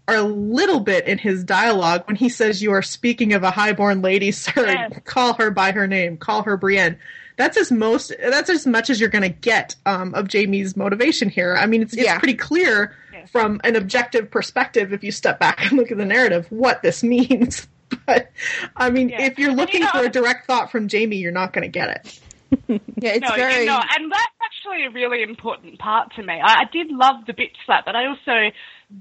are 0.07 0.15
a 0.15 0.23
little 0.23 0.79
bit 0.79 1.05
in 1.07 1.19
his 1.19 1.43
dialogue 1.43 2.03
when 2.07 2.15
he 2.15 2.27
says, 2.27 2.61
"You 2.61 2.71
are 2.71 2.81
speaking 2.81 3.33
of 3.33 3.43
a 3.43 3.51
highborn 3.51 4.01
lady, 4.01 4.31
sir. 4.31 4.51
Yes. 4.65 4.99
Call 5.05 5.33
her 5.35 5.51
by 5.51 5.71
her 5.71 5.87
name. 5.87 6.17
Call 6.17 6.41
her 6.41 6.57
Brienne." 6.57 6.97
That's 7.41 7.57
as 7.57 7.71
most. 7.71 8.13
That's 8.21 8.51
as 8.51 8.67
much 8.67 8.91
as 8.91 8.99
you're 8.99 9.09
going 9.09 9.23
to 9.23 9.29
get 9.29 9.75
um, 9.87 10.13
of 10.13 10.27
Jaime's 10.31 10.77
motivation 10.77 11.27
here. 11.27 11.55
I 11.57 11.65
mean, 11.65 11.81
it's, 11.81 11.93
it's 11.93 12.03
Yeah. 12.03 12.19
pretty 12.19 12.35
clear 12.35 12.95
Yes. 13.11 13.29
from 13.31 13.59
an 13.63 13.75
objective 13.75 14.29
perspective 14.29 14.93
if 14.93 15.03
you 15.03 15.11
step 15.11 15.39
back 15.39 15.59
and 15.65 15.71
look 15.73 15.91
at 15.91 15.97
the 15.97 16.05
narrative 16.05 16.45
what 16.51 16.83
this 16.83 17.01
means. 17.15 17.67
But 18.05 18.31
I 18.75 18.91
mean, 18.91 19.09
Yeah. 19.09 19.23
if 19.23 19.39
you're 19.39 19.49
And, 19.49 19.57
you 19.59 19.65
looking 19.65 19.81
know- 19.81 19.89
for 19.91 20.05
a 20.05 20.09
direct 20.09 20.45
thought 20.45 20.71
from 20.71 20.87
Jaime, 20.87 21.15
you're 21.17 21.31
not 21.31 21.51
going 21.51 21.63
to 21.63 21.67
get 21.79 21.89
it. 21.89 22.19
Yeah, 23.01 23.13
it's 23.13 23.27
no, 23.27 23.35
very. 23.35 23.61
you 23.61 23.65
know, 23.65 23.81
and 23.97 24.11
that's 24.11 24.23
actually 24.61 24.85
a 24.85 24.89
really 24.91 25.23
important 25.23 25.79
part 25.79 26.13
to 26.15 26.23
me. 26.23 26.33
I, 26.33 26.61
I 26.61 26.63
did 26.71 26.87
love 26.89 27.25
the 27.27 27.33
bitch 27.33 27.55
slap, 27.65 27.85
but 27.85 27.95
I 27.95 28.07
also 28.07 28.51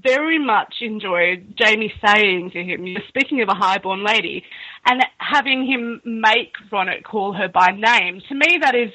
very 0.03 0.39
much 0.43 0.75
enjoyed 0.81 1.53
Jaime 1.59 1.91
saying 2.05 2.51
to 2.53 2.63
him, 2.63 2.85
"You're 2.85 3.01
speaking 3.07 3.41
of 3.41 3.49
a 3.49 3.53
highborn 3.53 4.03
lady," 4.03 4.43
and 4.85 5.01
having 5.17 5.65
him 5.65 6.01
make 6.05 6.53
Ronnet 6.71 7.03
call 7.03 7.33
her 7.33 7.47
by 7.47 7.69
name. 7.71 8.21
To 8.29 8.35
me, 8.35 8.59
that 8.61 8.75
is, 8.75 8.91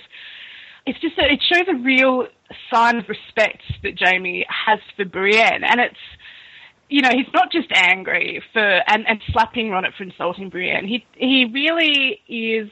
it's 0.87 1.01
just 1.01 1.19
a, 1.19 1.33
it 1.33 1.41
shows 1.53 1.67
a 1.69 1.83
real 1.83 2.27
sign 2.73 2.97
of 2.97 3.09
respect 3.09 3.63
that 3.83 3.95
Jaime 3.99 4.47
has 4.49 4.81
for 4.97 5.05
Brienne, 5.05 5.65
and 5.65 5.81
it's. 5.81 6.01
You 6.89 7.03
know, 7.03 7.11
he's 7.11 7.27
not 7.35 7.51
just 7.51 7.67
angry 7.75 8.41
for 8.53 8.63
and, 8.63 9.09
and 9.09 9.21
slapping 9.33 9.71
Ronnet 9.71 9.97
for 9.99 10.05
insulting 10.05 10.51
Brienne. 10.51 10.87
He 10.87 11.05
he 11.17 11.45
really 11.53 12.21
is 12.29 12.71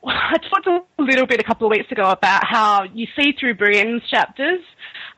I 0.06 0.36
talked 0.50 0.66
a 0.66 1.02
little 1.02 1.26
bit 1.26 1.40
a 1.40 1.44
couple 1.44 1.66
of 1.66 1.70
weeks 1.70 1.90
ago 1.90 2.10
about 2.10 2.44
how 2.44 2.84
you 2.84 3.06
see 3.18 3.32
through 3.38 3.54
Brienne's 3.54 4.08
chapters 4.08 4.60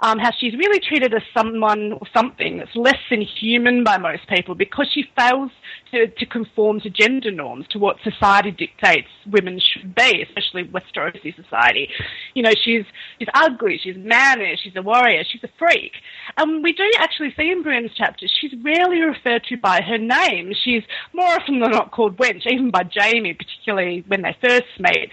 um, 0.00 0.18
how 0.18 0.30
she's 0.38 0.54
really 0.54 0.80
treated 0.80 1.14
as 1.14 1.22
someone 1.36 1.92
or 1.92 2.06
something 2.14 2.58
that's 2.58 2.74
less 2.74 2.98
than 3.10 3.20
human 3.20 3.84
by 3.84 3.98
most 3.98 4.26
people 4.28 4.54
because 4.54 4.88
she 4.92 5.04
fails 5.16 5.50
to, 5.90 6.06
to 6.06 6.26
conform 6.26 6.80
to 6.80 6.90
gender 6.90 7.30
norms, 7.30 7.66
to 7.70 7.78
what 7.78 7.96
society 8.02 8.50
dictates 8.50 9.08
women 9.30 9.60
should 9.60 9.94
be, 9.94 10.22
especially 10.22 10.64
Westerosi 10.64 11.34
society. 11.36 11.88
You 12.34 12.42
know, 12.42 12.52
she's 12.64 12.84
she's 13.18 13.28
ugly, 13.34 13.78
she's 13.82 13.96
mannish, 13.96 14.60
she's 14.62 14.76
a 14.76 14.82
warrior, 14.82 15.22
she's 15.30 15.44
a 15.44 15.50
freak. 15.58 15.92
And 16.36 16.62
we 16.62 16.72
do 16.72 16.88
actually 16.98 17.34
see 17.36 17.50
in 17.50 17.62
Brienne's 17.62 17.94
chapters 17.94 18.32
she's 18.40 18.54
rarely 18.62 19.00
referred 19.00 19.44
to 19.44 19.56
by 19.56 19.82
her 19.82 19.98
name. 19.98 20.52
She's 20.64 20.82
more 21.12 21.26
often 21.26 21.60
than 21.60 21.70
not 21.70 21.90
called 21.90 22.16
wench, 22.16 22.46
even 22.46 22.70
by 22.70 22.88
Jaime, 22.94 23.34
particularly 23.34 24.04
when 24.06 24.22
they 24.22 24.36
first 24.40 24.64
meet. 24.78 25.10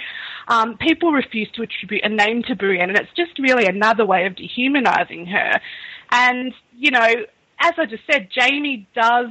Um, 0.48 0.78
people 0.78 1.12
refuse 1.12 1.50
to 1.56 1.64
attribute 1.64 2.04
a 2.04 2.10
name 2.10 2.44
to 2.44 2.56
Brienne, 2.56 2.90
and 2.90 2.98
it's 2.98 3.12
just 3.16 3.38
really 3.40 3.66
another 3.66 4.06
way 4.06 4.26
of 4.26 4.36
dehumanizing 4.36 5.26
her. 5.28 5.60
And, 6.12 6.54
you 6.78 6.92
know, 6.92 7.08
as 7.60 7.74
I 7.78 7.86
just 7.86 8.04
said, 8.10 8.30
Jaime 8.36 8.88
does 8.96 9.28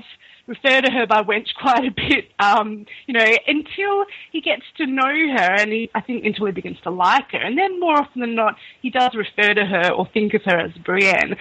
refer 0.46 0.80
to 0.80 0.90
her 0.90 1.06
by 1.06 1.22
wench 1.22 1.48
quite 1.60 1.84
a 1.84 1.90
bit, 1.90 2.30
um, 2.38 2.86
you 3.06 3.14
know, 3.14 3.26
until 3.46 4.04
he 4.30 4.40
gets 4.40 4.62
to 4.76 4.86
know 4.86 5.02
her 5.02 5.54
and 5.54 5.72
he, 5.72 5.90
I 5.94 6.00
think 6.00 6.24
until 6.24 6.46
he 6.46 6.52
begins 6.52 6.78
to 6.84 6.90
like 6.90 7.32
her. 7.32 7.38
And 7.38 7.58
then 7.58 7.80
more 7.80 7.98
often 7.98 8.20
than 8.20 8.34
not, 8.34 8.56
he 8.82 8.90
does 8.90 9.10
refer 9.14 9.54
to 9.54 9.64
her 9.64 9.90
or 9.90 10.06
think 10.12 10.34
of 10.34 10.42
her 10.44 10.58
as 10.58 10.72
Brienne. 10.84 11.36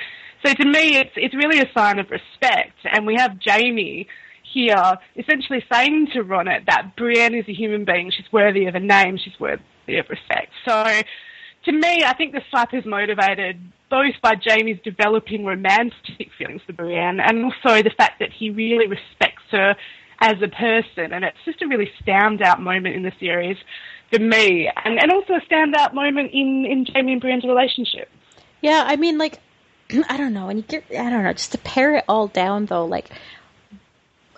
So 0.45 0.53
to 0.53 0.65
me, 0.65 0.97
it's, 0.97 1.11
it's 1.15 1.35
really 1.35 1.59
a 1.59 1.71
sign 1.73 1.99
of 1.99 2.09
respect. 2.09 2.77
And 2.91 3.05
we 3.05 3.15
have 3.15 3.37
Jaime 3.43 4.07
here 4.55 4.97
essentially 5.17 5.61
saying 5.71 6.07
to 6.13 6.23
Ronnet 6.23 6.65
that 6.67 6.95
Brienne 6.95 7.35
is 7.35 7.45
a 7.49 7.53
human 7.53 7.83
being, 7.83 8.09
she's 8.09 8.31
worthy 8.31 8.65
of 8.67 8.75
a 8.75 8.79
name, 8.79 9.17
she's 9.17 9.37
worthy 9.39 9.97
of 9.97 10.09
respect. 10.09 10.51
So 10.65 10.83
to 11.65 11.71
me, 11.71 12.03
I 12.05 12.13
think 12.17 12.31
the 12.31 12.41
slap 12.49 12.73
is 12.73 12.85
motivated 12.85 13.59
both 13.89 14.15
by 14.21 14.33
Jaime's 14.41 14.79
developing 14.83 15.45
romantic 15.45 16.29
feelings 16.37 16.61
for 16.65 16.73
Brienne 16.73 17.19
and 17.19 17.45
also 17.45 17.83
the 17.83 17.93
fact 17.95 18.19
that 18.19 18.31
he 18.31 18.49
really 18.49 18.87
respects 18.87 19.43
her 19.51 19.75
as 20.21 20.35
a 20.41 20.47
person. 20.47 21.11
And 21.13 21.25
it's 21.25 21.37
just 21.43 21.61
a 21.61 21.67
really 21.67 21.91
standout 22.01 22.59
moment 22.61 22.95
in 22.95 23.03
the 23.03 23.11
series 23.19 23.57
for 24.11 24.19
me. 24.19 24.71
And, 24.85 24.97
and 25.01 25.11
also 25.11 25.33
a 25.33 25.41
standout 25.41 25.93
moment 25.93 26.31
in, 26.33 26.65
in 26.65 26.85
Jaime 26.93 27.11
and 27.13 27.21
Brienne's 27.21 27.43
relationship. 27.45 28.09
yeah 28.61 28.83
i 28.87 28.95
mean 28.95 29.17
like 29.17 29.39
i 30.09 30.17
don't 30.17 30.33
know 30.33 30.47
and 30.49 30.59
you 30.59 30.65
get 30.65 30.83
i 30.91 31.09
don't 31.09 31.23
know 31.23 31.33
just 31.33 31.51
to 31.51 31.57
pare 31.59 31.95
it 31.97 32.05
all 32.07 32.27
down 32.27 32.65
though 32.67 32.85
like 32.85 33.09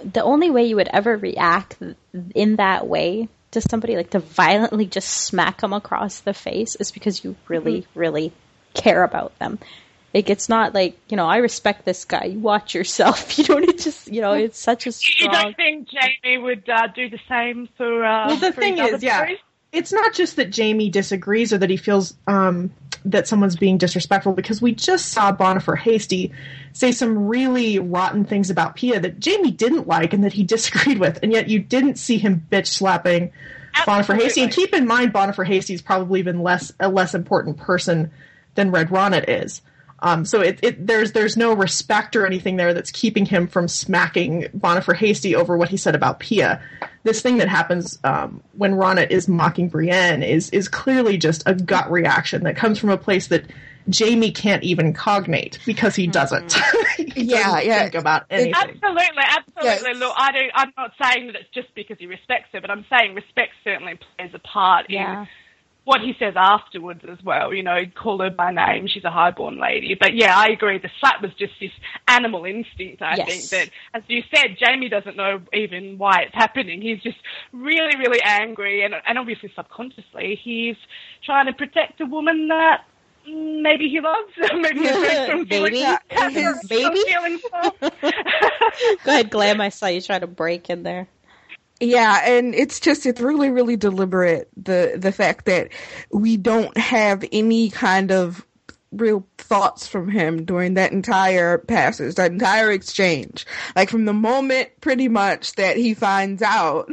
the 0.03 0.23
only 0.23 0.49
way 0.49 0.65
you 0.65 0.75
would 0.75 0.89
ever 0.89 1.17
react 1.17 1.77
in 2.35 2.55
that 2.57 2.87
way 2.87 3.27
to 3.51 3.61
somebody 3.61 3.95
like 3.95 4.11
to 4.11 4.19
violently 4.19 4.85
just 4.85 5.09
smack 5.09 5.61
them 5.61 5.73
across 5.73 6.19
the 6.21 6.33
face 6.33 6.75
is 6.75 6.91
because 6.91 7.23
you 7.23 7.35
really 7.47 7.85
Mm-hmm. 7.85 7.99
really 7.99 8.31
care 8.73 9.03
about 9.03 9.37
them 9.39 9.57
like 10.13 10.29
it's 10.29 10.49
not 10.49 10.73
like 10.73 10.97
you 11.09 11.17
know 11.17 11.25
i 11.25 11.37
respect 11.37 11.85
this 11.85 12.05
guy 12.05 12.25
you 12.25 12.39
watch 12.39 12.75
yourself 12.75 13.37
you 13.39 13.43
don't 13.45 13.79
just 13.79 14.07
you 14.07 14.21
know 14.21 14.33
it's 14.33 14.59
such 14.59 14.85
a 14.85 14.91
You 15.19 15.27
strong 15.27 15.31
don't 15.31 15.55
think 15.55 15.87
Jaime 15.91 16.37
would 16.37 16.69
uh, 16.69 16.87
do 16.95 17.09
the 17.09 17.19
same 17.29 17.67
for? 17.77 18.03
Uh, 18.05 18.27
Well, 18.27 18.37
the 18.37 18.51
for 18.53 18.61
thing 18.61 18.77
is, 18.79 19.03
yeah, 19.03 19.23
stories? 19.23 19.37
it's 19.71 19.91
not 19.93 20.13
just 20.13 20.35
that 20.37 20.55
Jaime 20.55 20.89
disagrees 20.89 21.53
or 21.53 21.57
that 21.59 21.69
he 21.69 21.77
feels 21.77 22.15
um, 22.27 22.71
that 23.11 23.27
someone's 23.27 23.55
being 23.55 23.77
disrespectful 23.77 24.33
because 24.33 24.61
we 24.61 24.73
just 24.73 25.09
saw 25.09 25.31
Bonifer 25.31 25.77
Hasty 25.77 26.31
say 26.73 26.91
some 26.91 27.27
really 27.27 27.79
rotten 27.79 28.25
things 28.25 28.49
about 28.49 28.75
Pia 28.75 28.99
that 28.99 29.23
Jaime 29.23 29.51
didn't 29.51 29.87
like 29.87 30.13
and 30.13 30.23
that 30.23 30.33
he 30.33 30.43
disagreed 30.45 30.99
with, 30.99 31.19
and 31.23 31.31
yet 31.31 31.49
you 31.49 31.59
didn't 31.59 31.95
see 31.95 32.17
him 32.17 32.45
bitch 32.51 32.67
slapping 32.67 33.31
Bonifer 33.85 34.19
Hasty. 34.19 34.41
And 34.41 34.51
keep 34.51 34.73
in 34.73 34.87
mind, 34.87 35.13
Bonifer 35.13 35.45
Hasty 35.45 35.73
is 35.73 35.81
probably 35.81 36.19
even 36.19 36.41
less 36.41 36.71
a 36.79 36.89
less 36.89 37.13
important 37.13 37.57
person 37.57 38.11
than 38.55 38.71
Red 38.71 38.89
Ronnet 38.89 39.25
is. 39.27 39.61
Um, 39.99 40.25
so 40.25 40.41
it, 40.41 40.59
it 40.61 40.85
there's 40.85 41.13
there's 41.13 41.37
no 41.37 41.53
respect 41.53 42.15
or 42.15 42.25
anything 42.25 42.55
there 42.55 42.73
that's 42.73 42.91
keeping 42.91 43.25
him 43.25 43.47
from 43.47 43.67
smacking 43.67 44.43
Bonifer 44.55 44.95
Hasty 44.95 45.35
over 45.35 45.57
what 45.57 45.69
he 45.69 45.77
said 45.77 45.95
about 45.95 46.19
Pia. 46.19 46.61
This 47.07 47.21
thing 47.21 47.37
that 47.37 47.47
happens 47.47 47.97
um, 48.03 48.41
when 48.57 48.73
Ronnet 48.73 49.11
is 49.11 49.29
mocking 49.29 49.69
Brienne 49.69 50.21
is 50.23 50.49
is 50.49 50.67
clearly 50.67 51.17
just 51.17 51.41
a 51.45 51.55
gut 51.55 51.89
reaction 51.89 52.43
that 52.43 52.57
comes 52.57 52.77
from 52.79 52.89
a 52.89 52.97
place 52.97 53.27
that 53.27 53.45
Jaime 53.97 54.29
can't 54.31 54.61
even 54.63 54.91
cognate 54.91 55.57
because 55.65 55.95
he 55.95 56.05
doesn't. 56.07 56.53
he 56.97 57.23
Yeah, 57.23 57.43
doesn't 57.43 57.65
yeah. 57.65 57.81
think 57.83 57.95
about 57.95 58.25
anything. 58.29 58.53
Absolutely, 58.53 59.23
absolutely. 59.23 59.63
Yes. 59.63 59.97
Look, 59.97 60.13
I 60.17 60.31
don't, 60.33 60.51
I'm 60.53 60.73
not 60.77 60.91
saying 61.01 61.27
that 61.27 61.37
it's 61.37 61.49
just 61.53 61.73
because 61.75 61.95
he 61.97 62.07
respects 62.07 62.49
her, 62.51 62.59
but 62.59 62.69
I'm 62.69 62.85
saying 62.89 63.15
respect 63.15 63.53
certainly 63.63 63.97
plays 64.17 64.31
a 64.33 64.39
part 64.39 64.87
Yeah. 64.89 65.21
in 65.21 65.27
what 65.87 66.01
he 66.01 66.13
says 66.19 66.33
afterwards 66.35 67.01
as 67.09 67.17
well. 67.23 67.53
You 67.53 67.63
know, 67.63 67.77
call 67.95 68.19
her 68.21 68.29
by 68.29 68.51
name, 68.51 68.87
she's 68.87 69.05
a 69.05 69.09
highborn 69.09 69.57
lady. 69.57 69.95
But 69.97 70.15
yeah, 70.15 70.37
I 70.37 70.47
agree. 70.51 70.79
The 70.79 70.89
slap 70.99 71.21
was 71.21 71.31
just 71.39 71.53
this 71.61 71.71
animal 72.09 72.43
instinct. 72.43 73.01
I 73.01 73.15
Yes. 73.15 73.27
think 73.29 73.43
that, 73.51 73.69
as 73.93 74.03
you 74.09 74.21
said, 74.35 74.57
Jaime 74.59 74.89
doesn't 74.89 75.15
know 75.15 75.39
even 75.53 75.97
why 75.97 76.23
it's 76.23 76.35
happening. 76.35 76.81
He's 76.81 77.01
just 77.01 77.17
really, 77.53 77.95
really 77.97 78.21
angry, 78.21 78.83
and 78.83 78.93
and 79.07 79.17
obviously 79.17 79.49
subconsciously 79.55 80.39
he's 80.43 80.75
trying 81.25 81.45
to 81.45 81.53
protect 81.53 82.01
a 82.01 82.05
woman 82.05 82.49
that. 82.49 82.83
Maybe 83.29 83.89
he 83.89 83.99
loves, 83.99 84.31
maybe 84.61 84.79
he's 84.87 84.89
strong 85.25 85.45
Maybe. 85.49 85.83
feelings- 85.83 85.97
His 86.31 86.67
baby? 86.69 87.01
feelings 87.05 87.41
go 89.03 89.11
ahead 89.11 89.29
glam 89.29 89.59
i 89.59 89.67
saw 89.67 89.87
you 89.87 89.99
try 89.99 90.17
to 90.17 90.27
break 90.27 90.69
in 90.69 90.83
there 90.83 91.09
Yeah, 91.79 92.21
and 92.25 92.55
it's 92.55 92.79
just 92.79 93.05
it's 93.05 93.21
really 93.21 93.49
really 93.51 93.75
deliberate 93.75 94.49
the 94.57 94.93
the 94.97 95.11
fact 95.11 95.45
that 95.45 95.69
we 96.11 96.37
don't 96.37 96.75
have 96.77 97.23
any 97.31 97.69
kind 97.69 98.11
of 98.11 98.45
real 98.91 99.27
thoughts 99.37 99.87
from 99.87 100.09
him 100.09 100.45
during 100.45 100.75
that 100.75 100.91
entire 100.91 101.57
passage, 101.57 102.15
that 102.15 102.31
entire 102.31 102.71
exchange. 102.71 103.45
Like 103.75 103.89
from 103.89 104.05
the 104.05 104.13
moment 104.13 104.69
pretty 104.81 105.07
much 105.07 105.53
that 105.53 105.77
he 105.77 105.93
finds 105.93 106.41
out 106.41 106.89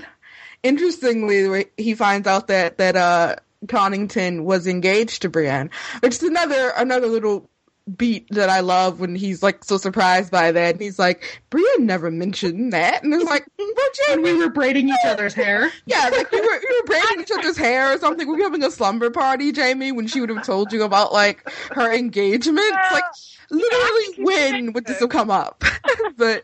interestingly 0.63 1.67
he 1.77 1.95
finds 1.95 2.27
out 2.27 2.49
that 2.49 2.79
that 2.79 2.97
uh 2.97 3.37
Connington 3.67 4.45
was 4.45 4.67
engaged 4.67 5.23
to 5.23 5.31
Brienne, 5.31 5.71
which 6.01 6.17
is 6.17 6.23
another 6.23 6.73
another 6.77 7.07
little 7.07 7.49
beat 7.97 8.27
that 8.31 8.49
I 8.49 8.61
love 8.61 9.01
when 9.01 9.15
he's 9.15 9.43
like 9.43 9.63
so 9.65 9.77
surprised 9.77 10.31
by 10.31 10.53
that. 10.53 10.75
And 10.75 10.81
he's 10.81 10.99
like, 10.99 11.41
Brienne 11.51 11.87
never 11.87 12.11
mentioned 12.11 12.73
that. 12.73 13.03
And 13.03 13.13
it's 13.13 13.25
like, 13.25 13.45
mm, 13.61 13.69
well, 13.77 13.89
when 14.17 14.23
we 14.23 14.35
were 14.35 14.51
braiding 14.51 14.89
each 14.89 15.05
other's 15.05 15.35
hair. 15.35 15.71
yeah, 15.87 16.09
like 16.11 16.31
we 16.33 16.41
were, 16.41 16.47
we 16.47 16.81
were 16.81 16.87
braiding 16.87 17.21
each 17.21 17.31
other's 17.31 17.57
hair 17.57 17.93
or 17.93 17.99
something. 17.99 18.27
We 18.27 18.39
were 18.39 18.43
having 18.43 18.65
a 18.65 18.71
slumber 18.71 19.11
party, 19.11 19.53
Jaime, 19.53 19.93
when 19.93 20.07
she 20.07 20.21
would 20.21 20.31
have 20.31 20.45
told 20.45 20.73
you 20.73 20.83
about 20.83 21.13
like 21.13 21.49
her 21.73 21.93
engagement? 21.93 22.59
It's 22.61 22.93
like, 22.93 23.05
literally, 23.51 24.25
when 24.25 24.73
would 24.73 24.87
this 24.87 25.01
have 25.01 25.11
come 25.11 25.31
up? 25.31 25.63
but 26.17 26.43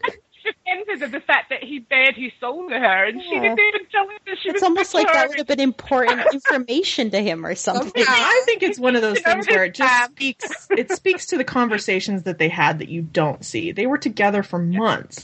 depends 0.70 1.00
reminded 1.00 1.02
of 1.02 1.12
the 1.12 1.26
fact 1.26 1.50
that 1.50 1.62
he 1.62 1.78
bared 1.80 2.14
his 2.16 2.32
soul 2.40 2.68
to 2.68 2.78
her, 2.78 3.04
and 3.04 3.20
she 3.22 3.30
didn't 3.30 3.58
even 3.58 3.86
tell 3.90 4.04
him 4.04 4.18
that 4.26 4.36
she 4.42 4.48
It's 4.48 4.54
was 4.54 4.62
almost 4.62 4.94
like 4.94 5.06
that 5.12 5.28
would 5.28 5.38
have 5.38 5.46
been 5.46 5.60
important 5.60 6.22
information 6.32 7.10
to 7.10 7.22
him 7.22 7.44
or 7.44 7.54
something. 7.54 7.92
Yeah, 7.96 8.04
I 8.08 8.42
think 8.46 8.62
it's 8.62 8.78
one 8.78 8.96
of 8.96 9.02
those 9.02 9.20
things 9.24 9.46
where 9.46 9.64
it 9.64 9.74
just 9.74 10.10
speaks. 10.12 10.68
It 10.70 10.90
speaks 10.92 11.26
to 11.26 11.36
the 11.38 11.44
conversations 11.44 12.24
that 12.24 12.38
they 12.38 12.48
had 12.48 12.78
that 12.80 12.88
you 12.88 13.02
don't 13.02 13.44
see. 13.44 13.72
They 13.72 13.86
were 13.86 13.98
together 13.98 14.42
for 14.42 14.58
months, 14.58 15.22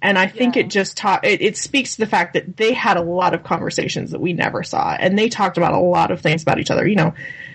and 0.00 0.18
I 0.18 0.26
think 0.26 0.56
Yeah. 0.56 0.62
it 0.62 0.68
just 0.68 0.96
taught. 0.96 1.24
It, 1.24 1.42
it 1.42 1.56
speaks 1.56 1.96
to 1.96 2.00
the 2.00 2.06
fact 2.10 2.34
that 2.34 2.56
they 2.56 2.72
had 2.72 2.96
a 2.96 3.02
lot 3.02 3.34
of 3.34 3.42
conversations 3.44 4.10
that 4.10 4.20
we 4.20 4.32
never 4.32 4.62
saw, 4.62 4.92
and 4.98 5.18
they 5.18 5.28
talked 5.28 5.56
about 5.56 5.74
a 5.74 5.80
lot 5.80 6.10
of 6.10 6.20
things 6.20 6.42
about 6.42 6.58
each 6.58 6.70
other. 6.70 6.86
You 6.86 6.96
know, 6.96 7.14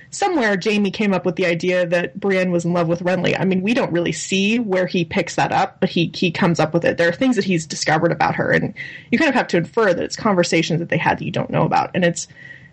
somewhere 0.09 0.57
Jaime 0.61 0.91
came 0.91 1.13
up 1.13 1.25
with 1.25 1.35
the 1.35 1.45
idea 1.45 1.85
that 1.85 2.19
Brienne 2.19 2.51
was 2.51 2.65
in 2.65 2.73
love 2.73 2.87
with 2.87 3.01
Renly. 3.01 3.39
I 3.39 3.45
mean, 3.45 3.61
we 3.61 3.73
don't 3.73 3.91
really 3.91 4.11
see 4.11 4.59
where 4.59 4.85
he 4.85 5.05
picks 5.05 5.35
that 5.35 5.51
up, 5.51 5.79
but 5.79 5.89
he 5.89 6.11
he 6.13 6.31
comes 6.31 6.59
up 6.59 6.73
with 6.73 6.85
it. 6.85 6.97
There 6.97 7.09
are 7.09 7.13
things 7.13 7.35
that 7.35 7.45
he's 7.45 7.65
discovered 7.65 8.11
about 8.11 8.35
her, 8.35 8.51
and 8.51 8.73
you 9.11 9.17
kind 9.17 9.29
of 9.29 9.35
have 9.35 9.47
to 9.47 9.57
infer 9.57 9.93
that 9.93 10.03
it's 10.03 10.15
conversations 10.15 10.79
that 10.79 10.89
they 10.89 10.97
had 10.97 11.19
that 11.19 11.25
you 11.25 11.31
don't 11.31 11.49
know 11.49 11.63
about, 11.63 11.91
and 11.93 12.03
it's 12.03 12.27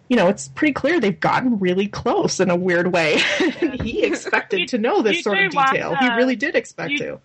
you 0.08 0.16
know, 0.16 0.28
it's 0.28 0.48
pretty 0.48 0.72
clear 0.72 1.00
they've 1.00 1.18
gotten 1.18 1.58
really 1.58 1.88
close 1.88 2.40
in 2.40 2.50
a 2.50 2.56
weird 2.56 2.92
way. 2.92 3.18
he 3.82 4.04
expected 4.04 4.60
You- 4.60 4.66
to 4.68 4.78
know 4.78 5.02
this 5.02 5.22
sort 5.22 5.38
of 5.38 5.52
detail. 5.52 5.96
he 5.96 6.08
really 6.10 6.36
did 6.36 6.54
expect 6.54 6.92
you- 6.92 6.98
to. 6.98 7.20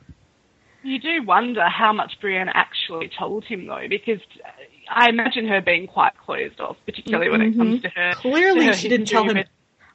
You 0.81 0.97
do 0.97 1.23
wonder 1.23 1.67
how 1.67 1.91
much 1.91 2.13
Brienne 2.21 2.47
actually 2.47 3.09
told 3.19 3.43
him, 3.43 3.67
though, 3.67 3.85
because 3.89 4.21
I 4.89 5.09
imagine 5.09 5.45
her 5.49 5.59
being 5.59 5.87
quite 5.87 6.17
closed 6.17 6.61
off, 6.61 6.77
particularly 6.85 7.29
when 7.29 7.41
it 7.41 7.57
comes 7.57 7.81
mm-hmm. 7.81 7.81
to 7.81 7.89
her. 7.89 8.13
Clearly, 8.13 8.61
to 8.61 8.65
her 8.67 8.73
she 8.73 8.87
didn't 8.87 9.07
tell 9.07 9.23
him 9.23 9.35
with- 9.35 9.47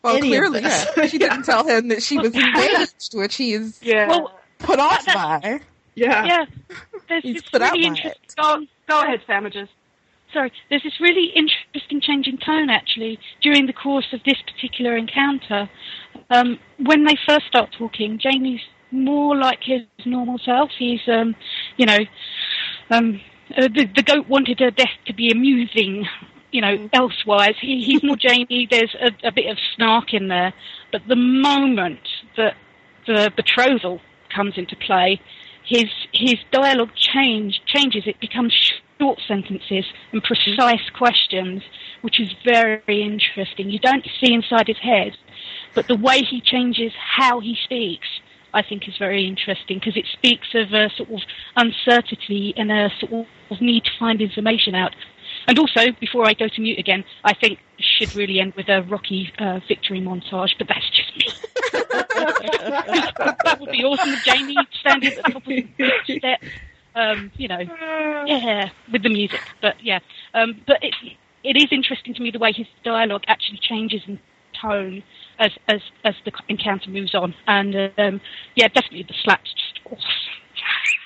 Well, 0.05 0.17
any 0.17 0.29
of 0.37 0.41
clearly, 0.41 0.61
this. 0.61 0.87
yeah. 0.97 1.07
She 1.07 1.19
didn't 1.19 1.43
tell 1.47 1.67
him 1.67 1.89
that 1.89 2.03
she 2.03 2.19
was 2.19 2.35
engaged, 2.35 3.15
which 3.15 3.37
he's 3.37 3.81
Yeah. 3.83 4.07
Well, 4.09 4.39
put 4.59 4.79
off 4.79 5.05
that- 5.07 5.43
by. 5.43 5.61
Yeah. 5.97 6.25
yeah, 6.25 6.45
there's 7.09 7.23
He's 7.23 7.35
this 7.43 7.51
put 7.51 7.63
out 7.63 7.73
really 7.73 7.85
by 7.85 7.89
interesting. 7.97 8.23
it. 8.29 8.35
go, 8.37 8.67
go 8.89 9.03
ahead, 9.03 9.21
sandwiches. 9.29 9.69
Sorry, 10.33 10.51
there's 10.69 10.83
this 10.83 11.01
really 11.01 11.27
interesting 11.37 12.01
change 12.01 12.27
in 12.27 12.37
tone 12.39 12.69
actually 12.69 13.21
during 13.43 13.67
the 13.67 13.73
course 13.73 14.13
of 14.13 14.21
this 14.27 14.39
particular 14.43 14.97
encounter. 14.97 15.71
Um, 16.31 16.59
when 16.79 17.05
they 17.05 17.17
first 17.29 17.47
start 17.47 17.71
talking, 17.79 18.19
Jaime's 18.21 18.61
more 18.91 19.37
like 19.37 19.61
his 19.63 19.83
normal 20.05 20.39
self. 20.39 20.71
He's, 20.77 21.01
um, 21.07 21.37
you 21.77 21.87
know, 21.87 21.99
um, 22.91 23.21
uh, 23.57 23.69
the, 23.69 23.89
the 23.95 24.03
goat 24.03 24.29
wanted 24.29 24.59
her 24.59 24.73
death 24.73 24.97
to 25.07 25.13
be 25.15 25.31
amusing. 25.31 26.09
You 26.55 26.61
know, 26.61 26.77
mm. 26.79 26.91
elsewise 26.93 27.57
he, 27.61 27.83
he's 27.83 28.03
more 28.03 28.17
Jaime. 28.23 28.69
There's 28.71 28.95
a, 28.95 29.29
a 29.29 29.33
bit 29.33 29.51
of 29.51 29.59
snark 29.75 30.15
in 30.15 30.29
there, 30.29 30.53
but 30.93 31.03
the 31.09 31.17
moment 31.17 32.07
that 32.37 32.55
the 33.07 33.33
betrothal 33.35 34.01
comes 34.35 34.57
into 34.57 34.77
play, 34.77 35.21
his 35.65 35.87
his 36.13 36.37
dialogue 36.53 36.95
change 36.95 37.61
changes. 37.67 38.05
It 38.07 38.21
becomes 38.21 38.53
short 38.99 39.19
sentences 39.27 39.85
and 40.13 40.23
mm-hmm. 40.23 40.35
precise 40.35 40.91
questions, 40.97 41.63
which 42.03 42.21
is 42.21 42.33
very 42.45 43.03
interesting. 43.03 43.71
You 43.71 43.79
don't 43.79 44.07
see 44.21 44.33
inside 44.33 44.69
his 44.69 44.79
head, 44.79 45.17
but 45.75 45.89
the 45.89 45.97
way 45.97 46.23
he 46.23 46.41
changes 46.41 46.93
how 46.97 47.41
he 47.41 47.57
speaks, 47.65 48.07
I 48.53 48.63
think, 48.63 48.87
is 48.89 48.97
very 48.99 49.27
interesting 49.27 49.79
because 49.79 49.97
it 49.97 50.07
speaks 50.13 50.49
of 50.55 50.73
a 50.73 50.91
sort 50.97 51.11
of 51.11 51.21
uncertainty 51.57 52.55
and 52.57 52.71
a 52.71 52.91
sort 53.01 53.27
of 53.51 53.61
need 53.61 53.85
to 53.85 53.91
find 53.99 54.21
information 54.21 54.75
out. 54.75 54.95
And 55.47 55.59
also, 55.59 55.93
before 56.01 56.27
I 56.27 56.35
go 56.35 56.49
to 56.49 56.61
mute 56.61 56.79
again, 56.79 57.05
I 57.25 57.35
think 57.35 57.59
should 57.79 58.15
really 58.15 58.41
end 58.41 58.55
with 58.55 58.69
a 58.69 58.83
Rocky 58.83 59.33
uh, 59.39 59.61
victory 59.67 60.01
montage, 60.01 60.57
but 60.59 60.69
that's 60.69 60.89
just 60.91 61.17
me. 61.17 61.27
that 61.73 63.59
would 63.61 63.71
be 63.71 63.85
awesome. 63.85 64.15
Jaime 64.25 64.57
standing 64.81 65.13
at 65.13 65.17
the 65.17 65.33
top 65.33 65.43
of 65.43 65.45
the 65.45 66.19
step, 66.19 66.43
um, 66.95 67.31
you 67.37 67.49
know, 67.49 67.61
yeah, 68.27 68.71
with 68.91 69.03
the 69.03 69.09
music. 69.09 69.41
But 69.61 69.77
yeah, 69.83 69.99
um, 70.33 70.61
but 70.67 70.79
it 70.83 70.95
it 71.43 71.57
is 71.57 71.69
interesting 71.71 72.15
to 72.15 72.23
me 72.23 72.31
the 72.31 72.39
way 72.39 72.53
his 72.53 72.67
dialogue 72.85 73.25
actually 73.27 73.59
changes 73.59 74.03
in 74.07 74.19
tone 74.61 75.03
as 75.39 75.51
as 75.69 75.81
as 76.05 76.15
the 76.25 76.33
encounter 76.49 76.91
moves 76.91 77.15
on. 77.15 77.35
And 77.47 77.75
um, 77.99 78.21
yeah, 78.55 78.69
definitely 78.69 79.05
the 79.05 79.15
slaps 79.23 79.53
just 79.53 79.81
awesome. 79.87 80.24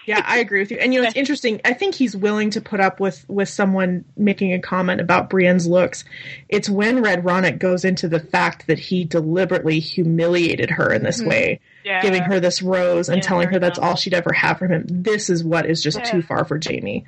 Yeah, 0.07 0.23
I 0.25 0.39
agree 0.39 0.61
with 0.61 0.71
you. 0.71 0.79
And 0.79 0.95
you 0.95 1.03
know, 1.03 1.07
it's 1.09 1.17
interesting. 1.17 1.61
I 1.65 1.75
think 1.75 1.95
he's 1.95 2.17
willing 2.17 2.51
to 2.51 2.61
put 2.63 2.81
up 2.81 2.99
with 2.99 3.25
with 3.29 3.49
someone 3.49 4.05
making 4.17 4.53
a 4.55 4.59
comment 4.59 5.01
about 5.01 5.29
Brienne's 5.29 5.67
looks. 5.67 6.05
It's 6.49 6.69
when 6.69 7.03
Red 7.03 7.25
Ronnet 7.25 7.59
goes 7.59 7.85
into 7.85 8.09
the 8.09 8.21
fact 8.21 8.67
that 8.69 8.79
he 8.79 9.05
deliberately 9.05 9.81
humiliated 9.81 10.71
her 10.71 10.93
in 10.93 11.03
this 11.03 11.23
way, 11.23 11.61
Yeah. 11.85 12.01
giving 12.01 12.23
her 12.23 12.41
this 12.41 12.63
rose 12.63 13.09
and 13.11 13.19
Yeah, 13.19 13.29
telling 13.29 13.49
her 13.49 13.59
that's 13.59 13.79
all 13.79 13.97
she'd 13.97 14.15
ever 14.15 14.33
have 14.33 14.59
from 14.59 14.73
him. 14.73 14.87
This 14.89 15.29
is 15.29 15.45
what 15.45 15.67
is 15.67 15.83
just 15.83 15.99
Yeah. 15.99 16.05
too 16.05 16.23
far 16.23 16.45
for 16.47 16.59
Jaime. 16.63 17.05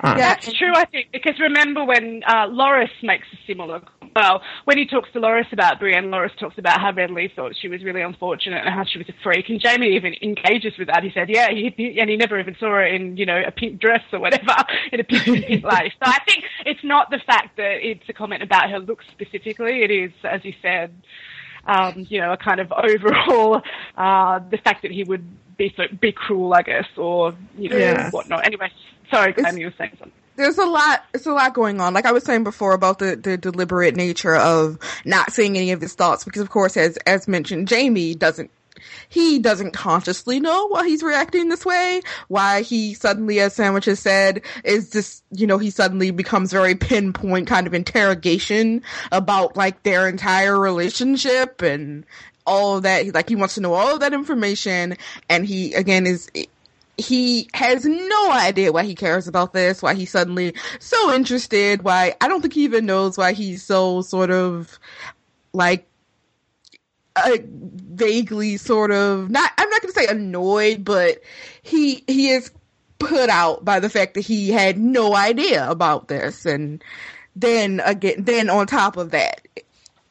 Um, 0.00 0.18
Yeah. 0.18 0.28
That's 0.34 0.52
true, 0.52 0.72
I 0.74 0.84
think, 0.84 1.08
because 1.12 1.38
remember 1.40 1.84
when 1.84 2.22
uh, 2.26 2.46
Loras 2.48 2.90
makes 3.02 3.26
a 3.32 3.36
similar. 3.46 3.80
Well, 4.14 4.42
when 4.64 4.78
he 4.78 4.86
talks 4.86 5.10
to 5.12 5.20
Loras 5.20 5.52
about 5.52 5.80
Brienne, 5.80 6.04
Loras 6.06 6.36
talks 6.38 6.56
about 6.58 6.80
how 6.80 6.92
Renly 6.92 7.34
thought 7.34 7.54
she 7.60 7.66
was 7.68 7.82
really 7.82 8.00
unfortunate 8.00 8.64
and 8.64 8.72
how 8.72 8.84
she 8.84 8.98
was 8.98 9.08
a 9.08 9.12
freak, 9.24 9.48
and 9.48 9.60
Jaime 9.62 9.96
even 9.96 10.14
engages 10.22 10.72
with 10.78 10.86
that. 10.88 11.02
He 11.02 11.10
said, 11.12 11.28
"Yeah," 11.28 11.48
he, 11.50 11.74
he- 11.76 11.98
and 12.00 12.08
he 12.08 12.16
never 12.16 12.38
even 12.38 12.54
saw 12.60 12.66
her 12.68 12.86
in, 12.86 13.16
you 13.16 13.26
know, 13.26 13.42
a 13.44 13.50
pink 13.50 13.80
dress 13.80 14.02
or 14.12 14.20
whatever 14.20 14.54
in 14.92 15.00
a 15.00 15.04
pink, 15.04 15.24
pink 15.24 15.64
lace. 15.64 15.92
So 15.98 16.10
I 16.10 16.18
think 16.28 16.44
it's 16.64 16.84
not 16.84 17.10
the 17.10 17.20
fact 17.26 17.56
that 17.56 17.78
it's 17.86 18.08
a 18.08 18.12
comment 18.12 18.42
about 18.44 18.70
her 18.70 18.78
looks 18.78 19.04
specifically. 19.12 19.82
It 19.82 19.90
is, 19.90 20.12
as 20.22 20.44
you 20.44 20.52
said, 20.62 20.94
um, 21.66 22.06
you 22.08 22.20
know, 22.20 22.32
a 22.32 22.36
kind 22.36 22.60
of 22.60 22.70
overall 22.72 23.62
uh, 23.96 24.38
the 24.50 24.58
fact 24.58 24.82
that 24.82 24.92
he 24.92 25.02
would 25.02 25.26
be 25.56 25.72
so 25.76 25.84
be 26.00 26.12
cruel, 26.12 26.54
I 26.54 26.62
guess, 26.62 26.86
or 26.96 27.34
you 27.56 27.68
know, 27.68 27.76
Yes. 27.78 28.12
whatnot. 28.12 28.46
Anyway, 28.46 28.70
sorry, 29.12 29.32
Glenn, 29.32 29.56
you 29.56 29.66
were 29.66 29.74
saying 29.76 29.92
something. 29.98 30.12
There's 30.36 30.58
a 30.58 30.66
lot 30.66 31.04
it's 31.14 31.26
a 31.26 31.32
lot 31.32 31.54
going 31.54 31.80
on. 31.80 31.94
Like 31.94 32.06
i 32.06 32.12
was 32.12 32.24
saying 32.24 32.44
before 32.44 32.72
about 32.72 32.98
the, 32.98 33.16
the 33.16 33.36
deliberate 33.36 33.96
nature 33.96 34.34
of 34.34 34.78
not 35.04 35.32
seeing 35.32 35.56
any 35.56 35.72
of 35.72 35.80
his 35.80 35.94
thoughts 35.94 36.24
because 36.24 36.42
of 36.42 36.50
course 36.50 36.76
as 36.76 36.96
as 37.06 37.28
mentioned 37.28 37.70
jaime 37.70 38.14
doesn't 38.14 38.50
he 39.08 39.38
doesn't 39.38 39.72
consciously 39.72 40.40
know 40.40 40.66
why 40.68 40.86
he's 40.86 41.02
reacting 41.02 41.48
this 41.48 41.64
way. 41.64 42.02
Why 42.28 42.62
he 42.62 42.94
suddenly 42.94 43.40
as 43.40 43.54
sandwich 43.54 43.84
has 43.86 44.00
said 44.00 44.42
is 44.64 44.90
this 44.90 45.22
you 45.30 45.46
know 45.46 45.58
he 45.58 45.70
suddenly 45.70 46.10
becomes 46.10 46.52
very 46.52 46.74
pinpoint 46.74 47.46
kind 47.46 47.66
of 47.66 47.74
interrogation 47.74 48.82
about 49.12 49.56
like 49.56 49.82
their 49.82 50.08
entire 50.08 50.58
relationship 50.58 51.62
and 51.62 52.04
all 52.46 52.76
of 52.76 52.82
that. 52.82 53.14
Like 53.14 53.28
he 53.28 53.36
wants 53.36 53.54
to 53.54 53.60
know 53.60 53.74
all 53.74 53.94
of 53.94 54.00
that 54.00 54.12
information 54.12 54.96
and 55.28 55.46
he 55.46 55.74
again 55.74 56.06
is 56.06 56.30
he 56.96 57.48
has 57.54 57.84
no 57.84 58.30
idea 58.32 58.72
why 58.72 58.84
he 58.84 58.94
cares 58.94 59.26
about 59.28 59.52
this, 59.52 59.82
why 59.82 59.94
he's 59.94 60.10
suddenly 60.10 60.54
so 60.78 61.12
interested, 61.12 61.82
why 61.82 62.14
I 62.20 62.28
don't 62.28 62.40
think 62.40 62.54
he 62.54 62.64
even 62.64 62.86
knows 62.86 63.18
why 63.18 63.32
he's 63.32 63.62
so 63.62 64.02
sort 64.02 64.30
of 64.30 64.78
like 65.52 65.86
uh, 67.16 67.38
vaguely 67.44 68.56
sort 68.56 68.90
of 68.90 69.30
not 69.30 69.50
I'm 69.58 69.68
not 69.70 69.82
going 69.82 69.92
to 69.94 70.00
say 70.00 70.06
annoyed, 70.06 70.84
but 70.84 71.20
he 71.62 72.04
he 72.06 72.30
is 72.30 72.50
put 72.98 73.28
out 73.28 73.64
by 73.64 73.80
the 73.80 73.90
fact 73.90 74.14
that 74.14 74.22
he 74.22 74.50
had 74.50 74.78
no 74.78 75.14
idea 75.14 75.68
about 75.68 76.08
this 76.08 76.46
and 76.46 76.82
then 77.36 77.80
again 77.84 78.14
then 78.24 78.48
on 78.48 78.66
top 78.66 78.96
of 78.96 79.10
that 79.10 79.46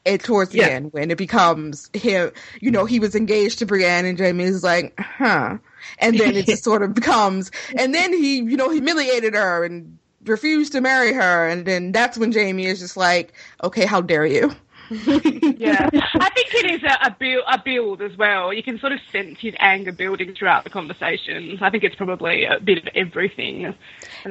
it 0.05 0.21
towards 0.21 0.51
the 0.51 0.59
Yeah. 0.59 0.67
end 0.67 0.91
when 0.93 1.09
it 1.09 1.17
becomes 1.17 1.89
him 1.93 2.31
you 2.59 2.69
know 2.69 2.85
he 2.85 2.99
was 2.99 3.15
engaged 3.15 3.59
to 3.59 3.65
Brienne 3.65 4.05
and 4.05 4.19
Jaime 4.19 4.43
is 4.43 4.63
like 4.63 4.93
huh 4.99 5.57
and 5.99 6.19
then 6.19 6.35
it 6.35 6.45
just 6.47 6.63
sort 6.63 6.83
of 6.83 6.93
becomes 6.93 7.51
and 7.77 7.93
then 7.93 8.13
he 8.13 8.37
you 8.37 8.57
know 8.57 8.69
humiliated 8.69 9.33
her 9.33 9.63
and 9.63 9.97
refused 10.25 10.71
to 10.73 10.81
marry 10.81 11.13
her. 11.13 11.47
And 11.47 11.65
then 11.65 11.91
that's 11.91 12.17
when 12.17 12.31
Jaime 12.31 12.65
is 12.65 12.79
just 12.79 12.97
like 12.97 13.33
okay 13.63 13.85
how 13.85 14.01
dare 14.01 14.25
you 14.25 14.55
Yeah, 14.89 15.89
I 15.93 16.29
think 16.29 16.53
it 16.53 16.71
is 16.71 16.83
a, 16.83 17.07
a, 17.07 17.15
build, 17.17 17.43
a 17.47 17.61
build 17.63 18.01
as 18.01 18.17
well. 18.17 18.53
You 18.53 18.63
can 18.63 18.79
sort 18.79 18.91
of 18.91 18.99
sense 19.11 19.39
his 19.39 19.53
anger 19.59 19.91
building 19.91 20.35
throughout 20.37 20.63
the 20.63 20.69
conversation. 20.69 21.57
I 21.61 21.69
think 21.69 21.83
it's 21.83 21.95
probably 21.95 22.45
a 22.45 22.59
bit 22.59 22.79
of 22.79 22.89
everything, 22.95 23.65
and 23.65 23.75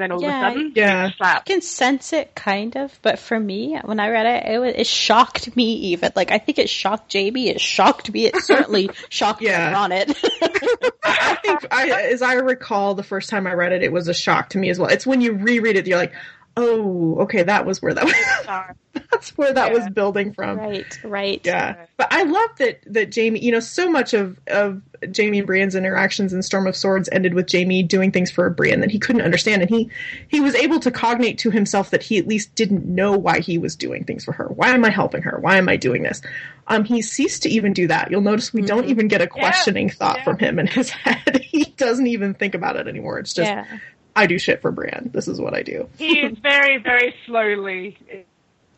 then 0.03 0.13
all 0.13 0.21
Yeah, 0.23 0.49
of 0.49 0.53
a 0.53 0.57
sudden, 0.57 0.73
Yeah. 0.77 1.07
I 1.13 1.17
slap. 1.17 1.45
can 1.47 1.61
sense 1.63 2.13
it 2.13 2.35
kind 2.35 2.77
of, 2.77 2.99
but 3.03 3.19
for 3.19 3.39
me, 3.39 3.79
when 3.85 3.99
I 4.01 4.11
read 4.11 4.27
it, 4.27 4.53
it, 4.55 4.59
was, 4.59 4.75
it 4.77 4.87
shocked 4.87 5.57
me 5.57 5.73
even. 5.93 6.13
Like 6.15 6.31
I 6.31 6.39
think 6.39 6.59
it 6.59 6.69
shocked 6.69 7.13
Jaime. 7.13 7.49
It 7.49 7.61
shocked 7.61 8.13
me. 8.13 8.27
It 8.27 8.37
certainly 8.43 8.91
shocked 9.09 9.43
Yeah. 9.43 9.73
Ronnet. 9.75 10.09
I 11.05 11.35
think, 11.37 11.67
I, 11.71 11.91
as 12.13 12.23
I 12.23 12.35
recall, 12.35 12.95
the 12.95 13.03
first 13.03 13.29
time 13.31 13.47
I 13.47 13.53
read 13.55 13.73
it, 13.73 13.83
it 13.83 13.93
was 13.93 14.09
a 14.09 14.15
shock 14.15 14.51
to 14.51 14.59
me 14.59 14.71
as 14.71 14.79
well. 14.79 14.89
It's 14.91 15.07
when 15.07 15.21
you 15.21 15.33
reread 15.33 15.77
it, 15.77 15.87
you're 15.87 15.99
like, 15.99 16.13
oh, 16.57 17.17
okay, 17.21 17.43
that 17.43 17.67
was 17.67 17.81
where 17.83 17.95
that 17.95 18.05
was. 18.05 18.77
That's 19.11 19.31
where 19.39 19.53
that 19.55 19.73
Yeah. 19.73 19.79
was 19.79 19.89
building 19.91 20.35
from. 20.35 20.59
right, 20.59 20.99
right. 21.05 21.41
Yeah, 21.45 21.87
but 21.97 22.09
I 22.11 22.25
love 22.25 22.51
that 22.59 22.81
that 22.87 23.15
Jaime. 23.15 23.41
You 23.41 23.53
know, 23.53 23.61
so 23.61 23.91
much 23.91 24.13
of 24.15 24.39
of 24.49 24.83
Jaime 25.17 25.39
and 25.39 25.49
Brienne's 25.49 25.75
interactions 25.75 26.33
in 26.35 26.43
Storm 26.43 26.67
of 26.67 26.77
Swords 26.77 27.09
ended 27.11 27.33
with 27.35 27.51
Jaime 27.51 27.83
doing 27.83 28.13
things 28.13 28.31
for 28.31 28.49
Brienne 28.51 28.81
that 28.81 28.91
he 28.91 28.99
couldn't 28.99 29.23
understand, 29.23 29.63
and 29.63 29.71
he 29.71 29.89
he 30.29 30.41
was 30.41 30.55
able 30.55 30.79
to 30.81 30.91
cognate 30.91 31.39
to 31.39 31.51
himself 31.51 31.91
that 31.91 32.03
he 32.03 32.19
at 32.19 32.27
least 32.29 32.55
didn't 32.55 32.85
know 32.85 33.13
why 33.17 33.41
he 33.41 33.57
was 33.57 33.77
doing 33.77 34.05
things 34.05 34.25
for 34.25 34.33
her. 34.33 34.47
Why 34.49 34.71
am 34.71 34.85
I 34.85 34.91
helping 34.91 35.23
her? 35.23 35.39
Why 35.41 35.57
am 35.57 35.69
I 35.71 35.77
doing 35.77 36.03
this? 36.03 36.21
Um, 36.69 36.85
he 36.85 37.03
ceased 37.03 37.43
to 37.43 37.49
even 37.49 37.73
do 37.73 37.89
that. 37.89 38.11
You'll 38.11 38.21
notice 38.21 38.53
we 38.53 38.63
don't 38.63 38.85
even 38.87 39.09
get 39.09 39.21
a 39.21 39.27
questioning 39.27 39.91
thought 39.91 40.19
Yeah. 40.19 40.25
from 40.25 40.39
him 40.39 40.59
in 40.59 40.67
his 40.69 40.91
head. 40.91 41.41
he 41.43 41.65
doesn't 41.77 42.07
even 42.07 42.35
think 42.35 42.55
about 42.55 42.77
it 42.77 42.87
anymore. 42.87 43.19
It's 43.19 43.33
just 43.35 43.51
yeah. 43.51 43.67
I 44.15 44.27
do 44.27 44.39
shit 44.39 44.61
for 44.61 44.71
Brienne. 44.71 45.11
This 45.13 45.27
is 45.29 45.41
what 45.41 45.55
I 45.55 45.63
do. 45.63 45.89
He 45.99 46.21
is 46.21 46.37
very, 46.39 46.79
very 46.79 47.15
slowly. 47.27 47.97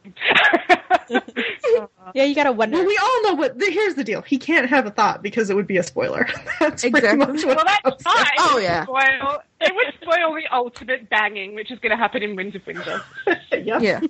Yeah, 2.14 2.24
you 2.24 2.34
gotta 2.34 2.52
wonder. 2.52 2.76
Well, 2.76 2.86
we 2.86 2.98
all 3.02 3.22
know 3.24 3.34
what. 3.34 3.58
The, 3.58 3.66
here's 3.70 3.94
the 3.94 4.04
deal. 4.04 4.22
He 4.22 4.38
can't 4.38 4.68
have 4.68 4.86
a 4.86 4.90
thought 4.90 5.22
because 5.22 5.50
it 5.50 5.56
would 5.56 5.66
be 5.66 5.76
a 5.78 5.82
spoiler. 5.82 6.26
that's 6.60 6.82
pretty 6.82 6.98
Exactly. 6.98 7.26
much 7.34 7.44
what 7.44 7.56
well, 7.56 7.66
I 7.66 7.78
that's 7.84 8.02
fine. 8.02 8.26
Oh, 8.38 8.58
It 8.58 8.62
yeah. 8.64 8.84
Spoil, 8.84 9.42
it 9.60 9.74
would 9.74 9.94
spoil 10.00 10.34
the 10.34 10.42
ultimate 10.52 11.08
banging, 11.10 11.54
which 11.54 11.70
is 11.70 11.78
going 11.78 11.90
to 11.90 11.96
happen 11.96 12.22
in 12.22 12.36
Winds 12.36 12.54
of 12.56 12.66
Winter. 12.66 13.02
Yep. 13.52 13.82
Yeah, 13.82 14.00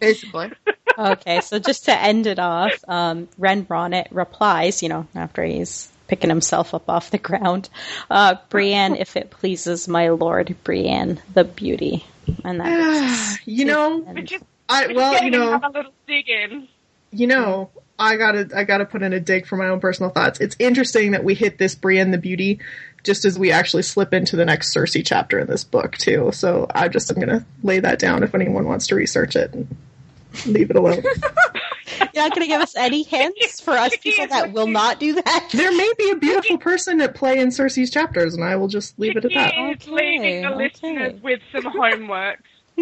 basically. 0.00 0.50
okay, 0.98 1.40
so 1.42 1.58
just 1.58 1.84
to 1.86 1.98
end 1.98 2.26
it 2.26 2.38
off, 2.38 2.72
um, 2.88 3.28
Red 3.36 3.68
Ronnet 3.68 4.06
replies, 4.12 4.82
you 4.82 4.88
know, 4.88 5.06
after 5.14 5.42
he's 5.44 5.92
picking 6.06 6.30
himself 6.30 6.74
up 6.74 6.88
off 6.88 7.10
the 7.10 7.18
ground, 7.18 7.68
uh, 8.10 8.36
Brienne, 8.48 8.96
if 8.96 9.16
it 9.16 9.30
pleases 9.30 9.88
my 9.88 10.10
lord, 10.10 10.54
Brienne, 10.64 11.20
the 11.32 11.44
beauty. 11.44 12.04
And 12.44 12.60
that 12.60 12.78
is 12.78 13.38
you 13.46 13.64
know, 13.64 13.98
Which 14.00 14.32
is, 14.32 14.42
I 14.68 14.92
well, 14.94 15.22
you 15.22 15.30
know, 15.30 15.60
a 15.62 15.70
little 15.70 15.92
dig 16.06 16.28
in. 16.28 16.68
you 17.10 17.26
know, 17.26 17.70
I 17.98 18.16
gotta, 18.16 18.48
I 18.54 18.64
gotta 18.64 18.86
put 18.86 19.02
in 19.02 19.12
a 19.12 19.20
dig 19.20 19.46
for 19.46 19.56
my 19.56 19.68
own 19.68 19.80
personal 19.80 20.10
thoughts. 20.10 20.40
It's 20.40 20.56
interesting 20.58 21.12
that 21.12 21.22
we 21.22 21.34
hit 21.34 21.58
this 21.58 21.74
Brienne 21.74 22.10
the 22.10 22.18
Beauty 22.18 22.60
just 23.02 23.26
as 23.26 23.38
we 23.38 23.52
actually 23.52 23.82
slip 23.82 24.14
into 24.14 24.34
the 24.36 24.46
next 24.46 24.74
Cersei 24.74 25.04
chapter 25.04 25.38
in 25.38 25.46
this 25.46 25.62
book 25.62 25.96
too. 25.98 26.30
So 26.32 26.66
I 26.74 26.88
just 26.88 27.10
am 27.10 27.20
gonna 27.20 27.44
lay 27.62 27.80
that 27.80 27.98
down 27.98 28.22
if 28.22 28.34
anyone 28.34 28.66
wants 28.66 28.86
to 28.88 28.94
research 28.94 29.36
it 29.36 29.52
and 29.52 29.76
leave 30.46 30.70
it 30.70 30.76
alone. 30.76 31.02
You're 32.12 32.22
not 32.24 32.30
going 32.34 32.42
to 32.42 32.46
give 32.48 32.60
us 32.60 32.74
any 32.76 33.02
hints 33.02 33.60
for 33.60 33.72
us 33.72 33.96
people 33.98 34.26
that 34.28 34.52
will 34.52 34.66
not 34.66 34.98
do 35.00 35.14
that? 35.14 35.48
there 35.52 35.70
may 35.72 35.92
be 35.98 36.10
a 36.10 36.16
beautiful 36.16 36.58
person 36.58 37.00
at 37.00 37.14
play 37.14 37.38
in 37.38 37.48
Cersei's 37.48 37.90
chapters, 37.90 38.34
and 38.34 38.42
I 38.44 38.56
will 38.56 38.68
just 38.68 38.98
leave 38.98 39.16
it 39.16 39.24
at 39.24 39.32
that. 39.34 39.54
He 39.54 39.60
is 39.72 39.86
leaving 39.88 40.42
the 40.42 40.48
Okay, 40.48 40.56
listeners 40.56 41.22
with 41.22 41.40
some 41.52 41.64
homework. 41.64 42.42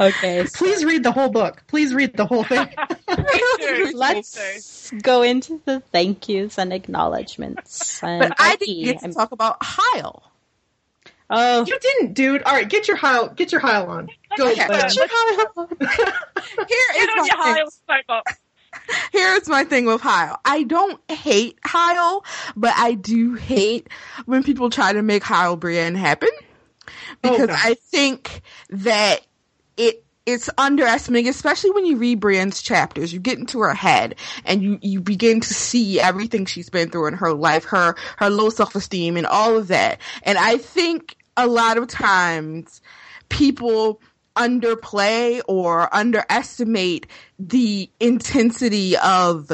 okay, 0.00 0.46
so 0.46 0.56
Please 0.56 0.84
read 0.84 1.02
the 1.02 1.12
whole 1.12 1.28
book. 1.28 1.62
Please 1.66 1.92
read 1.92 2.16
the 2.16 2.24
whole 2.26 2.44
thing. 2.44 2.66
let's 3.94 4.90
go 5.02 5.22
into 5.22 5.60
the 5.66 5.80
thank 5.92 6.28
yous 6.28 6.58
and 6.58 6.72
acknowledgments. 6.72 8.02
And 8.02 8.20
But 8.28 8.32
I 8.38 8.56
Becky, 8.56 8.66
didn't 8.66 8.84
get 8.84 8.98
to 9.00 9.04
I'm- 9.06 9.14
talk 9.14 9.32
about 9.32 9.56
Hyle. 9.60 10.22
Oh, 11.30 11.64
you 11.66 11.78
didn't, 11.78 12.14
dude. 12.14 12.42
All 12.42 12.52
right, 12.52 12.68
get 12.68 12.86
your 12.86 12.96
Hyle, 12.96 13.28
get 13.28 13.50
your 13.50 13.60
Hyle 13.60 13.88
on. 13.88 14.08
Go. 14.36 14.50
Okay. 14.50 14.66
Glenn. 14.66 14.80
Here 14.88 14.88
is 14.88 14.96
Get 16.96 17.08
on 17.10 17.16
my 17.16 17.54
your 17.56 17.70
thing. 17.70 18.02
high. 18.08 18.22
Here's 19.12 19.48
my 19.48 19.64
thing 19.64 19.86
with 19.86 20.00
Hyle. 20.00 20.40
I 20.44 20.64
don't 20.64 21.00
hate 21.10 21.58
Hyle, 21.64 22.24
but 22.56 22.72
I 22.76 22.94
do 22.94 23.34
hate 23.34 23.88
when 24.26 24.42
people 24.42 24.68
try 24.68 24.92
to 24.92 25.02
make 25.02 25.22
Hyle 25.22 25.56
Brienne 25.56 25.94
happen. 25.94 26.30
Oh, 27.22 27.24
because 27.30 27.48
Oh, 27.50 27.56
I 27.56 27.74
think 27.74 28.42
that 28.70 29.20
it 29.20 29.26
it's 30.26 30.48
underestimating, 30.56 31.28
especially 31.28 31.70
when 31.70 31.84
you 31.84 31.96
read 31.96 32.20
Brienne's 32.20 32.62
chapters. 32.62 33.12
You 33.12 33.20
get 33.20 33.38
into 33.38 33.60
her 33.60 33.74
head 33.74 34.14
and 34.44 34.62
you, 34.62 34.78
you 34.80 35.00
begin 35.00 35.40
to 35.40 35.54
see 35.54 36.00
everything 36.00 36.46
she's 36.46 36.70
been 36.70 36.90
through 36.90 37.08
in 37.08 37.14
her 37.14 37.34
life, 37.34 37.64
her 37.64 37.94
her 38.16 38.30
low 38.30 38.48
self 38.50 38.74
esteem 38.74 39.16
and 39.16 39.26
all 39.26 39.56
of 39.56 39.68
that. 39.68 40.00
And 40.22 40.38
I 40.38 40.56
think 40.56 41.16
a 41.36 41.46
lot 41.46 41.76
of 41.76 41.88
times 41.88 42.80
people 43.28 44.00
underplay 44.34 45.42
or 45.46 45.94
underestimate 45.94 47.06
the 47.38 47.90
intensity 48.00 48.96
of 48.96 49.48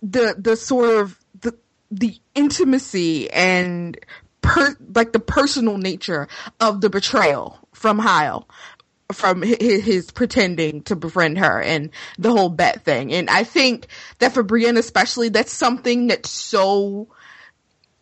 the 0.00 0.34
the 0.38 0.56
sort 0.56 0.96
of 0.96 1.18
the 1.40 1.54
the 1.90 2.18
intimacy 2.34 3.30
and 3.30 3.98
per, 4.40 4.74
like 4.94 5.12
the 5.12 5.20
personal 5.20 5.76
nature 5.76 6.28
of 6.60 6.80
the 6.80 6.88
betrayal 6.88 7.58
from 7.72 7.98
Hyle 7.98 8.48
from 9.12 9.42
his, 9.42 9.84
his 9.84 10.10
pretending 10.10 10.82
to 10.82 10.96
befriend 10.96 11.38
her 11.38 11.60
and 11.62 11.90
the 12.18 12.30
whole 12.30 12.48
bet 12.48 12.84
thing 12.84 13.12
and 13.12 13.30
I 13.30 13.44
think 13.44 13.86
that 14.18 14.32
for 14.32 14.42
Brienne 14.42 14.76
especially 14.76 15.28
that's 15.28 15.52
something 15.52 16.08
that's 16.08 16.30
so 16.30 17.08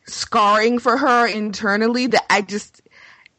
scarring 0.07 0.79
for 0.79 0.97
her 0.97 1.27
internally 1.27 2.07
that 2.09 2.25
I 2.31 2.43
just 2.43 2.83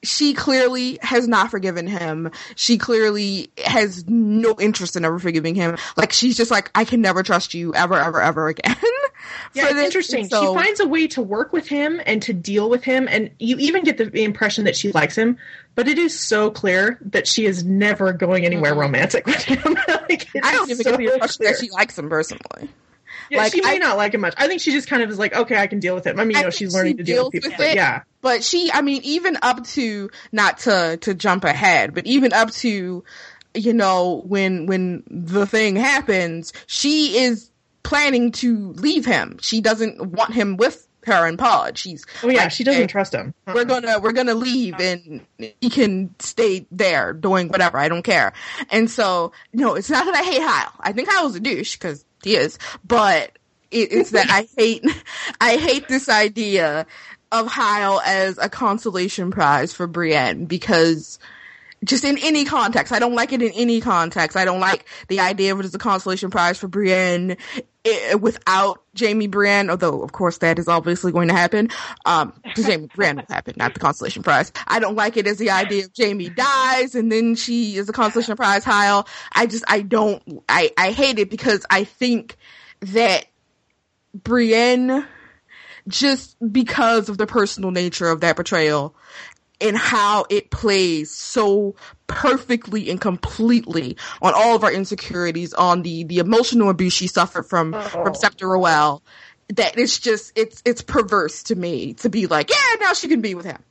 she 0.05 0.33
clearly 0.33 0.99
has 1.01 1.27
not 1.27 1.51
forgiven 1.51 1.87
him. 1.87 2.31
She 2.55 2.77
clearly 2.77 3.51
has 3.65 4.07
no 4.07 4.55
interest 4.59 4.95
in 4.95 5.03
ever 5.03 5.19
forgiving 5.19 5.55
him. 5.55 5.77
Like 5.97 6.13
she's 6.13 6.37
just 6.37 6.51
like, 6.51 6.71
I 6.75 6.85
can 6.85 7.01
never 7.01 7.23
trust 7.23 7.53
you 7.53 7.73
ever, 7.73 7.95
ever, 7.95 8.21
ever 8.21 8.47
again. 8.47 8.75
Yeah, 9.53 9.69
it's 9.69 9.79
interesting. 9.79 10.27
So- 10.27 10.41
she 10.41 10.59
finds 10.59 10.79
a 10.79 10.87
way 10.87 11.07
to 11.07 11.21
work 11.21 11.53
with 11.53 11.67
him 11.67 12.01
and 12.05 12.21
to 12.23 12.33
deal 12.33 12.69
with 12.69 12.83
him, 12.83 13.07
and 13.09 13.31
you 13.39 13.57
even 13.57 13.83
get 13.83 13.97
the 13.97 14.23
impression 14.23 14.65
that 14.65 14.75
she 14.75 14.91
likes 14.91 15.17
him. 15.17 15.37
But 15.75 15.87
it 15.87 15.97
is 15.97 16.17
so 16.17 16.51
clear 16.51 16.97
that 17.01 17.27
she 17.27 17.45
is 17.45 17.65
never 17.65 18.13
going 18.13 18.45
anywhere 18.45 18.71
mm-hmm. 18.71 18.81
romantic 18.81 19.25
with 19.25 19.43
him. 19.43 19.73
like, 20.09 20.27
I 20.41 20.53
don't 20.53 20.69
even 20.69 20.83
so 20.83 20.91
get 20.91 20.97
the 20.97 21.13
impression 21.13 21.45
that 21.45 21.57
she 21.59 21.69
likes 21.69 21.97
him 21.97 22.09
personally. 22.09 22.69
Yeah, 23.29 23.39
like, 23.39 23.53
she 23.53 23.61
may 23.61 23.75
I- 23.75 23.77
not 23.77 23.97
like 23.97 24.13
him 24.13 24.21
much. 24.21 24.33
I 24.37 24.47
think 24.47 24.61
she 24.61 24.71
just 24.71 24.87
kind 24.87 25.01
of 25.01 25.09
is 25.09 25.19
like, 25.19 25.35
okay, 25.35 25.57
I 25.57 25.67
can 25.67 25.79
deal 25.79 25.95
with 25.95 26.05
him. 26.05 26.19
I 26.19 26.25
mean, 26.25 26.35
you 26.35 26.41
I 26.41 26.43
know, 26.43 26.49
she's 26.49 26.71
she 26.71 26.77
learning 26.77 26.97
to 26.97 27.03
deal 27.03 27.25
with 27.25 27.33
people. 27.33 27.51
with 27.51 27.59
it. 27.59 27.75
yeah, 27.75 28.03
But 28.21 28.43
she, 28.43 28.71
I 28.73 28.81
mean, 28.81 29.01
even 29.03 29.37
up 29.41 29.65
to 29.69 30.09
not 30.31 30.59
to 30.59 30.97
to 31.01 31.13
jump 31.13 31.43
ahead, 31.43 31.93
but 31.93 32.05
even 32.05 32.33
up 32.33 32.51
to 32.51 33.03
you 33.53 33.73
know 33.73 34.21
when 34.25 34.65
when 34.65 35.03
the 35.07 35.45
thing 35.45 35.75
happens, 35.75 36.53
she 36.67 37.17
is 37.19 37.49
planning 37.85 38.31
to 38.33 38.73
leave 38.73 39.05
him. 39.05 39.37
She 39.41 39.61
doesn't 39.61 40.03
want 40.11 40.33
him 40.33 40.57
with 40.57 40.85
her 41.05 41.27
and 41.27 41.37
Pod. 41.37 41.77
She's 41.77 42.05
oh 42.23 42.29
yeah, 42.29 42.43
like, 42.43 42.51
she 42.51 42.63
doesn't 42.63 42.81
"Hey, 42.81 42.87
trust 42.87 43.13
him. 43.13 43.33
Uh-uh. 43.47 43.53
we're 43.53 43.65
gonna 43.65 43.99
we're 43.99 44.11
gonna 44.11 44.33
leave 44.33 44.79
and 44.79 45.25
he 45.37 45.69
can 45.69 46.13
stay 46.19 46.65
there 46.71 47.13
doing 47.13 47.47
whatever 47.47 47.77
i 47.77 47.87
don't 47.87 48.01
care 48.01 48.33
and 48.71 48.89
so 48.89 49.31
no 49.53 49.75
it's 49.75 49.89
not 49.89 50.05
that 50.05 50.15
i 50.15 50.23
hate 50.23 50.41
Hyle. 50.41 50.73
i 50.79 50.91
think 50.91 51.07
Hyle's 51.09 51.35
a 51.35 51.39
douche 51.39 51.73
because 51.73 52.03
he 52.23 52.35
is 52.35 52.57
but 52.83 53.37
it, 53.69 53.91
it's 53.91 54.09
that 54.11 54.27
i 54.31 54.47
hate 54.57 54.83
i 55.41 55.57
hate 55.57 55.87
this 55.87 56.09
idea 56.09 56.87
of 57.31 57.47
Hyle 57.47 58.01
as 58.01 58.39
a 58.39 58.49
consolation 58.49 59.29
prize 59.29 59.73
for 59.73 59.85
brienne 59.85 60.45
because 60.45 61.19
just 61.83 62.03
in 62.03 62.17
any 62.23 62.45
context. 62.45 62.91
I 62.91 62.99
don't 62.99 63.13
like 63.13 63.31
it 63.31 63.41
in 63.41 63.51
any 63.51 63.79
context. 63.79 64.35
I 64.35 64.45
don't 64.45 64.59
like 64.59 64.85
the 65.07 65.19
idea 65.19 65.53
of 65.53 65.59
it 65.59 65.65
as 65.65 65.75
a 65.75 65.77
consolation 65.77 66.31
prize 66.31 66.57
for 66.57 66.67
Brienne 66.67 67.37
i 67.85 68.15
without 68.15 68.81
Jaime 68.99 69.27
Brienne, 69.27 69.69
although 69.69 70.01
of 70.01 70.11
course 70.11 70.39
that 70.39 70.59
is 70.59 70.67
obviously 70.67 71.11
going 71.11 71.27
to 71.27 71.33
happen. 71.33 71.69
Um, 72.05 72.33
Jaime 72.55 72.87
Brienne 72.95 73.17
will 73.17 73.25
happen, 73.29 73.55
not 73.57 73.73
the 73.73 73.79
consolation 73.79 74.23
prize. 74.23 74.51
I 74.67 74.79
don't 74.79 74.95
like 74.95 75.17
it 75.17 75.27
as 75.27 75.37
the 75.37 75.51
idea 75.51 75.85
of 75.85 75.91
Jaime 75.97 76.29
dies 76.29 76.95
and 76.95 77.11
then 77.11 77.35
she 77.35 77.77
is 77.77 77.89
a 77.89 77.93
consolation 77.93 78.35
prize 78.35 78.63
Hyle. 78.63 79.07
I 79.33 79.45
just, 79.45 79.63
I 79.67 79.81
don't, 79.81 80.43
I, 80.49 80.71
I 80.77 80.91
hate 80.91 81.19
it 81.19 81.29
because 81.29 81.65
I 81.69 81.83
think 81.83 82.37
that 82.81 83.25
Brienne, 84.13 85.05
just 85.87 86.35
because 86.51 87.09
of 87.09 87.17
the 87.17 87.27
personal 87.27 87.71
nature 87.71 88.09
of 88.09 88.21
that 88.21 88.35
betrayal, 88.35 88.95
and 89.61 89.77
how 89.77 90.25
it 90.29 90.49
plays 90.49 91.11
so 91.11 91.75
perfectly 92.07 92.89
and 92.89 92.99
completely 93.01 93.97
on 94.21 94.33
all 94.35 94.55
of 94.55 94.63
our 94.63 94.71
insecurities, 94.71 95.53
on 95.53 95.81
the 95.81 96.03
the 96.03 96.19
emotional 96.19 96.69
abuse 96.69 96.93
she 96.93 97.07
suffered 97.07 97.43
from 97.43 97.73
from 97.73 98.09
oh. 98.09 98.13
Septa 98.13 98.45
Roelle, 98.47 99.01
that 99.49 99.77
it's 99.77 99.99
just 99.99 100.31
it's 100.35 100.61
it's 100.65 100.81
perverse 100.81 101.43
to 101.43 101.55
me 101.55 101.93
to 101.95 102.09
be 102.09 102.27
like, 102.27 102.49
yeah, 102.49 102.75
now 102.79 102.93
she 102.93 103.07
can 103.07 103.21
be 103.21 103.35
with 103.35 103.45
him. 103.45 103.61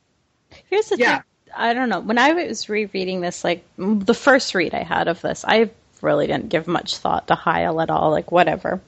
Here's 0.70 0.88
the 0.88 0.96
Yeah. 0.96 1.16
thing. 1.16 1.24
I 1.56 1.72
don't 1.72 1.88
know. 1.88 2.00
When 2.00 2.18
I 2.18 2.32
was 2.32 2.68
rereading 2.68 3.20
this, 3.20 3.44
like 3.44 3.64
the 3.78 4.14
first 4.14 4.54
read 4.56 4.74
I 4.74 4.82
had 4.82 5.06
of 5.06 5.20
this, 5.20 5.44
I 5.46 5.70
really 6.00 6.26
didn't 6.26 6.48
give 6.48 6.66
much 6.66 6.96
thought 6.96 7.28
to 7.28 7.36
Hyle 7.36 7.80
at 7.80 7.90
all. 7.90 8.10
Like 8.10 8.32
whatever. 8.32 8.80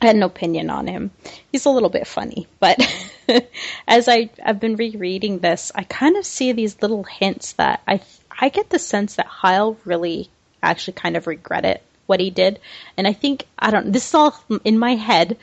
I 0.00 0.06
had 0.06 0.16
no 0.16 0.26
opinion 0.26 0.68
on 0.70 0.86
him. 0.88 1.10
He's 1.52 1.64
a 1.64 1.70
little 1.70 1.88
bit 1.88 2.06
funny, 2.06 2.46
but 2.58 2.78
as 3.88 4.08
I 4.08 4.30
I've 4.44 4.60
been 4.60 4.76
rereading 4.76 5.38
this, 5.38 5.72
I 5.74 5.84
kind 5.84 6.16
of 6.16 6.26
see 6.26 6.52
these 6.52 6.80
little 6.82 7.04
hints 7.04 7.52
that 7.54 7.82
I 7.86 8.00
I 8.30 8.48
get 8.48 8.70
the 8.70 8.78
sense 8.78 9.16
that 9.16 9.26
Hyle 9.26 9.76
really 9.84 10.30
actually 10.62 10.94
kind 10.94 11.16
of 11.16 11.26
regretted 11.26 11.80
what 12.06 12.20
he 12.20 12.30
did, 12.30 12.60
and 12.96 13.06
I 13.06 13.12
think 13.12 13.46
I 13.58 13.70
don't. 13.70 13.92
This 13.92 14.08
is 14.08 14.14
all 14.14 14.34
in 14.64 14.78
my 14.78 14.96
head, 14.96 15.36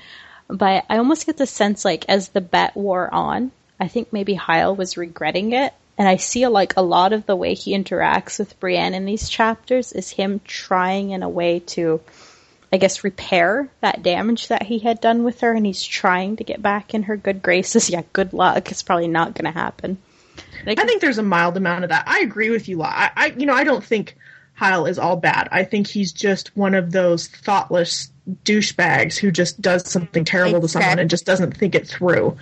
but 0.48 0.86
I 0.90 0.98
almost 0.98 1.26
get 1.26 1.38
the 1.38 1.46
sense 1.46 1.86
like 1.86 2.06
as 2.10 2.30
the 2.30 2.42
bet 2.42 2.76
wore 2.76 3.14
on, 3.14 3.52
I 3.80 3.88
think 3.88 4.12
maybe 4.12 4.34
Hyle 4.34 4.76
was 4.76 4.98
regretting 4.98 5.54
it. 5.54 5.74
And 5.98 6.08
I 6.08 6.16
see 6.16 6.48
like 6.48 6.76
a 6.78 6.82
lot 6.82 7.12
of 7.14 7.26
the 7.26 7.36
way 7.36 7.54
he 7.54 7.78
interacts 7.78 8.40
with 8.40 8.60
Brienne 8.60 8.94
in 8.94 9.06
these 9.06 9.30
chapters 9.30 9.92
is 9.92 10.10
him 10.10 10.40
trying 10.46 11.12
in 11.12 11.24
a 11.24 11.30
way 11.30 11.60
to, 11.60 12.02
I 12.72 12.78
guess, 12.78 13.04
repair 13.04 13.70
that 13.82 14.04
damage 14.04 14.50
that 14.50 14.64
he 14.64 14.80
had 14.80 15.02
done 15.02 15.24
with 15.24 15.42
her, 15.42 15.54
and 15.54 15.66
he's 15.66 15.84
trying 15.84 16.36
to 16.38 16.44
get 16.44 16.62
back 16.62 16.94
in 16.94 17.04
her 17.04 17.18
good 17.18 17.42
graces. 17.42 17.90
Yeah, 17.90 18.04
good 18.14 18.34
luck. 18.34 18.70
It's 18.72 18.84
probably 18.84 19.08
not 19.08 19.34
going 19.34 19.52
to 19.52 19.60
happen. 19.60 19.98
I 20.66 20.76
think 20.76 21.02
there's 21.02 21.18
a 21.18 21.24
mild 21.24 21.58
amount 21.58 21.84
of 21.84 21.90
that. 21.90 22.08
I 22.08 22.20
agree 22.20 22.50
with 22.50 22.68
you, 22.68 22.78
La. 22.78 22.88
I, 22.88 23.12
I 23.16 23.26
you 23.38 23.46
know, 23.46 23.56
I 23.56 23.64
don't 23.64 23.84
think 23.84 24.16
Hyle 24.54 24.86
is 24.86 25.00
all 25.00 25.16
bad. 25.16 25.48
I 25.52 25.64
think 25.64 25.88
he's 25.88 26.12
just 26.12 26.56
one 26.56 26.76
of 26.76 26.92
those 26.92 27.28
thoughtless 27.28 28.12
douchebags 28.44 29.18
who 29.18 29.32
just 29.32 29.62
does 29.62 29.90
something 29.90 30.26
terrible 30.26 30.62
to 30.62 30.68
someone 30.68 31.00
and 31.00 31.10
just 31.10 31.26
doesn't 31.26 31.58
think 31.58 31.76
it 31.76 31.88
through. 31.88 32.38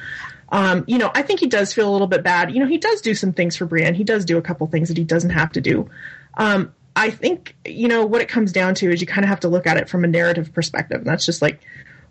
Um, 0.49 0.83
you 0.87 0.97
know, 0.97 1.11
I 1.13 1.21
think 1.21 1.39
he 1.39 1.47
does 1.47 1.73
feel 1.73 1.89
a 1.89 1.91
little 1.91 2.07
bit 2.07 2.23
bad. 2.23 2.51
You 2.51 2.59
know, 2.59 2.67
he 2.67 2.77
does 2.77 3.01
do 3.01 3.13
some 3.13 3.33
things 3.33 3.55
for 3.55 3.65
Brienne. 3.65 3.93
He 3.93 4.03
does 4.03 4.25
do 4.25 4.37
a 4.37 4.41
couple 4.41 4.65
things 4.67 4.87
that 4.87 4.97
he 4.97 5.03
doesn't 5.03 5.29
have 5.29 5.51
to 5.53 5.61
do. 5.61 5.89
Um, 6.35 6.73
I 6.97 7.11
think, 7.11 7.55
you 7.63 7.87
know, 7.87 8.05
what 8.05 8.21
it 8.21 8.27
comes 8.27 8.51
down 8.51 8.73
to 8.75 8.91
is 8.91 8.99
you 9.01 9.07
kind 9.07 9.23
of 9.23 9.29
have 9.29 9.41
to 9.41 9.47
look 9.47 9.67
at 9.67 9.77
it 9.77 9.87
from 9.87 10.03
a 10.03 10.07
narrative 10.07 10.51
perspective. 10.53 10.97
And 10.97 11.05
that's 11.05 11.25
just 11.25 11.41
like, 11.41 11.61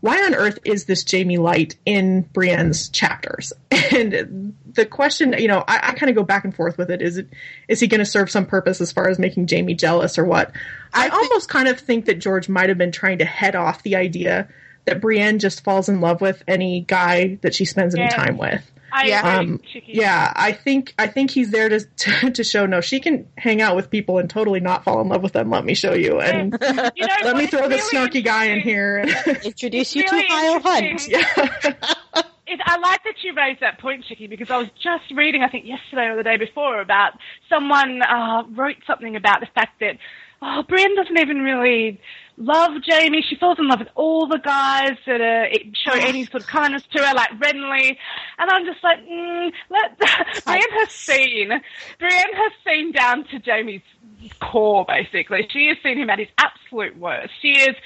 why 0.00 0.22
on 0.24 0.34
earth 0.34 0.58
is 0.64 0.84
this 0.84 1.04
Jaime 1.10 1.38
Light 1.38 1.74
in 1.84 2.22
Brienne's 2.32 2.88
chapters? 2.88 3.52
And 3.92 4.54
the 4.74 4.84
question, 4.84 5.32
you 5.38 5.46
know, 5.46 5.62
I, 5.66 5.76
I 5.76 5.92
kind 5.92 6.10
of 6.10 6.16
go 6.16 6.24
back 6.24 6.44
and 6.44 6.54
forth 6.54 6.76
with 6.76 6.90
it. 6.90 7.00
Is 7.00 7.16
it 7.18 7.28
is 7.68 7.78
he 7.80 7.86
going 7.86 8.00
to 8.00 8.04
serve 8.04 8.30
some 8.30 8.44
purpose 8.44 8.80
as 8.80 8.90
far 8.90 9.08
as 9.08 9.18
making 9.18 9.46
Jaime 9.48 9.74
jealous 9.74 10.18
or 10.18 10.24
what? 10.24 10.50
I, 10.92 11.08
almost 11.08 11.48
kind 11.48 11.68
of 11.68 11.78
think 11.78 12.06
that 12.06 12.18
George 12.18 12.48
might 12.48 12.68
have 12.68 12.76
been 12.78 12.90
trying 12.92 13.18
to 13.18 13.24
head 13.24 13.54
off 13.54 13.84
the 13.84 13.94
idea 13.96 14.48
that 14.86 15.00
Brienne 15.00 15.38
just 15.38 15.62
falls 15.62 15.88
in 15.88 16.00
love 16.00 16.20
with 16.20 16.42
any 16.48 16.80
guy 16.80 17.38
that 17.42 17.54
she 17.54 17.64
spends 17.64 17.94
any 17.94 18.04
Yeah. 18.04 18.16
time 18.16 18.38
with. 18.38 18.70
I 18.96 19.06
Yeah. 19.06 19.38
Um, 19.38 19.60
yeah, 19.86 20.32
I 20.34 20.52
think 20.52 20.94
I 20.98 21.06
think 21.06 21.30
he's 21.30 21.50
there 21.50 21.68
to, 21.68 21.80
to 21.80 22.30
to 22.30 22.44
show 22.44 22.64
no, 22.66 22.80
she 22.80 22.98
can 23.00 23.28
hang 23.36 23.60
out 23.60 23.76
with 23.76 23.90
people 23.90 24.18
and 24.18 24.28
totally 24.30 24.60
not 24.60 24.84
fall 24.84 25.00
in 25.00 25.08
love 25.08 25.22
with 25.22 25.32
them. 25.32 25.50
Let 25.50 25.64
me 25.64 25.74
show 25.74 25.92
you, 25.92 26.20
and 26.20 26.52
You 26.52 26.68
know 26.68 26.90
let 27.24 27.36
me 27.36 27.44
it's 27.44 27.50
throw 27.50 27.68
this 27.68 27.92
really 27.92 28.08
snarky 28.08 28.24
guy 28.24 28.46
in 28.46 28.58
interesting. 28.58 29.34
here. 29.34 29.40
Introduce 29.44 29.94
you 29.94 30.04
really 30.10 30.22
to 30.22 30.32
Hyle 30.32 30.60
Hunt. 30.60 31.08
yeah, 31.08 32.22
It, 32.48 32.60
I 32.64 32.78
like 32.78 33.02
that 33.02 33.14
you 33.24 33.34
raised 33.34 33.60
that 33.60 33.80
point, 33.80 34.04
Chicky, 34.04 34.28
because 34.28 34.50
I 34.50 34.58
was 34.58 34.68
just 34.80 35.10
reading, 35.16 35.42
I 35.42 35.48
think 35.48 35.66
yesterday 35.66 36.06
or 36.06 36.16
the 36.16 36.22
day 36.22 36.36
before, 36.36 36.80
about 36.80 37.14
someone 37.48 38.00
uh, 38.02 38.44
wrote 38.54 38.76
something 38.86 39.16
about 39.16 39.40
the 39.40 39.48
fact 39.52 39.80
that 39.80 39.98
oh, 40.40 40.62
Brienne 40.68 40.94
doesn't 40.94 41.18
even 41.18 41.38
really 41.38 42.00
love 42.36 42.72
Jaime. 42.86 43.22
She 43.22 43.36
falls 43.36 43.58
in 43.58 43.68
love 43.68 43.80
with 43.80 43.88
all 43.94 44.26
the 44.26 44.38
guys 44.38 44.96
that 45.06 45.20
it 45.20 45.76
show 45.76 45.92
any 45.92 46.24
sort 46.26 46.42
of 46.42 46.48
kindness 46.48 46.82
to 46.92 47.04
her, 47.04 47.14
like 47.14 47.30
Renly. 47.40 47.96
And 48.38 48.50
I'm 48.50 48.64
just 48.64 48.82
like, 48.82 48.98
mm, 49.06 49.52
let, 49.70 49.98
Brienne 50.44 50.62
has 50.78 50.90
seen, 50.90 51.48
Brienne 51.98 52.34
has 52.34 52.52
seen 52.64 52.92
down 52.92 53.24
to 53.24 53.38
Jaime's 53.38 53.82
core, 54.40 54.84
basically. 54.86 55.46
She 55.50 55.68
has 55.68 55.76
seen 55.82 55.98
him 55.98 56.10
at 56.10 56.18
his 56.18 56.28
absolute 56.38 56.96
worst. 56.98 57.32
She 57.40 57.58
has 57.58 57.76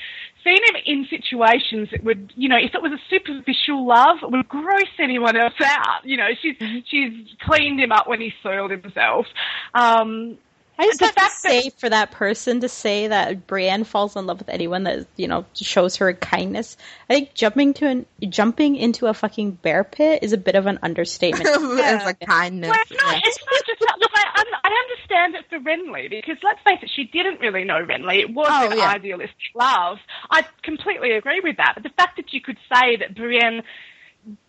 seen 0.44 0.56
him 0.56 0.82
in 0.86 1.06
situations 1.08 1.88
that 1.90 2.02
would, 2.04 2.32
you 2.36 2.48
know, 2.48 2.56
if 2.56 2.74
it 2.74 2.82
was 2.82 2.92
a 2.92 3.00
superficial 3.08 3.86
love, 3.86 4.18
it 4.22 4.30
would 4.30 4.48
gross 4.48 4.88
anyone 4.98 5.36
else 5.36 5.54
out. 5.62 6.04
You 6.04 6.16
know, 6.16 6.28
she's 6.40 6.56
she's 6.86 7.12
cleaned 7.40 7.80
him 7.80 7.92
up 7.92 8.08
when 8.08 8.20
he 8.20 8.32
soiled 8.42 8.70
himself. 8.70 9.26
Um, 9.74 10.38
I 10.80 10.86
just 10.86 10.98
The 10.98 11.04
have 11.06 11.14
to 11.14 11.20
fact 11.20 11.42
that- 11.42 11.50
say, 11.64 11.70
for 11.70 11.88
that 11.90 12.10
person 12.10 12.60
to 12.60 12.68
say 12.68 13.06
that 13.08 13.46
Brienne 13.46 13.84
falls 13.84 14.16
in 14.16 14.26
love 14.26 14.38
with 14.38 14.48
anyone 14.48 14.84
that 14.84 15.06
you 15.16 15.28
know 15.28 15.44
shows 15.54 15.96
her 15.96 16.12
kindness, 16.14 16.76
I 17.08 17.14
think 17.14 17.34
jumping 17.34 17.74
to 17.74 17.86
an 17.86 18.06
jumping 18.28 18.76
into 18.76 19.06
a 19.06 19.14
fucking 19.14 19.52
bear 19.52 19.84
pit 19.84 20.20
is 20.22 20.32
a 20.32 20.38
bit 20.38 20.54
of 20.54 20.66
an 20.66 20.78
understatement. 20.82 21.44
it's 21.52 22.04
like 22.04 22.20
kindness. 22.20 22.70
Well, 22.70 22.78
it's 22.80 23.02
not, 23.02 23.16
it's 23.24 23.38
not 23.44 23.66
just 23.66 23.80
that. 23.80 23.96
Look, 24.00 24.10
I, 24.14 24.44
I 24.64 24.84
understand 24.88 25.34
it 25.34 25.44
for 25.50 25.58
Renly 25.58 26.08
because 26.08 26.36
let's 26.42 26.60
face 26.64 26.78
it, 26.82 26.90
she 26.94 27.04
didn't 27.04 27.40
really 27.40 27.64
know 27.64 27.84
Renly. 27.84 28.20
It 28.20 28.32
was 28.32 28.48
Oh, 28.50 28.70
an 28.70 28.78
yeah. 28.78 28.88
idealistic 28.90 29.36
love. 29.54 29.98
I 30.30 30.46
completely 30.62 31.12
agree 31.12 31.40
with 31.40 31.56
that. 31.58 31.72
But 31.74 31.82
the 31.82 31.90
fact 31.90 32.16
that 32.16 32.32
you 32.32 32.40
could 32.40 32.56
say 32.72 32.96
that 32.96 33.14
Brienne 33.14 33.62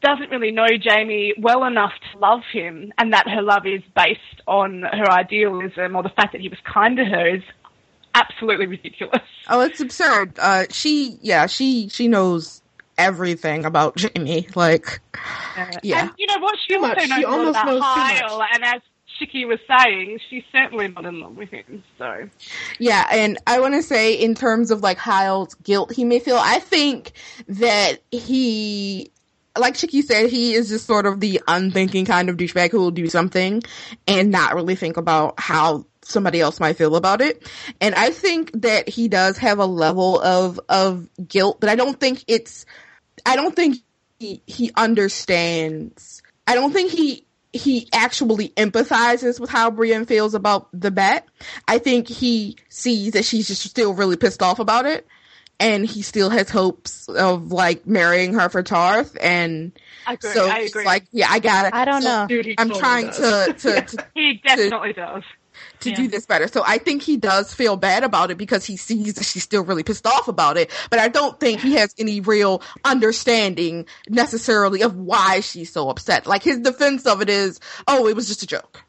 doesn't 0.01 0.29
really 0.29 0.51
know 0.51 0.65
Jaime 0.83 1.33
well 1.39 1.63
enough 1.63 1.93
to 2.11 2.19
love 2.19 2.41
him 2.51 2.91
and 2.97 3.13
that 3.13 3.27
her 3.29 3.41
love 3.41 3.65
is 3.65 3.81
based 3.95 4.41
on 4.47 4.81
her 4.83 5.09
idealism 5.11 5.95
or 5.95 6.03
the 6.03 6.09
fact 6.09 6.33
that 6.33 6.41
he 6.41 6.49
was 6.49 6.59
kind 6.71 6.97
to 6.97 7.05
her 7.05 7.35
is 7.35 7.43
absolutely 8.13 8.67
ridiculous. 8.67 9.21
Oh, 9.47 9.61
it's 9.61 9.79
absurd. 9.79 10.37
Uh, 10.39 10.65
she, 10.69 11.17
yeah, 11.21 11.47
she, 11.47 11.87
she 11.89 12.07
knows 12.07 12.61
everything 12.97 13.65
about 13.65 13.99
Jaime. 13.99 14.47
Like, 14.55 14.99
yeah. 15.81 16.01
And 16.03 16.11
you 16.17 16.27
know 16.27 16.39
what? 16.39 16.57
She 16.67 16.75
Too 16.75 16.81
also 16.83 16.95
much. 16.95 17.09
knows 17.09 17.17
She 17.17 17.25
almost 17.25 17.49
about 17.57 17.65
knows 17.67 17.79
too 17.79 17.85
Hyle, 17.85 18.37
much. 18.39 18.49
and 18.53 18.63
as 18.65 18.81
Chicky 19.17 19.45
was 19.45 19.59
saying, 19.67 20.19
she's 20.29 20.43
certainly 20.51 20.87
not 20.89 21.05
in 21.05 21.19
love 21.21 21.37
with 21.37 21.49
him. 21.49 21.83
So 21.97 22.27
Yeah, 22.79 23.07
and 23.11 23.37
I 23.47 23.59
want 23.59 23.75
to 23.75 23.83
say 23.83 24.13
in 24.13 24.35
terms 24.35 24.71
of 24.71 24.81
like 24.81 24.97
Hyle's 24.97 25.53
guilt 25.55 25.93
he 25.93 26.03
may 26.03 26.19
feel, 26.19 26.37
I 26.37 26.59
think 26.59 27.13
that 27.47 27.99
he, 28.11 29.11
like 29.57 29.75
Chicky 29.75 30.01
said, 30.01 30.29
he 30.29 30.53
is 30.53 30.69
just 30.69 30.87
sort 30.87 31.05
of 31.05 31.19
the 31.19 31.41
unthinking 31.47 32.05
kind 32.05 32.29
of 32.29 32.37
douchebag 32.37 32.71
who 32.71 32.79
will 32.79 32.91
do 32.91 33.07
something 33.07 33.61
and 34.07 34.31
not 34.31 34.55
really 34.55 34.75
think 34.75 34.97
about 34.97 35.39
how 35.39 35.85
somebody 36.03 36.39
else 36.39 36.59
might 36.59 36.77
feel 36.77 36.95
about 36.95 37.21
it. 37.21 37.47
And 37.79 37.93
I 37.95 38.11
think 38.11 38.51
that 38.61 38.87
he 38.87 39.07
does 39.07 39.37
have 39.37 39.59
a 39.59 39.65
level 39.65 40.19
of, 40.21 40.59
of 40.69 41.09
guilt, 41.27 41.59
but 41.59 41.69
I 41.69 41.75
don't 41.75 41.99
think 41.99 42.23
it's, 42.27 42.65
I 43.25 43.35
don't 43.35 43.55
think 43.55 43.77
he, 44.19 44.41
he 44.45 44.71
understands, 44.75 46.21
I 46.47 46.55
don't 46.55 46.73
think 46.73 46.91
he, 46.91 47.25
he 47.53 47.89
actually 47.91 48.49
empathizes 48.49 49.39
with 49.39 49.49
how 49.49 49.69
Brienne 49.69 50.05
feels 50.05 50.33
about 50.33 50.69
the 50.73 50.91
bet. 50.91 51.27
I 51.67 51.79
think 51.79 52.07
he 52.07 52.55
sees 52.69 53.13
that 53.13 53.25
she's 53.25 53.47
just 53.47 53.63
still 53.63 53.93
really 53.93 54.15
pissed 54.15 54.41
off 54.41 54.59
about 54.59 54.85
it. 54.85 55.05
And 55.61 55.85
he 55.85 56.01
still 56.01 56.29
has 56.31 56.49
hopes 56.49 57.07
of 57.07 57.51
like 57.51 57.85
marrying 57.85 58.33
her 58.33 58.49
for 58.49 58.63
Tarth. 58.63 59.15
And 59.21 59.71
I 60.07 60.13
agree. 60.13 60.31
so 60.31 60.49
I 60.49 60.57
it's 60.61 60.71
agree. 60.71 60.85
like, 60.85 61.05
yeah, 61.11 61.27
I 61.29 61.39
got 61.39 61.67
it. 61.67 61.73
I 61.73 61.85
don't 61.85 62.01
So 62.01 62.07
know. 62.09 62.27
Dude, 62.27 62.47
I'm 62.57 62.67
totally 62.69 62.79
trying 62.81 63.11
to, 63.11 63.55
to, 63.59 63.81
to 63.97 64.05
he 64.15 64.41
definitely 64.43 64.93
does. 64.93 65.23
to 65.81 65.89
Yeah. 65.91 65.95
do 65.95 66.07
this 66.07 66.25
better. 66.25 66.47
So 66.47 66.63
I 66.65 66.79
think 66.79 67.03
he 67.03 67.15
does 67.15 67.53
feel 67.53 67.75
bad 67.77 68.03
about 68.03 68.31
it 68.31 68.37
because 68.39 68.65
he 68.65 68.75
sees 68.75 69.13
that 69.13 69.23
she's 69.25 69.43
still 69.43 69.63
really 69.63 69.83
pissed 69.83 70.07
off 70.07 70.27
about 70.27 70.57
it. 70.57 70.71
But 70.89 70.97
I 70.99 71.09
don't 71.09 71.39
think 71.39 71.61
he 71.61 71.75
has 71.75 71.93
any 71.99 72.21
real 72.21 72.63
understanding 72.83 73.85
necessarily 74.09 74.81
of 74.81 74.95
why 74.95 75.41
she's 75.41 75.71
so 75.71 75.89
upset. 75.89 76.25
Like 76.25 76.41
his 76.43 76.59
defense 76.59 77.05
of 77.05 77.21
it 77.21 77.29
is, 77.29 77.59
oh, 77.87 78.07
it 78.07 78.15
was 78.15 78.27
just 78.27 78.41
a 78.43 78.47
joke. 78.47 78.81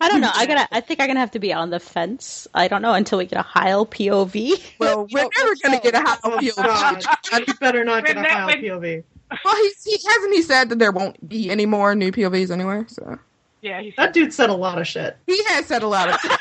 I 0.00 0.08
don't 0.08 0.20
know. 0.20 0.30
I 0.34 0.46
gotta. 0.46 0.68
I 0.74 0.80
think 0.80 1.00
I'm 1.00 1.08
gonna 1.08 1.20
have 1.20 1.32
to 1.32 1.38
be 1.40 1.52
on 1.52 1.70
the 1.70 1.80
fence. 1.80 2.46
I 2.54 2.68
don't 2.68 2.82
know 2.82 2.94
until 2.94 3.18
we 3.18 3.26
get 3.26 3.38
a 3.38 3.42
Hyle 3.42 3.84
POV. 3.86 4.62
Well, 4.78 5.06
we're 5.10 5.28
never 5.36 5.54
going 5.62 5.78
to 5.78 5.80
get 5.82 5.94
a 5.94 6.00
high 6.00 6.16
Oh, 6.24 6.38
POV. 6.40 7.02
God. 7.30 7.48
You 7.48 7.54
better 7.54 7.84
not 7.84 8.04
get 8.06 8.16
a 8.16 8.20
When 8.20 8.22
that- 8.24 8.32
Hyle 8.32 8.46
when- 8.46 8.60
POV. 8.62 9.04
Well, 9.44 9.56
he's, 9.56 9.84
he 9.84 9.98
hasn't 10.08 10.34
he 10.34 10.40
said 10.42 10.68
that 10.70 10.78
there 10.78 10.90
won't 10.92 11.28
be 11.28 11.50
any 11.50 11.66
more 11.66 11.94
new 11.94 12.10
POVs 12.12 12.50
anywhere. 12.50 12.86
So 12.88 13.18
Yeah, 13.60 13.80
he's 13.82 13.94
That 13.96 14.12
dude 14.14 14.32
said 14.32 14.48
a 14.50 14.54
lot 14.54 14.80
of 14.80 14.86
shit. 14.86 15.16
he 15.26 15.42
has 15.48 15.66
said 15.66 15.82
a 15.82 15.86
lot 15.88 16.08
of. 16.08 16.18
Shit. 16.20 16.32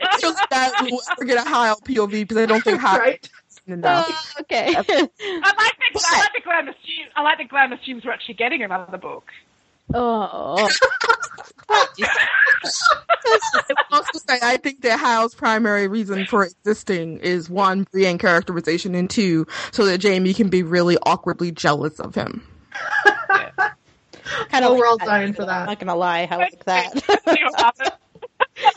I 0.00 0.18
feel 0.20 0.34
bad 0.48 0.72
we 0.82 0.92
will 0.92 1.02
ever 1.10 1.24
get 1.24 1.44
a 1.44 1.48
high 1.48 1.74
POV 1.84 2.10
because 2.10 2.36
I 2.38 2.46
don't 2.46 2.62
think 2.62 2.80
high 2.80 2.98
Right? 2.98 3.30
enough. 3.66 4.06
Oh, 4.08 4.40
okay. 4.42 4.74
I 4.74 4.76
like 4.76 4.86
that. 4.86 5.10
I 5.22 6.18
like 6.20 6.32
the 6.34 6.40
Glam 6.42 6.68
assumes. 6.68 7.10
I 7.16 7.22
like 7.22 7.38
the 7.38 7.44
Glam 7.44 7.72
assumes 7.72 8.04
we're 8.04 8.12
actually 8.12 8.34
getting 8.34 8.62
another 8.62 8.96
book. 8.98 9.24
Oh. 9.92 10.68
I 11.68 11.86
also 13.92 14.18
say 14.28 14.38
I 14.42 14.56
think 14.58 14.82
that 14.82 14.98
Hyle's 14.98 15.34
primary 15.34 15.88
reason 15.88 16.26
for 16.26 16.44
existing 16.44 17.18
is 17.18 17.48
one, 17.50 17.86
Brienne 17.90 18.18
characterization, 18.18 18.94
and 18.94 19.08
two, 19.08 19.46
so 19.72 19.84
that 19.86 20.02
Jaime 20.02 20.34
can 20.34 20.48
be 20.48 20.62
really 20.62 20.96
awkwardly 21.04 21.52
jealous 21.52 22.00
of 22.00 22.14
him. 22.14 22.46
kind 24.48 24.64
Oh, 24.64 24.72
of 24.72 24.78
we're 24.78 24.86
all 24.86 24.98
dying 24.98 25.32
for 25.32 25.42
I'm 25.42 25.48
that. 25.48 25.66
not 25.66 25.78
gonna 25.80 25.96
lie. 25.96 26.28
I 26.30 26.36
like 26.36 26.64
that. 26.64 26.92
See 26.98 27.44
what 27.44 27.60
happens. 27.60 27.90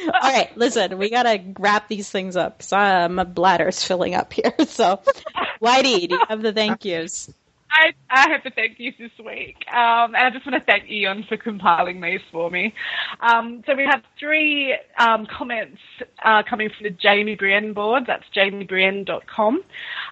All 0.01 0.31
right, 0.31 0.55
listen, 0.57 0.97
we 0.97 1.09
gotta 1.09 1.41
wrap 1.59 1.87
these 1.87 2.09
things 2.09 2.35
up 2.35 2.59
because 2.59 2.73
uh, 2.73 3.09
my 3.09 3.23
bladder's 3.23 3.83
filling 3.83 4.15
up 4.15 4.33
here. 4.33 4.53
So, 4.67 5.01
Whitey, 5.61 6.07
do 6.07 6.15
you 6.15 6.21
have 6.29 6.41
the 6.41 6.53
thank 6.53 6.85
yous? 6.85 7.31
I, 7.77 7.93
I 8.09 8.29
have 8.31 8.43
to 8.43 8.51
thank 8.51 8.79
you 8.79 8.91
this 8.97 9.11
week. 9.23 9.57
Um, 9.71 10.15
and 10.15 10.17
I 10.17 10.29
just 10.31 10.45
want 10.45 10.59
to 10.59 10.65
thank 10.65 10.89
Eon 10.89 11.25
for 11.29 11.37
compiling 11.37 12.01
these 12.01 12.21
for 12.31 12.49
me. 12.49 12.73
Um, 13.21 13.63
so 13.65 13.75
we 13.75 13.85
have 13.85 14.01
three 14.19 14.75
um, 14.97 15.27
comments 15.27 15.77
uh, 16.23 16.41
coming 16.49 16.69
from 16.69 16.87
the 16.89 16.97
Jaime 17.01 17.35
Brienne 17.35 17.73
board. 17.73 18.03
That's 18.07 18.23
jamiebrienne.com. 18.35 19.61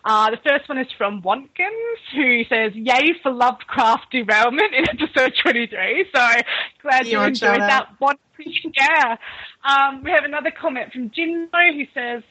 Uh, 0.04 0.32
the 0.32 0.38
first 0.48 0.70
one 0.70 0.78
is 0.78 0.88
from 0.98 1.22
Watkins, 1.24 2.00
who 2.14 2.44
says, 2.46 2.74
Yay 2.76 3.14
for 3.24 3.32
Lovecraft 3.32 4.12
derailment 4.12 4.74
in 4.74 4.88
episode 4.90 5.34
23. 5.42 6.06
So 6.14 6.28
glad 6.84 7.08
you 7.08 7.20
Eon, 7.20 7.30
enjoyed 7.30 7.62
that 7.62 7.90
one. 8.00 8.18
yeah. 8.78 9.16
Um, 9.64 10.04
we 10.04 10.12
have 10.12 10.24
another 10.24 10.52
comment 10.52 10.94
from 10.94 11.10
Jinmo, 11.10 11.74
who 11.74 11.86
says, 11.94 12.22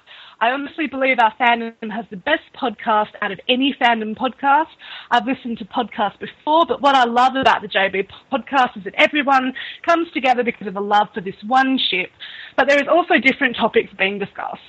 I 0.41 0.51
honestly 0.51 0.87
believe 0.87 1.19
our 1.21 1.33
fandom 1.37 1.91
has 1.91 2.05
the 2.11 2.17
best 2.17 2.43
podcast 2.55 3.11
out 3.23 3.33
of 3.33 3.41
any 3.49 3.75
fandom 3.81 4.17
podcast. 4.17 4.69
I've 5.11 5.27
listened 5.27 5.59
to 5.59 5.65
podcasts 5.65 6.19
before, 6.19 6.67
but 6.67 6.81
what 6.81 6.95
I 6.95 7.05
love 7.05 7.37
about 7.37 7.63
the 7.63 7.69
JB 7.69 8.09
podcast 8.33 8.77
is 8.77 8.85
that 8.85 8.95
everyone 8.97 9.55
comes 9.83 10.11
together 10.13 10.43
because 10.43 10.67
of 10.67 10.77
a 10.77 10.81
love 10.81 11.09
for 11.15 11.21
this 11.21 11.37
one 11.47 11.79
ship. 11.79 12.11
But 12.57 12.69
there 12.69 12.81
is 12.81 12.89
also 12.89 13.19
different 13.19 13.57
topics 13.57 13.93
being 13.97 14.19
discussed. 14.19 14.61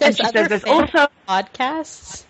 And 0.00 0.16
she 0.16 0.24
says 0.24 0.48
there's 0.48 0.64
also 0.64 1.06
podcasts. 1.28 2.24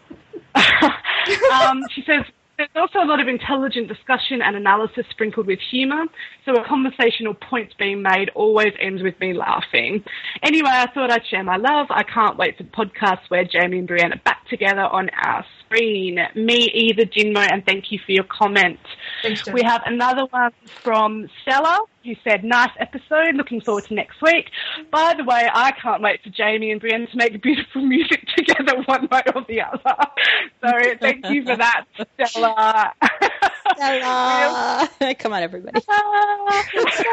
um, 1.53 1.83
she 1.95 2.03
says 2.03 2.25
there's 2.73 2.89
also 2.89 3.05
a 3.05 3.09
lot 3.09 3.21
of 3.21 3.29
intelligent 3.29 3.89
discussion 3.89 4.43
and 4.43 4.57
analysis 4.57 5.05
sprinkled 5.11 5.47
with 5.47 5.59
humour, 5.71 6.05
so 6.45 6.53
a 6.53 6.65
conversational 6.67 7.35
point 7.35 7.75
being 7.79 8.03
made 8.03 8.31
always 8.35 8.73
ends 8.81 9.03
with 9.03 9.19
me 9.21 9.33
laughing. 9.33 10.05
Anyway, 10.43 10.71
I 10.71 10.87
thought 10.93 11.11
I'd 11.11 11.27
share 11.27 11.43
my 11.43 11.57
love. 11.57 11.87
I 11.91 12.03
can't 12.03 12.37
wait 12.37 12.57
for 12.57 12.65
podcasts 12.65 13.29
where 13.29 13.47
Jaime 13.51 13.79
and 13.79 13.89
Brianna 13.89 14.17
are 14.17 14.23
back 14.25 14.47
together 14.49 14.83
on 14.83 15.11
our 15.25 15.45
Me 15.73 16.71
either, 16.75 17.05
Jinmo, 17.05 17.47
and 17.51 17.65
thank 17.65 17.91
you 17.91 17.99
for 18.05 18.13
your 18.13 18.25
comment. 18.25 18.79
Thanks, 19.23 19.47
We 19.53 19.63
have 19.63 19.83
another 19.87 20.27
one 20.27 20.53
from 20.83 21.29
Stella 21.43 21.79
who 22.05 22.15
said, 22.25 22.45
nice 22.45 22.71
episode, 22.79 23.37
looking 23.37 23.61
forward 23.61 23.85
to 23.85 23.95
next 23.95 24.21
week. 24.23 24.51
By 24.91 25.15
the 25.17 25.25
way, 25.25 25.49
I 25.53 25.73
can't 25.73 26.03
wait 26.03 26.21
for 26.23 26.31
Jaime 26.37 26.71
and 26.73 26.81
Brienne 26.81 27.07
to 27.07 27.17
make 27.17 27.41
beautiful 27.43 27.83
music 27.87 28.27
together 28.37 28.83
one 28.87 29.09
way 29.11 29.23
or 29.35 29.45
the 29.49 29.63
other. 29.63 29.97
So 30.61 30.71
thank 31.01 31.27
you 31.29 31.45
for 31.45 31.57
that, 31.57 31.85
Stella. 32.29 32.93
Stella. 33.77 34.89
Come 35.19 35.33
on, 35.33 35.43
everybody. 35.43 35.81
I 35.89 37.11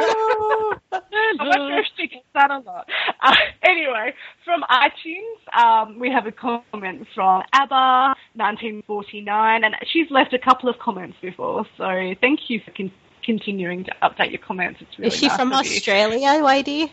wonder 1.39 1.79
if 1.79 1.85
she 1.97 2.07
gets 2.07 2.25
that 2.33 2.51
a 2.51 2.59
lot. 2.59 2.87
Uh, 3.21 3.35
anyway, 3.63 4.13
from 4.45 4.63
iTunes, 4.69 5.57
um, 5.57 5.99
we 5.99 6.09
have 6.11 6.25
a 6.25 6.31
comment 6.31 7.07
from 7.13 7.43
ABBA, 7.53 8.15
1949, 8.35 9.63
and 9.63 9.75
she's 9.91 10.09
left 10.09 10.33
a 10.33 10.39
couple 10.39 10.69
of 10.69 10.77
comments 10.79 11.17
before, 11.21 11.65
so 11.77 12.13
thank 12.21 12.49
you 12.49 12.59
for 12.63 12.71
con- 12.71 12.91
continuing 13.23 13.83
to 13.85 13.91
update 14.01 14.31
your 14.31 14.39
comments. 14.41 14.81
It's 14.81 14.97
really 14.97 15.09
Is 15.09 15.15
she 15.19 15.27
nice 15.27 15.37
from 15.37 15.51
of 15.53 15.65
you. 15.65 15.75
Australia, 15.75 16.29
Whitey? 16.41 16.91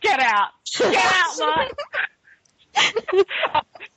Get 0.00 0.20
out! 0.20 0.48
Get 0.78 0.94
out, 0.94 1.38
Mark! 1.38 1.72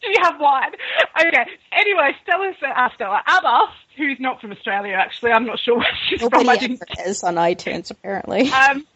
Do 0.02 0.08
you 0.10 0.16
have 0.22 0.40
one? 0.40 0.72
Okay. 1.20 1.46
Anyway, 1.74 2.12
Stella, 2.24 2.54
uh, 2.76 2.90
Stella 2.96 3.22
ABBA, 3.28 3.60
who's 4.00 4.20
not 4.20 4.42
from 4.42 4.52
Australia, 4.52 4.94
actually, 4.94 5.32
I'm 5.32 5.46
not 5.46 5.60
sure 5.60 5.78
where 5.78 5.98
she's 6.10 6.22
from. 6.22 6.34
I 6.34 6.38
Nobody 6.40 6.68
didn't 6.68 6.84
is 7.06 7.24
on 7.24 7.36
iTunes, 7.36 7.92
apparently. 7.92 8.50
um, 8.52 8.88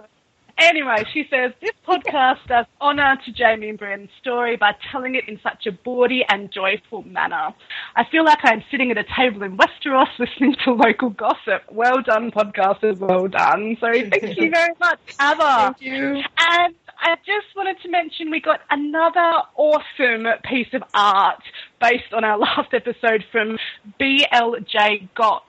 anyway, 0.58 1.04
she 1.14 1.28
says 1.30 1.52
this 1.62 1.72
podcast 1.88 2.40
does 2.48 2.66
honour 2.82 3.18
to 3.26 3.32
Jaime 3.32 3.70
and 3.70 3.80
Brienne's 3.80 4.10
story 4.20 4.56
by 4.56 4.74
telling 4.92 5.16
it 5.16 5.28
in 5.28 5.40
such 5.42 5.66
a 5.68 5.72
bawdy 5.72 6.24
and 6.28 6.52
joyful 6.52 7.04
manner. 7.04 7.54
I 7.96 8.06
feel 8.06 8.24
like 8.24 8.40
I'm 8.44 8.64
sitting 8.72 8.90
at 8.92 8.98
a 8.98 9.04
table 9.04 9.44
in 9.44 9.58
Westeros 9.58 10.08
listening 10.18 10.56
to 10.64 10.72
local 10.72 11.10
gossip. 11.10 11.64
Well 11.70 12.02
done, 12.02 12.32
podcasters. 12.32 12.98
Well 12.98 13.28
done. 13.28 13.78
So 13.80 13.92
thank 13.92 14.38
you 14.38 14.50
very 14.50 14.74
much, 14.80 15.00
Abba. 15.20 15.76
Thank 15.78 15.82
you. 15.82 16.24
And 16.40 16.76
I 17.00 17.16
just 17.26 17.48
wanted 17.56 17.82
to 17.82 17.90
mention 17.90 18.32
we 18.32 18.40
got 18.40 18.62
another 18.70 19.42
awesome 19.56 20.26
piece 20.50 20.74
of 20.74 20.84
art 20.94 21.44
based 21.84 22.14
on 22.14 22.24
our 22.24 22.38
last 22.48 22.74
episode 22.74 23.24
from 23.32 23.58
BLJ 24.00 25.10
Gott. 25.16 25.44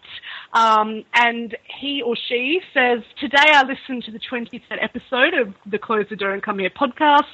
Um, 0.52 1.04
and 1.14 1.56
he 1.80 2.02
or 2.02 2.16
she 2.28 2.60
says, 2.72 3.00
Today 3.20 3.50
I 3.52 3.62
listened 3.64 4.04
to 4.04 4.12
the 4.12 4.20
23rd 4.20 4.82
episode 4.82 5.34
of 5.34 5.54
the 5.66 5.78
Close 5.78 6.06
the 6.10 6.16
Door 6.16 6.34
and 6.34 6.42
Come 6.42 6.58
Here 6.58 6.70
podcast. 6.70 7.26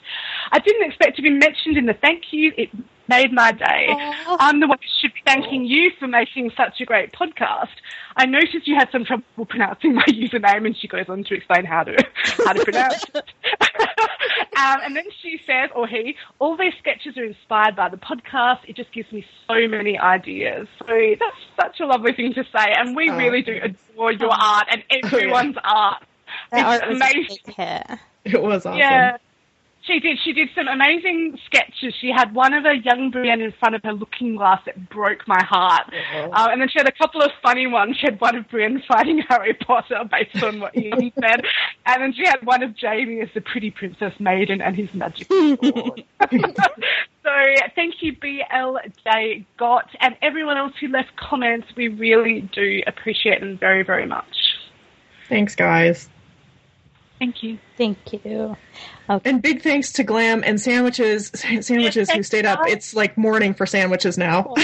I 0.52 0.58
didn't 0.58 0.86
expect 0.86 1.16
to 1.16 1.22
be 1.22 1.30
mentioned 1.30 1.76
in 1.76 1.86
the 1.86 1.94
thank 1.94 2.24
you. 2.32 2.52
It 2.56 2.70
made 3.10 3.32
my 3.32 3.52
day. 3.52 3.88
Aw. 3.90 4.36
I'm 4.38 4.60
the 4.60 4.68
one 4.68 4.78
who 4.78 4.88
should 5.00 5.12
be 5.12 5.20
thanking 5.26 5.64
you 5.64 5.90
for 5.98 6.06
making 6.06 6.52
such 6.56 6.80
a 6.80 6.84
great 6.84 7.12
podcast. 7.12 7.74
I 8.16 8.26
noticed 8.26 8.66
you 8.66 8.76
had 8.76 8.88
some 8.92 9.04
trouble 9.04 9.24
pronouncing 9.48 9.94
my 9.94 10.04
username, 10.08 10.66
and 10.66 10.76
she 10.76 10.88
goes 10.88 11.06
on 11.08 11.24
to 11.24 11.34
explain 11.34 11.64
how 11.64 11.84
to 11.84 11.96
how 12.44 12.52
to 12.52 12.64
pronounce 12.64 13.04
it. 13.14 13.24
um, 14.56 14.78
and 14.84 14.96
then 14.96 15.04
she 15.20 15.40
says, 15.46 15.70
or 15.74 15.86
he, 15.86 16.16
all 16.38 16.56
these 16.56 16.74
sketches 16.78 17.16
are 17.16 17.24
inspired 17.24 17.76
by 17.76 17.88
the 17.88 17.96
podcast. 17.96 18.60
It 18.68 18.76
just 18.76 18.89
gives 18.92 19.10
me 19.12 19.24
so 19.48 19.66
many 19.68 19.98
ideas. 19.98 20.68
So 20.78 20.86
that's 21.18 21.36
such 21.60 21.80
a 21.80 21.86
lovely 21.86 22.12
thing 22.12 22.34
to 22.34 22.44
say, 22.44 22.72
and 22.76 22.94
we 22.96 23.10
Oh. 23.10 23.16
really 23.16 23.42
do 23.42 23.58
adore 23.62 24.12
your 24.12 24.30
oh. 24.32 24.36
art 24.38 24.66
and 24.70 24.82
oh, 24.90 24.96
everyone's 25.08 25.56
art. 25.64 26.02
That 26.52 26.58
It's 26.60 26.82
art 26.82 26.90
was 26.90 27.00
a 27.00 27.04
amazing. 27.04 27.36
big 27.46 27.54
hit. 27.54 27.86
It 28.24 28.42
was 28.42 28.66
awesome. 28.66 28.78
Yeah. 28.78 29.16
She 29.82 29.98
did. 29.98 30.18
She 30.22 30.32
did 30.34 30.48
some 30.54 30.68
amazing 30.68 31.38
sketches. 31.46 31.94
She 32.00 32.10
had 32.10 32.34
one 32.34 32.52
of 32.52 32.66
a 32.66 32.76
young 32.76 33.10
Brienne 33.10 33.40
in 33.40 33.52
front 33.52 33.74
of 33.74 33.82
her 33.82 33.94
looking 33.94 34.36
glass 34.36 34.60
that 34.66 34.90
broke 34.90 35.26
my 35.26 35.42
heart. 35.42 35.90
Uh, 36.14 36.48
and 36.50 36.60
then 36.60 36.68
she 36.68 36.78
had 36.78 36.86
a 36.86 36.92
couple 36.92 37.22
of 37.22 37.30
funny 37.42 37.66
ones. 37.66 37.96
She 37.96 38.06
had 38.06 38.20
one 38.20 38.36
of 38.36 38.46
Brienne 38.48 38.82
fighting 38.86 39.22
Harry 39.28 39.54
Potter 39.54 40.02
based 40.10 40.44
on 40.44 40.60
what 40.60 40.76
Ian 40.76 41.10
said. 41.20 41.44
And 41.86 42.02
then 42.02 42.12
she 42.12 42.26
had 42.26 42.44
one 42.44 42.62
of 42.62 42.74
Jaime 42.78 43.20
as 43.20 43.30
the 43.34 43.40
pretty 43.40 43.70
princess 43.70 44.12
maiden 44.20 44.60
and 44.60 44.76
his 44.76 44.92
magic 44.92 45.28
sword. 45.28 46.04
so 46.30 47.30
thank 47.74 48.02
you, 48.02 48.14
BLJ 48.16 49.46
Got, 49.56 49.88
and 50.00 50.14
everyone 50.20 50.58
else 50.58 50.74
who 50.78 50.88
left 50.88 51.16
comments. 51.16 51.68
We 51.74 51.88
really 51.88 52.42
do 52.52 52.82
appreciate 52.86 53.40
them 53.40 53.56
very, 53.56 53.82
very 53.82 54.06
much. 54.06 54.36
Thanks, 55.28 55.54
guys. 55.54 56.10
Thank 57.20 57.42
you. 57.42 57.58
Thank 57.76 57.98
you. 58.24 58.56
And 59.08 59.40
big 59.42 59.62
thanks 59.62 59.92
to 59.92 60.02
Glam 60.02 60.42
and 60.44 60.60
Sandwiches, 60.60 61.30
Sandwiches 61.60 62.10
who 62.10 62.22
stayed 62.22 62.46
up. 62.46 62.60
It's 62.66 62.94
like 62.94 63.16
morning 63.18 63.54
for 63.54 63.66
sandwiches 63.66 64.16
now. 64.18 64.54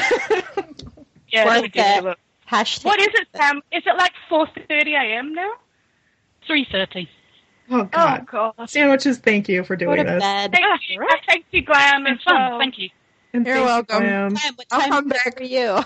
Yeah, 1.29 1.45
Worth 1.45 1.65
it's 1.65 1.77
ridiculous. 1.77 2.17
Hashtag. 2.51 2.85
What 2.87 3.01
is 3.01 3.09
it, 3.13 3.29
Sam? 3.37 3.61
Is 3.73 3.83
it 3.85 3.97
like 3.99 4.13
4.30 4.31 4.87
a.m. 4.95 5.35
now? 5.35 5.51
3.30. 6.49 7.09
oh 7.71 7.81
Oh, 7.81 7.85
God. 7.85 8.27
God. 8.27 8.55
Sandwiches, 8.71 9.19
thank 9.19 9.49
you 9.49 9.63
for 9.65 9.77
doing 9.77 10.05
this. 10.07 10.23
bed. 10.23 10.53
Thank 10.53 10.81
you. 10.89 11.01
And 11.01 11.11
Thank 11.29 11.45
you, 11.51 11.63
Glam. 11.63 12.07
as 12.07 12.15
It's 12.15 12.25
fun. 12.25 12.35
well. 12.53 12.59
Thank 12.61 12.79
you. 12.79 12.89
And 13.35 13.45
You're 13.47 13.57
thank 13.57 13.91
you, 13.91 13.97
welcome. 13.97 14.07
Glam. 14.07 14.35
Time, 14.37 14.57
I'll 14.71 14.89
come 14.89 15.09
back. 15.09 15.37
for 15.37 15.43
you? 15.45 15.79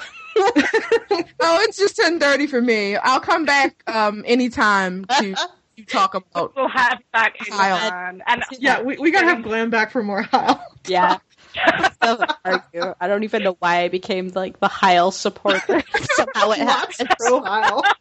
Oh, 1.42 1.59
it's 1.62 1.76
just 1.76 1.97
ten 1.97 2.20
thirty 2.20 2.47
for 2.47 2.60
me. 2.62 2.97
I'll 2.97 3.18
come 3.20 3.44
back 3.44 3.82
um 3.88 4.22
anytime 4.26 5.05
to 5.18 5.34
to 5.86 5.93
talk 5.93 6.15
about. 6.15 6.55
We'll 6.57 6.69
have 6.69 6.98
you 7.01 7.05
back 7.12 7.36
Kyle. 7.39 8.20
And 8.27 8.43
Yeah, 8.59 8.82
we, 8.82 8.97
we 8.98 9.11
gotta 9.11 9.27
have 9.27 9.43
Glam 9.43 9.70
back 9.70 9.90
for 9.90 10.02
more 10.02 10.23
Hyle. 10.23 10.65
Yeah. 10.86 11.19
Argue. 12.44 12.94
I 13.01 13.09
don't 13.09 13.24
even 13.24 13.43
know 13.43 13.57
why 13.59 13.81
I 13.82 13.89
became 13.89 14.28
like 14.28 14.61
the 14.61 14.69
Hyle 14.69 15.11
supporter. 15.11 15.59
Somehow 16.15 16.51
it 16.52 16.61
Lots 16.65 16.98
happened. 16.98 17.09
pro 17.19 17.43
Hyle. 17.43 17.82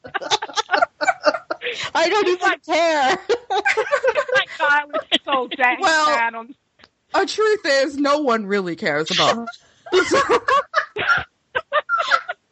I 1.95 2.09
don't 2.09 2.27
even 2.27 2.49
care. 2.65 3.17
that 3.49 4.45
guy 4.57 4.85
was 4.85 5.05
so 5.25 5.47
dang 5.55 5.77
Well- 5.81 6.35
on 6.35 6.55
A 7.13 7.25
truth 7.25 7.61
is, 7.65 7.97
no 7.97 8.19
one 8.19 8.45
really 8.45 8.75
cares 8.75 9.09
about. 9.11 9.47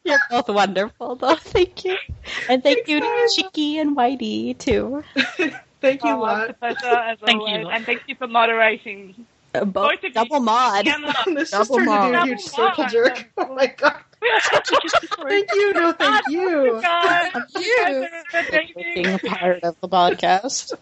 You're 0.08 0.20
both 0.30 0.50
wonderful, 0.50 1.18
though. 1.18 1.38
Thank 1.42 1.86
you, 1.86 2.00
and 2.48 2.64
thank 2.64 2.88
Thanks, 2.88 2.90
you 2.90 3.02
to 3.02 3.10
guys. 3.10 3.30
Chicky 3.30 3.80
and 3.80 3.98
Whitey 3.98 4.58
too. 4.60 5.04
Thank 5.82 6.04
you, 6.04 6.18
Oh, 6.20 6.20
Lot. 6.20 6.58
it's 6.64 6.84
a 6.84 7.18
Thank 7.26 7.46
you, 7.48 7.60
always. 7.60 7.66
Lot. 7.66 7.78
And 7.78 7.86
thank 7.86 8.04
you 8.08 8.16
for 8.16 8.28
moderating. 8.28 9.28
Uh, 9.56 9.66
both 9.66 9.92
Both 9.92 10.04
of 10.06 10.16
you. 10.16 10.30
double 10.30 10.42
mod. 10.42 10.96
Gemma. 10.96 11.14
This 11.36 11.56
just 11.58 11.74
Double 11.74 11.76
turned 11.76 11.94
into 11.94 12.12
a 12.12 12.18
huge 12.18 12.42
Double 12.42 12.42
circle 12.42 12.86
mod. 12.86 12.86
jerk. 12.86 13.32
Oh 13.38 13.54
my 13.56 13.68
god. 13.68 14.02
Thank 14.20 15.50
you, 15.54 15.74
no 15.74 15.92
thank 15.94 16.28
you. 16.30 16.80
Guys, 16.82 17.32
you. 17.60 18.08
Thank 18.32 18.76
Being 18.76 19.08
a 19.14 19.20
part 19.20 19.64
of 19.64 19.80
the 19.80 19.88
podcast. 19.88 20.74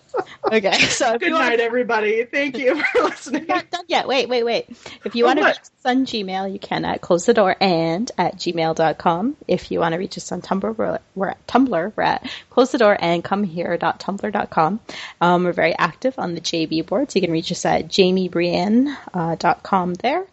Okay, 0.52 0.78
so 0.80 1.18
Good 1.18 1.28
you 1.28 1.34
want 1.34 1.50
night, 1.50 1.60
everybody. 1.60 2.24
Thank 2.26 2.58
you 2.58 2.82
for 2.82 3.02
listening. 3.04 3.46
not 3.48 3.70
done 3.70 3.84
yet. 3.88 4.08
Wait, 4.08 4.30
wait, 4.30 4.44
wait. 4.44 4.70
If 5.04 5.16
you 5.16 5.26
Oh, 5.26 5.28
want 5.28 5.40
to 5.40 5.46
reach 5.46 5.58
us 5.58 5.72
on 5.84 6.06
Gmail, 6.06 6.52
you 6.54 6.60
can 6.60 6.86
at 6.86 7.02
close 7.02 7.26
the 7.26 7.34
door 7.34 7.56
and 7.60 8.10
at 8.18 8.38
gmail.com. 8.38 9.36
If 9.48 9.70
you 9.72 9.80
want 9.80 9.94
to 9.94 10.00
reach 10.00 10.18
us 10.18 10.32
on 10.32 10.42
Tumblr, 10.42 10.78
we're, 10.78 11.00
we're 11.16 11.30
at 11.30 11.46
Tumblr. 11.48 11.94
We're 11.96 12.04
at 12.04 12.30
close 12.50 12.72
the 12.72 12.78
door 12.78 12.96
and 13.00 13.24
come 13.24 13.44
here.tumblr.com. 13.44 14.80
Um, 15.22 15.44
we're 15.44 15.52
very 15.54 15.76
active 15.78 16.18
on 16.18 16.36
the 16.36 16.42
JB 16.42 16.86
board, 16.86 17.12
so 17.12 17.18
you 17.18 17.22
can 17.22 17.32
reach 17.32 17.52
us 17.52 17.66
at 17.66 17.88
jamiebrienne.com 17.90 18.98
uh, 19.14 19.36
dot 19.36 19.64
com 19.64 19.94
there. 19.96 20.26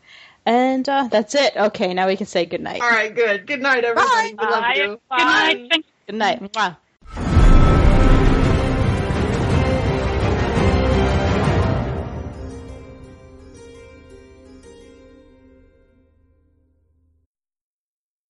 And 0.45 0.89
uh, 0.89 1.09
that's 1.11 1.35
it. 1.35 1.57
Okay, 1.57 1.95
now 1.95 2.09
we 2.09 2.17
can 2.17 2.27
say 2.27 2.45
goodnight. 2.47 2.81
All 2.83 2.91
right, 2.91 3.15
good. 3.15 3.47
Good 3.47 3.63
night, 3.63 3.85
everybody. 3.85 4.35
We 4.35 4.47
love 4.47 4.63
Bye. 4.63 4.75
you. 4.77 5.01
Bye. 5.09 5.19
Good 5.19 5.69
night. 5.71 5.85
Good 6.07 6.17
night. 6.17 6.53
Mwah. 6.53 6.77